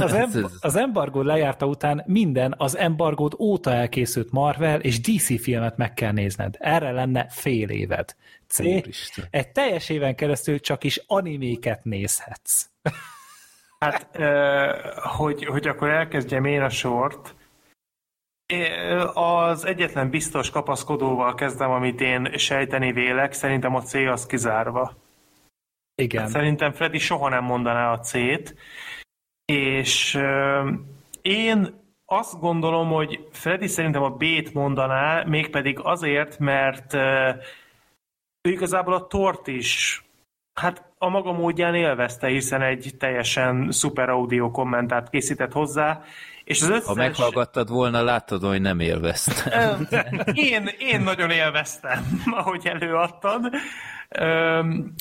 [0.00, 5.76] Az, em- az embargó lejárta után minden az embargót óta elkészült Marvel és DC filmet
[5.76, 6.56] meg kell nézned.
[6.58, 8.16] Erre lenne fél éved.
[8.46, 8.60] C.
[8.60, 9.24] Úristen.
[9.30, 12.68] Egy teljes éven keresztül csak is animéket nézhetsz.
[13.80, 14.16] Hát,
[14.96, 17.34] hogy, hogy akkor elkezdjem én a sort.
[19.12, 24.96] Az egyetlen biztos kapaszkodóval kezdem, amit én sejteni vélek, szerintem a C az kizárva.
[25.94, 26.28] Igen.
[26.28, 28.54] Szerintem Freddy soha nem mondaná a C-t,
[29.44, 30.18] és
[31.22, 31.79] én
[32.12, 36.94] azt gondolom, hogy Freddy szerintem a B-t mondaná, mégpedig azért, mert
[38.42, 40.02] ő igazából a tort is
[40.54, 46.02] hát a maga módján élvezte, hiszen egy teljesen szuper audio kommentárt készített hozzá,
[46.44, 46.86] és az összes...
[46.86, 49.88] Ha meghallgattad volna, láttad, hogy nem élveztem.
[50.32, 53.50] Én, én nagyon élveztem, ahogy előadtad.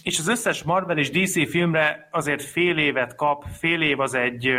[0.04, 4.50] És az összes Marvel és DC filmre azért fél évet kap, fél év az egy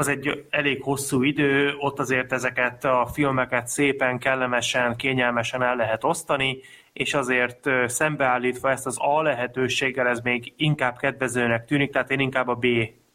[0.00, 6.04] az egy elég hosszú idő, ott azért ezeket a filmeket szépen, kellemesen, kényelmesen el lehet
[6.04, 6.58] osztani,
[6.92, 12.48] és azért szembeállítva ezt az A lehetőséggel ez még inkább kedvezőnek tűnik, tehát én inkább
[12.48, 12.66] a B,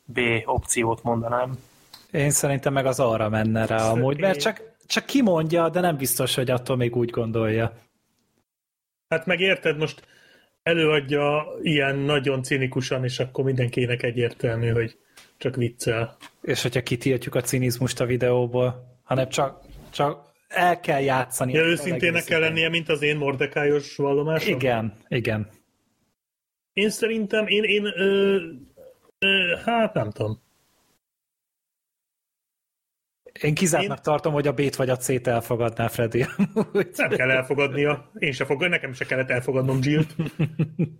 [0.06, 1.52] B opciót mondanám.
[2.12, 6.36] Én szerintem meg az arra menne rá amúgy, mert csak, csak kimondja, de nem biztos,
[6.36, 7.74] hogy attól még úgy gondolja.
[9.10, 10.07] Hát meg érted, most
[10.64, 14.98] előadja ilyen nagyon cinikusan, és akkor mindenkinek egyértelmű, hogy
[15.46, 16.18] csak viccel.
[16.42, 19.62] És hogyha kitiltjuk a cinizmust a videóból, hanem csak,
[19.92, 21.54] csak el kell játszani.
[21.54, 24.56] Ja, őszintének kell lennie, mint az én mordekályos vallomásom?
[24.56, 25.50] Igen, igen.
[26.74, 28.36] Én szerintem, én, én ö,
[29.20, 30.42] ö, hát nem tudom.
[33.41, 36.26] Én kizártnak Én- tartom, hogy a B-t vagy a C-t elfogadná Freddy.
[36.53, 36.88] amúgy.
[36.95, 38.12] Nem kell elfogadnia.
[38.18, 40.16] Én se fog, nekem se kellett elfogadnom Jill-t.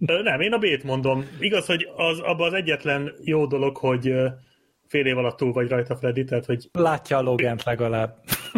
[0.06, 1.26] Ö, nem, én a B-t mondom.
[1.40, 4.14] Igaz, hogy az, abban az egyetlen jó dolog, hogy
[4.88, 8.16] fél év alatt túl vagy rajta Freddy, tehát hogy Látja a Logent legalább.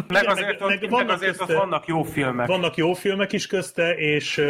[0.08, 2.48] Meg azért, meg- meg vannak azért közte- vannak jó filmek.
[2.48, 4.44] vannak jó filmek is közte, és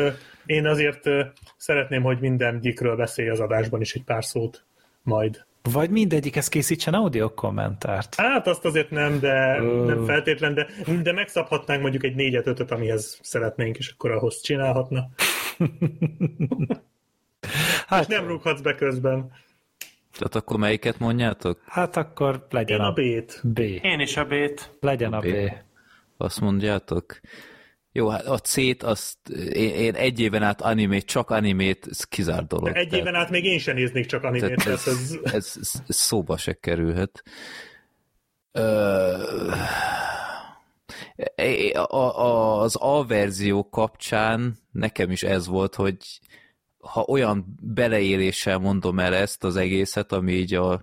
[0.45, 1.23] én azért ö,
[1.57, 4.65] szeretném, hogy minden gyikről beszélj az adásban is egy pár szót
[5.01, 5.45] majd.
[5.71, 8.15] Vagy mindegyikhez készítsen audio kommentárt.
[8.15, 9.85] Hát azt azért nem, de Ö.
[9.85, 10.67] nem feltétlen, de,
[11.03, 15.09] de megszabhatnánk mondjuk egy négyet, ötöt, amihez szeretnénk, és akkor ahhoz csinálhatna.
[17.87, 19.31] Hát, Nem rúghatsz be közben.
[20.17, 21.61] Tehát akkor melyiket mondjátok?
[21.65, 23.41] hát akkor legyen Én a a B-t.
[23.43, 23.59] B.
[23.59, 24.77] Én is a B-t.
[24.79, 25.25] Legyen a B.
[25.25, 25.51] B.
[26.17, 27.19] Azt mondjátok?
[27.97, 32.47] Jó, hát a C-t azt én, én egy éven át animét, csak animét, ez kizárt
[32.47, 32.75] dolog.
[32.75, 35.81] Egy éven át még én sem néznék csak animét, tehát tehát ez, ez, ez, ez,
[35.87, 37.23] ez szóba se kerülhet.
[38.51, 39.51] Ö,
[41.73, 45.97] a, a, az A verzió kapcsán nekem is ez volt, hogy
[46.79, 50.81] ha olyan beleéléssel mondom el ezt az egészet, ami így a,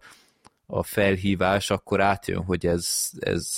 [0.66, 3.54] a felhívás, akkor átjön, hogy ez, ez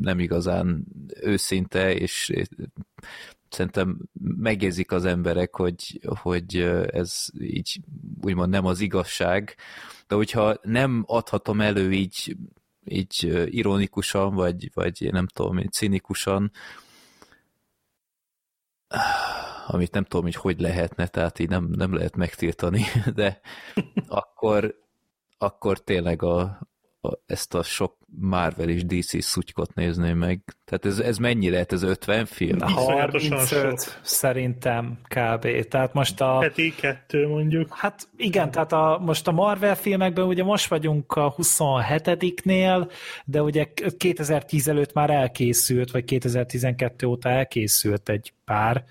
[0.00, 0.84] nem igazán
[1.20, 2.32] őszinte, és
[3.48, 7.80] szerintem megérzik az emberek, hogy, hogy ez így
[8.22, 9.56] úgymond nem az igazság,
[10.06, 12.36] de hogyha nem adhatom elő így,
[12.84, 16.50] így ironikusan, vagy, vagy nem tudom, cinikusan,
[19.66, 22.84] amit nem tudom, hogy hogy lehetne, tehát így nem, nem lehet megtiltani,
[23.14, 23.40] de
[24.06, 24.81] akkor,
[25.42, 26.40] akkor tényleg a,
[27.00, 30.40] a, ezt a sok Marvel és DC szutykot nézném meg.
[30.64, 31.72] Tehát ez, ez mennyi lehet?
[31.72, 32.60] Ez 50 film?
[32.60, 35.68] 35 szerintem kb.
[35.68, 36.40] Tehát most a...
[36.42, 37.76] Heti kettő mondjuk.
[37.76, 42.92] Hát igen, tehát a, most a Marvel filmekben ugye most vagyunk a 27-nél,
[43.24, 48.84] de ugye 2010 előtt már elkészült, vagy 2012 óta elkészült egy pár.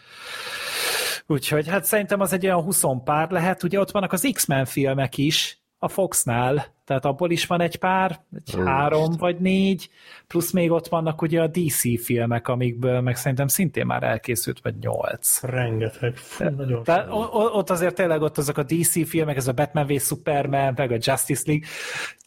[1.28, 3.64] Úgyhogy hát szerintem az egy olyan 20 pár lehet.
[3.64, 8.20] Ugye ott vannak az X-Men filmek is, a Foxnál, tehát abból is van egy pár,
[8.36, 9.18] egy Ó, három Isten.
[9.18, 9.90] vagy négy,
[10.28, 14.76] plusz még ott vannak ugye a DC filmek, amikből meg szerintem szintén már elkészült, vagy
[14.78, 15.42] nyolc.
[15.42, 16.16] Rengeteg.
[16.16, 20.00] Fú, nagyon tehát ott azért tényleg ott azok a DC filmek, ez a Batman v
[20.00, 21.68] Superman, meg a Justice League,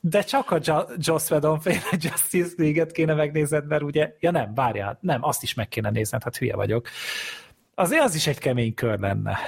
[0.00, 0.58] de csak a
[0.96, 5.54] Joss Whedon féle Justice League-et kéne megnézned, mert ugye, ja nem, várjál, nem, azt is
[5.54, 6.88] meg kéne nézned, hát hülye vagyok.
[7.74, 9.38] Azért az is egy kemény kör lenne.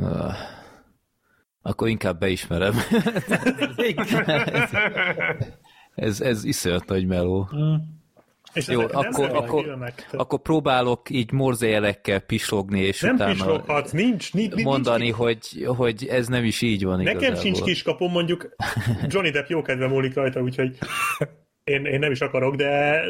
[0.00, 0.34] Uh.
[1.66, 2.74] Akkor inkább beismerem.
[5.94, 7.48] ez, ez iszonyat nagy meló.
[7.56, 7.74] Mm.
[8.52, 9.78] És Jó, akkor, akkor,
[10.12, 16.06] akkor próbálok így morzejelekkel pislogni, és nem utána pisloghatsz, nincs, nincs, mondani, nincs, hogy, hogy
[16.06, 17.40] ez nem is így van Nekem igazából.
[17.40, 18.54] sincs kiskapom, mondjuk
[19.08, 20.78] Johnny Depp jókedve múlik rajta, úgyhogy
[21.64, 23.02] én, én nem is akarok, de,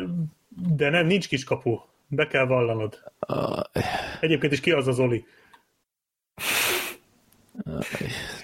[0.77, 1.79] de nem, nincs kiskapu.
[2.09, 2.99] Be kell vallanod.
[4.21, 5.25] Egyébként is ki az az Oli?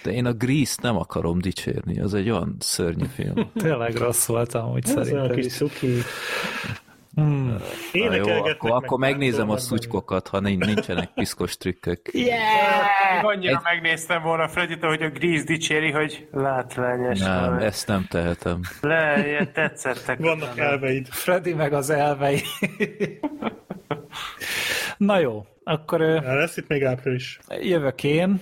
[0.03, 3.51] De én a Grease nem akarom dicsérni, az egy olyan szörnyű film.
[3.55, 5.53] Tényleg rossz voltam, hogy szerintem is.
[5.53, 6.03] Cuki.
[7.15, 7.57] Hmm.
[7.93, 12.01] Na jó, akkor, akkor megnézem a szutykokat, ha nincsenek piszkos trükkök.
[12.13, 13.25] Yeah!
[13.25, 13.63] Annyira egy...
[13.63, 17.19] megnéztem volna freddy hogy a Grease dicséri, hogy látványos.
[17.19, 17.63] Nem, vagy.
[17.63, 18.61] ezt nem tehetem.
[18.81, 20.19] Le, tetszettek.
[20.31, 21.07] Vannak elveid.
[21.07, 22.41] Freddy meg az elvei.
[24.97, 26.01] Na jó, akkor...
[26.01, 27.39] Ja, lesz itt még április.
[27.61, 28.41] Jövök én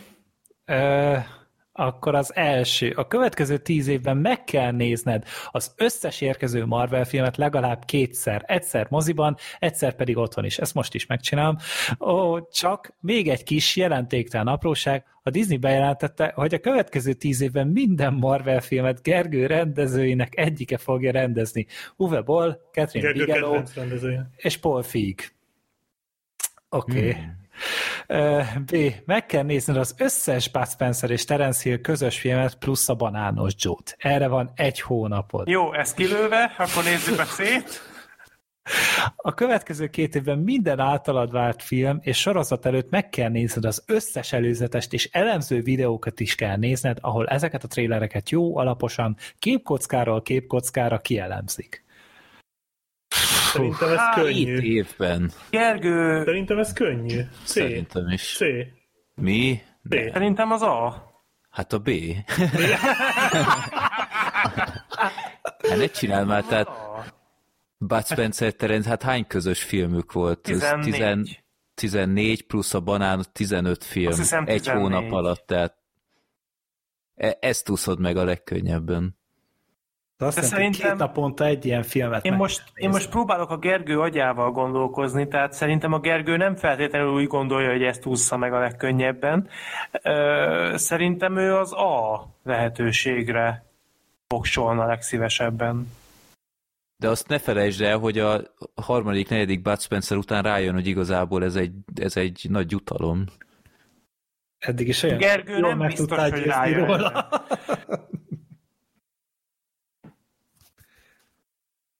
[1.72, 7.36] akkor az első, a következő tíz évben meg kell nézned az összes érkező Marvel filmet
[7.36, 10.58] legalább kétszer, egyszer moziban, egyszer pedig otthon is.
[10.58, 11.56] Ezt most is megcsinálom.
[12.00, 17.66] Ó, csak még egy kis jelentéktelen apróság, a Disney bejelentette, hogy a következő tíz évben
[17.66, 21.66] minden Marvel filmet Gergő rendezőinek egyike fogja rendezni.
[21.96, 23.62] Uwe Boll, Catherine Bigelow
[24.36, 25.32] és Paul Feig.
[26.68, 26.98] Oké.
[26.98, 27.12] Okay.
[27.12, 27.39] Hmm.
[28.64, 28.76] B.
[29.04, 33.52] Meg kell nézned az összes Bud Spencer és Terence Hill közös filmet plusz a Banános
[33.56, 33.94] Joe-t.
[33.98, 35.48] Erre van egy hónapod.
[35.48, 37.88] Jó, ezt kilőve, akkor nézzük a szét.
[39.16, 43.82] A következő két évben minden általad várt film és sorozat előtt meg kell nézned az
[43.86, 50.22] összes előzetest és elemző videókat is kell nézned, ahol ezeket a trélereket jó alaposan képkockáról
[50.22, 51.84] képkockára kielemzik.
[53.52, 54.60] Szerintem ez Há, könnyű.
[54.60, 55.30] Évben.
[55.50, 56.24] Gergő.
[56.24, 57.20] Szerintem ez könnyű.
[57.44, 57.50] C.
[57.50, 58.36] Szerintem is.
[58.36, 58.40] C.
[59.14, 59.62] Mi?
[59.82, 59.94] B.
[60.12, 61.08] Szerintem az A.
[61.50, 61.90] Hát a B.
[65.68, 66.68] hát ne csinálj már, tehát
[67.78, 70.40] Bud Spencer Terence, hát hány közös filmük volt?
[70.40, 70.92] 14.
[70.92, 71.26] Tizen,
[71.74, 74.12] 14 plusz a banán 15 film.
[74.44, 75.76] Egy hónap alatt, tehát
[77.14, 79.18] e- ezt úszod meg a legkönnyebben.
[80.20, 80.98] De azt De jelenti, szerintem...
[80.98, 85.52] két naponta egy ilyen filmet én most, én most próbálok a Gergő agyával gondolkozni, tehát
[85.52, 89.48] szerintem a Gergő nem feltétlenül úgy gondolja, hogy ezt ússza meg a legkönnyebben.
[90.74, 93.64] Szerintem ő az A lehetőségre
[94.26, 95.92] fogsolna legszívesebben.
[96.96, 98.40] De azt ne felejtsd el, hogy a
[98.74, 103.24] harmadik, negyedik Bud Spencer után rájön, hogy igazából ez egy, ez egy nagy jutalom.
[104.58, 106.86] Eddig is olyan Gergő nem biztos, hogy rájön.
[106.86, 107.28] Róla.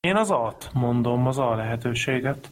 [0.00, 2.50] Én az A-t mondom, az A lehetőséget.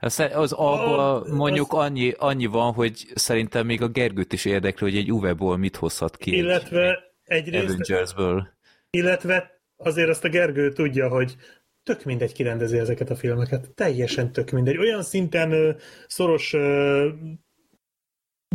[0.00, 5.12] Az a mondjuk annyi, annyi van, hogy szerintem még a Gergőt is érdekli, hogy egy
[5.12, 8.48] Uwe-ból mit hozhat ki illetve egy Avengersből.
[8.90, 11.36] Illetve azért azt a Gergő tudja, hogy
[11.82, 13.70] tök mindegy kirendezi ezeket a filmeket.
[13.70, 14.76] Teljesen tök mindegy.
[14.76, 15.76] Olyan szinten
[16.06, 16.56] szoros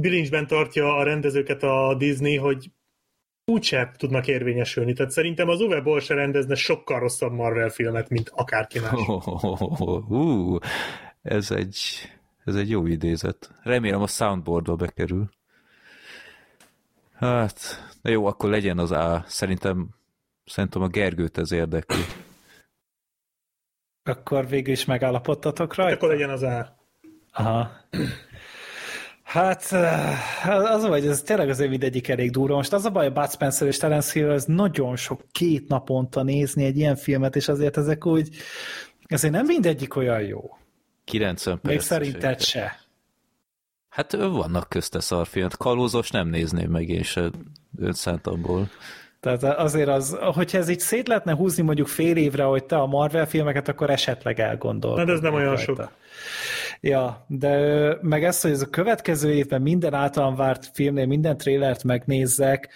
[0.02, 2.72] bilincsben tartja a rendezőket a Disney, hogy
[3.46, 4.94] úgyse tudnak érvényesülni.
[4.94, 8.92] Tehát szerintem az Uwe Boll se rendezne sokkal rosszabb Marvel filmet, mint akárki más.
[8.94, 10.62] Oh, oh, oh, uh,
[11.22, 11.80] ez egy,
[12.46, 13.52] ez egy jó idézet.
[13.64, 15.30] Remélem a soundboardba bekerül.
[17.14, 17.60] Hát,
[18.02, 19.24] de jó, akkor legyen az A.
[19.28, 19.90] Szerintem
[20.46, 22.04] Szerintem a Gergőt ez érdekli.
[24.04, 25.96] Akkor végül is megállapodtatok rajta?
[25.96, 26.78] Akkor legyen az A.
[27.32, 27.72] Aha.
[29.34, 32.56] Hát eh, az baj, ez tényleg azért mindegyik elég durva.
[32.56, 36.24] Most az a baj, a Bud Spencer és Terence Hill, ez nagyon sok két naponta
[36.24, 38.30] nézni egy ilyen filmet, és azért ezek úgy,
[39.08, 40.58] azért nem mindegyik olyan jó.
[41.04, 41.74] 90 perc.
[41.74, 42.80] Még szerinted se.
[43.90, 45.58] Hát vannak közte szarfilmet.
[45.58, 47.30] Kalózos nem nézném meg én se
[47.78, 48.70] önszántamból.
[49.20, 52.86] Tehát azért az, hogyha ez így szét lehetne húzni mondjuk fél évre, hogy te a
[52.86, 54.98] Marvel filmeket, akkor esetleg elgondol.
[54.98, 55.92] Hát ez nem olyan sok.
[56.86, 61.84] Ja, de meg ezt, hogy ez a következő évben minden általam várt filmnél minden trélert
[61.84, 62.70] megnézzek,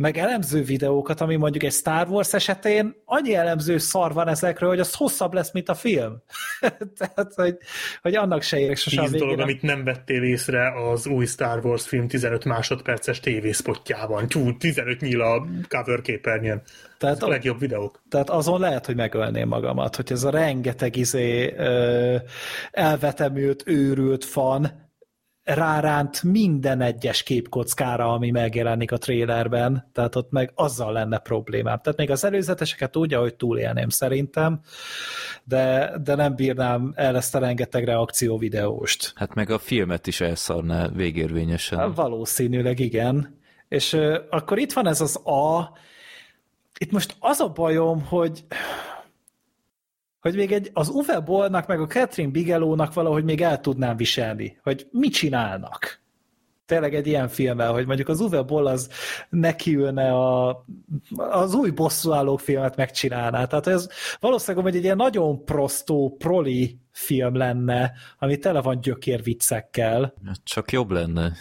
[0.00, 4.80] meg elemző videókat, ami mondjuk egy Star Wars esetén annyi elemző szar van ezekről, hogy
[4.80, 6.22] az hosszabb lesz, mint a film.
[6.98, 7.56] Tehát, hogy,
[8.02, 11.88] hogy annak se érek sosem Tíz dolog, amit nem vettél észre az új Star Wars
[11.88, 14.28] film 15 másodperces tévészpotjában.
[14.28, 16.62] Tú, 15 nyíl a cover képernyőn.
[16.98, 18.02] Tehát Ezek a legjobb videók.
[18.08, 21.54] Tehát azon lehet, hogy megölném magamat, hogy ez a rengeteg izé
[22.70, 24.89] elvetemült, őrült fan,
[25.44, 31.80] ráránt minden egyes képkockára, ami megjelenik a trélerben, tehát ott meg azzal lenne problémám.
[31.80, 34.60] Tehát még az előzeteseket úgy, ahogy túlélném szerintem,
[35.44, 39.12] de, de nem bírnám el ezt a rengeteg reakció videóst.
[39.14, 41.78] Hát meg a filmet is elszarná végérvényesen.
[41.78, 43.38] Hát valószínűleg igen.
[43.68, 45.72] És uh, akkor itt van ez az A,
[46.78, 48.44] itt most az a bajom, hogy
[50.20, 54.58] hogy még egy, az Uwe Bollnak, meg a Catherine Bigelónak valahogy még el tudnám viselni,
[54.62, 56.00] hogy mit csinálnak.
[56.66, 58.90] Tényleg egy ilyen filmmel, hogy mondjuk az Uwe Boll az
[59.30, 60.64] nekiülne a,
[61.16, 63.44] az új bosszúállók filmet megcsinálná.
[63.44, 63.88] Tehát ez
[64.20, 70.14] valószínűleg hogy egy ilyen nagyon prostó, proli film lenne, ami tele van gyökérviccekkel.
[70.42, 71.32] Csak jobb lenne.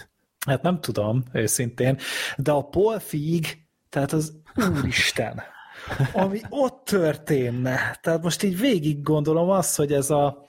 [0.47, 1.97] Hát nem tudom, őszintén.
[2.37, 4.33] De a Paul Feig, tehát az
[4.77, 5.41] úristen
[6.13, 7.97] ami ott történne.
[8.01, 10.47] Tehát most így végig gondolom azt, hogy ez a,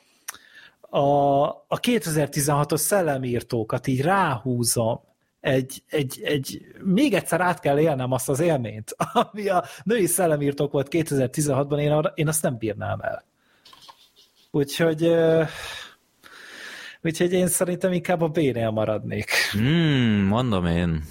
[0.80, 5.00] a, a 2016-os szellemírtókat így ráhúzom,
[5.40, 8.96] egy, egy, egy, még egyszer át kell élnem azt az élményt,
[9.32, 13.24] ami a női szellemírtók volt 2016-ban, én, arra, én azt nem bírnám el.
[14.50, 15.14] Úgyhogy,
[17.02, 19.30] úgyhogy én szerintem inkább a B-nél maradnék.
[19.52, 21.04] Hmm, mondom én.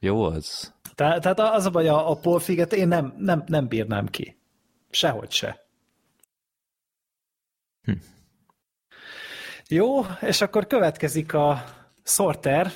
[0.00, 0.74] Jó az.
[1.00, 4.36] Tehát, tehát az a baj, a, a polfiget én nem, nem, nem bírnám ki.
[4.90, 5.66] Sehogy se.
[7.82, 7.92] Hm.
[9.68, 11.64] Jó, és akkor következik a
[12.02, 12.72] sorter.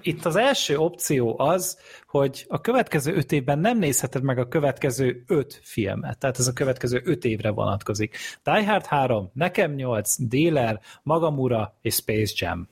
[0.00, 5.24] Itt az első opció az, hogy a következő öt évben nem nézheted meg a következő
[5.26, 6.18] öt filmet.
[6.18, 8.16] Tehát ez a következő öt évre vonatkozik.
[8.42, 12.68] Die Hard 3, Nekem 8, Dealer, Magamura és Space Jam.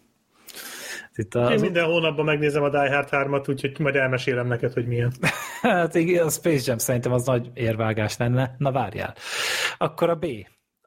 [1.19, 1.51] Itt az...
[1.51, 5.13] Én minden hónapban megnézem a Die Hard 3-at, úgyhogy majd elmesélem neked, hogy milyen.
[5.63, 8.55] hát igen, a Space Jam szerintem az nagy érvágás lenne.
[8.59, 9.15] Na várjál.
[9.79, 10.27] Akkor a B.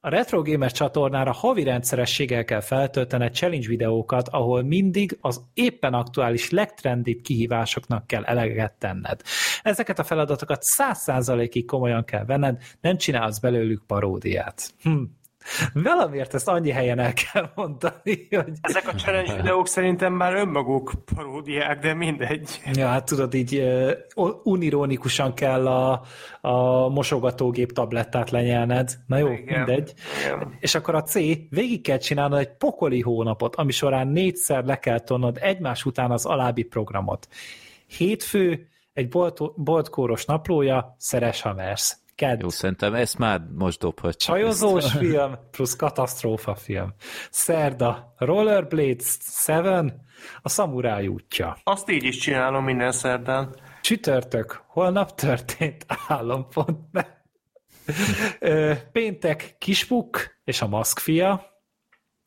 [0.01, 6.49] A Retro Gamer csatornára havi rendszerességgel kell feltöltened challenge videókat, ahol mindig az éppen aktuális
[6.49, 9.21] legtrendibb kihívásoknak kell eleget tenned.
[9.63, 14.73] Ezeket a feladatokat száz százalékig komolyan kell venned, nem csinálsz belőlük paródiát.
[14.81, 15.03] Hm.
[15.73, 18.51] Valamiért ezt annyi helyen el kell mondani, hogy...
[18.61, 22.61] Ezek a challenge videók szerintem már önmaguk paródiák, de mindegy.
[22.73, 23.63] Ja, hát tudod, így
[24.43, 26.01] unironikusan kell a,
[26.41, 28.97] a mosogatógép tablettát lenyelned.
[29.07, 29.57] Na jó, Igen.
[29.57, 29.93] mindegy.
[30.25, 30.57] Igen.
[30.59, 31.13] És akkor a C,
[31.49, 36.25] végig kell csinálnod egy pokoli hónapot, ami során négyszer le kell tonnod egymás után az
[36.25, 37.27] alábbi programot.
[37.87, 41.97] Hétfő, egy bolt, boltkóros naplója, szeres ha mersz.
[42.19, 42.41] Ked.
[42.41, 44.17] Jó, szerintem ezt már most dobhat.
[44.17, 46.93] Csajozós film plusz katasztrófa film.
[47.29, 49.93] Szerda, Rollerblades 7,
[50.41, 51.57] a szamuráj útja.
[51.63, 53.55] Azt így is csinálom minden szerdán.
[53.81, 56.79] Csütörtök, holnap történt állampont.
[58.91, 61.61] Péntek Kispuk és a Maszkfia.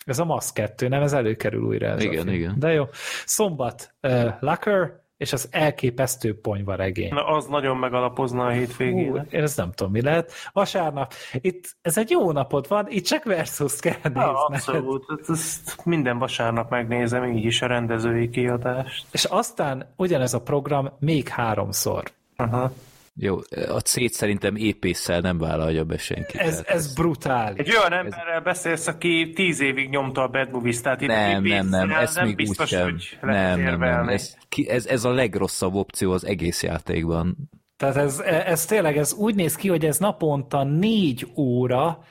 [0.04, 1.02] Ez a Maszk 2, nem?
[1.02, 1.86] Ez előkerül újra.
[1.86, 2.58] Ez igen, igen.
[2.58, 2.84] De jó.
[3.24, 7.14] Szombat uh, Lucker, és az elképesztő ponyvaregény.
[7.14, 9.26] Na, az nagyon megalapozna a hétvégén.
[9.30, 10.32] Én ezt nem tudom, mi lehet.
[10.52, 14.20] Vasárnap, itt ez egy jó napot van, itt csak versus kell nézni.
[14.20, 19.06] Ja, abszolút, ezt minden vasárnap megnézem, így is a rendezői kiadást.
[19.10, 22.02] És aztán ugyanez a program még háromszor.
[22.36, 22.72] Aha.
[23.14, 23.36] Jó,
[23.68, 26.38] a c szerintem épésszel nem vállalja be senki.
[26.38, 27.58] Ez, ez brutális.
[27.58, 28.42] Egy olyan emberrel ez...
[28.42, 32.26] beszélsz, aki tíz évig nyomta a Bad Movies, tehát itt nem, nem, nem, ez nem
[32.26, 32.82] még biztos, úgy sem.
[33.20, 34.08] hogy nem, nem, nem.
[34.08, 37.36] Ez, ez, ez a legrosszabb opció az egész játékban.
[37.76, 42.04] Tehát ez, ez tényleg ez úgy néz ki, hogy ez naponta négy óra,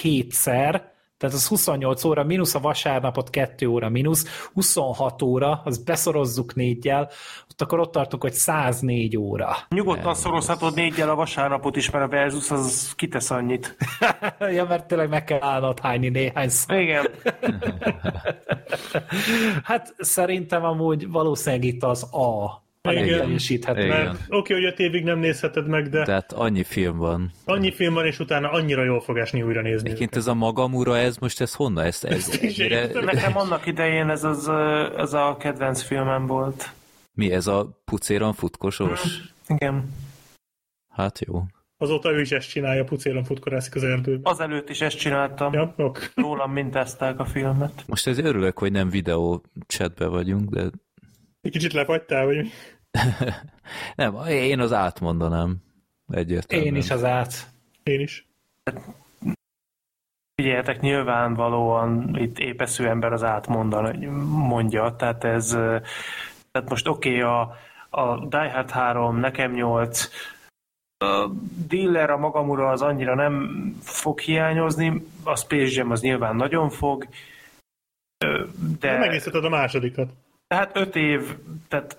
[0.00, 6.54] hétszer, Tehát az 28 óra, mínusz a vasárnapot 2 óra, mínusz 26 óra, az beszorozzuk
[6.54, 7.10] négyel,
[7.50, 9.56] ott akkor ott tartunk, hogy 104 óra.
[9.68, 13.76] Nyugodtan szorozhatod négyel a vasárnapot is, mert a versus az kitesz annyit.
[14.56, 16.74] ja, mert tényleg meg kell állnod hányni néhány szó.
[16.74, 17.06] Igen.
[19.62, 23.28] hát szerintem amúgy valószínűleg itt az A Igen.
[23.88, 27.30] Mert oké, hogy öt évig nem nézheted meg, de Tehát annyi film van.
[27.44, 29.86] annyi film van, és utána annyira jól fog esni újra nézni.
[29.88, 31.84] Egyébként ez a magamura, ez most ez honnan?
[31.84, 33.00] Ez, ez ennyire.
[33.00, 34.48] Nekem annak idején ez, az,
[34.96, 36.70] ez a kedvenc filmem volt.
[37.12, 39.20] mi ez a pucéran futkosós?
[39.48, 39.88] Igen.
[40.88, 41.42] Hát jó.
[41.78, 44.32] Azóta ő is ezt csinálja, pucéran futkorászik az erdőben.
[44.32, 45.52] Azelőtt is ezt csináltam.
[45.52, 46.10] Ja, ok.
[46.14, 47.84] Rólam mintázták a filmet.
[47.86, 50.70] Most ez örülök, hogy nem videó chatbe vagyunk, de
[51.40, 52.48] Egy kicsit lefagytál, vagy mi?
[53.96, 55.56] nem, én az átmondanám.
[56.08, 56.74] Egyértelműen.
[56.74, 57.50] Én is az át.
[57.82, 58.28] Én is.
[60.34, 65.48] Figyeljetek, nyilvánvalóan itt épesző ember az átmondan mondja, tehát ez,
[66.50, 67.40] tehát most oké, okay, a,
[67.90, 70.08] a Die Hard 3, nekem 8,
[71.04, 71.28] a
[71.68, 77.08] Dealer, a magamura az annyira nem fog hiányozni, a Space Jam az nyilván nagyon fog,
[78.18, 78.46] De...
[78.80, 78.98] de...
[78.98, 80.12] Megnézheted a másodikat.
[80.54, 81.36] Tehát öt év,
[81.68, 81.96] tehát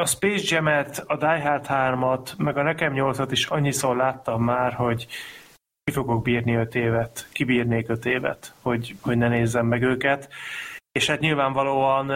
[0.00, 4.72] a Space Jam-et, a Die Hard 3-at, meg a Nekem 8-at is annyiszor láttam már,
[4.72, 5.06] hogy
[5.84, 10.28] ki fogok bírni öt évet, kibírnék öt évet, hogy, hogy ne nézzem meg őket.
[10.92, 12.10] És hát nyilvánvalóan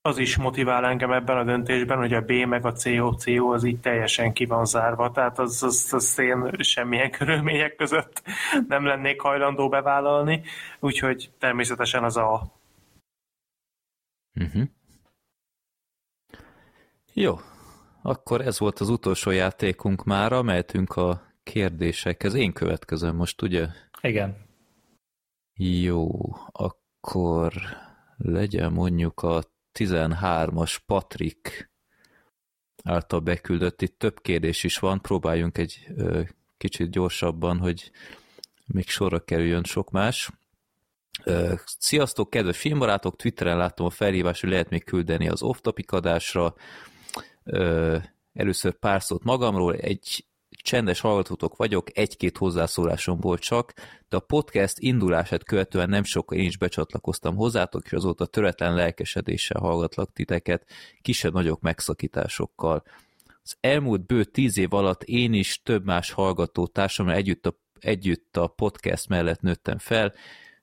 [0.00, 3.64] az is motivál engem ebben a döntésben, hogy a B meg a CO, CO az
[3.64, 8.22] így teljesen ki van zárva, tehát az, az, az én semmilyen körülmények között
[8.68, 10.42] nem lennék hajlandó bevállalni,
[10.78, 12.55] úgyhogy természetesen az a
[14.40, 14.68] Uh-huh.
[17.12, 17.38] Jó,
[18.02, 22.34] akkor ez volt az utolsó játékunk mára, mehetünk a kérdésekhez.
[22.34, 23.68] Én következem most, ugye?
[24.00, 24.36] Igen.
[25.58, 26.10] Jó,
[26.52, 27.52] akkor
[28.16, 29.42] legyen mondjuk a
[29.78, 31.70] 13-as Patrik
[32.84, 33.82] által beküldött.
[33.82, 36.22] Itt több kérdés is van, próbáljunk egy ö,
[36.56, 37.90] kicsit gyorsabban, hogy
[38.66, 40.30] még sorra kerüljön sok más.
[41.78, 43.16] Sziasztok, kedves filmbarátok!
[43.16, 46.54] Twitteren láttam a felhívást, hogy lehet még küldeni az off-topic adásra.
[48.32, 53.72] Először pár szót magamról, egy csendes hallgatótok vagyok, egy-két hozzászólásom volt csak,
[54.08, 59.60] de a podcast indulását követően nem sokkal én is becsatlakoztam hozzátok, és azóta töretlen lelkesedéssel
[59.60, 60.66] hallgatlak titeket,
[61.02, 62.82] kisebb-nagyobb megszakításokkal.
[63.42, 68.36] Az elmúlt bő tíz év alatt én is több más hallgató társammal együtt a, együtt
[68.36, 70.14] a podcast mellett nőttem fel,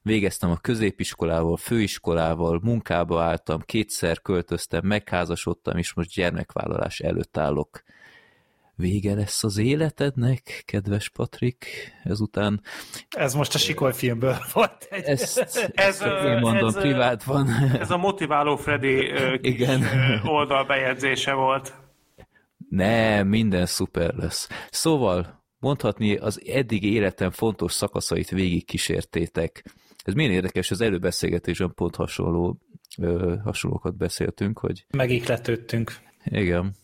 [0.04, 7.84] végeztem a középiskolával, főiskolával, munkába álltam, kétszer költöztem, megházasodtam, és most gyermekvállalás előtt állok.
[8.76, 11.66] Vége lesz az életednek, kedves Patrik,
[12.04, 12.62] ezután
[13.10, 15.04] Ez most a sikolfilmből volt egy...
[15.04, 17.50] ezt, ezt Ez, én mondom ez, ö, privátban.
[17.80, 19.84] Ez a motiváló Freddy Igen.
[20.26, 21.74] oldalbejegyzése volt.
[22.70, 24.50] Nem, minden szuper lesz.
[24.70, 29.64] Szóval mondhatni az eddig életem fontos szakaszait végig kísértétek.
[30.04, 32.58] Ez milyen érdekes, az előbeszélgetésben pont hasonló,
[32.98, 35.92] ö, hasonlókat beszéltünk, hogy Megikletődtünk.
[36.26, 36.76] igen.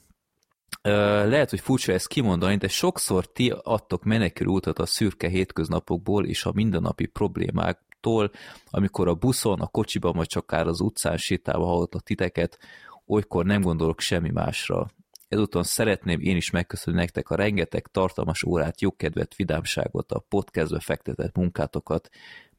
[0.81, 0.91] Ö,
[1.29, 6.45] lehet, hogy furcsa ezt kimondani, de sokszor ti adtok menekülő utat a szürke hétköznapokból és
[6.45, 8.31] a mindennapi problémáktól,
[8.69, 12.59] amikor a buszon, a kocsiban, vagy csak akár az utcán sétálva hallottak titeket,
[13.05, 14.87] olykor nem gondolok semmi másra.
[15.27, 21.35] Ezúton szeretném én is megköszönni nektek a rengeteg tartalmas órát, jogkedvet, vidámságot, a podcastbe fektetett
[21.35, 22.09] munkátokat.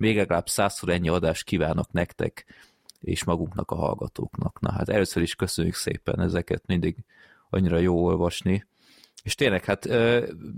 [0.01, 2.45] Még legalább százszor ennyi adást kívánok nektek,
[3.01, 4.61] és magunknak a hallgatóknak.
[4.61, 6.97] Na hát először is köszönjük szépen ezeket, mindig
[7.51, 8.67] annyira jó olvasni.
[9.23, 9.87] És tényleg, hát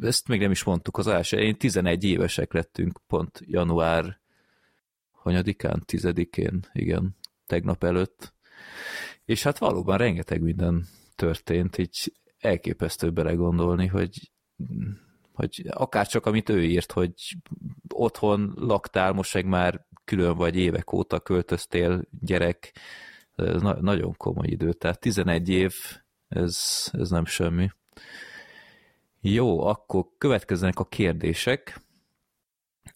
[0.01, 4.21] ezt még nem is mondtuk az első, én 11 évesek lettünk pont január
[5.11, 8.35] hanyadikán, tizedikén, igen, tegnap előtt.
[9.25, 14.31] És hát valóban rengeteg minden történt, így elképesztő belegondolni, hogy
[15.33, 17.13] hogy akár csak amit ő írt, hogy
[17.89, 22.75] otthon laktál, most meg már külön vagy évek óta költöztél gyerek,
[23.35, 25.75] ez na- nagyon komoly idő, tehát 11 év,
[26.29, 27.71] ez, ez nem semmi.
[29.21, 31.81] Jó, akkor következzenek a kérdések.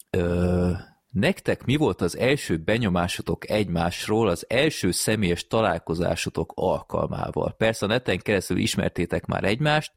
[0.09, 0.71] Ö,
[1.19, 7.55] nektek mi volt az első benyomásotok egymásról, az első személyes találkozásotok alkalmával?
[7.57, 9.91] Persze a neten keresztül ismertétek már egymást,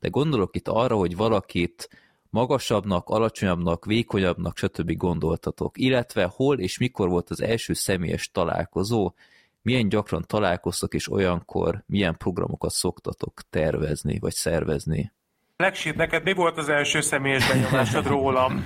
[0.00, 1.88] de gondolok itt arra, hogy valakit
[2.30, 4.92] magasabbnak, alacsonyabbnak, vékonyabbnak, stb.
[4.96, 5.78] gondoltatok.
[5.78, 9.14] Illetve hol és mikor volt az első személyes találkozó,
[9.62, 15.12] milyen gyakran találkoztok, és olyankor milyen programokat szoktatok tervezni, vagy szervezni?
[15.56, 18.64] Legsírt, neked mi volt az első személyes benyomásod rólam?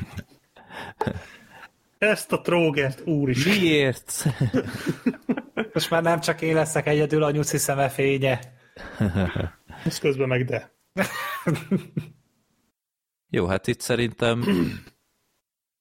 [1.98, 3.58] Ezt a trógert, úristen.
[3.58, 4.24] Miért?
[5.72, 8.40] Most már nem csak én leszek egyedül a nyuszi szeme fénye.
[9.84, 10.72] Ez közben meg de.
[13.30, 14.44] Jó, hát itt szerintem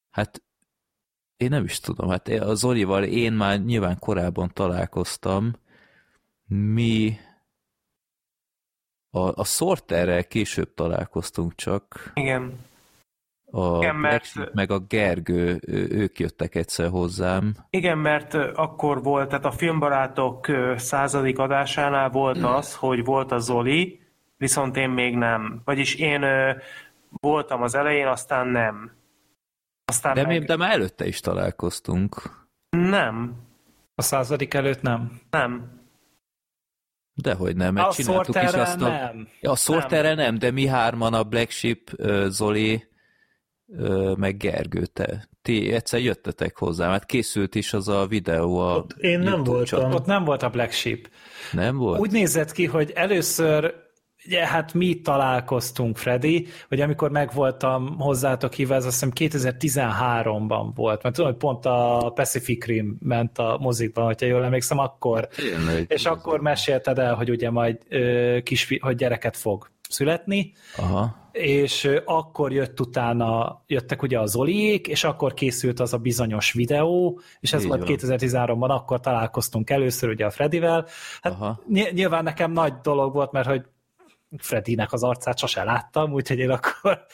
[0.10, 0.44] hát
[1.38, 5.54] én nem is tudom, hát a Zolival én már nyilván korábban találkoztam,
[6.46, 7.20] mi
[9.10, 12.66] a, a Sorterrel később találkoztunk csak, Igen.
[13.52, 15.60] A Igen, mert- Black meg a Gergő,
[15.92, 22.76] ők jöttek egyszer hozzám, Igen, mert akkor volt, tehát a filmbarátok századik adásánál volt az,
[22.76, 24.02] hogy volt a Zoli,
[24.38, 25.62] viszont én még nem.
[25.66, 26.26] Vagyis én
[27.10, 28.92] voltam az elején, aztán nem.
[29.86, 30.40] Aztán de, meg...
[30.40, 32.16] mi, de már előtte is találkoztunk.
[32.70, 33.36] Nem,
[33.96, 35.20] A századik előtt nem.
[35.30, 35.76] nem.
[37.14, 38.88] Dehogy nem, mert A csináltuk is azt a...
[38.88, 39.28] nem.
[39.42, 40.26] Ja, a Sorterrel nem.
[40.26, 42.87] nem, de mi hárman, a Black Sheep, ö, Zoli,
[44.18, 45.28] meg Gergő, te.
[45.42, 49.50] Ti egyszer jöttetek hozzám, hát készült is az a videó a Ott én nem YouTube
[49.50, 49.66] voltam.
[49.66, 49.94] csatornán.
[49.94, 51.10] Ott nem volt a Black Sheep.
[51.52, 52.00] Nem volt?
[52.00, 53.74] Úgy nézett ki, hogy először
[54.26, 61.04] ugye, hát mi találkoztunk, Freddy, hogy amikor megvoltam hozzátok hívva, ez azt hiszem 2013-ban volt,
[61.04, 65.28] mert tudom, hogy pont a Pacific Rim ment a mozikban, hogyha jól emlékszem, akkor.
[65.28, 65.86] Tényleg.
[65.88, 71.27] És akkor mesélted el, hogy ugye majd ö, kis, hogy gyereket fog születni, Aha.
[71.38, 77.20] És akkor jött utána, jöttek ugye az Zoliék, és akkor készült az a bizonyos videó,
[77.40, 77.98] és ez Így volt van.
[77.98, 80.86] 2013-ban, akkor találkoztunk először ugye a Fredivel.
[81.22, 81.60] Hát Aha.
[81.68, 83.62] ny- nyilván nekem nagy dolog volt, mert hogy
[84.38, 87.06] Fredinek az arcát sose láttam, úgyhogy én akkor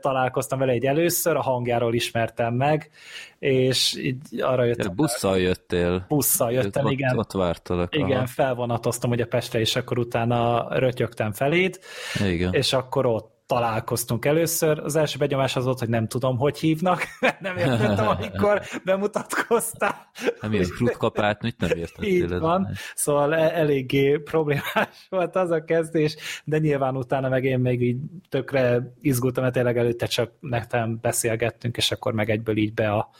[0.00, 2.90] találkoztam vele egy először, a hangjáról ismertem meg,
[3.38, 4.94] és így arra Ja, jöttem.
[4.94, 6.04] busszal jöttél.
[6.08, 7.18] Busszal jöttem, ott, igen.
[7.18, 7.96] Ott vártalak.
[7.96, 8.26] Igen, Aha.
[8.26, 11.78] felvonatoztam ugye Pestre, és akkor utána rötyögtem feléd,
[12.24, 12.52] Igen.
[12.52, 14.78] és akkor ott találkoztunk először.
[14.78, 17.02] Az első benyomás az volt, hogy nem tudom, hogy hívnak,
[17.40, 20.10] nem értettem, amikor bemutatkoztál.
[20.40, 22.08] Nem ilyen frutkapát, mit nem értettél?
[22.08, 22.40] Így ezen?
[22.40, 27.82] van, szóval e- eléggé problémás volt az a kezdés, de nyilván utána meg én még
[27.82, 27.98] így
[28.28, 33.10] tökre izgultam, mert tényleg előtte csak nekem beszélgettünk, és akkor meg egyből így be a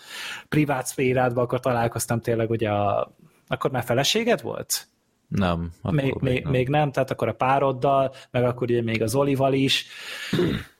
[0.48, 3.14] privát szférádba, akkor találkoztam tényleg ugye a
[3.46, 4.88] akkor már feleséged volt?
[5.28, 5.70] Nem.
[5.82, 6.52] Akkor még, még, nem.
[6.52, 9.86] még nem, tehát akkor a pároddal, meg akkor ugye még az Olival is,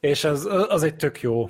[0.01, 1.49] és az, az egy tök jó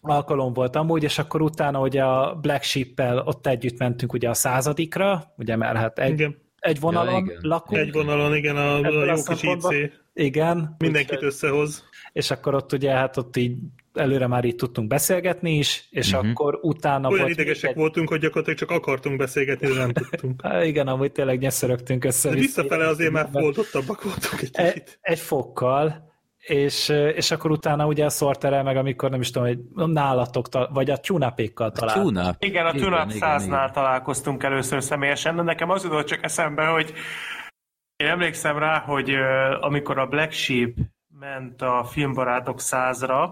[0.00, 4.34] alkalom volt amúgy, és akkor utána ugye a Black Sheep-el ott együtt mentünk ugye a
[4.34, 6.36] századikra, ugye mert hát egy, Igen.
[6.58, 7.38] egy vonalon Ja, igen.
[7.42, 7.80] lakunk.
[7.80, 9.66] Egy vonalon, igen, a, a jó kis IC.
[10.14, 10.74] Igen.
[10.78, 11.84] Mindenkit úgyhogy- összehoz.
[12.12, 13.56] És akkor ott ugye hát ott így
[13.94, 16.28] előre már így tudtunk beszélgetni is, és Mhm.
[16.30, 20.42] akkor utána Olyan volt idegesek egy- voltunk, hogy gyakorlatilag csak akartunk beszélgetni, de nem tudtunk.
[20.44, 22.28] Há, igen, amúgy tényleg nyeszörögtünk össze.
[22.28, 24.98] De visszafele azért már foltottabbak voltunk egy egy, kicsit.
[25.00, 29.58] egy fokkal, és, és akkor utána ugye a szorterel meg, amikor nem is tudom, hogy
[29.92, 31.94] nálatok, ta- vagy a tyúnapékkal talál.
[32.02, 32.34] Tune-up.
[32.38, 33.72] Igen, a Tunap igen, 100-nál igen.
[33.72, 36.92] találkoztunk először személyesen, de nekem az jutott csak eszembe, hogy
[37.96, 39.10] én emlékszem rá, hogy
[39.60, 40.70] amikor a Black Sheep
[41.18, 43.28] ment a filmbarátok 100-ra,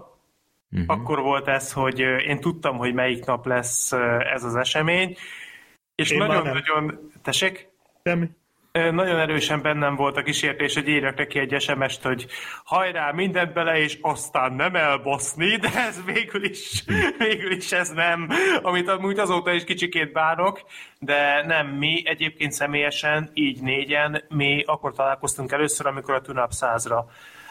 [0.73, 0.83] Mhm.
[0.87, 3.91] akkor volt ez, hogy én tudtam, hogy melyik nap lesz
[4.33, 5.17] ez az esemény,
[5.95, 7.11] és nagyon-nagyon...
[7.23, 7.67] Tessék?
[8.03, 8.29] Semmi.
[8.71, 12.27] Nagyon erősen bennem volt a kísértés, hogy írjak neki egy SMS-t, hogy
[12.63, 16.83] hajrá, mindent bele, és aztán nem elbaszni, de ez végül is,
[17.27, 18.29] végül is ez nem,
[18.61, 20.61] amit amúgy azóta is kicsikét bánok,
[20.99, 27.03] de nem, mi egyébként személyesen, így négyen, mi akkor találkoztunk először, amikor a Tunap 100-ra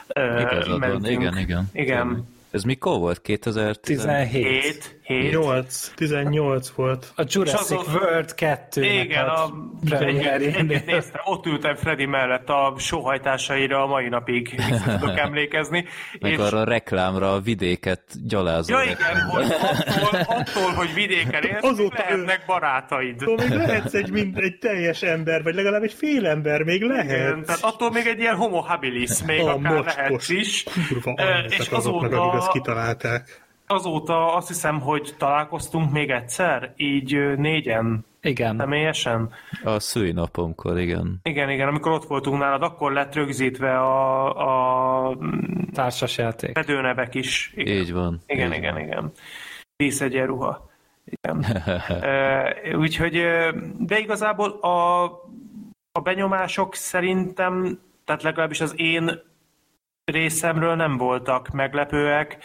[0.09, 1.20] ö, Igazad van, mentünk.
[1.20, 1.70] igen, igen.
[1.73, 2.32] Igen.
[2.53, 3.21] Ez mikor volt?
[3.21, 3.85] 2017?
[3.85, 5.01] 17.
[5.13, 5.33] 7, 7.
[5.33, 7.13] 8, 18 volt.
[7.17, 9.51] A Jurassic az- World 2 Igen, a,
[9.91, 15.85] egyet néztem, ott ültem Freddy mellett a sóhajtásaira a mai napig vissza tudok emlékezni.
[16.21, 18.75] Meg és- arra a reklámra a vidéket gyalázó.
[18.75, 23.23] Ja igen, hogy attól, attól, hogy vidéken élsz, Azóta lehetnek barátaid.
[23.23, 26.89] Attól még lehetsz egy, mind, egy teljes ember, vagy legalább egy fél ember, még Igen,
[26.97, 27.45] lehet.
[27.47, 30.65] tehát attól még egy ilyen homo habilis, még A akár mocskos, lehetsz is.
[30.89, 33.42] Kurva anyátok és azoknak, azóta- akik ezt kitalálták.
[33.73, 38.57] Azóta azt hiszem, hogy találkoztunk még egyszer, így négyen Igen.
[38.59, 39.31] személyesen.
[39.65, 41.20] A szülinapomkor, igen.
[41.23, 45.18] Igen, igen, amikor ott voltunk nálad, akkor lett rögzítve a, a
[45.73, 46.55] Társasjáték.
[46.55, 47.52] fedőnevek is.
[47.55, 47.76] Igen.
[47.76, 48.20] Így van.
[48.26, 49.12] Igen, így igen, igen.
[49.76, 50.70] Díszegyenruha.
[51.05, 51.44] Igen.
[52.02, 53.12] Ö, Úgyhogy,
[53.78, 55.05] de igazából a,
[55.92, 59.20] a benyomások szerintem, tehát legalábbis az én
[60.05, 62.39] részemről nem voltak meglepőek.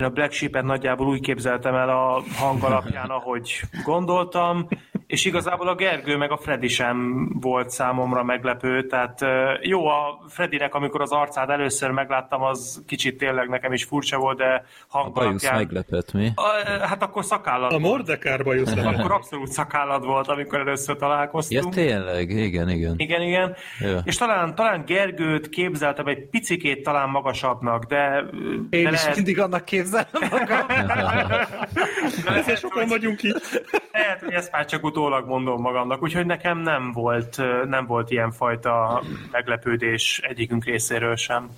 [0.00, 4.68] Én a Black Sheep-et nagyjából úgy képzeltem el a hang alapján, ahogy gondoltam,
[5.10, 9.20] és igazából a Gergő meg a Freddy sem volt számomra meglepő, tehát
[9.60, 14.36] jó a Freddynek, amikor az arcát először megláttam, az kicsit tényleg nekem is furcsa volt,
[14.36, 16.32] de hang A bajusz meglepett, mi?
[16.34, 16.42] A,
[16.86, 18.72] hát akkor szakállad A Mordekár bajusz.
[18.76, 21.74] akkor abszolút szakállad volt, amikor először találkoztunk.
[21.74, 22.94] Ja, tényleg, igen, igen.
[22.96, 23.56] Igen, igen.
[23.80, 24.00] Ja.
[24.04, 28.24] És talán, talán Gergőt képzeltem egy picikét talán magasabbnak, de...
[28.70, 29.14] Én de is lehet...
[29.14, 30.66] mindig annak képzelem magam.
[32.38, 33.64] Ezért sokan vagyunk itt.
[33.92, 38.30] Lehet, hogy ezt már csak utólag mondom magamnak, úgyhogy nekem nem volt, nem volt ilyen
[38.30, 41.48] fajta meglepődés egyikünk részéről sem.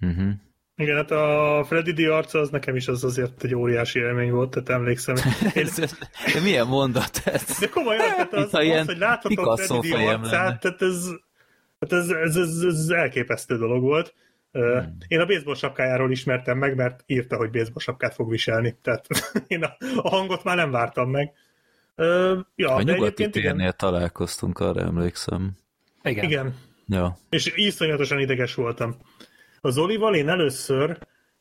[0.00, 0.28] Uh-huh.
[0.76, 4.50] Igen, hát a Freddy D arca az nekem is az azért egy óriási élmény volt,
[4.50, 5.14] tehát emlékszem.
[5.54, 5.68] Én...
[6.34, 7.58] De milyen mondat ez?
[7.58, 11.08] De komolyan, tehát az, az, az hogy láthatom Freddy D arcát, tehát ez,
[11.78, 14.14] tehát ez, ez, ez, ez elképesztő dolog volt.
[14.52, 14.96] Hmm.
[15.08, 18.78] Én a baseball sapkájáról ismertem meg, mert írta, hogy baseball sapkát fog viselni.
[18.82, 19.06] Tehát
[19.46, 21.32] én a, a hangot már nem vártam meg.
[21.96, 23.74] Uh, ja, a nyugati térnél igen.
[23.76, 25.52] találkoztunk, arra emlékszem.
[26.02, 26.24] Igen.
[26.24, 26.54] Igen.
[26.88, 27.16] Ja.
[27.30, 28.96] És iszonyatosan ideges voltam.
[29.60, 30.98] Az Zolival én először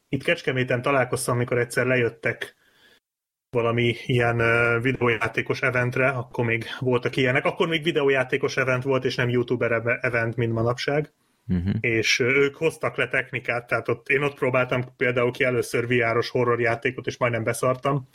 [0.09, 2.55] itt Kecskeméten találkoztam, amikor egyszer lejöttek
[3.49, 4.37] valami ilyen
[4.81, 10.35] videójátékos eventre, akkor még voltak ilyenek, akkor még videójátékos event volt, és nem youtuber event,
[10.35, 11.13] mint manapság.
[11.47, 11.73] Uh-huh.
[11.79, 17.07] És ők hoztak le technikát, tehát ott, én ott próbáltam például ki először VR-os horrorjátékot,
[17.07, 18.09] és majdnem beszartam.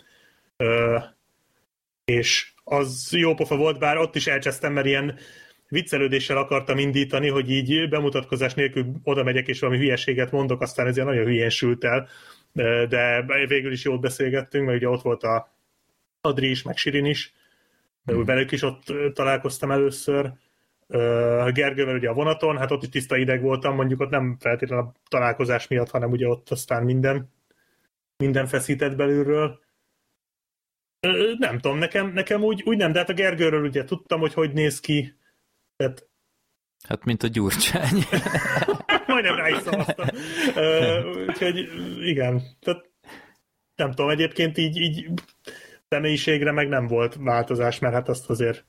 [0.57, 1.03] Uh,
[2.11, 5.19] és az jó pofa volt, bár ott is elcsesztem, mert ilyen
[5.69, 10.95] viccelődéssel akartam indítani, hogy így bemutatkozás nélkül oda megyek, és valami hülyeséget mondok, aztán ez
[10.97, 12.09] ilyen nagyon hülyén sült el,
[12.89, 15.55] de végül is jót beszélgettünk, mert ugye ott volt a
[16.21, 17.33] Adri is, meg Sirin is,
[18.05, 18.25] hmm.
[18.25, 20.33] velük is ott találkoztam először,
[21.53, 24.93] Gergővel ugye a vonaton, hát ott is tiszta ideg voltam, mondjuk ott nem feltétlenül a
[25.09, 27.31] találkozás miatt, hanem ugye ott aztán minden,
[28.17, 29.61] minden feszített belülről.
[31.39, 34.53] Nem tudom, nekem, nekem úgy, úgy nem, de hát a Gergőről ugye tudtam, hogy hogy
[34.53, 35.15] néz ki.
[35.77, 36.09] Tehát...
[36.89, 38.05] Hát, mint a gyurcsány.
[39.07, 40.07] Majdnem rá is szavaztam.
[41.29, 41.69] úgyhogy
[42.01, 42.91] igen, tehát
[43.75, 45.09] nem tudom, egyébként így, így
[45.89, 48.65] személyiségre meg nem volt változás, mert hát azt azért...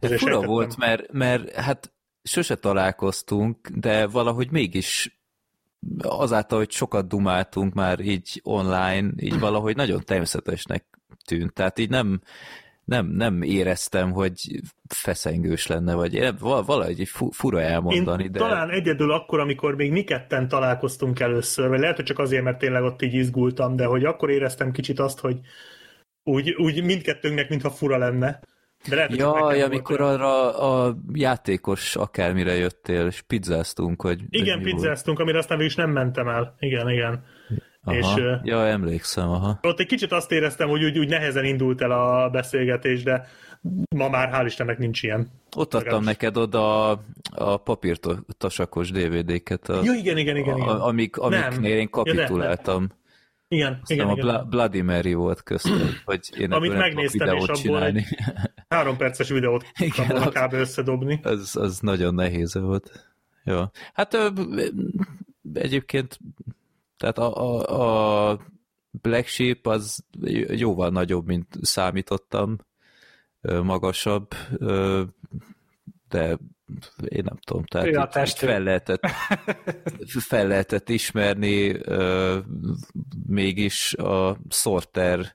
[0.00, 5.18] azért fura volt, mert, mert hát sose találkoztunk, de valahogy mégis
[5.98, 10.93] azáltal, hogy sokat dumáltunk már így online, így valahogy nagyon természetesnek
[11.26, 11.52] tűnt.
[11.52, 12.20] Tehát így nem,
[12.84, 18.22] nem, nem éreztem, hogy feszengős lenne, vagy valahogy egy fura elmondani.
[18.22, 18.38] Én de...
[18.38, 22.58] talán egyedül akkor, amikor még mi ketten találkoztunk először, vagy lehet, hogy csak azért, mert
[22.58, 25.38] tényleg ott így izgultam, de hogy akkor éreztem kicsit azt, hogy
[26.22, 28.40] úgy, úgy mindkettőnknek, mintha fura lenne.
[28.88, 30.10] De lehet, Jaj, amikor volt.
[30.10, 34.20] arra a játékos akármire jöttél, és pizzáztunk, hogy...
[34.28, 36.54] Igen, pizzáztunk, amire aztán is nem mentem el.
[36.58, 37.24] Igen, igen.
[37.84, 37.96] Aha.
[37.98, 39.58] És, ja, emlékszem, aha.
[39.62, 43.26] Ott egy kicsit azt éreztem, hogy úgy, úgy nehezen indult el a beszélgetés, de
[43.96, 45.30] ma már hál' Istennek nincs ilyen.
[45.56, 46.06] Ott adtam Legalábbis.
[46.06, 47.00] neked oda a,
[47.34, 49.68] a papírtasakos DVD-ket.
[49.68, 50.56] A, ja, igen, igen, igen.
[50.56, 50.68] igen.
[50.68, 52.88] A, amik, amiknél én kapituláltam.
[53.48, 54.46] Ja, igen, igen, a igen.
[54.48, 57.98] Bloody Mary volt köztük, hogy én Amit megnéztem, és abból csinálni.
[57.98, 58.18] egy
[58.68, 60.52] három perces videót igen, az, kb.
[60.52, 61.20] összedobni.
[61.22, 63.08] Az, az nagyon nehéz volt.
[63.44, 63.62] Jó.
[63.92, 64.32] Hát
[65.54, 66.18] egyébként
[67.04, 68.38] tehát a, a, a
[68.90, 70.04] Black Sheep az
[70.48, 72.58] jóval nagyobb, mint számítottam,
[73.40, 74.34] magasabb,
[76.08, 76.38] de
[77.08, 79.06] én nem tudom, tehát ja, itt fel, lehetett,
[80.28, 81.80] fel lehetett ismerni
[83.26, 85.34] mégis a Sorter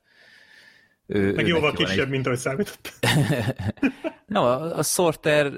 [1.11, 2.09] ő, Meg jóval kisebb, egy...
[2.09, 2.93] mint ahogy számított.
[4.25, 5.51] Nem, a, a Sorter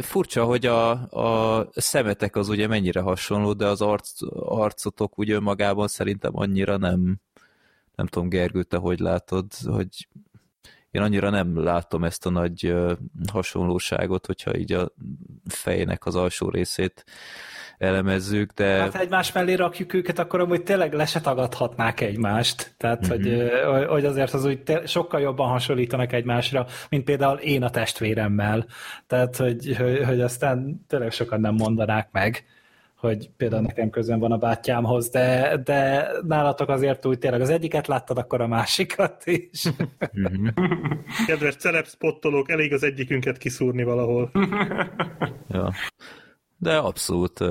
[0.00, 5.88] furcsa, hogy a, a szemetek az ugye mennyire hasonló, de az arc, arcotok ugye önmagában
[5.88, 7.20] szerintem annyira nem,
[7.94, 10.08] nem tudom, Gergő, te hogy látod, hogy
[10.90, 12.74] én annyira nem látom ezt a nagy
[13.32, 14.92] hasonlóságot, hogyha így a
[15.44, 17.04] fejének az alsó részét
[17.78, 18.66] elemezzük, de...
[18.66, 22.74] Hát egymás mellé rakjuk őket, akkor amúgy tényleg le se tagadhatnák egymást.
[22.76, 23.48] Tehát, mm-hmm.
[23.72, 28.66] hogy, hogy azért az úgy sokkal jobban hasonlítanak egymásra, mint például én a testvéremmel.
[29.06, 32.44] Tehát, hogy, hogy, hogy aztán tényleg sokan nem mondanák meg
[32.98, 37.86] hogy például nekem közön van a bátyámhoz, de, de nálatok azért úgy tényleg az egyiket
[37.86, 39.64] láttad, akkor a másikat is.
[40.12, 40.48] Mhm.
[41.26, 44.30] Kedves celebspottolók, elég az egyikünket kiszúrni valahol.
[45.48, 45.72] ja.
[46.60, 47.44] De abszolút,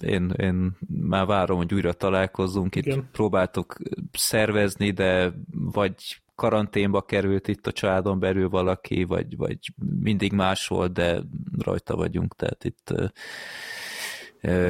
[0.00, 2.76] én, én már várom, hogy újra találkozzunk.
[2.76, 3.08] Itt Igen.
[3.12, 3.76] próbáltuk
[4.12, 5.94] szervezni, de vagy
[6.34, 9.58] karanténba került itt a családon belül valaki, vagy, vagy
[10.00, 11.20] mindig más volt, de
[11.58, 12.94] rajta vagyunk, tehát itt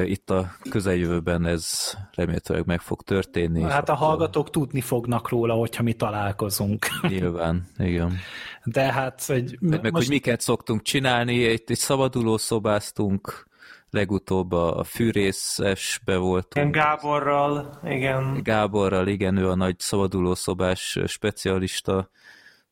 [0.03, 3.61] Itt a közeljövőben ez remélhetőleg meg fog történni.
[3.61, 6.85] Hát a hallgatók tudni fognak róla, hogyha mi találkozunk.
[7.07, 8.17] Nyilván, igen.
[8.63, 9.57] De hát, hogy...
[9.59, 9.93] Meg, most...
[9.93, 13.49] hogy miket szoktunk csinálni, egy, egy szabaduló szobáztunk,
[13.91, 16.55] legutóbb a fűrészesbe voltunk.
[16.55, 18.39] Igen, Gáborral, igen.
[18.43, 22.09] Gáborral, igen, ő a nagy szabaduló szobás specialista,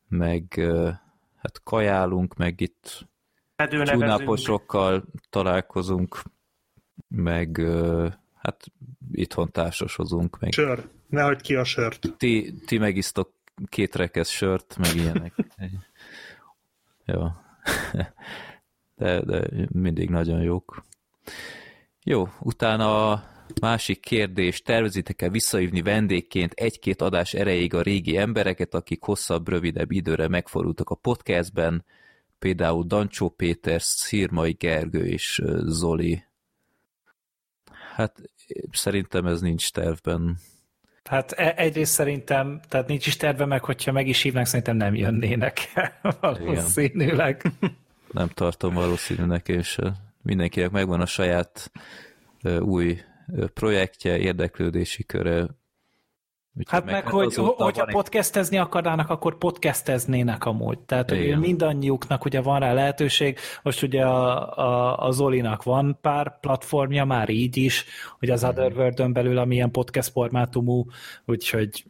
[0.08, 0.44] meg
[1.42, 3.08] hát kajálunk, meg itt
[3.68, 6.22] csúnáposokkal találkozunk,
[7.08, 7.62] meg
[8.36, 8.66] hát
[9.12, 10.40] itthon társasozunk.
[10.40, 10.52] Meg...
[10.52, 12.14] Sör, nehogy ki a sört.
[12.18, 13.32] Ti, ti megisztok
[13.66, 15.34] két rekesz sört, meg ilyenek.
[17.06, 17.28] Jó.
[18.96, 20.84] De, de mindig nagyon jók.
[22.04, 23.24] Jó, utána a
[23.62, 30.28] másik kérdés, tervezitek-e visszahívni vendégként egy-két adás erejéig a régi embereket, akik hosszabb, rövidebb időre
[30.28, 31.86] megfordultak a podcastben,
[32.40, 36.24] például Dancsó Péter, Szirmai Gergő és Zoli.
[37.96, 38.22] Hát
[38.72, 40.38] szerintem ez nincs tervben.
[41.04, 44.96] Hát e, egyrészt szerintem, tehát nincs is terve meg, hogyha meg is hívnánk, szerintem nem
[44.96, 45.60] jönnének
[46.22, 47.42] valószínűleg.
[48.12, 49.80] Nem tartom valószínűnek, és
[50.30, 51.72] mindenkinek megvan a saját
[52.60, 53.00] új
[53.54, 55.48] projektje, érdeklődési köre.
[56.54, 57.94] Úgyhogy hát meg, meg hogy, hogyha egy...
[57.94, 60.80] podcastezni akarnának, akkor podcasteznének amúgy.
[60.80, 63.38] Tehát hogy mindannyiuknak ugye van rá lehetőség.
[63.64, 67.86] Most ugye a, a, a Zolinak van pár platformja, már így is,
[68.20, 68.48] hogy az mm.
[68.48, 70.86] Otherworld-ön belül, amilyen podcast formátumú,
[71.26, 71.86] úgyhogy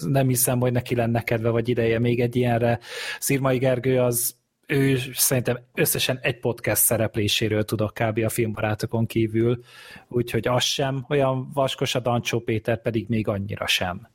[0.00, 2.78] nem hiszem, hogy neki lenne kedve vagy ideje még egy ilyenre.
[3.18, 4.37] Szirmai Gergő az
[4.68, 8.18] ő szerintem összesen egy podcast szerepléséről tudok kb.
[8.18, 9.64] a filmbarátokon kívül,
[10.08, 14.08] úgyhogy az sem olyan vaskos, a Dancsó Péter pedig még annyira sem.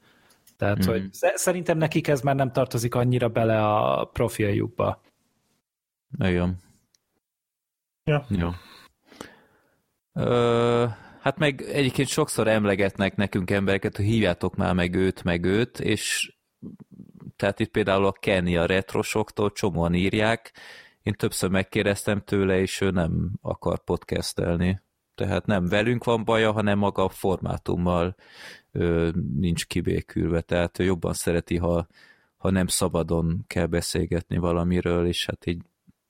[0.58, 0.90] Tehát, mm.
[0.90, 5.02] hogy szerintem nekik ez már nem tartozik annyira bele a profiljukba.
[6.20, 6.58] Igen.
[8.04, 8.26] Ja.
[8.30, 8.50] Jó.
[10.14, 10.86] Ö,
[11.20, 16.33] hát meg egyébként sokszor emlegetnek nekünk embereket, hogy hívjátok már meg őt, meg őt, és
[17.36, 20.52] tehát itt például a Kenny a retrosoktól csomóan írják,
[21.04, 24.82] én többször megkérdeztem tőle, és ő nem akar podcastelni.
[25.16, 28.16] Tehát nem velünk van baja, hanem maga a formátummal
[28.72, 30.42] ö, nincs kibékülve.
[30.42, 31.88] Tehát ő jobban szereti, ha,
[32.38, 35.62] ha nem szabadon kell beszélgetni valamiről, és hát így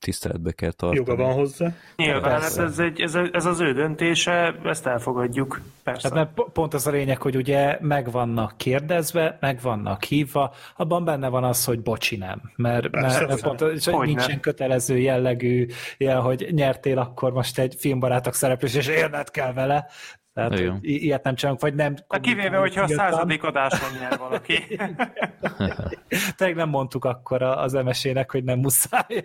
[0.03, 1.09] tiszteletbe kell tartani.
[1.09, 1.73] Joga van hozzá.
[1.95, 5.61] Nyilván, hát ez, egy, ez, ez az ő döntése, ezt elfogadjuk.
[5.83, 6.07] Persze.
[6.07, 11.03] Hát mert pont az a lényeg, hogy ugye meg vannak kérdezve, meg vannak hívva, abban
[11.03, 12.41] benne van az, hogy bocsi nem.
[12.55, 14.39] Mert, Persze, mert pont, hogy nincsen nem.
[14.39, 15.67] kötelező jellegű,
[15.97, 19.87] jel, hogy nyertél akkor most egy filmbarátok szereplés, és érned kell vele,
[20.33, 20.79] tehát Igen.
[20.81, 21.95] ilyet nem csinálunk, vagy nem...
[22.09, 24.53] Hát kivéve, hogyha a századik adáson nyer valaki.
[26.37, 29.23] Tényleg nem mondtuk akkor az MSZ-nek, hogy nem muszáj.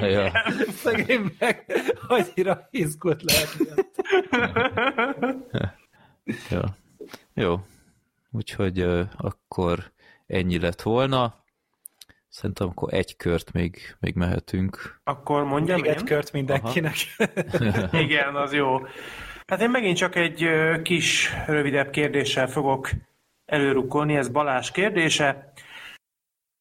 [0.00, 0.30] ja.
[0.68, 1.64] Szegény meg
[2.08, 3.56] annyira izgult lehet.
[6.50, 6.60] Jó.
[7.34, 7.60] Jó.
[8.30, 9.92] Úgyhogy uh, akkor
[10.26, 11.44] ennyi lett volna.
[12.28, 15.00] Szerintem akkor egy kört még, még mehetünk.
[15.04, 15.96] Akkor mondjam Még én?
[15.96, 16.94] egy kört mindenkinek.
[18.04, 18.78] Igen, az jó.
[19.46, 20.48] Hát én megint csak egy
[20.82, 22.90] kis, rövidebb kérdéssel fogok
[23.44, 25.52] előrukkolni, ez Balás kérdése.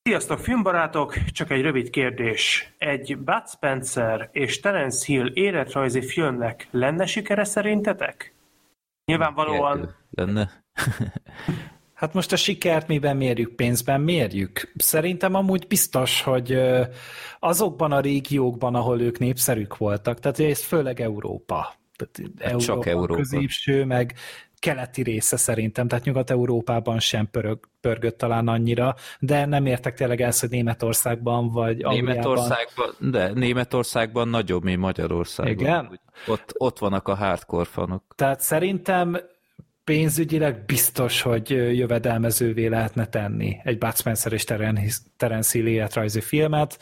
[0.02, 1.14] Sziasztok, filmbarátok!
[1.32, 2.74] Csak egy rövid kérdés.
[2.78, 8.34] Egy Bud Spencer és Terence Hill életrajzi filmnek lenne sikere szerintetek?
[9.06, 9.96] Nyilvánvalóan...
[10.10, 10.50] Lenne.
[11.94, 13.56] Hát most a sikert miben mérjük?
[13.56, 14.72] Pénzben mérjük?
[14.76, 16.60] Szerintem amúgy biztos, hogy
[17.40, 22.86] azokban a régiókban, ahol ők népszerűk voltak, tehát ez főleg Európa, tehát hát Európa, csak
[22.86, 23.16] Európa.
[23.16, 24.14] középső, meg
[24.60, 30.32] keleti része szerintem, tehát Nyugat-Európában sem pörög, pörgött talán annyira, de nem értek tényleg el,
[30.40, 35.54] hogy Németországban vagy Németországban, de Németországban nagyobb, mint Magyarországon.
[35.54, 36.00] Igen?
[36.28, 38.04] Ott, ott vannak a hardcore fanok.
[38.16, 39.18] Tehát szerintem
[39.84, 44.44] pénzügyileg biztos, hogy jövedelmezővé lehetne tenni egy Bud Spencer és
[45.18, 46.78] Terence Hill életrajzi filmet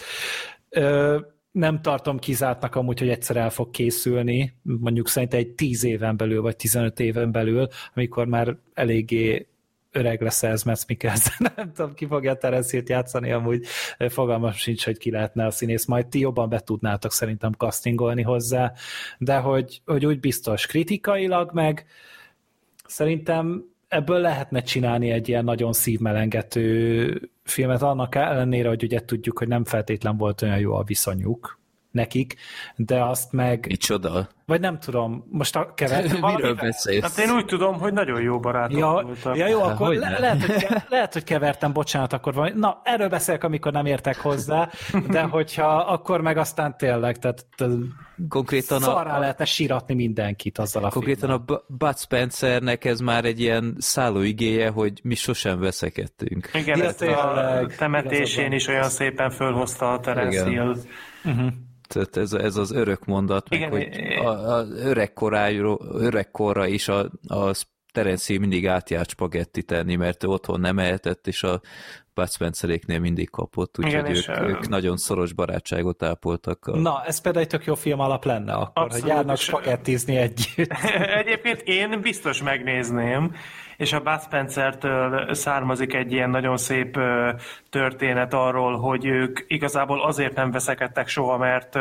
[1.54, 6.42] nem tartom kizártnak amúgy, hogy egyszer el fog készülni, mondjuk szerintem egy 10 éven belül,
[6.42, 9.48] vagy 15 éven belül, amikor már eléggé
[9.92, 11.34] öreg lesz ez Metz Mikkelsen.
[11.56, 13.66] nem tudom, ki fogja Terenciét játszani, amúgy
[14.10, 18.74] fogalmam sincs, hogy ki lehetne a színész, majd ti jobban be tudnátok szerintem castingolni hozzá,
[19.18, 21.86] de hogy, hogy úgy biztos kritikailag meg
[22.88, 29.48] szerintem ebből lehetne csinálni egy ilyen nagyon szívmelengető filmet, annak ellenére, hogy ugye tudjuk, hogy
[29.48, 31.62] nem feltétlen volt olyan jó a viszonyuk
[31.94, 32.36] nekik,
[32.76, 33.66] de azt meg...
[33.68, 34.28] Micsoda?
[34.46, 37.02] Vagy nem tudom, most a kevertem Miről beszélsz?
[37.02, 39.38] Hát én úgy tudom, hogy nagyon jó barátok Ja, voltak.
[39.38, 40.10] ja, jó, akkor hogyne.
[40.10, 42.52] le, lehet, hogy, ke- lehet, hogy kevertem, bocsánat, akkor valami.
[42.60, 44.70] Na, erről beszélek, amikor nem értek hozzá,
[45.10, 47.74] de hogyha akkor meg aztán tényleg, tehát tehát
[48.30, 51.64] Konkrétan szarrá a, lehetne síratni mindenkit azzal a konkrétan a filmmel.
[51.68, 56.50] Bu- Bud Spencernek ez már egy ilyen szállóigéje, hogy mi sosem veszekedtünk.
[56.54, 58.52] Igen, Ja, ezt a tényleg, temetésén igazad van.
[58.54, 60.50] is olyan szépen fölhozta a Terence.
[60.50, 60.76] Hill.
[61.94, 64.66] Tehát ez, ez az örök mondat, meg Igen, hogy a, a
[65.96, 67.52] öregkorra is a, a
[67.94, 71.62] Terence mindig átjárt spagetti tenni, mert ő otthon nem ehetett, és a
[72.14, 76.68] Bud Spenceréknél mindig kapott, úgyhogy Igen, ők, és, ö, ők nagyon szoros barátságot ápoltak.
[76.68, 76.78] A...
[76.78, 80.72] Na, ez például egy tök jó film alap lenne akkor, Abszolút, hogy járnak spagettizni együtt.
[81.22, 83.36] Egyébként én biztos megnézném,
[83.84, 87.00] és a Bud Spencer-től származik egy ilyen nagyon szép
[87.70, 91.76] történet arról, hogy ők igazából azért nem veszekedtek soha, mert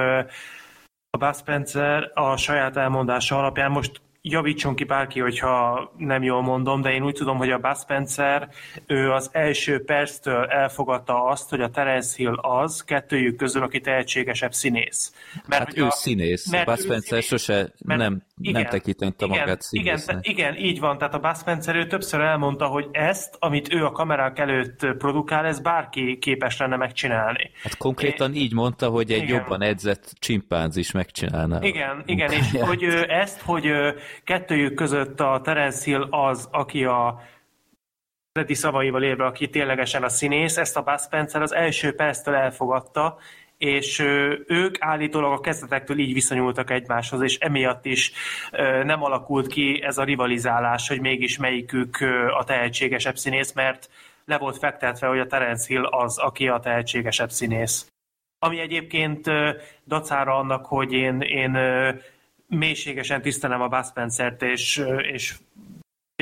[1.11, 6.81] a Bud Spencer a saját elmondása alapján most javítson ki bárki, hogyha nem jól mondom,
[6.81, 8.49] de én úgy tudom, hogy a Bud Spencer
[8.87, 14.53] ő az első perctől elfogadta azt, hogy a Terence Hill az kettőjük közül, aki tehetségesebb
[14.53, 15.13] színész.
[15.47, 17.27] Mert Hát ő a- színész, mert Bud Spencer színész.
[17.27, 20.99] sose Mert- nem, nem tekintette igen, magát igen, igen, így van.
[20.99, 25.47] Tehát a Bud Spencer ő többször elmondta, hogy ezt, amit ő a kamerák előtt produkál,
[25.47, 27.51] ez bárki képes lenne megcsinálni.
[27.63, 29.37] Hát konkrétan így mondta, hogy egy Igen.
[29.37, 31.59] jobban edzett csimpánz is megcsinálná.
[31.63, 33.71] Igen, igen, és hogy ezt, hogy
[34.25, 37.23] kettőjük között a Terence Hill az, aki a
[38.33, 43.19] Freddy szavaival élve, aki ténylegesen a színész, ezt a Bud Spencer az első perctől elfogadta,
[43.63, 43.99] és
[44.47, 48.13] ők állítólag a kezdetektől így viszonyultak egymáshoz, és emiatt is
[48.83, 52.01] nem alakult ki ez a rivalizálás, hogy mégis melyikük
[52.39, 53.91] a tehetségesebb színész, mert
[54.25, 57.87] le volt fektetve, hogy a Terence Hill az, aki a tehetségesebb színész.
[58.39, 59.31] Ami egyébként
[59.87, 61.59] dacára annak, hogy én, én
[62.47, 65.35] mélységesen tisztelem a Bud és, és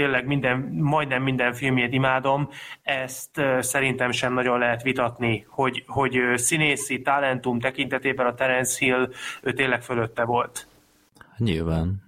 [0.00, 2.48] tényleg minden, majdnem minden filmjét imádom,
[2.82, 9.08] ezt szerintem sem nagyon lehet vitatni, hogy, hogy színészi talentum tekintetében a Terence Hill
[9.42, 10.66] ő tényleg fölötte volt.
[11.36, 12.02] Nyilván.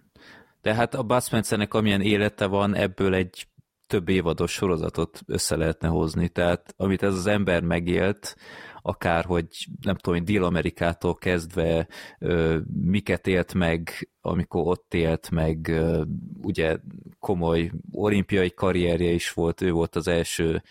[0.62, 3.46] De hát a Bud Spencernek amilyen élete van, ebből egy
[3.86, 6.28] több évados sorozatot össze lehetne hozni.
[6.28, 8.36] Tehát amit ez az ember megélt,
[8.82, 9.46] akár, hogy
[9.80, 11.88] nem tudom, hogy Dél-Amerikától kezdve
[12.18, 16.02] ö, miket élt meg, amikor ott élt meg, ö,
[16.42, 16.76] ugye
[17.18, 20.62] komoly olimpiai karrierje is volt, ő volt az első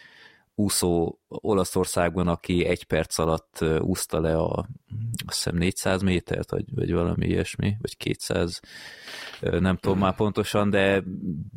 [0.55, 4.67] úszó Olaszországban, aki egy perc alatt úszta le a
[5.25, 8.59] azt hiszem 400 métert, vagy, vagy valami ilyesmi, vagy 200,
[9.39, 11.03] ö, nem tudom már pontosan, de,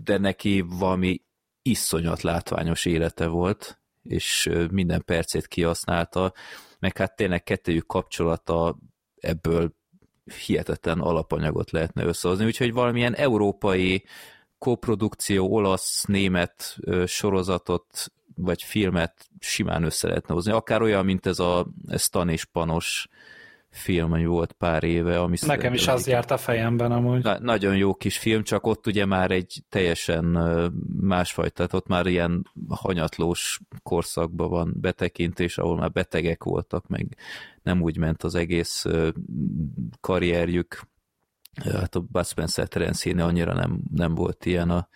[0.04, 1.22] de neki valami
[1.62, 6.32] iszonyat látványos élete volt, és minden percét kihasználta,
[6.78, 8.78] meg hát tényleg kettőjük kapcsolata
[9.16, 9.74] ebből
[10.46, 14.04] hihetetlen alapanyagot lehetne összehozni, úgyhogy valamilyen európai
[14.58, 16.76] koprodukció, olasz-német
[17.06, 20.52] sorozatot vagy filmet simán össze lehetne hozni.
[20.52, 21.66] Akár olyan, mint ez a
[21.96, 23.08] Stan és Panos
[23.74, 25.20] film, volt pár éve.
[25.20, 27.22] Ami Nekem is az járt a fejemben amúgy.
[27.22, 30.24] Na, nagyon jó kis film, csak ott ugye már egy teljesen
[31.00, 37.16] másfajta, tehát ott már ilyen hanyatlós korszakban van betekintés, ahol már betegek voltak, meg
[37.62, 38.84] nem úgy ment az egész
[40.00, 40.80] karrierjük.
[41.72, 44.88] Hát a Bud Spencer Terence annyira nem, nem volt ilyen a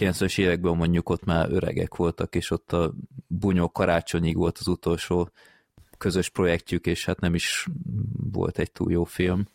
[0.00, 2.94] 90-es években mondjuk ott már öregek voltak, és ott a
[3.26, 5.30] Bunyó karácsonyig volt az utolsó
[5.98, 7.66] közös projektjük, és hát nem is
[8.30, 9.48] volt egy túl jó film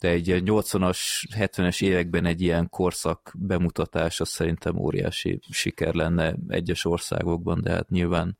[0.00, 0.98] de egy ilyen 80-as,
[1.38, 7.88] 70-es években egy ilyen korszak bemutatás, az szerintem óriási siker lenne egyes országokban, de hát
[7.88, 8.36] nyilván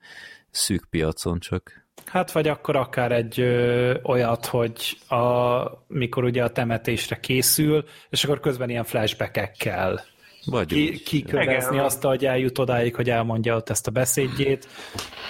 [0.51, 1.85] szűk piacon csak.
[2.05, 8.25] Hát vagy akkor akár egy ö, olyat, hogy a, mikor ugye a temetésre készül, és
[8.25, 10.05] akkor közben ilyen flashbackekkel
[10.47, 14.69] Vagy ki, kikövezni azt, hogy eljut odáig, hogy elmondja ott ezt a beszédjét,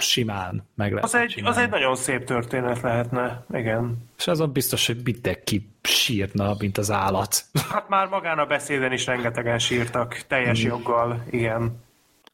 [0.00, 1.56] simán meg lehet Az egy, csinálni.
[1.56, 3.96] az egy nagyon szép történet lehetne, igen.
[4.18, 7.44] És azon biztos, hogy mindenki sírna, mint az állat.
[7.70, 11.84] Hát már magán a beszéden is rengetegen sírtak, teljes joggal, igen.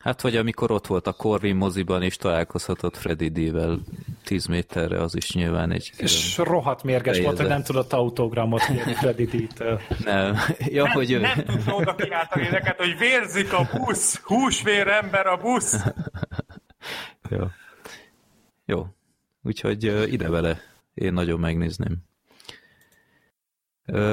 [0.02, 3.80] Hát vagy amikor ott volt a Corvin moziban, és találkozhatott Freddy D-vel
[4.24, 5.92] 10 méterre, az is nyilván egy.
[5.96, 7.56] És rohadt mérges volt, hogy Fejezet.
[7.56, 9.80] nem tudott autogramot kérni Freddy D-től.
[10.04, 11.20] Nem, ja, hogy ő...
[11.20, 15.84] Nem tudta oda kiáltani neked, hogy vérzik a busz, húsvér ember a busz.
[17.28, 17.46] Jó.
[18.64, 18.86] Jó.
[19.42, 20.60] Úgyhogy ide vele.
[20.94, 21.96] Én nagyon megnézném.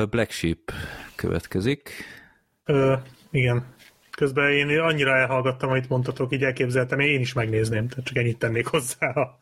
[0.10, 0.72] Black Sheep
[1.16, 1.92] következik.
[2.66, 2.96] Ö,
[3.32, 3.78] igen.
[4.20, 8.68] Közben én annyira elhallgattam, amit mondtatok, így elképzeltem, én is megnézném, tehát csak ennyit tennék
[8.68, 9.10] hozzá.
[9.10, 9.38] A,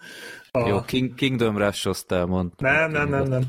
[0.52, 0.68] a...
[0.68, 2.52] Jó, King, Kingdom Rush aztál mond.
[2.58, 3.44] Nem, nem, nem, nem.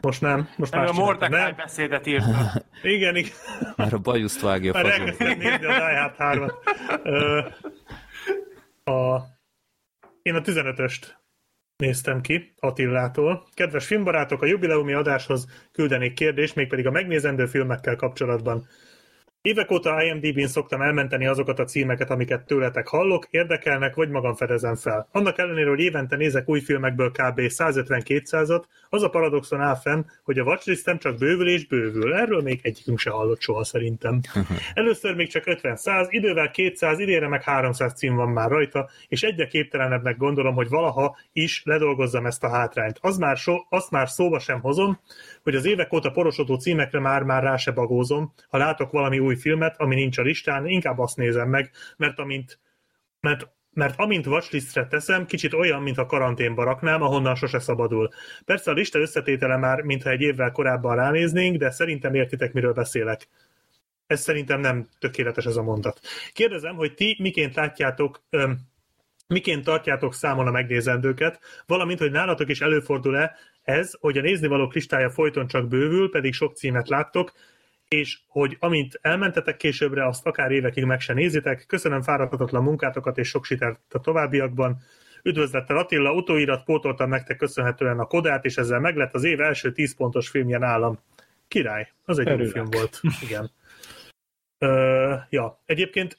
[0.00, 0.48] Most nem.
[0.56, 2.52] Most nem, már a Mordecai beszédet írta.
[2.82, 3.32] igen, igen.
[3.76, 7.54] Már a bajuszt vágja Már elkezdtem nézni a Die Hard 3-at.
[8.84, 9.22] A...
[10.22, 11.06] Én a 15-öst
[11.76, 13.46] néztem ki Attillától.
[13.54, 18.66] Kedves filmbarátok, a jubileumi adáshoz küldenék kérdést, mégpedig a megnézendő filmekkel kapcsolatban.
[19.42, 24.74] Évek óta IMDb-n szoktam elmenteni azokat a címeket, amiket tőletek hallok, érdekelnek, vagy magam fedezem
[24.74, 25.08] fel.
[25.12, 27.40] Annak ellenére, hogy évente nézek új filmekből kb.
[27.40, 32.14] 150-200-at, az a paradoxon áll fenn, hogy a watchlistem csak bővül és bővül.
[32.14, 34.20] Erről még egyikünk se hallott soha szerintem.
[34.74, 39.46] Először még csak 50-100, idővel 200, idére meg 300 cím van már rajta, és egyre
[39.46, 42.98] képtelenebbnek gondolom, hogy valaha is ledolgozzam ezt a hátrányt.
[43.00, 45.00] Az már so, azt már szóba sem hozom,
[45.42, 49.74] hogy az évek óta porosodó címekre már-már rá se bagózom, ha látok valami új filmet,
[49.78, 52.58] ami nincs a listán, inkább azt nézem meg, mert amint,
[53.20, 53.48] mert
[53.78, 58.08] mert amint watchlistre teszem, kicsit olyan, mint a karanténba raknám, ahonnan sose szabadul.
[58.44, 63.28] Persze a lista összetétele már, mintha egy évvel korábban ránéznénk, de szerintem értitek, miről beszélek.
[64.06, 66.00] Ez szerintem nem tökéletes ez a mondat.
[66.32, 68.58] Kérdezem, hogy ti miként látjátok, öm,
[69.26, 75.10] miként tartjátok számon a megnézendőket, valamint, hogy nálatok is előfordul-e ez, hogy a néznivalók listája
[75.10, 77.32] folyton csak bővül, pedig sok címet láttok,
[77.88, 81.64] és hogy amint elmentetek későbbre, azt akár évekig meg se nézitek.
[81.66, 84.78] Köszönöm fáradhatatlan munkátokat és sok sikert a továbbiakban.
[85.22, 89.96] Üdvözlettel Attila, utóirat pótoltam nektek köszönhetően a Kodát, és ezzel meglett az év első 10
[89.96, 90.98] pontos filmje nálam.
[91.48, 93.00] Király, az egy jó film volt.
[93.22, 93.50] Igen.
[94.58, 96.18] Ö, ja, egyébként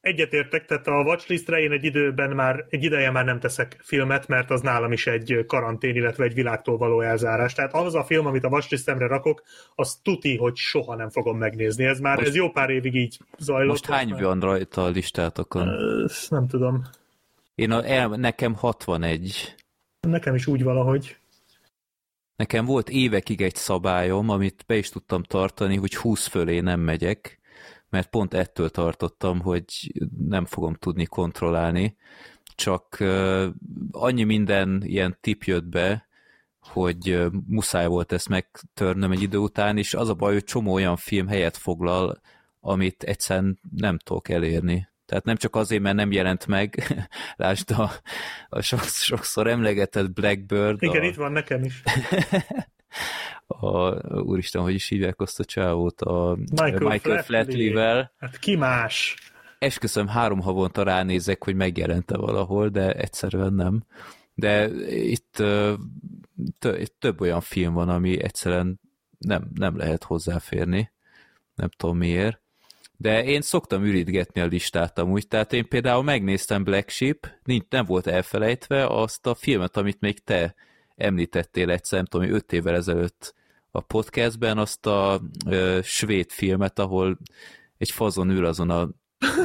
[0.00, 4.50] egyetértek, tehát a watchlistre én egy időben már, egy ideje már nem teszek filmet, mert
[4.50, 7.52] az nálam is egy karantén, illetve egy világtól való elzárás.
[7.52, 9.42] Tehát az a film, amit a watchlistemre rakok,
[9.74, 11.84] az tuti, hogy soha nem fogom megnézni.
[11.84, 13.68] Ez már, most, ez jó pár évig így zajlott.
[13.68, 14.22] Most hány már...
[14.22, 15.68] van rajta a listátokon?
[16.04, 16.82] Ezt nem tudom.
[17.54, 19.54] Én a, el, nekem 61.
[20.00, 21.16] Nekem is úgy valahogy.
[22.36, 27.38] Nekem volt évekig egy szabályom, amit be is tudtam tartani, hogy 20 fölé nem megyek,
[27.90, 31.96] mert pont ettől tartottam, hogy nem fogom tudni kontrollálni,
[32.54, 33.04] csak
[33.90, 36.08] annyi minden ilyen tip jött be,
[36.60, 40.96] hogy muszáj volt ezt megtörnöm egy idő után, és az a baj, hogy csomó olyan
[40.96, 42.20] film helyet foglal,
[42.60, 44.88] amit egyszerűen nem tudok elérni.
[45.06, 46.96] Tehát nem csak azért, mert nem jelent meg,
[47.36, 47.90] lásd a,
[48.48, 50.82] a sokszor emlegetett Blackbird.
[50.82, 51.04] Igen, a...
[51.04, 51.82] itt van nekem is.
[53.46, 58.12] a, úristen, hogy is hívják azt a csávót, a Michael, Michael Flatley-vel.
[58.18, 59.16] Hát ki más?
[59.58, 63.84] Esküszöm, három havonta ránézek, hogy megjelente valahol, de egyszerűen nem.
[64.34, 65.42] De itt
[66.98, 68.80] több olyan film van, ami egyszerűen
[69.18, 70.92] nem, nem lehet hozzáférni.
[71.54, 72.40] Nem tudom miért.
[72.96, 77.84] De én szoktam ürítgetni a listát amúgy, tehát én például megnéztem Black Sheep, nincs, nem
[77.84, 80.54] volt elfelejtve azt a filmet, amit még te
[80.98, 83.34] említettél egyszer, nem tudom, öt évvel ezelőtt
[83.70, 87.18] a podcastben azt a ö, svéd filmet, ahol
[87.78, 88.88] egy fazon ül azon a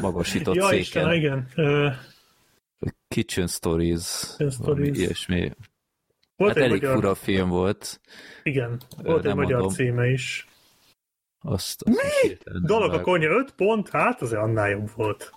[0.01, 0.79] magasított ja, széken.
[0.81, 1.47] Isten, igen.
[1.55, 1.93] Uh,
[3.07, 4.19] Kitchen Stories.
[4.19, 4.97] Kitchen Stories.
[4.97, 5.51] Ilyesmi.
[6.35, 6.95] Volt hát elég magyar...
[6.95, 8.01] fura film volt.
[8.43, 9.75] Igen, volt egy magyar mondom.
[9.75, 10.47] címe is.
[11.39, 12.37] Azt, azt Mi?
[12.61, 13.89] Dolog a konya 5 pont?
[13.89, 15.33] Hát azért annál jobb volt.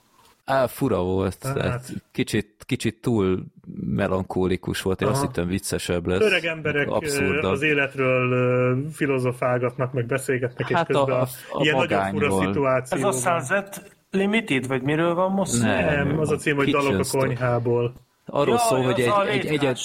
[0.46, 1.36] Á, fura volt.
[1.42, 1.54] Hát.
[1.54, 3.44] Tehát kicsit, kicsit túl
[3.80, 5.16] melankólikus volt, én Aha.
[5.16, 6.20] azt hittem viccesebb lesz.
[6.20, 7.52] Öreg emberek abszurdabb.
[7.52, 12.98] az életről filozofálgatnak, meg beszélgetnek, hát és közben a, a, a ilyen nagyon fura szituáció.
[12.98, 15.62] Ez a Sunset Limited, vagy miről van most?
[15.62, 17.94] Nem, nem az a cím, hogy dalok a konyhából.
[18.26, 19.76] Arról ja, szól, hogy egy, egy, egyed,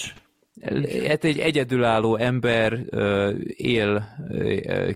[1.08, 2.80] Hát egy egyedülálló ember
[3.56, 4.08] él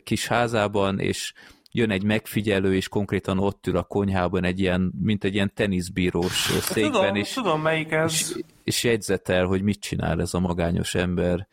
[0.04, 1.34] kis házában, és
[1.76, 6.50] jön egy megfigyelő, és konkrétan ott ül a konyhában egy ilyen, mint egy ilyen teniszbírós
[6.72, 8.12] székben, tudom, és, tudom, melyik ez.
[8.12, 11.48] És, és jegyzetel, hogy mit csinál ez a magányos ember.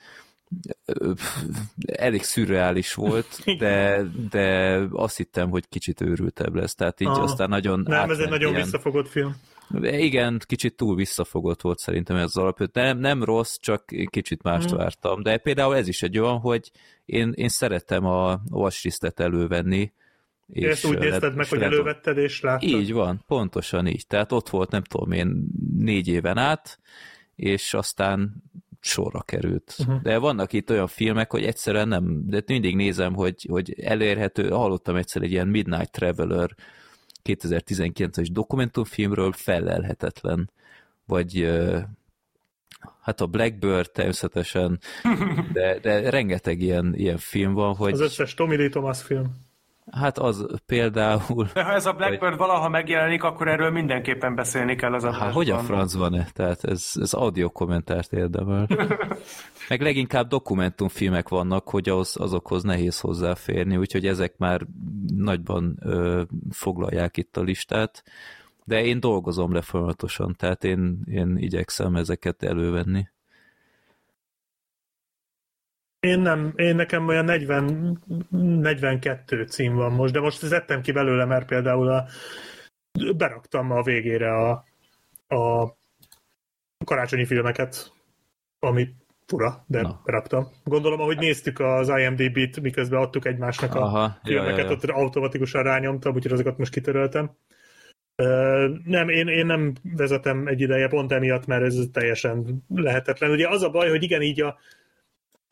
[1.86, 7.22] Elég szürreális volt, de, de azt hittem, hogy kicsit őrültebb lesz, tehát így Aha.
[7.22, 8.62] aztán nagyon Nem, ez egy nagyon ilyen...
[8.62, 9.36] visszafogott film.
[9.80, 12.74] Igen, kicsit túl visszafogott volt szerintem ez az alapjött.
[12.74, 14.78] Nem, nem rossz, csak kicsit mást hmm.
[14.78, 15.22] vártam.
[15.22, 16.70] De például ez is egy olyan, hogy
[17.04, 19.92] én, én szeretem a watchlistet elővenni,
[20.52, 22.68] és Ezt úgy nézted meg, hogy elővetted és láttad?
[22.68, 24.06] Így van, pontosan így.
[24.06, 25.46] Tehát ott volt, nem tudom én,
[25.78, 26.78] négy éven át,
[27.36, 28.42] és aztán
[28.80, 29.74] sorra került.
[29.78, 30.02] Uh-huh.
[30.02, 34.96] De vannak itt olyan filmek, hogy egyszerűen nem, de mindig nézem, hogy, hogy elérhető, hallottam
[34.96, 36.50] egyszer egy ilyen Midnight Traveler
[37.24, 40.50] 2019-es dokumentumfilmről, felelhetetlen.
[41.06, 41.50] Vagy
[43.00, 44.80] hát a Blackbird természetesen,
[45.52, 47.92] de, de rengeteg ilyen, ilyen film van, hogy...
[47.92, 49.50] Az összes Tommy Lee Thomas film.
[49.90, 51.48] Hát az például...
[51.52, 55.50] De ha ez a Blackbird valaha megjelenik, akkor erről mindenképpen beszélni kell az Hát hogy
[55.50, 56.26] a francban-e?
[56.32, 58.66] Tehát ez, ez audio kommentárt érdemel.
[59.68, 64.60] Meg leginkább dokumentumfilmek vannak, hogy az, azokhoz nehéz hozzáférni, úgyhogy ezek már
[65.16, 68.02] nagyban ö, foglalják itt a listát.
[68.64, 73.08] De én dolgozom le folyamatosan, tehát én, én igyekszem ezeket elővenni.
[76.06, 77.98] Én nem, én nekem olyan 40,
[78.30, 82.06] 42 cím van most, de most szedtem ki belőle, mert például a,
[83.16, 84.64] beraktam a végére a,
[85.28, 85.74] a
[86.84, 87.92] karácsonyi filmeket,
[88.58, 88.88] ami
[89.26, 90.00] fura, de Na.
[90.04, 90.48] beraktam.
[90.64, 94.70] Gondolom, ahogy néztük az IMDb-t, miközben adtuk egymásnak a Aha, filmeket, ja, ja.
[94.70, 97.30] ott automatikusan rányomtam, úgyhogy azokat most kitöröltem.
[98.84, 103.30] Nem, én, én nem vezetem egy ideje pont emiatt, mert ez teljesen lehetetlen.
[103.30, 104.58] Ugye az a baj, hogy igen, így a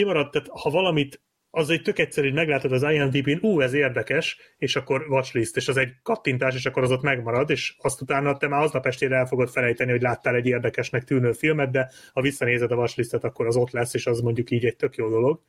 [0.01, 1.21] kimaradt, tehát ha valamit
[1.51, 5.77] az egy tök egyszerű, meglátod az IMDb-n, ú, ez érdekes, és akkor watchlist, és az
[5.77, 9.27] egy kattintás, és akkor az ott megmarad, és azt utána te már aznap estére el
[9.27, 13.57] fogod felejteni, hogy láttál egy érdekesnek tűnő filmet, de ha visszanézed a watchlistet, akkor az
[13.57, 15.43] ott lesz, és az mondjuk így egy tök jó dolog,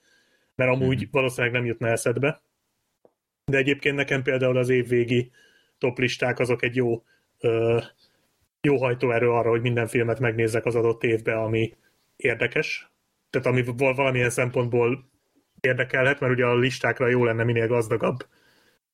[0.55, 2.41] mert amúgy valószínűleg nem jutna eszedbe.
[3.45, 5.31] De egyébként nekem például az évvégi
[5.77, 7.03] toplisták azok egy jó,
[7.39, 7.79] ö,
[8.61, 11.73] jó hajtóerő arra, hogy minden filmet megnézzek az adott évbe, ami
[12.15, 12.90] érdekes.
[13.31, 15.09] Tehát ami val- valamilyen szempontból
[15.59, 18.27] érdekelhet, mert ugye a listákra jó lenne minél gazdagabb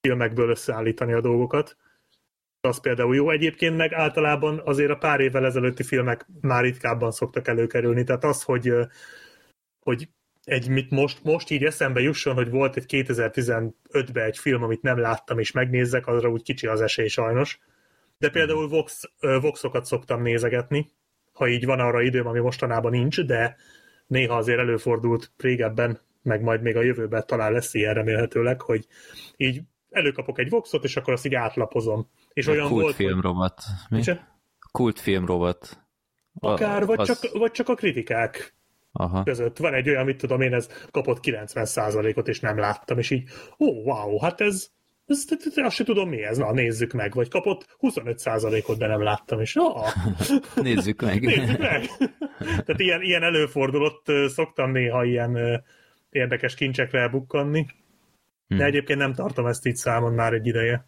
[0.01, 1.77] filmekből összeállítani a dolgokat.
[2.61, 3.29] Az például jó.
[3.29, 8.03] Egyébként meg általában azért a pár évvel ezelőtti filmek már ritkábban szoktak előkerülni.
[8.03, 8.73] Tehát az, hogy,
[9.79, 10.09] hogy
[10.43, 14.99] egy, mit most, most így eszembe jusson, hogy volt egy 2015-ben egy film, amit nem
[14.99, 17.59] láttam, és megnézzek, azra úgy kicsi az esély sajnos.
[18.17, 20.89] De például Vox, Voxokat szoktam nézegetni,
[21.31, 23.55] ha így van arra időm, ami mostanában nincs, de
[24.07, 28.87] néha azért előfordult régebben, meg majd még a jövőben talán lesz ilyen remélhetőleg, hogy
[29.37, 32.09] így előkapok egy Voxot, és akkor azt így átlapozom.
[32.33, 32.81] És olyan volt, hogy...
[32.83, 33.61] Kultfilmrovat.
[33.89, 33.97] Mi?
[33.97, 34.39] Micsoda?
[34.71, 35.79] Kultfilmrovat.
[36.39, 38.55] A- Akár, vagy, az- csak, vagy csak a kritikák
[38.91, 39.23] Aha.
[39.23, 39.57] között.
[39.57, 43.29] Van egy olyan, mit tudom én, ez kapott 90%-ot, és nem láttam, és így,
[43.59, 44.69] ó, wow, hát ez,
[45.07, 48.87] ez, ez, ez azt se tudom mi ez, na nézzük meg, vagy kapott 25%-ot, de
[48.87, 49.87] nem láttam, és ah,
[50.55, 51.21] Nézzük meg.
[51.21, 51.85] nézzük meg.
[52.65, 55.63] Tehát ilyen, ilyen előfordulott, szoktam néha ilyen
[56.09, 57.65] érdekes kincsekre elbukkanni,
[58.47, 58.65] de Hmm.
[58.65, 60.85] egyébként nem tartom ezt így számon már egy ideje.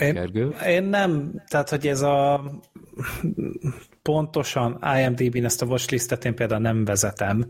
[0.00, 0.48] Én, Gergő?
[0.66, 2.44] én nem, tehát hogy ez a
[4.02, 7.46] pontosan IMDb-n ezt a watchlistet én például nem vezetem,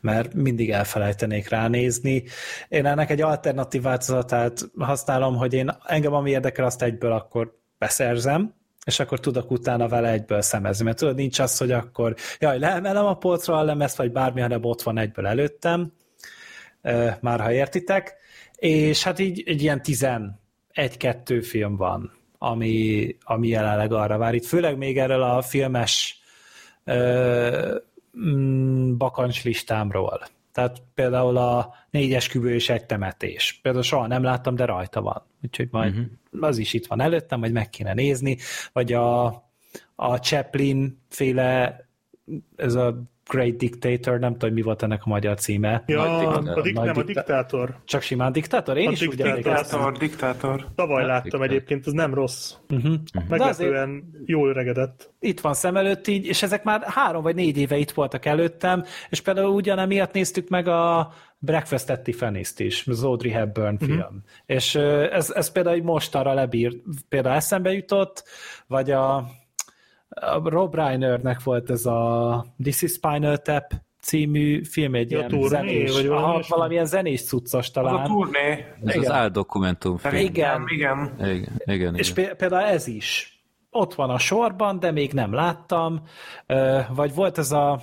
[0.00, 2.24] mert mindig elfelejtenék ránézni.
[2.68, 8.54] Én ennek egy alternatív változatát használom, hogy én engem ami érdekel, azt egyből akkor beszerzem,
[8.84, 10.84] és akkor tudok utána vele egyből szemezni.
[10.84, 14.64] Mert tudod, nincs az, hogy akkor jaj, leemelem a polcra a lemezt, vagy bármi, hanem
[14.64, 15.92] ott van egyből előttem,
[17.20, 18.16] már ha értitek.
[18.56, 19.82] És hát így egy ilyen
[20.74, 24.34] 11-2 film van, ami, ami jelenleg arra vár.
[24.34, 26.20] Itt főleg még erről a filmes
[26.84, 27.78] ö,
[28.18, 30.20] mm, bakancs listámról.
[30.52, 33.58] Tehát például a négyes kübő és egy temetés.
[33.62, 35.22] Például soha nem láttam, de rajta van.
[35.42, 36.48] Úgyhogy majd uh-huh.
[36.48, 38.36] az is itt van előttem, vagy meg kéne nézni.
[38.72, 39.24] Vagy a,
[39.94, 41.80] a Chaplin féle,
[42.56, 45.82] ez a Great Dictator, nem tudom, mi volt ennek a magyar címe.
[45.86, 46.58] Ja, Nagy diktátor.
[46.58, 47.76] a dik- Nagy nem, a diktátor.
[47.84, 48.76] Csak simán diktátor?
[48.76, 49.30] Én A is úgy diktátor.
[49.30, 49.80] emlékeztem.
[49.80, 50.66] Diktátor, diktátor.
[50.74, 51.46] Tavaly láttam diktátor.
[51.46, 52.52] egyébként, az nem rossz.
[52.70, 52.94] Uh-huh.
[53.28, 55.10] Meglepően jól öregedett.
[55.20, 58.84] itt van szem előtt így, és ezek már három vagy négy éve itt voltak előttem,
[59.10, 63.84] és például ugyanemiatt néztük meg a Breakfast at Tiffany's-t is, az Audrey Hepburn Mhm.
[63.84, 63.98] film.
[63.98, 64.16] Uh-huh.
[64.46, 66.76] És ez, ez például most arra lebír,
[67.08, 68.24] például eszembe jutott,
[68.66, 69.24] vagy a
[70.44, 75.46] Rob Reinernek volt ez a This is Spinal Tap című film, egy Ja, ilyen turné,
[75.48, 78.06] zenés, vagy valami aha, valamilyen zenés cuccos Az a talán.
[78.06, 78.50] turné.
[78.84, 79.10] Ez az Igen.
[79.12, 80.14] áldokumentumfilm.
[80.14, 80.64] Igen.
[80.68, 81.14] Igen.
[81.18, 81.94] Igen, igen.
[81.96, 82.24] És igen.
[82.26, 83.32] pé- például ez is.
[83.70, 86.02] Ott van a sorban, de még nem láttam.
[86.94, 87.80] Vagy volt ez a...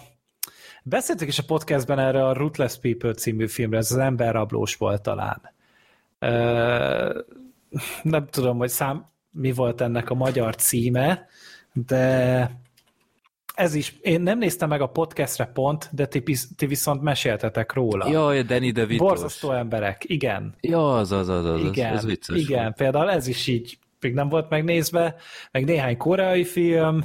[0.84, 5.42] Beszéltük is a podcastben erre a Ruthless People című filmre, ez az emberrablós volt talán.
[6.20, 7.20] Ö,
[8.04, 11.28] Nem tudom, hogy szám, mi volt ennek a magyar címe,
[11.76, 12.50] de
[13.56, 16.24] ez is, én nem néztem meg a podcastre pont, de ti,
[16.56, 18.10] ti viszont meséltetek róla.
[18.10, 19.06] Jaj, Danny DeVito.
[19.06, 20.56] Borzasztó emberek, igen.
[20.62, 22.38] Ja, az, az, az, az, Igen, ez vicces.
[22.38, 22.76] igen volt.
[22.76, 25.16] például ez is így még nem volt megnézve,
[25.52, 27.04] meg néhány koreai film,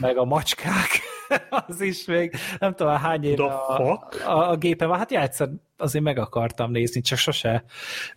[0.00, 1.00] meg a macskák,
[1.68, 4.98] az is még, nem tudom hány éve a, a, a gépen van.
[4.98, 7.64] Hát ja, egyszer azért meg akartam nézni, csak sose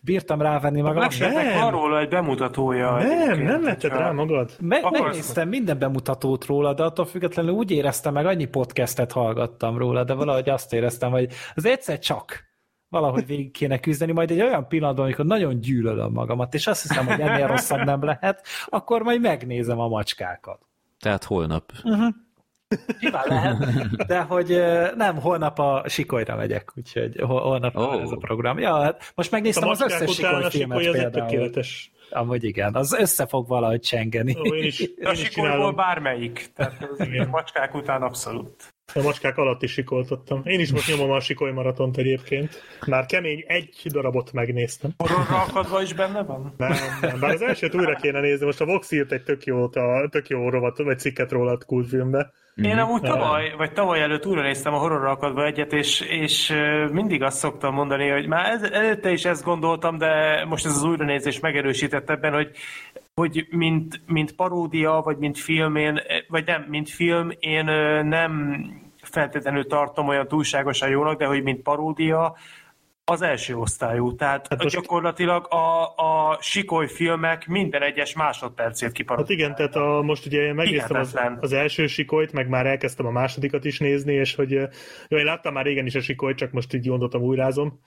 [0.01, 0.97] bírtam rávenni magam.
[1.03, 1.59] Meséltek Nem.
[1.59, 2.97] van róla egy bemutatója.
[2.97, 4.51] Nem, nem vetted rá magad.
[4.59, 5.01] Me- Akarsz?
[5.01, 10.13] megnéztem minden bemutatót róla, de attól függetlenül úgy éreztem, meg annyi podcastet hallgattam róla, de
[10.13, 12.53] valahogy azt éreztem, hogy az egyszer csak
[12.99, 17.05] valahogy végig kéne küzdeni, majd egy olyan pillanatban, amikor nagyon gyűlölöm magamat, és azt hiszem,
[17.05, 20.59] hogy ennél rosszabb nem lehet, akkor majd megnézem a macskákat.
[20.99, 21.71] Tehát holnap.
[22.99, 23.57] Nyilván lehet,
[24.07, 24.61] de hogy
[24.95, 28.01] nem, holnap a Sikolyra megyek, úgyhogy hol- holnap oh.
[28.01, 28.59] ez a program.
[28.59, 31.11] Ja, hát most A megnéztem az összes Sikoly a filmet sikoly például.
[31.27, 31.91] tökéletes.
[32.09, 34.35] Amúgy igen, az össze fog valahogy csengeni.
[34.39, 35.75] Ó, én is, én A csinálom.
[35.75, 36.51] bármelyik.
[36.55, 37.25] Tehát az Igen.
[37.27, 38.74] a macskák után abszolút.
[38.93, 40.41] A macskák alatt is sikoltottam.
[40.43, 42.63] Én is most nyomom a sikoly maratont egyébként.
[42.85, 44.91] Már kemény egy darabot megnéztem.
[44.97, 46.53] Horrorra akadva is benne van?
[46.57, 47.19] Nem, nem.
[47.19, 48.45] Bár az elsőt újra kéne nézni.
[48.45, 51.57] Most a Vox írt egy tök jó, a, tök jó rovat, vagy cikket róla a
[51.65, 52.31] kultfilmbe.
[52.55, 56.53] Én amúgy tavaly, vagy tavaly előtt újra néztem a horrorra akadva egyet, és, és
[56.91, 60.83] mindig azt szoktam mondani, hogy már ez, előtte is ezt gondoltam, de most ez az
[60.83, 62.51] újranézés megerősített ebben, hogy
[63.21, 67.65] hogy mint, mint paródia, vagy mint film, én, vagy nem, mint film, én
[68.05, 68.63] nem
[69.01, 72.35] feltétlenül tartom olyan túlságosan jónak, de hogy mint paródia,
[73.07, 74.15] az első osztályú.
[74.15, 79.39] Tehát Hát hát most- gyakorlatilag a, a sikoly filmek minden egyes másodpercét Hát kiparodálják.
[79.39, 83.65] igen, tehát a, most ugye megnéztem az, az első sikolyt, meg már elkezdtem a másodikat
[83.65, 84.51] is nézni, és hogy
[85.07, 87.79] jó, én láttam már régen is a sikolyt, csak most így gondoltam, újrázom,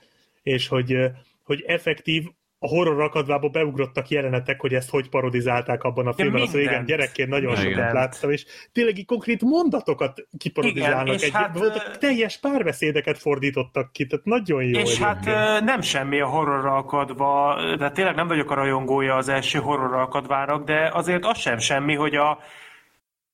[0.42, 0.96] és hogy,
[1.44, 2.28] hogy effektív
[2.58, 6.40] a horror akadvába beugrottak jelenetek, hogy ezt hogy parodizálták abban a filmben.
[6.42, 6.70] Az mindent.
[6.70, 7.72] régen gyerekként nagyon Igen.
[7.72, 11.02] sokat láttam, és tényleg így konkrét mondatokat kiparodizálnak.
[11.02, 14.78] Igen, és egy, hát, voltak teljes párbeszédeket fordítottak ki, tehát nagyon jó.
[14.78, 19.28] És hát ö, nem semmi a horrorra akadva, de tényleg nem vagyok a rajongója az
[19.28, 22.38] első horrorra akadvának, de azért az sem semmi, hogy a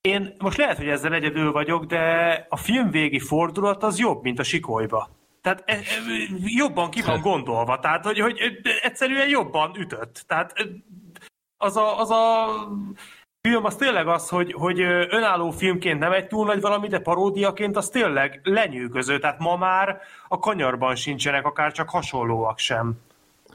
[0.01, 4.39] én most lehet, hogy ezzel egyedül vagyok, de a film végi fordulat az jobb, mint
[4.39, 5.09] a sikolyba.
[5.45, 5.81] Tehát e, e,
[6.45, 8.39] jobban ki van gondolva, tehát hogy, hogy
[8.83, 10.25] egyszerűen jobban ütött.
[10.27, 10.53] Tehát
[11.57, 12.47] az a, az a
[13.41, 17.77] film az tényleg az, hogy, hogy önálló filmként nem egy túl nagy valami, de paródiaként
[17.77, 19.19] az tényleg lenyűgöző.
[19.19, 23.01] Tehát ma már a kanyarban sincsenek akár csak hasonlóak sem.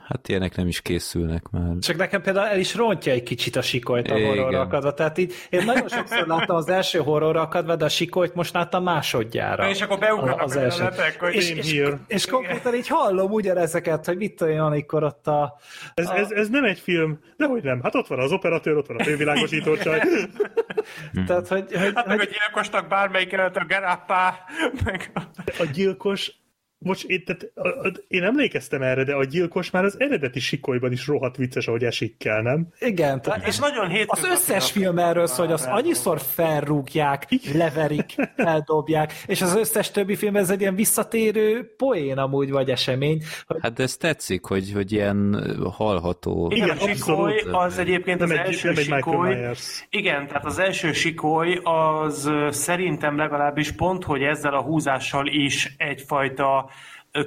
[0.10, 1.78] Hát ilyenek nem is készülnek már.
[1.82, 4.94] Csak nekem például el is rontja egy kicsit a sikolyt a horrorra akadva.
[4.94, 8.84] Tehát így, én nagyon sokszor láttam az első horrorra akadva, de a sikolyt most láttam
[8.84, 9.70] másodjára.
[9.70, 10.84] És akkor beugranak Az a első.
[10.84, 12.00] jelenetek, hogy És, és, here.
[12.08, 15.58] és konkrétan így hallom ugyanezeket, hogy mit én, amikor ott a...
[15.94, 17.82] Ez, ez, ez nem egy film, de hogy nem.
[17.84, 20.02] Hát ott van az operatőr, ott van a fővilágosító csaj.
[21.28, 24.40] Tehát, hogy, hogy, Hát meg a hogy gyilkosnak bármelyik jelenet, a Gerappá,
[24.86, 25.22] meg a...
[25.60, 26.32] a gyilkos,
[26.82, 30.92] most én, tehát, a, a, én emlékeztem erre, de a gyilkos már az eredeti sikolyban
[30.92, 32.68] is rohadt vicces, ahogy esik kell, nem?
[32.80, 38.16] igen, tehát, És nagyon az hétköznapi összes film erről szól, hogy azt annyiszor felrúgják, leverik,
[38.36, 43.58] eldobják, és az összes többi film ez egy ilyen visszatérő poén amúgy, vagy esemény, hogy
[43.62, 45.44] Hát de ez tetszik, hogy, hogy ilyen
[45.76, 46.52] hallható.
[46.56, 49.48] Igen, a sikoly az egyébként Nem az egy- első nem egy sikoly.
[49.90, 56.69] Igen, tehát az első sikoly az szerintem legalábbis pont, hogy ezzel a húzással is egyfajta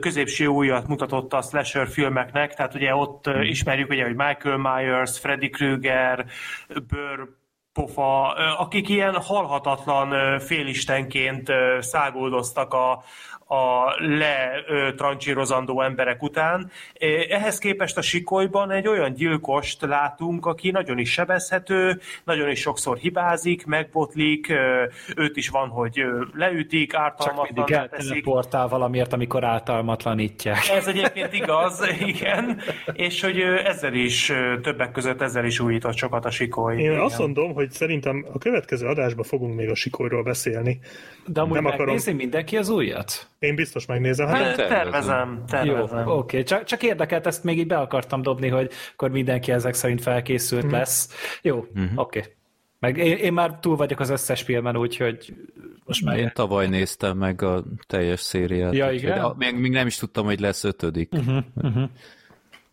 [0.01, 5.19] középső újat mutatott a slasher filmeknek, tehát ugye ott ö, ismerjük ugye, hogy Michael Myers,
[5.19, 6.27] Freddy Krueger,
[6.69, 7.29] Bőr
[7.73, 13.03] pofa, akik ilyen halhatatlan félistenként száguldoztak a,
[13.53, 16.71] a letrancsírozandó emberek után.
[17.29, 22.97] Ehhez képest a sikolyban egy olyan gyilkost látunk, aki nagyon is sebezhető, nagyon is sokszor
[22.97, 24.85] hibázik, megbotlik, ö,
[25.17, 28.11] őt is van, hogy ö, leütik, csak ártalmatlan mindig teszik.
[28.11, 30.69] elteleportál valamiért, amikor ártalmatlanítják.
[30.69, 32.61] Ez egyébként igaz, igen,
[32.93, 34.33] és hogy ezzel is,
[34.63, 36.77] többek között ezzel is újított sokat a sikoly.
[36.77, 37.01] Én Igen.
[37.01, 40.79] azt mondom, hogy szerintem a következő adásban fogunk még a sikolyról beszélni.
[41.27, 41.97] De amúgy Nem akarom.
[42.17, 43.31] mindenki az újat?
[43.43, 44.27] Én biztos megnézem.
[44.27, 46.07] Hát, Hát, tervezem, Jó, tervezem.
[46.07, 46.11] oké.
[46.12, 46.43] Okay.
[46.43, 50.62] Csak, csak érdekelt, ezt még így be akartam dobni, hogy akkor mindenki ezek szerint felkészült
[50.65, 50.73] Mhm.
[50.73, 51.09] lesz.
[51.43, 52.19] Jó, oké.
[52.19, 52.23] Okay.
[52.79, 55.35] Meg én, én már túl vagyok az összes filmen, úgyhogy
[55.85, 56.19] most már...
[56.19, 58.75] Én tavaly néztem meg a teljes szériát.
[58.75, 59.19] Ja, igen?
[59.19, 61.12] a- Még, még nem is tudtam, hogy lesz ötödik.
[61.12, 61.89] Uh-huh, uh-huh.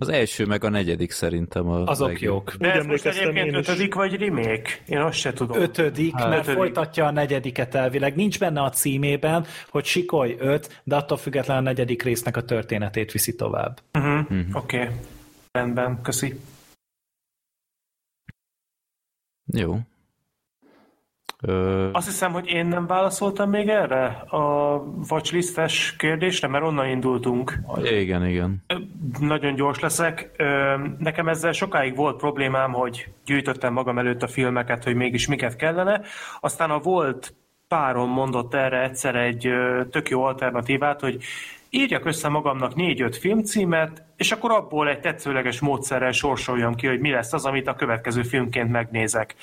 [0.02, 2.34] Az első meg a negyedik szerintem a Azok legjobb.
[2.34, 2.56] jók.
[2.56, 4.70] De ez most egyébként ötödik vagy remake?
[4.88, 5.62] Én azt se tudom.
[5.62, 6.58] Ötödik, Hát, mert ötödik.
[6.58, 8.16] folytatja a negyediket elvileg.
[8.16, 13.12] Nincs benne a címében, hogy Sikoly 5, de attól függetlenül a negyedik résznek a történetét
[13.12, 13.80] viszi tovább.
[13.94, 14.20] Uh-huh.
[14.54, 14.82] Oké.
[14.82, 14.96] Okay.
[15.52, 16.40] Rendben, köszi.
[19.46, 19.80] Jó.
[21.42, 24.76] Ö, Azt hiszem, hogy én nem válaszoltam még erre a
[25.10, 27.60] watchlistes kérdésre, mert onnan indultunk.
[27.84, 28.64] igen, igen.
[29.20, 30.32] Nagyon gyors leszek.
[30.98, 36.02] Nekem ezzel sokáig volt problémám, hogy gyűjtöttem magam előtt a filmeket, hogy mégis miket kellene.
[36.40, 37.34] Aztán a volt
[37.68, 39.50] párom mondott erre egyszer egy
[39.90, 41.18] tök jó alternatívát, hogy
[41.70, 47.10] írjak össze magamnak négy-öt filmcímet, és akkor abból egy tetszőleges módszerrel sorsoljam ki, hogy mi
[47.10, 49.36] lesz az, amit a következő filmként megnézek.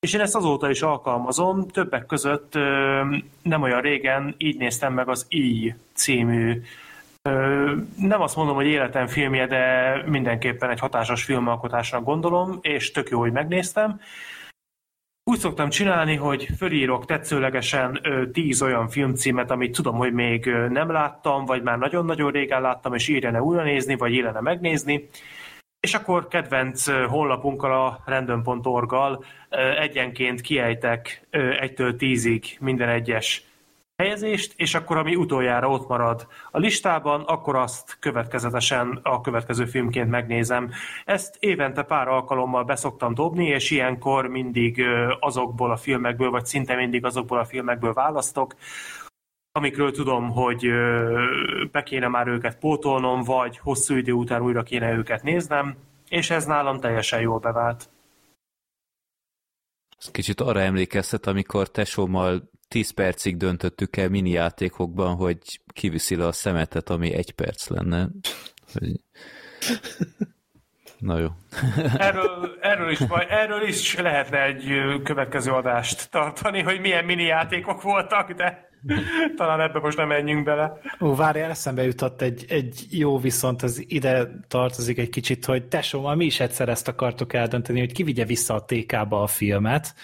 [0.00, 2.54] És én ezt azóta is alkalmazom, többek között
[3.42, 6.62] nem olyan régen így néztem meg az I című
[7.96, 13.18] Nem azt mondom, hogy életem filmje, de mindenképpen egy hatásos filmalkotásnak gondolom, és tök jó,
[13.18, 14.00] hogy megnéztem.
[15.28, 18.00] Úgy szoktam csinálni, hogy fölírok tetszőlegesen
[18.32, 23.08] tíz olyan filmcímet, amit tudom, hogy még nem láttam, vagy már nagyon-nagyon régen láttam, és
[23.08, 25.08] írjene újra nézni, vagy illene megnézni.
[25.80, 29.24] És akkor kedvenc honlapunkkal, a random.org-gal
[29.78, 31.26] egyenként kiejtek
[31.60, 33.42] egytől tízig minden egyes
[34.02, 40.10] helyezést, és akkor ami utoljára ott marad a listában, akkor azt következetesen a következő filmként
[40.10, 40.70] megnézem.
[41.04, 44.82] Ezt évente pár alkalommal beszoktam dobni, és ilyenkor mindig
[45.20, 48.54] azokból a filmekből, vagy szinte mindig azokból a filmekből választok,
[49.52, 50.66] amikről tudom, hogy
[51.70, 55.76] be kéne már őket pótolnom, vagy hosszú idő után újra kéne őket néznem,
[56.08, 57.88] és ez nálam teljesen jól bevált.
[59.98, 66.26] Ez kicsit arra emlékeztet, amikor tesómmal 10 percig döntöttük el mini játékokban, hogy kiviszi le
[66.26, 68.08] a szemetet, ami egy perc lenne.
[70.98, 71.28] Na jó.
[71.98, 74.72] Erről, erről, is, erről is lehetne egy
[75.02, 78.67] következő adást tartani, hogy milyen mini játékok voltak, de
[79.36, 80.80] talán ebbe most nem menjünk bele.
[81.00, 86.14] Ó, várjál, eszembe jutott egy, egy jó viszont, az ide tartozik egy kicsit, hogy tesó,
[86.14, 89.94] mi is egyszer ezt akartok eldönteni, hogy kivigye vissza a TK-ba a filmet,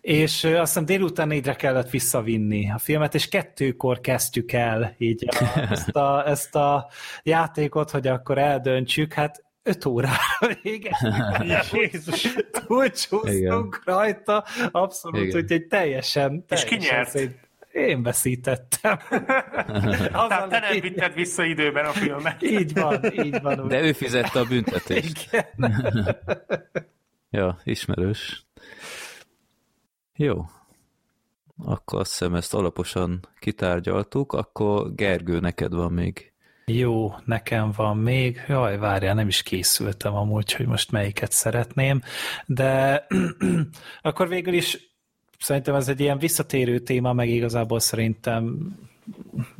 [0.00, 5.58] és azt hiszem délután négyre kellett visszavinni a filmet, és kettőkor kezdtük el így a,
[5.70, 6.90] ezt, a, ezt a
[7.22, 10.16] játékot, hogy akkor eldöntsük, hát öt órára
[10.62, 10.98] vége.
[11.72, 12.36] Jézus,
[12.66, 15.40] túlcsúsztunk rajta, abszolút, Igen.
[15.40, 17.08] úgyhogy teljesen, teljesen És ki nyert?
[17.08, 18.98] Szép én veszítettem.
[19.08, 22.42] Tehát te nem vitted vissza időben a filmet.
[22.58, 23.60] Így van, így van.
[23.60, 23.68] Úgy.
[23.68, 25.28] De ő fizette a büntetést.
[25.32, 25.74] Igen.
[27.30, 28.46] ja, ismerős.
[30.14, 30.44] Jó.
[31.64, 36.32] Akkor azt hiszem ezt alaposan kitárgyaltuk, akkor Gergő, neked van még.
[36.64, 38.44] Jó, nekem van még.
[38.48, 42.00] Jaj, várjál, nem is készültem amúgy, hogy most melyiket szeretném,
[42.46, 43.06] de
[44.02, 44.89] akkor végül is
[45.40, 48.74] szerintem ez egy ilyen visszatérő téma, meg igazából szerintem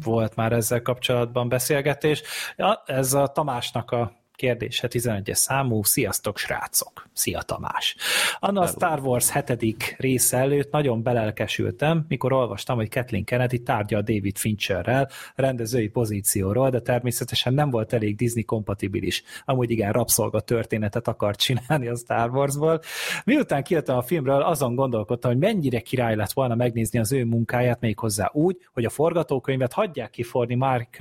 [0.05, 2.23] volt már ezzel kapcsolatban beszélgetés.
[2.57, 5.82] Ja, ez a Tamásnak a kérdése 11-es számú.
[5.82, 7.08] Sziasztok, srácok!
[7.12, 7.96] Szia Tamás!
[8.38, 9.96] Anna a Star Wars 7.
[9.98, 16.80] része előtt nagyon belelkesültem, mikor olvastam, hogy Kathleen Kennedy tárgyal David Fincherrel rendezői pozícióról, de
[16.80, 19.22] természetesen nem volt elég Disney kompatibilis.
[19.44, 22.80] Amúgy igen, rabszolga történetet akart csinálni a Star Warsból.
[23.24, 27.80] Miután kijöttem a filmről, azon gondolkodtam, hogy mennyire király lett volna megnézni az ő munkáját
[27.80, 30.96] méghozzá úgy, hogy a forgatókönyvet hagyják kiforni Mark,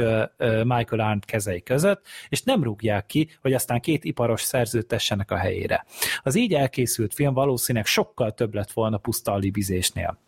[0.63, 5.37] Michael Arndt kezei között, és nem rúgják ki, hogy aztán két iparos szerzőt tessenek a
[5.37, 5.85] helyére.
[6.23, 10.19] Az így elkészült film valószínűleg sokkal több lett volna puszta alibizésnél.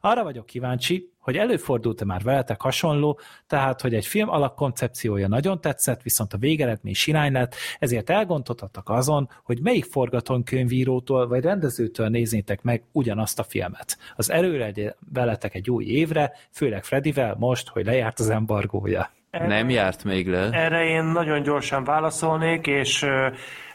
[0.00, 6.02] Arra vagyok kíváncsi, hogy előfordult-e már veletek hasonló, tehát, hogy egy film alapkoncepciója nagyon tetszett,
[6.02, 12.84] viszont a végeredmény sirány lett, ezért elgondoltatok azon, hogy melyik forgatókönyvírótól vagy rendezőtől néznétek meg
[12.92, 13.98] ugyanazt a filmet.
[14.16, 19.10] Az előre veletek egy új évre, főleg Fredivel most, hogy lejárt az embargója.
[19.34, 20.50] Erre, nem járt még le.
[20.50, 23.06] Erre én nagyon gyorsan válaszolnék, és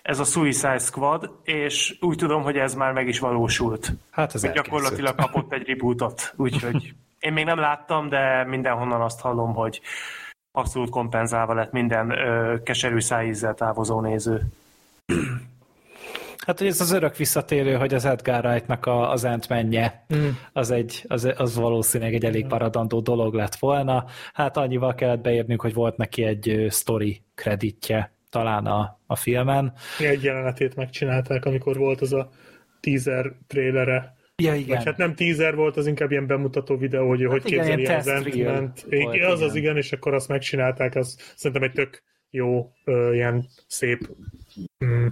[0.01, 3.91] ez a Suicide Squad, és úgy tudom, hogy ez már meg is valósult.
[4.11, 9.53] Hát ez Gyakorlatilag kapott egy rebootot, úgyhogy én még nem láttam, de mindenhonnan azt hallom,
[9.53, 9.81] hogy
[10.51, 14.41] abszolút kompenzálva lett minden ö, keserű szájízzel távozó néző.
[16.49, 20.27] Hát, hogy ez az örök visszatérő, hogy az Edgar Wright-nak a, az menje, mm.
[20.53, 24.05] az, egy, az, az valószínűleg egy elég paradandó dolog lett volna.
[24.33, 29.73] Hát annyival kellett beírnünk, hogy volt neki egy story kreditje talán a, a filmen.
[29.99, 32.29] Egy jelenetét megcsinálták, amikor volt az a
[32.79, 34.15] teaser trailere.
[34.35, 34.75] Ja, igen.
[34.75, 38.43] Vagy hát nem teaser volt, az inkább ilyen bemutató videó, hogy hát hogy igen, képzeli
[38.43, 38.85] az ant
[39.27, 44.09] Az az igen, és akkor azt megcsinálták, az szerintem egy tök jó, uh, ilyen szép
[44.85, 45.07] mm,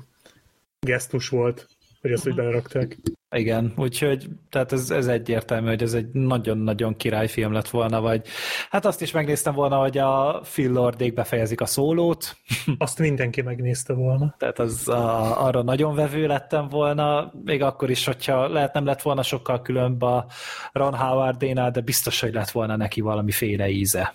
[0.88, 1.67] gesztus volt,
[2.01, 2.98] hogy ezt úgy belerakták.
[3.35, 8.27] Igen, úgyhogy tehát ez, ez egyértelmű, hogy ez egy nagyon-nagyon királyfilm lett volna, vagy
[8.69, 12.38] hát azt is megnéztem volna, hogy a Phil Lordék befejezik a szólót.
[12.77, 14.35] Azt mindenki megnézte volna.
[14.38, 19.01] Tehát az, a, arra nagyon vevő lettem volna, még akkor is, hogyha lehet nem lett
[19.01, 20.25] volna sokkal különb a
[20.72, 24.14] Ron Howardénál, de biztos, hogy lett volna neki valamiféle íze.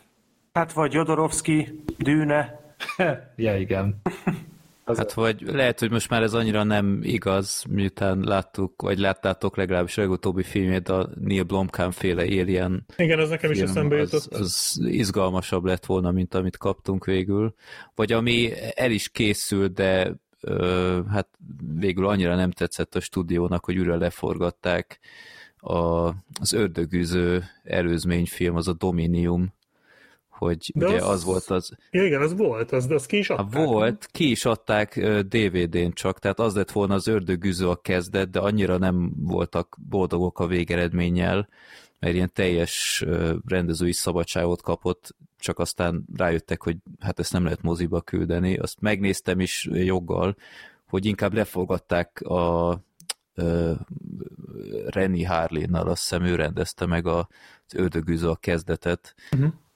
[0.53, 2.61] Hát vagy Jodorowsky, Dűne.
[3.37, 4.01] ja, igen.
[4.85, 9.57] Az hát vagy lehet, hogy most már ez annyira nem igaz, miután láttuk, vagy láttátok
[9.57, 13.97] legalábbis a legutóbbi filmét, a Neil Blomkamp féle Alien Igen, az nekem film, is eszembe
[13.97, 14.33] jutott.
[14.33, 17.55] Az, az izgalmasabb lett volna, mint amit kaptunk végül.
[17.95, 21.29] Vagy ami el is készült, de ö, hát
[21.79, 24.99] végül annyira nem tetszett a stúdiónak, hogy újra leforgatták
[25.57, 26.09] a,
[26.41, 29.53] az ördögűző előzményfilm, az a Dominium,
[30.43, 33.29] hogy De ugye az- az volt az, Ja, igen, az volt, az, az ki is
[33.29, 33.65] Hát adták.
[33.67, 38.39] volt, ki is adták DVD-n csak, tehát az lett volna az ördögüző a kezdet, de
[38.39, 41.49] annyira nem voltak boldogok a végeredménnyel,
[41.99, 43.05] mert ilyen teljes
[43.47, 48.57] rendezői szabadságot kapott, csak aztán rájöttek, hogy hát ezt nem lehet moziba küldeni.
[48.57, 50.37] Azt megnéztem is joggal,
[50.89, 52.81] hogy inkább leforgatták a
[53.35, 53.73] ö,
[54.87, 57.19] Renny Harlinnal, azt hiszem ő rendezte meg a,
[57.67, 59.15] az ördögüző a kezdetet,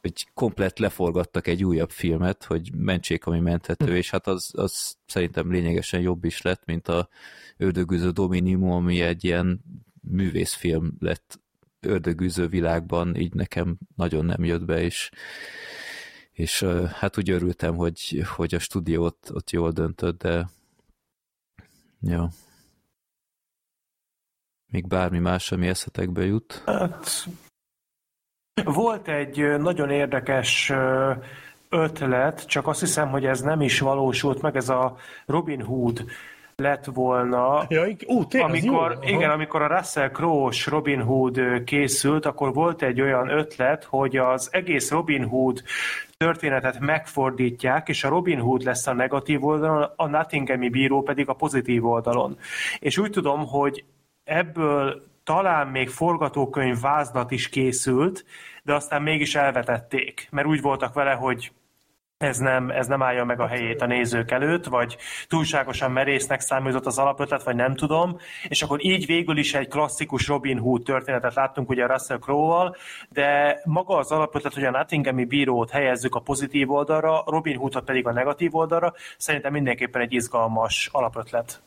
[0.07, 5.51] hogy komplet leforgattak egy újabb filmet, hogy mentsék, ami menthető, és hát az, az szerintem
[5.51, 7.09] lényegesen jobb is lett, mint a
[7.57, 9.61] Ördögűző Dominimum, ami egy ilyen
[10.01, 11.41] művészfilm lett
[11.81, 15.11] ördögűző világban, így nekem nagyon nem jött be, és,
[16.33, 16.63] és
[16.93, 20.49] hát úgy örültem, hogy, hogy a stúdió ott, ott jól döntött, de
[22.01, 22.31] ja.
[24.67, 26.63] Még bármi más, ami eszetekbe jut.
[26.65, 27.29] Hát,
[28.65, 30.73] volt egy nagyon érdekes
[31.69, 36.05] ötlet, csak azt hiszem, hogy ez nem is valósult meg, ez a Robin Hood
[36.57, 37.65] lett volna.
[37.69, 39.17] Ja, ú, tényleg, amikor, jó.
[39.17, 44.49] Igen, amikor a Russell Crowe-s Robin Hood készült, akkor volt egy olyan ötlet, hogy az
[44.53, 45.63] egész Robin Hood
[46.17, 51.35] történetet megfordítják, és a Robin Hood lesz a negatív oldalon, a Nottinghami bíró pedig a
[51.35, 52.39] pozitív oldalon.
[52.79, 53.85] És úgy tudom, hogy
[54.25, 58.25] ebből talán még forgatókönyv vázlat is készült,
[58.63, 61.53] de aztán mégis elvetették, mert úgy voltak vele, hogy
[62.19, 64.97] ez nem, ez nem állja meg a helyét a nézők előtt, vagy
[65.29, 70.29] túlságosan merésznek számított az alapötlet, vagy nem tudom, és akkor így végül is egy klasszikus
[70.29, 72.77] Robin Hood történetet láttunk ugye Russell Crowe-val,
[73.09, 78.07] de maga az alapötlet, hogy a Nottinghami bírót helyezzük a pozitív oldalra, Robin Hoodot pedig
[78.07, 81.63] a negatív oldalra, szerintem mindenképpen egy izgalmas alapötlet.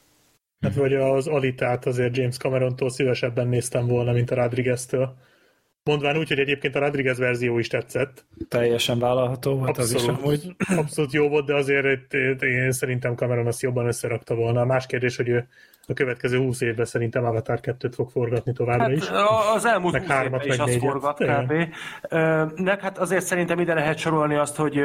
[0.61, 5.15] Hát vagy az Alitát azért James Camerontól szívesebben néztem volna, mint a Rodriguez-től.
[5.83, 8.25] Mondván úgy, hogy egyébként a Rodriguez verzió is tetszett.
[8.49, 10.55] Teljesen vállalható volt az is Abszolút, amúgy.
[10.77, 12.13] abszolút jó volt, de azért
[12.43, 14.65] én szerintem Cameron azt jobban összerakta volna.
[14.65, 15.47] Más kérdés, hogy ő
[15.87, 19.07] a következő 20 évben szerintem Avatar 2-t fog forgatni továbbra is.
[19.07, 21.53] Hát, a- az elmúlt Meg 20 hármat, évben is meg azt forgat kb.
[22.55, 24.81] Nek hát azért szerintem ide lehet sorolni azt, hogy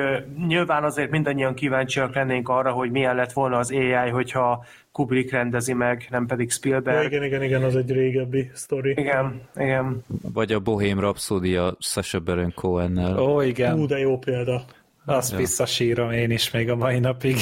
[0.46, 5.72] nyilván azért mindannyian kíváncsiak lennénk arra, hogy milyen lett volna az AI, hogyha Kubrick rendezi
[5.72, 7.06] meg, nem pedig Ja, Spielberg.
[7.12, 8.90] igen, igen, igen, az egy régebbi sztori.
[8.90, 10.02] Igen, igen.
[10.32, 13.18] Vagy a Bohém Rhapsody a Sacha Baron Cohen-nel.
[13.18, 13.78] Ó, igen.
[13.78, 14.64] Ú, de jó példa.
[15.04, 15.36] Azt Ja.
[15.38, 17.36] visszasírom én is még a mai napig.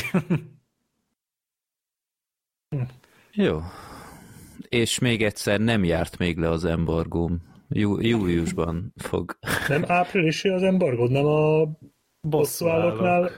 [3.33, 3.61] Jó.
[4.69, 7.39] És még egyszer nem járt még le az embargóm.
[7.69, 9.39] Jú, júliusban fog.
[9.69, 11.69] Nem áprilisi az embargód, nem a
[12.21, 13.31] bosszúállóknál.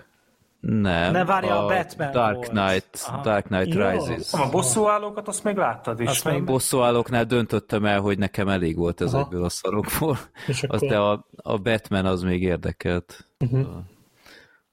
[0.67, 1.13] Nem.
[1.13, 2.49] Ne, várja, a Batman Dark volt.
[2.49, 3.23] Knight, Aha.
[3.23, 3.91] Dark Knight Ja.
[3.91, 4.33] Rises.
[4.33, 6.35] A bosszúállókat azt még láttad is, Azt nem?
[6.35, 10.19] még Bosszúállóknál döntöttem el, hogy nekem elég volt ezekből a szarokból.
[10.47, 13.29] És Az, akkor de a, a Batman az még érdekelt.
[13.39, 13.67] uh-huh.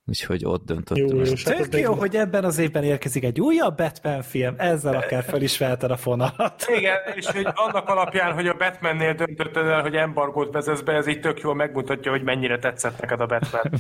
[0.06, 1.18] Úgyhogy ott döntöttem.
[1.18, 5.24] Hát az Tök jó, hogy ebben az évben érkezik egy újabb Batman film, ezzel akár
[5.24, 6.66] fel is a fonalat.
[6.78, 11.08] Igen, és hogy annak alapján, hogy a Batmannél döntötted el, hogy embargót vezetsz be, ez
[11.08, 13.72] így tök jól megmutatja, hogy mennyire tetszett neked a Batman.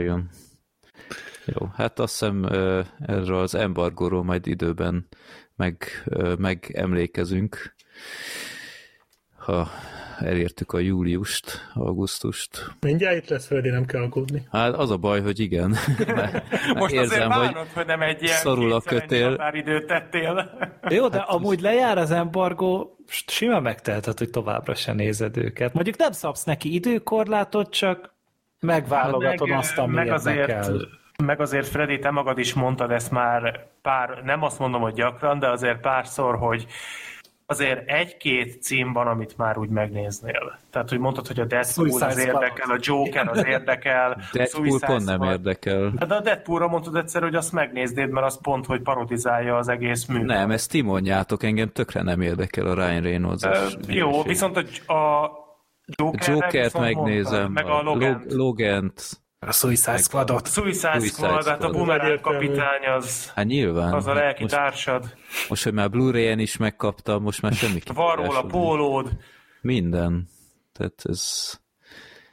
[0.00, 0.30] Igen.
[1.44, 2.44] Jó, hát azt hiszem
[3.06, 5.06] erről az embargóról majd időben
[5.56, 6.04] meg,
[6.38, 7.74] megemlékezünk,
[9.36, 9.68] ha
[10.18, 12.70] elértük a júliust, augusztust.
[12.80, 14.46] Mindjárt itt lesz, Freddy, nem kell aggódni.
[14.50, 15.76] Hát az a baj, hogy igen.
[16.06, 19.30] Mert Most azért érzem, hogy bánod, hogy nem egy ilyen szorul a kötél.
[19.30, 20.58] határidőt tettél.
[20.88, 25.72] Jó, de amúgy lejár az embargó, simán megteheted, hogy továbbra se nézed őket.
[25.72, 28.13] Mondjuk nem szabsz neki időkorlátot, csak
[28.64, 30.80] megválogatod meg, azt, ami meg azért, érdekel.
[31.24, 35.38] meg azért, Freddy, te magad is mondtad ezt már pár, nem azt mondom, hogy gyakran,
[35.38, 36.66] de azért párszor, hogy
[37.46, 40.58] azért egy-két cím van, amit már úgy megnéznél.
[40.70, 44.86] Tehát, hogy mondtad, hogy a Deadpool Suicide az érdekel, a Joker az érdekel, Deadpool Suicide
[44.86, 45.92] pont nem érdekel.
[45.98, 49.68] Hát de a Deadpoolra mondtad egyszer, hogy azt megnéznéd, mert az pont, hogy parodizálja az
[49.68, 50.22] egész mű.
[50.22, 54.92] Nem, ezt ti mondjátok, engem tökre nem érdekel a Ryan reynolds Ö, Jó, viszont a,
[54.92, 55.43] a
[55.86, 58.10] Joker Jokert megnézem, meg a Logan.
[58.10, 60.48] Log- Logant, A Suicide Squadot.
[60.48, 61.70] Suicide Suicide Squad, hát a.
[61.70, 63.92] Boomerang kapitány az, hát nyilván.
[63.92, 65.14] az a Hát lelki most, társad.
[65.48, 69.10] most, hogy már Blu-ray-en is megkaptam, most már semmi Van róla pólód.
[69.60, 70.28] Minden.
[70.72, 71.52] Tehát ez...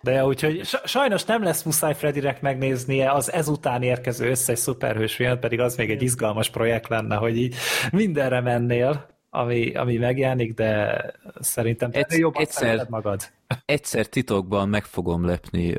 [0.02, 5.40] De úgyhogy sa- sajnos nem lesz muszáj Freddynek megnéznie az ezután érkező összes szuperhős filmet,
[5.40, 7.56] pedig az még egy izgalmas projekt lenne, hogy így
[7.92, 11.02] mindenre mennél, ami, ami megjelenik, de
[11.40, 13.32] szerintem te Egyszer- jobban egyszer- magad.
[13.66, 15.76] Egyszer titokban meg fogom lepni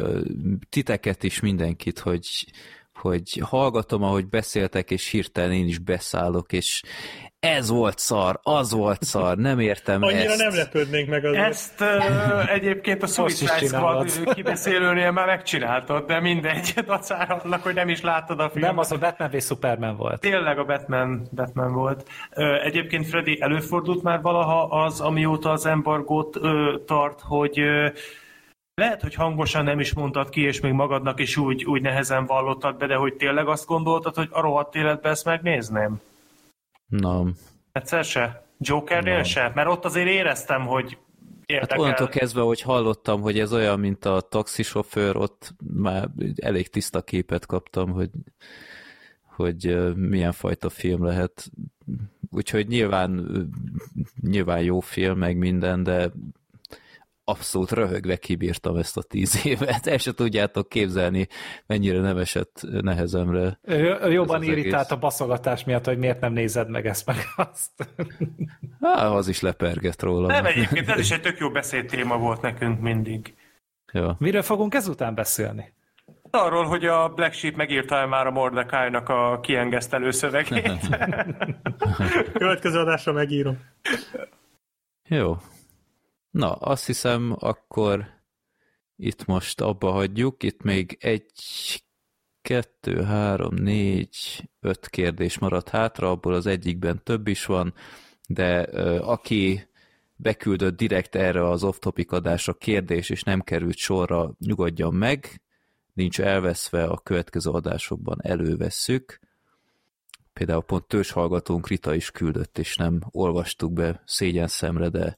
[0.68, 2.46] titeket is, mindenkit, hogy,
[2.94, 6.82] hogy hallgatom, ahogy beszéltek, és hirtelen én is beszállok, és
[7.46, 10.42] ez volt szar, az volt szar, nem értem Annyira ezt.
[10.42, 11.44] nem lepődnénk meg azért.
[11.44, 17.88] Ezt uh, egyébként a Suicide Squad kibeszélőnél már megcsináltad, de mindegy, dacára annak, hogy nem
[17.88, 18.70] is láttad a filmet.
[18.70, 20.20] Nem, az a Batman v Superman volt.
[20.20, 22.08] Tényleg a Batman, Batman volt.
[22.30, 27.88] Ö, Egyébként, Freddy, előfordult már valaha az, amióta az embargót ö, tart, hogy ö,
[28.74, 32.76] lehet, hogy hangosan nem is mondtad ki, és még magadnak is úgy, úgy nehezen vallottad
[32.76, 36.00] be, de hogy tényleg azt gondoltad, hogy a rohadt életben ezt megnézném?
[37.00, 37.26] Na,
[37.72, 38.46] Egyszer se?
[38.58, 39.22] Jokernél Nem.
[39.22, 39.52] se?
[39.54, 41.00] Mert ott azért éreztem, hogy hát
[41.46, 41.78] érdekel.
[41.78, 47.46] onnantól kezdve, hogy hallottam, hogy ez olyan, mint a taxisofőr, ott már elég tiszta képet
[47.46, 48.10] kaptam, hogy,
[49.24, 51.50] hogy milyen fajta film lehet.
[52.30, 53.26] Úgyhogy nyilván,
[54.20, 56.10] nyilván jó film, meg minden, de
[57.32, 59.86] abszolút röhögve kibírtam ezt a tíz évet.
[59.86, 61.28] El se tudjátok képzelni,
[61.66, 63.58] mennyire nem esett nehezemre.
[64.08, 64.90] Jobban irritált egész.
[64.90, 67.70] a baszogatás miatt, hogy miért nem nézed meg ezt meg azt.
[68.80, 70.26] Há, az is lepergett róla.
[70.26, 73.34] Nem, egyébként ez is egy tök jó beszédtéma volt nekünk mindig.
[73.92, 74.16] Ja.
[74.18, 75.72] Miről fogunk ezután beszélni?
[76.30, 80.88] Arról, hogy a Black Sheep megírta már a Mordecai-nak a kiengesztelő szövegét.
[82.32, 83.58] Következő adásra megírom.
[85.08, 85.36] Jó.
[86.32, 88.06] Na, azt hiszem, akkor
[88.96, 90.42] itt most abba hagyjuk.
[90.42, 91.32] Itt még egy,
[92.42, 97.74] kettő, három, négy, öt kérdés maradt hátra, abból az egyikben több is van,
[98.28, 99.68] de ö, aki
[100.16, 105.42] beküldött direkt erre az off-topic adásra kérdés, és nem került sorra, nyugodjon meg,
[105.92, 109.18] nincs elveszve, a következő adásokban elővesszük.
[110.32, 115.16] Például pont tős hallgatónk Rita is küldött, és nem olvastuk be szégyen szemre, de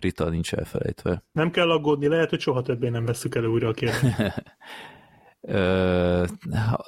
[0.00, 1.22] Rita nincs elfelejtve.
[1.32, 4.16] Nem kell aggódni, lehet, hogy soha többé nem vesszük elő újra a kérdést.
[5.42, 6.24] Ö,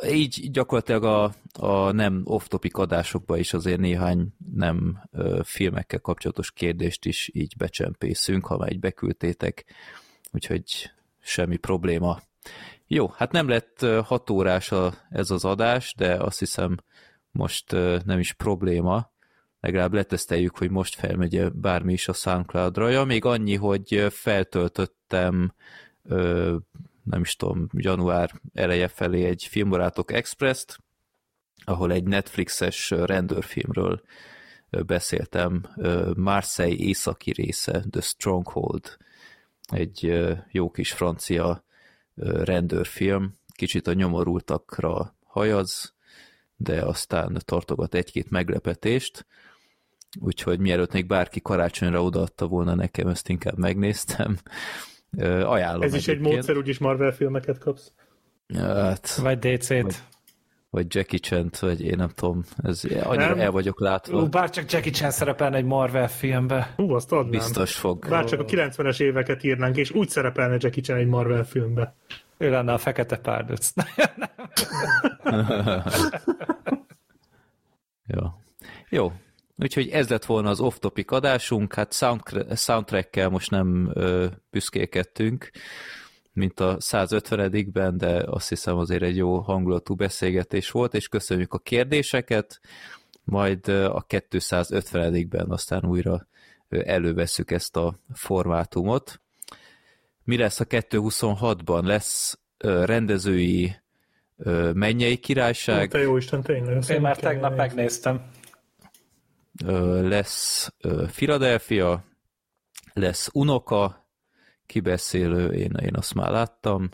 [0.08, 1.32] így gyakorlatilag a,
[1.66, 8.46] a nem off-topic adásokba is azért néhány nem ö, filmekkel kapcsolatos kérdést is így becsempészünk,
[8.46, 9.64] ha már így beküldtétek,
[10.32, 12.20] úgyhogy semmi probléma.
[12.86, 16.76] Jó, hát nem lett hat órás a, ez az adás, de azt hiszem
[17.30, 17.72] most
[18.04, 19.11] nem is probléma,
[19.62, 22.88] legalább leteszteljük, hogy most felmegy bármi is a SoundCloud-ra.
[22.88, 25.54] Ja, még annyi, hogy feltöltöttem
[26.04, 26.56] ö,
[27.02, 30.78] nem is tudom, január eleje felé egy Filmbarátok Express-t,
[31.64, 34.02] ahol egy Netflixes rendőrfilmről
[34.70, 35.66] beszéltem,
[36.16, 38.96] Marseille északi része, The Stronghold,
[39.70, 41.64] egy jó kis francia
[42.44, 45.94] rendőrfilm, kicsit a nyomorultakra hajaz,
[46.56, 49.26] de aztán tartogat egy-két meglepetést,
[50.20, 54.36] úgyhogy mielőtt még bárki karácsonyra odaadta volna nekem, ezt inkább megnéztem.
[55.18, 56.34] Ö, Ajánlom Ez is egy egyébként.
[56.34, 57.92] módszer, úgyis Marvel filmeket kapsz.
[58.54, 60.02] Hát, Vagy DC-t.
[60.70, 63.40] vagy Jackie chan vagy én nem tudom, ez annyira Nem.
[63.40, 64.22] el vagyok látva.
[64.22, 66.72] Ú, bár csak Jackie Chan szerepelne egy Marvel filmbe.
[66.76, 67.30] Hú, azt adnám.
[67.30, 68.08] Biztos fog.
[68.08, 71.94] Bár csak a 90-es éveket írnánk, és úgy szerepelne Jackie Chan egy Marvel filmbe.
[72.38, 73.72] Ő lenne a fekete párduc.
[78.06, 78.22] Jó.
[78.88, 79.12] Jó.
[79.56, 82.22] Úgyhogy ez lett volna az off-topic adásunk, hát sound,
[82.56, 85.50] soundtrackkel most nem ö, büszkékedtünk,
[86.32, 91.58] mint a 150-ben, de azt hiszem azért egy jó hangulatú beszélgetés volt, és köszönjük a
[91.58, 92.60] kérdéseket,
[93.24, 96.26] majd a 250-ben aztán újra
[96.68, 99.20] előveszük ezt a formátumot.
[100.24, 101.84] Mi lesz a 226-ban?
[101.84, 103.74] Lesz rendezői
[104.72, 106.82] mennyei királyság, te jó Isten, tényleg.
[106.88, 108.30] Én már tegnap megnéztem.
[110.02, 110.72] Lesz
[111.06, 112.04] Philadelphia,
[112.92, 114.08] lesz Unoka,
[114.66, 116.88] kibeszélő, én, én azt már láttam,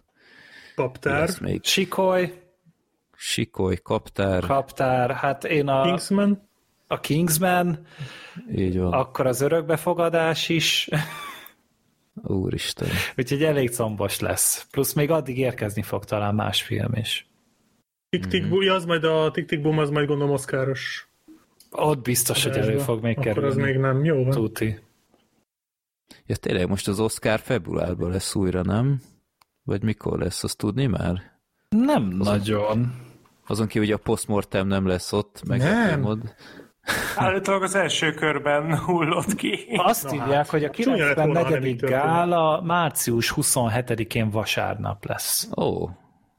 [0.75, 2.43] Paptár, lesz még Sikoly,
[3.17, 6.49] Sikoly, Kaptár, Kaptár, hát én a, Kingsman,
[6.87, 7.87] a Kingsman,
[8.55, 10.89] így van, akkor az örökbefogadás is,
[12.23, 12.89] úristen.
[13.17, 14.67] úgyhogy elég combos lesz.
[14.70, 17.27] Plusz még addig érkezni fog talán más film is.
[18.09, 21.08] Tick Boom, az majd a Boom, az majd gondolom Oscaros.
[21.70, 23.48] Ott biztos, hogy elő fog még Akkor kerülni.
[23.48, 24.05] az még nem.
[24.05, 24.30] Jó van.
[24.30, 24.78] Tuti.
[26.26, 29.00] Ja, tényleg most az Oscar februárban lesz újra, nem?
[29.62, 31.22] Vagy mikor lesz, azt tudni már?
[31.68, 32.94] Nem nagyon.
[33.47, 36.00] Azon kívül, hogy a postmortem nem lesz ott, meg Nem.
[36.00, 36.34] Mod.
[37.16, 39.66] Állítólag az első körben hullott ki.
[39.76, 41.72] Azt írják, hát, hogy a csúnya lett volna, ha nem 94.
[41.72, 42.02] így történt.
[42.02, 45.48] gála március 27-én vasárnap lesz.
[45.60, 45.88] Ó,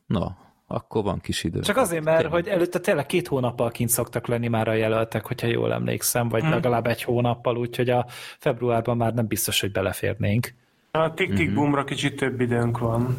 [0.05, 0.37] na,
[0.71, 1.59] akkor van kis idő.
[1.59, 2.33] Csak azért, mert Tényleg.
[2.33, 6.41] hogy előtte tényleg két hónappal kint szoktak lenni már a jelöltek, hogyha jól emlékszem, vagy
[6.41, 6.49] Hmm.
[6.51, 8.05] legalább egy hónappal, úgyhogy a
[8.39, 10.53] februárban már nem biztos, hogy beleférnénk.
[10.91, 13.17] A Tick Tick Boomra kicsit több időnk van.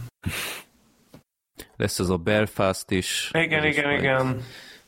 [1.77, 3.31] lesz az a Belfast is.
[3.33, 4.41] Igen, is igen, igen.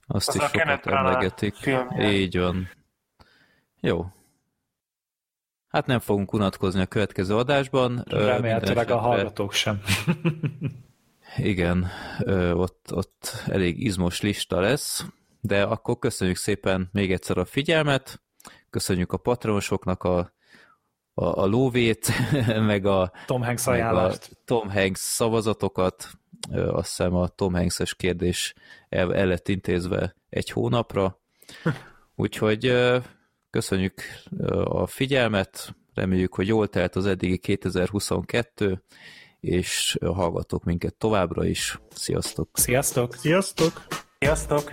[0.07, 1.55] Azt Az is a sokat emlegetik.
[1.99, 2.69] Így van.
[3.81, 4.07] Jó.
[5.69, 8.05] Hát nem fogunk unatkozni a következő adásban.
[8.09, 9.81] Remélhetőleg a hallgatók sem.
[11.37, 11.91] Igen,
[12.53, 15.07] ott, ott elég izmos lista lesz,
[15.41, 18.23] de akkor köszönjük szépen még egyszer a figyelmet,
[18.71, 20.19] köszönjük a patronosoknak a,
[21.15, 22.13] a, a lóvét,
[22.73, 24.39] meg a, Tom Hanks a ajánlást.
[24.45, 26.11] Tom Hanks szavazatokat,
[26.51, 28.55] azt hiszem a Tom Hanks-es kérdés
[28.89, 31.21] el, el lett intézve egy hónapra,
[32.15, 32.73] úgyhogy
[33.51, 34.03] köszönjük
[34.65, 38.83] a figyelmet, reméljük, hogy jól telt az eddigi 2022,
[39.43, 41.81] és hallgatok minket továbbra is.
[41.95, 42.49] Sziasztok!
[42.53, 43.15] Sziasztok!
[43.15, 43.87] Sziasztok!
[44.19, 44.73] Sziasztok!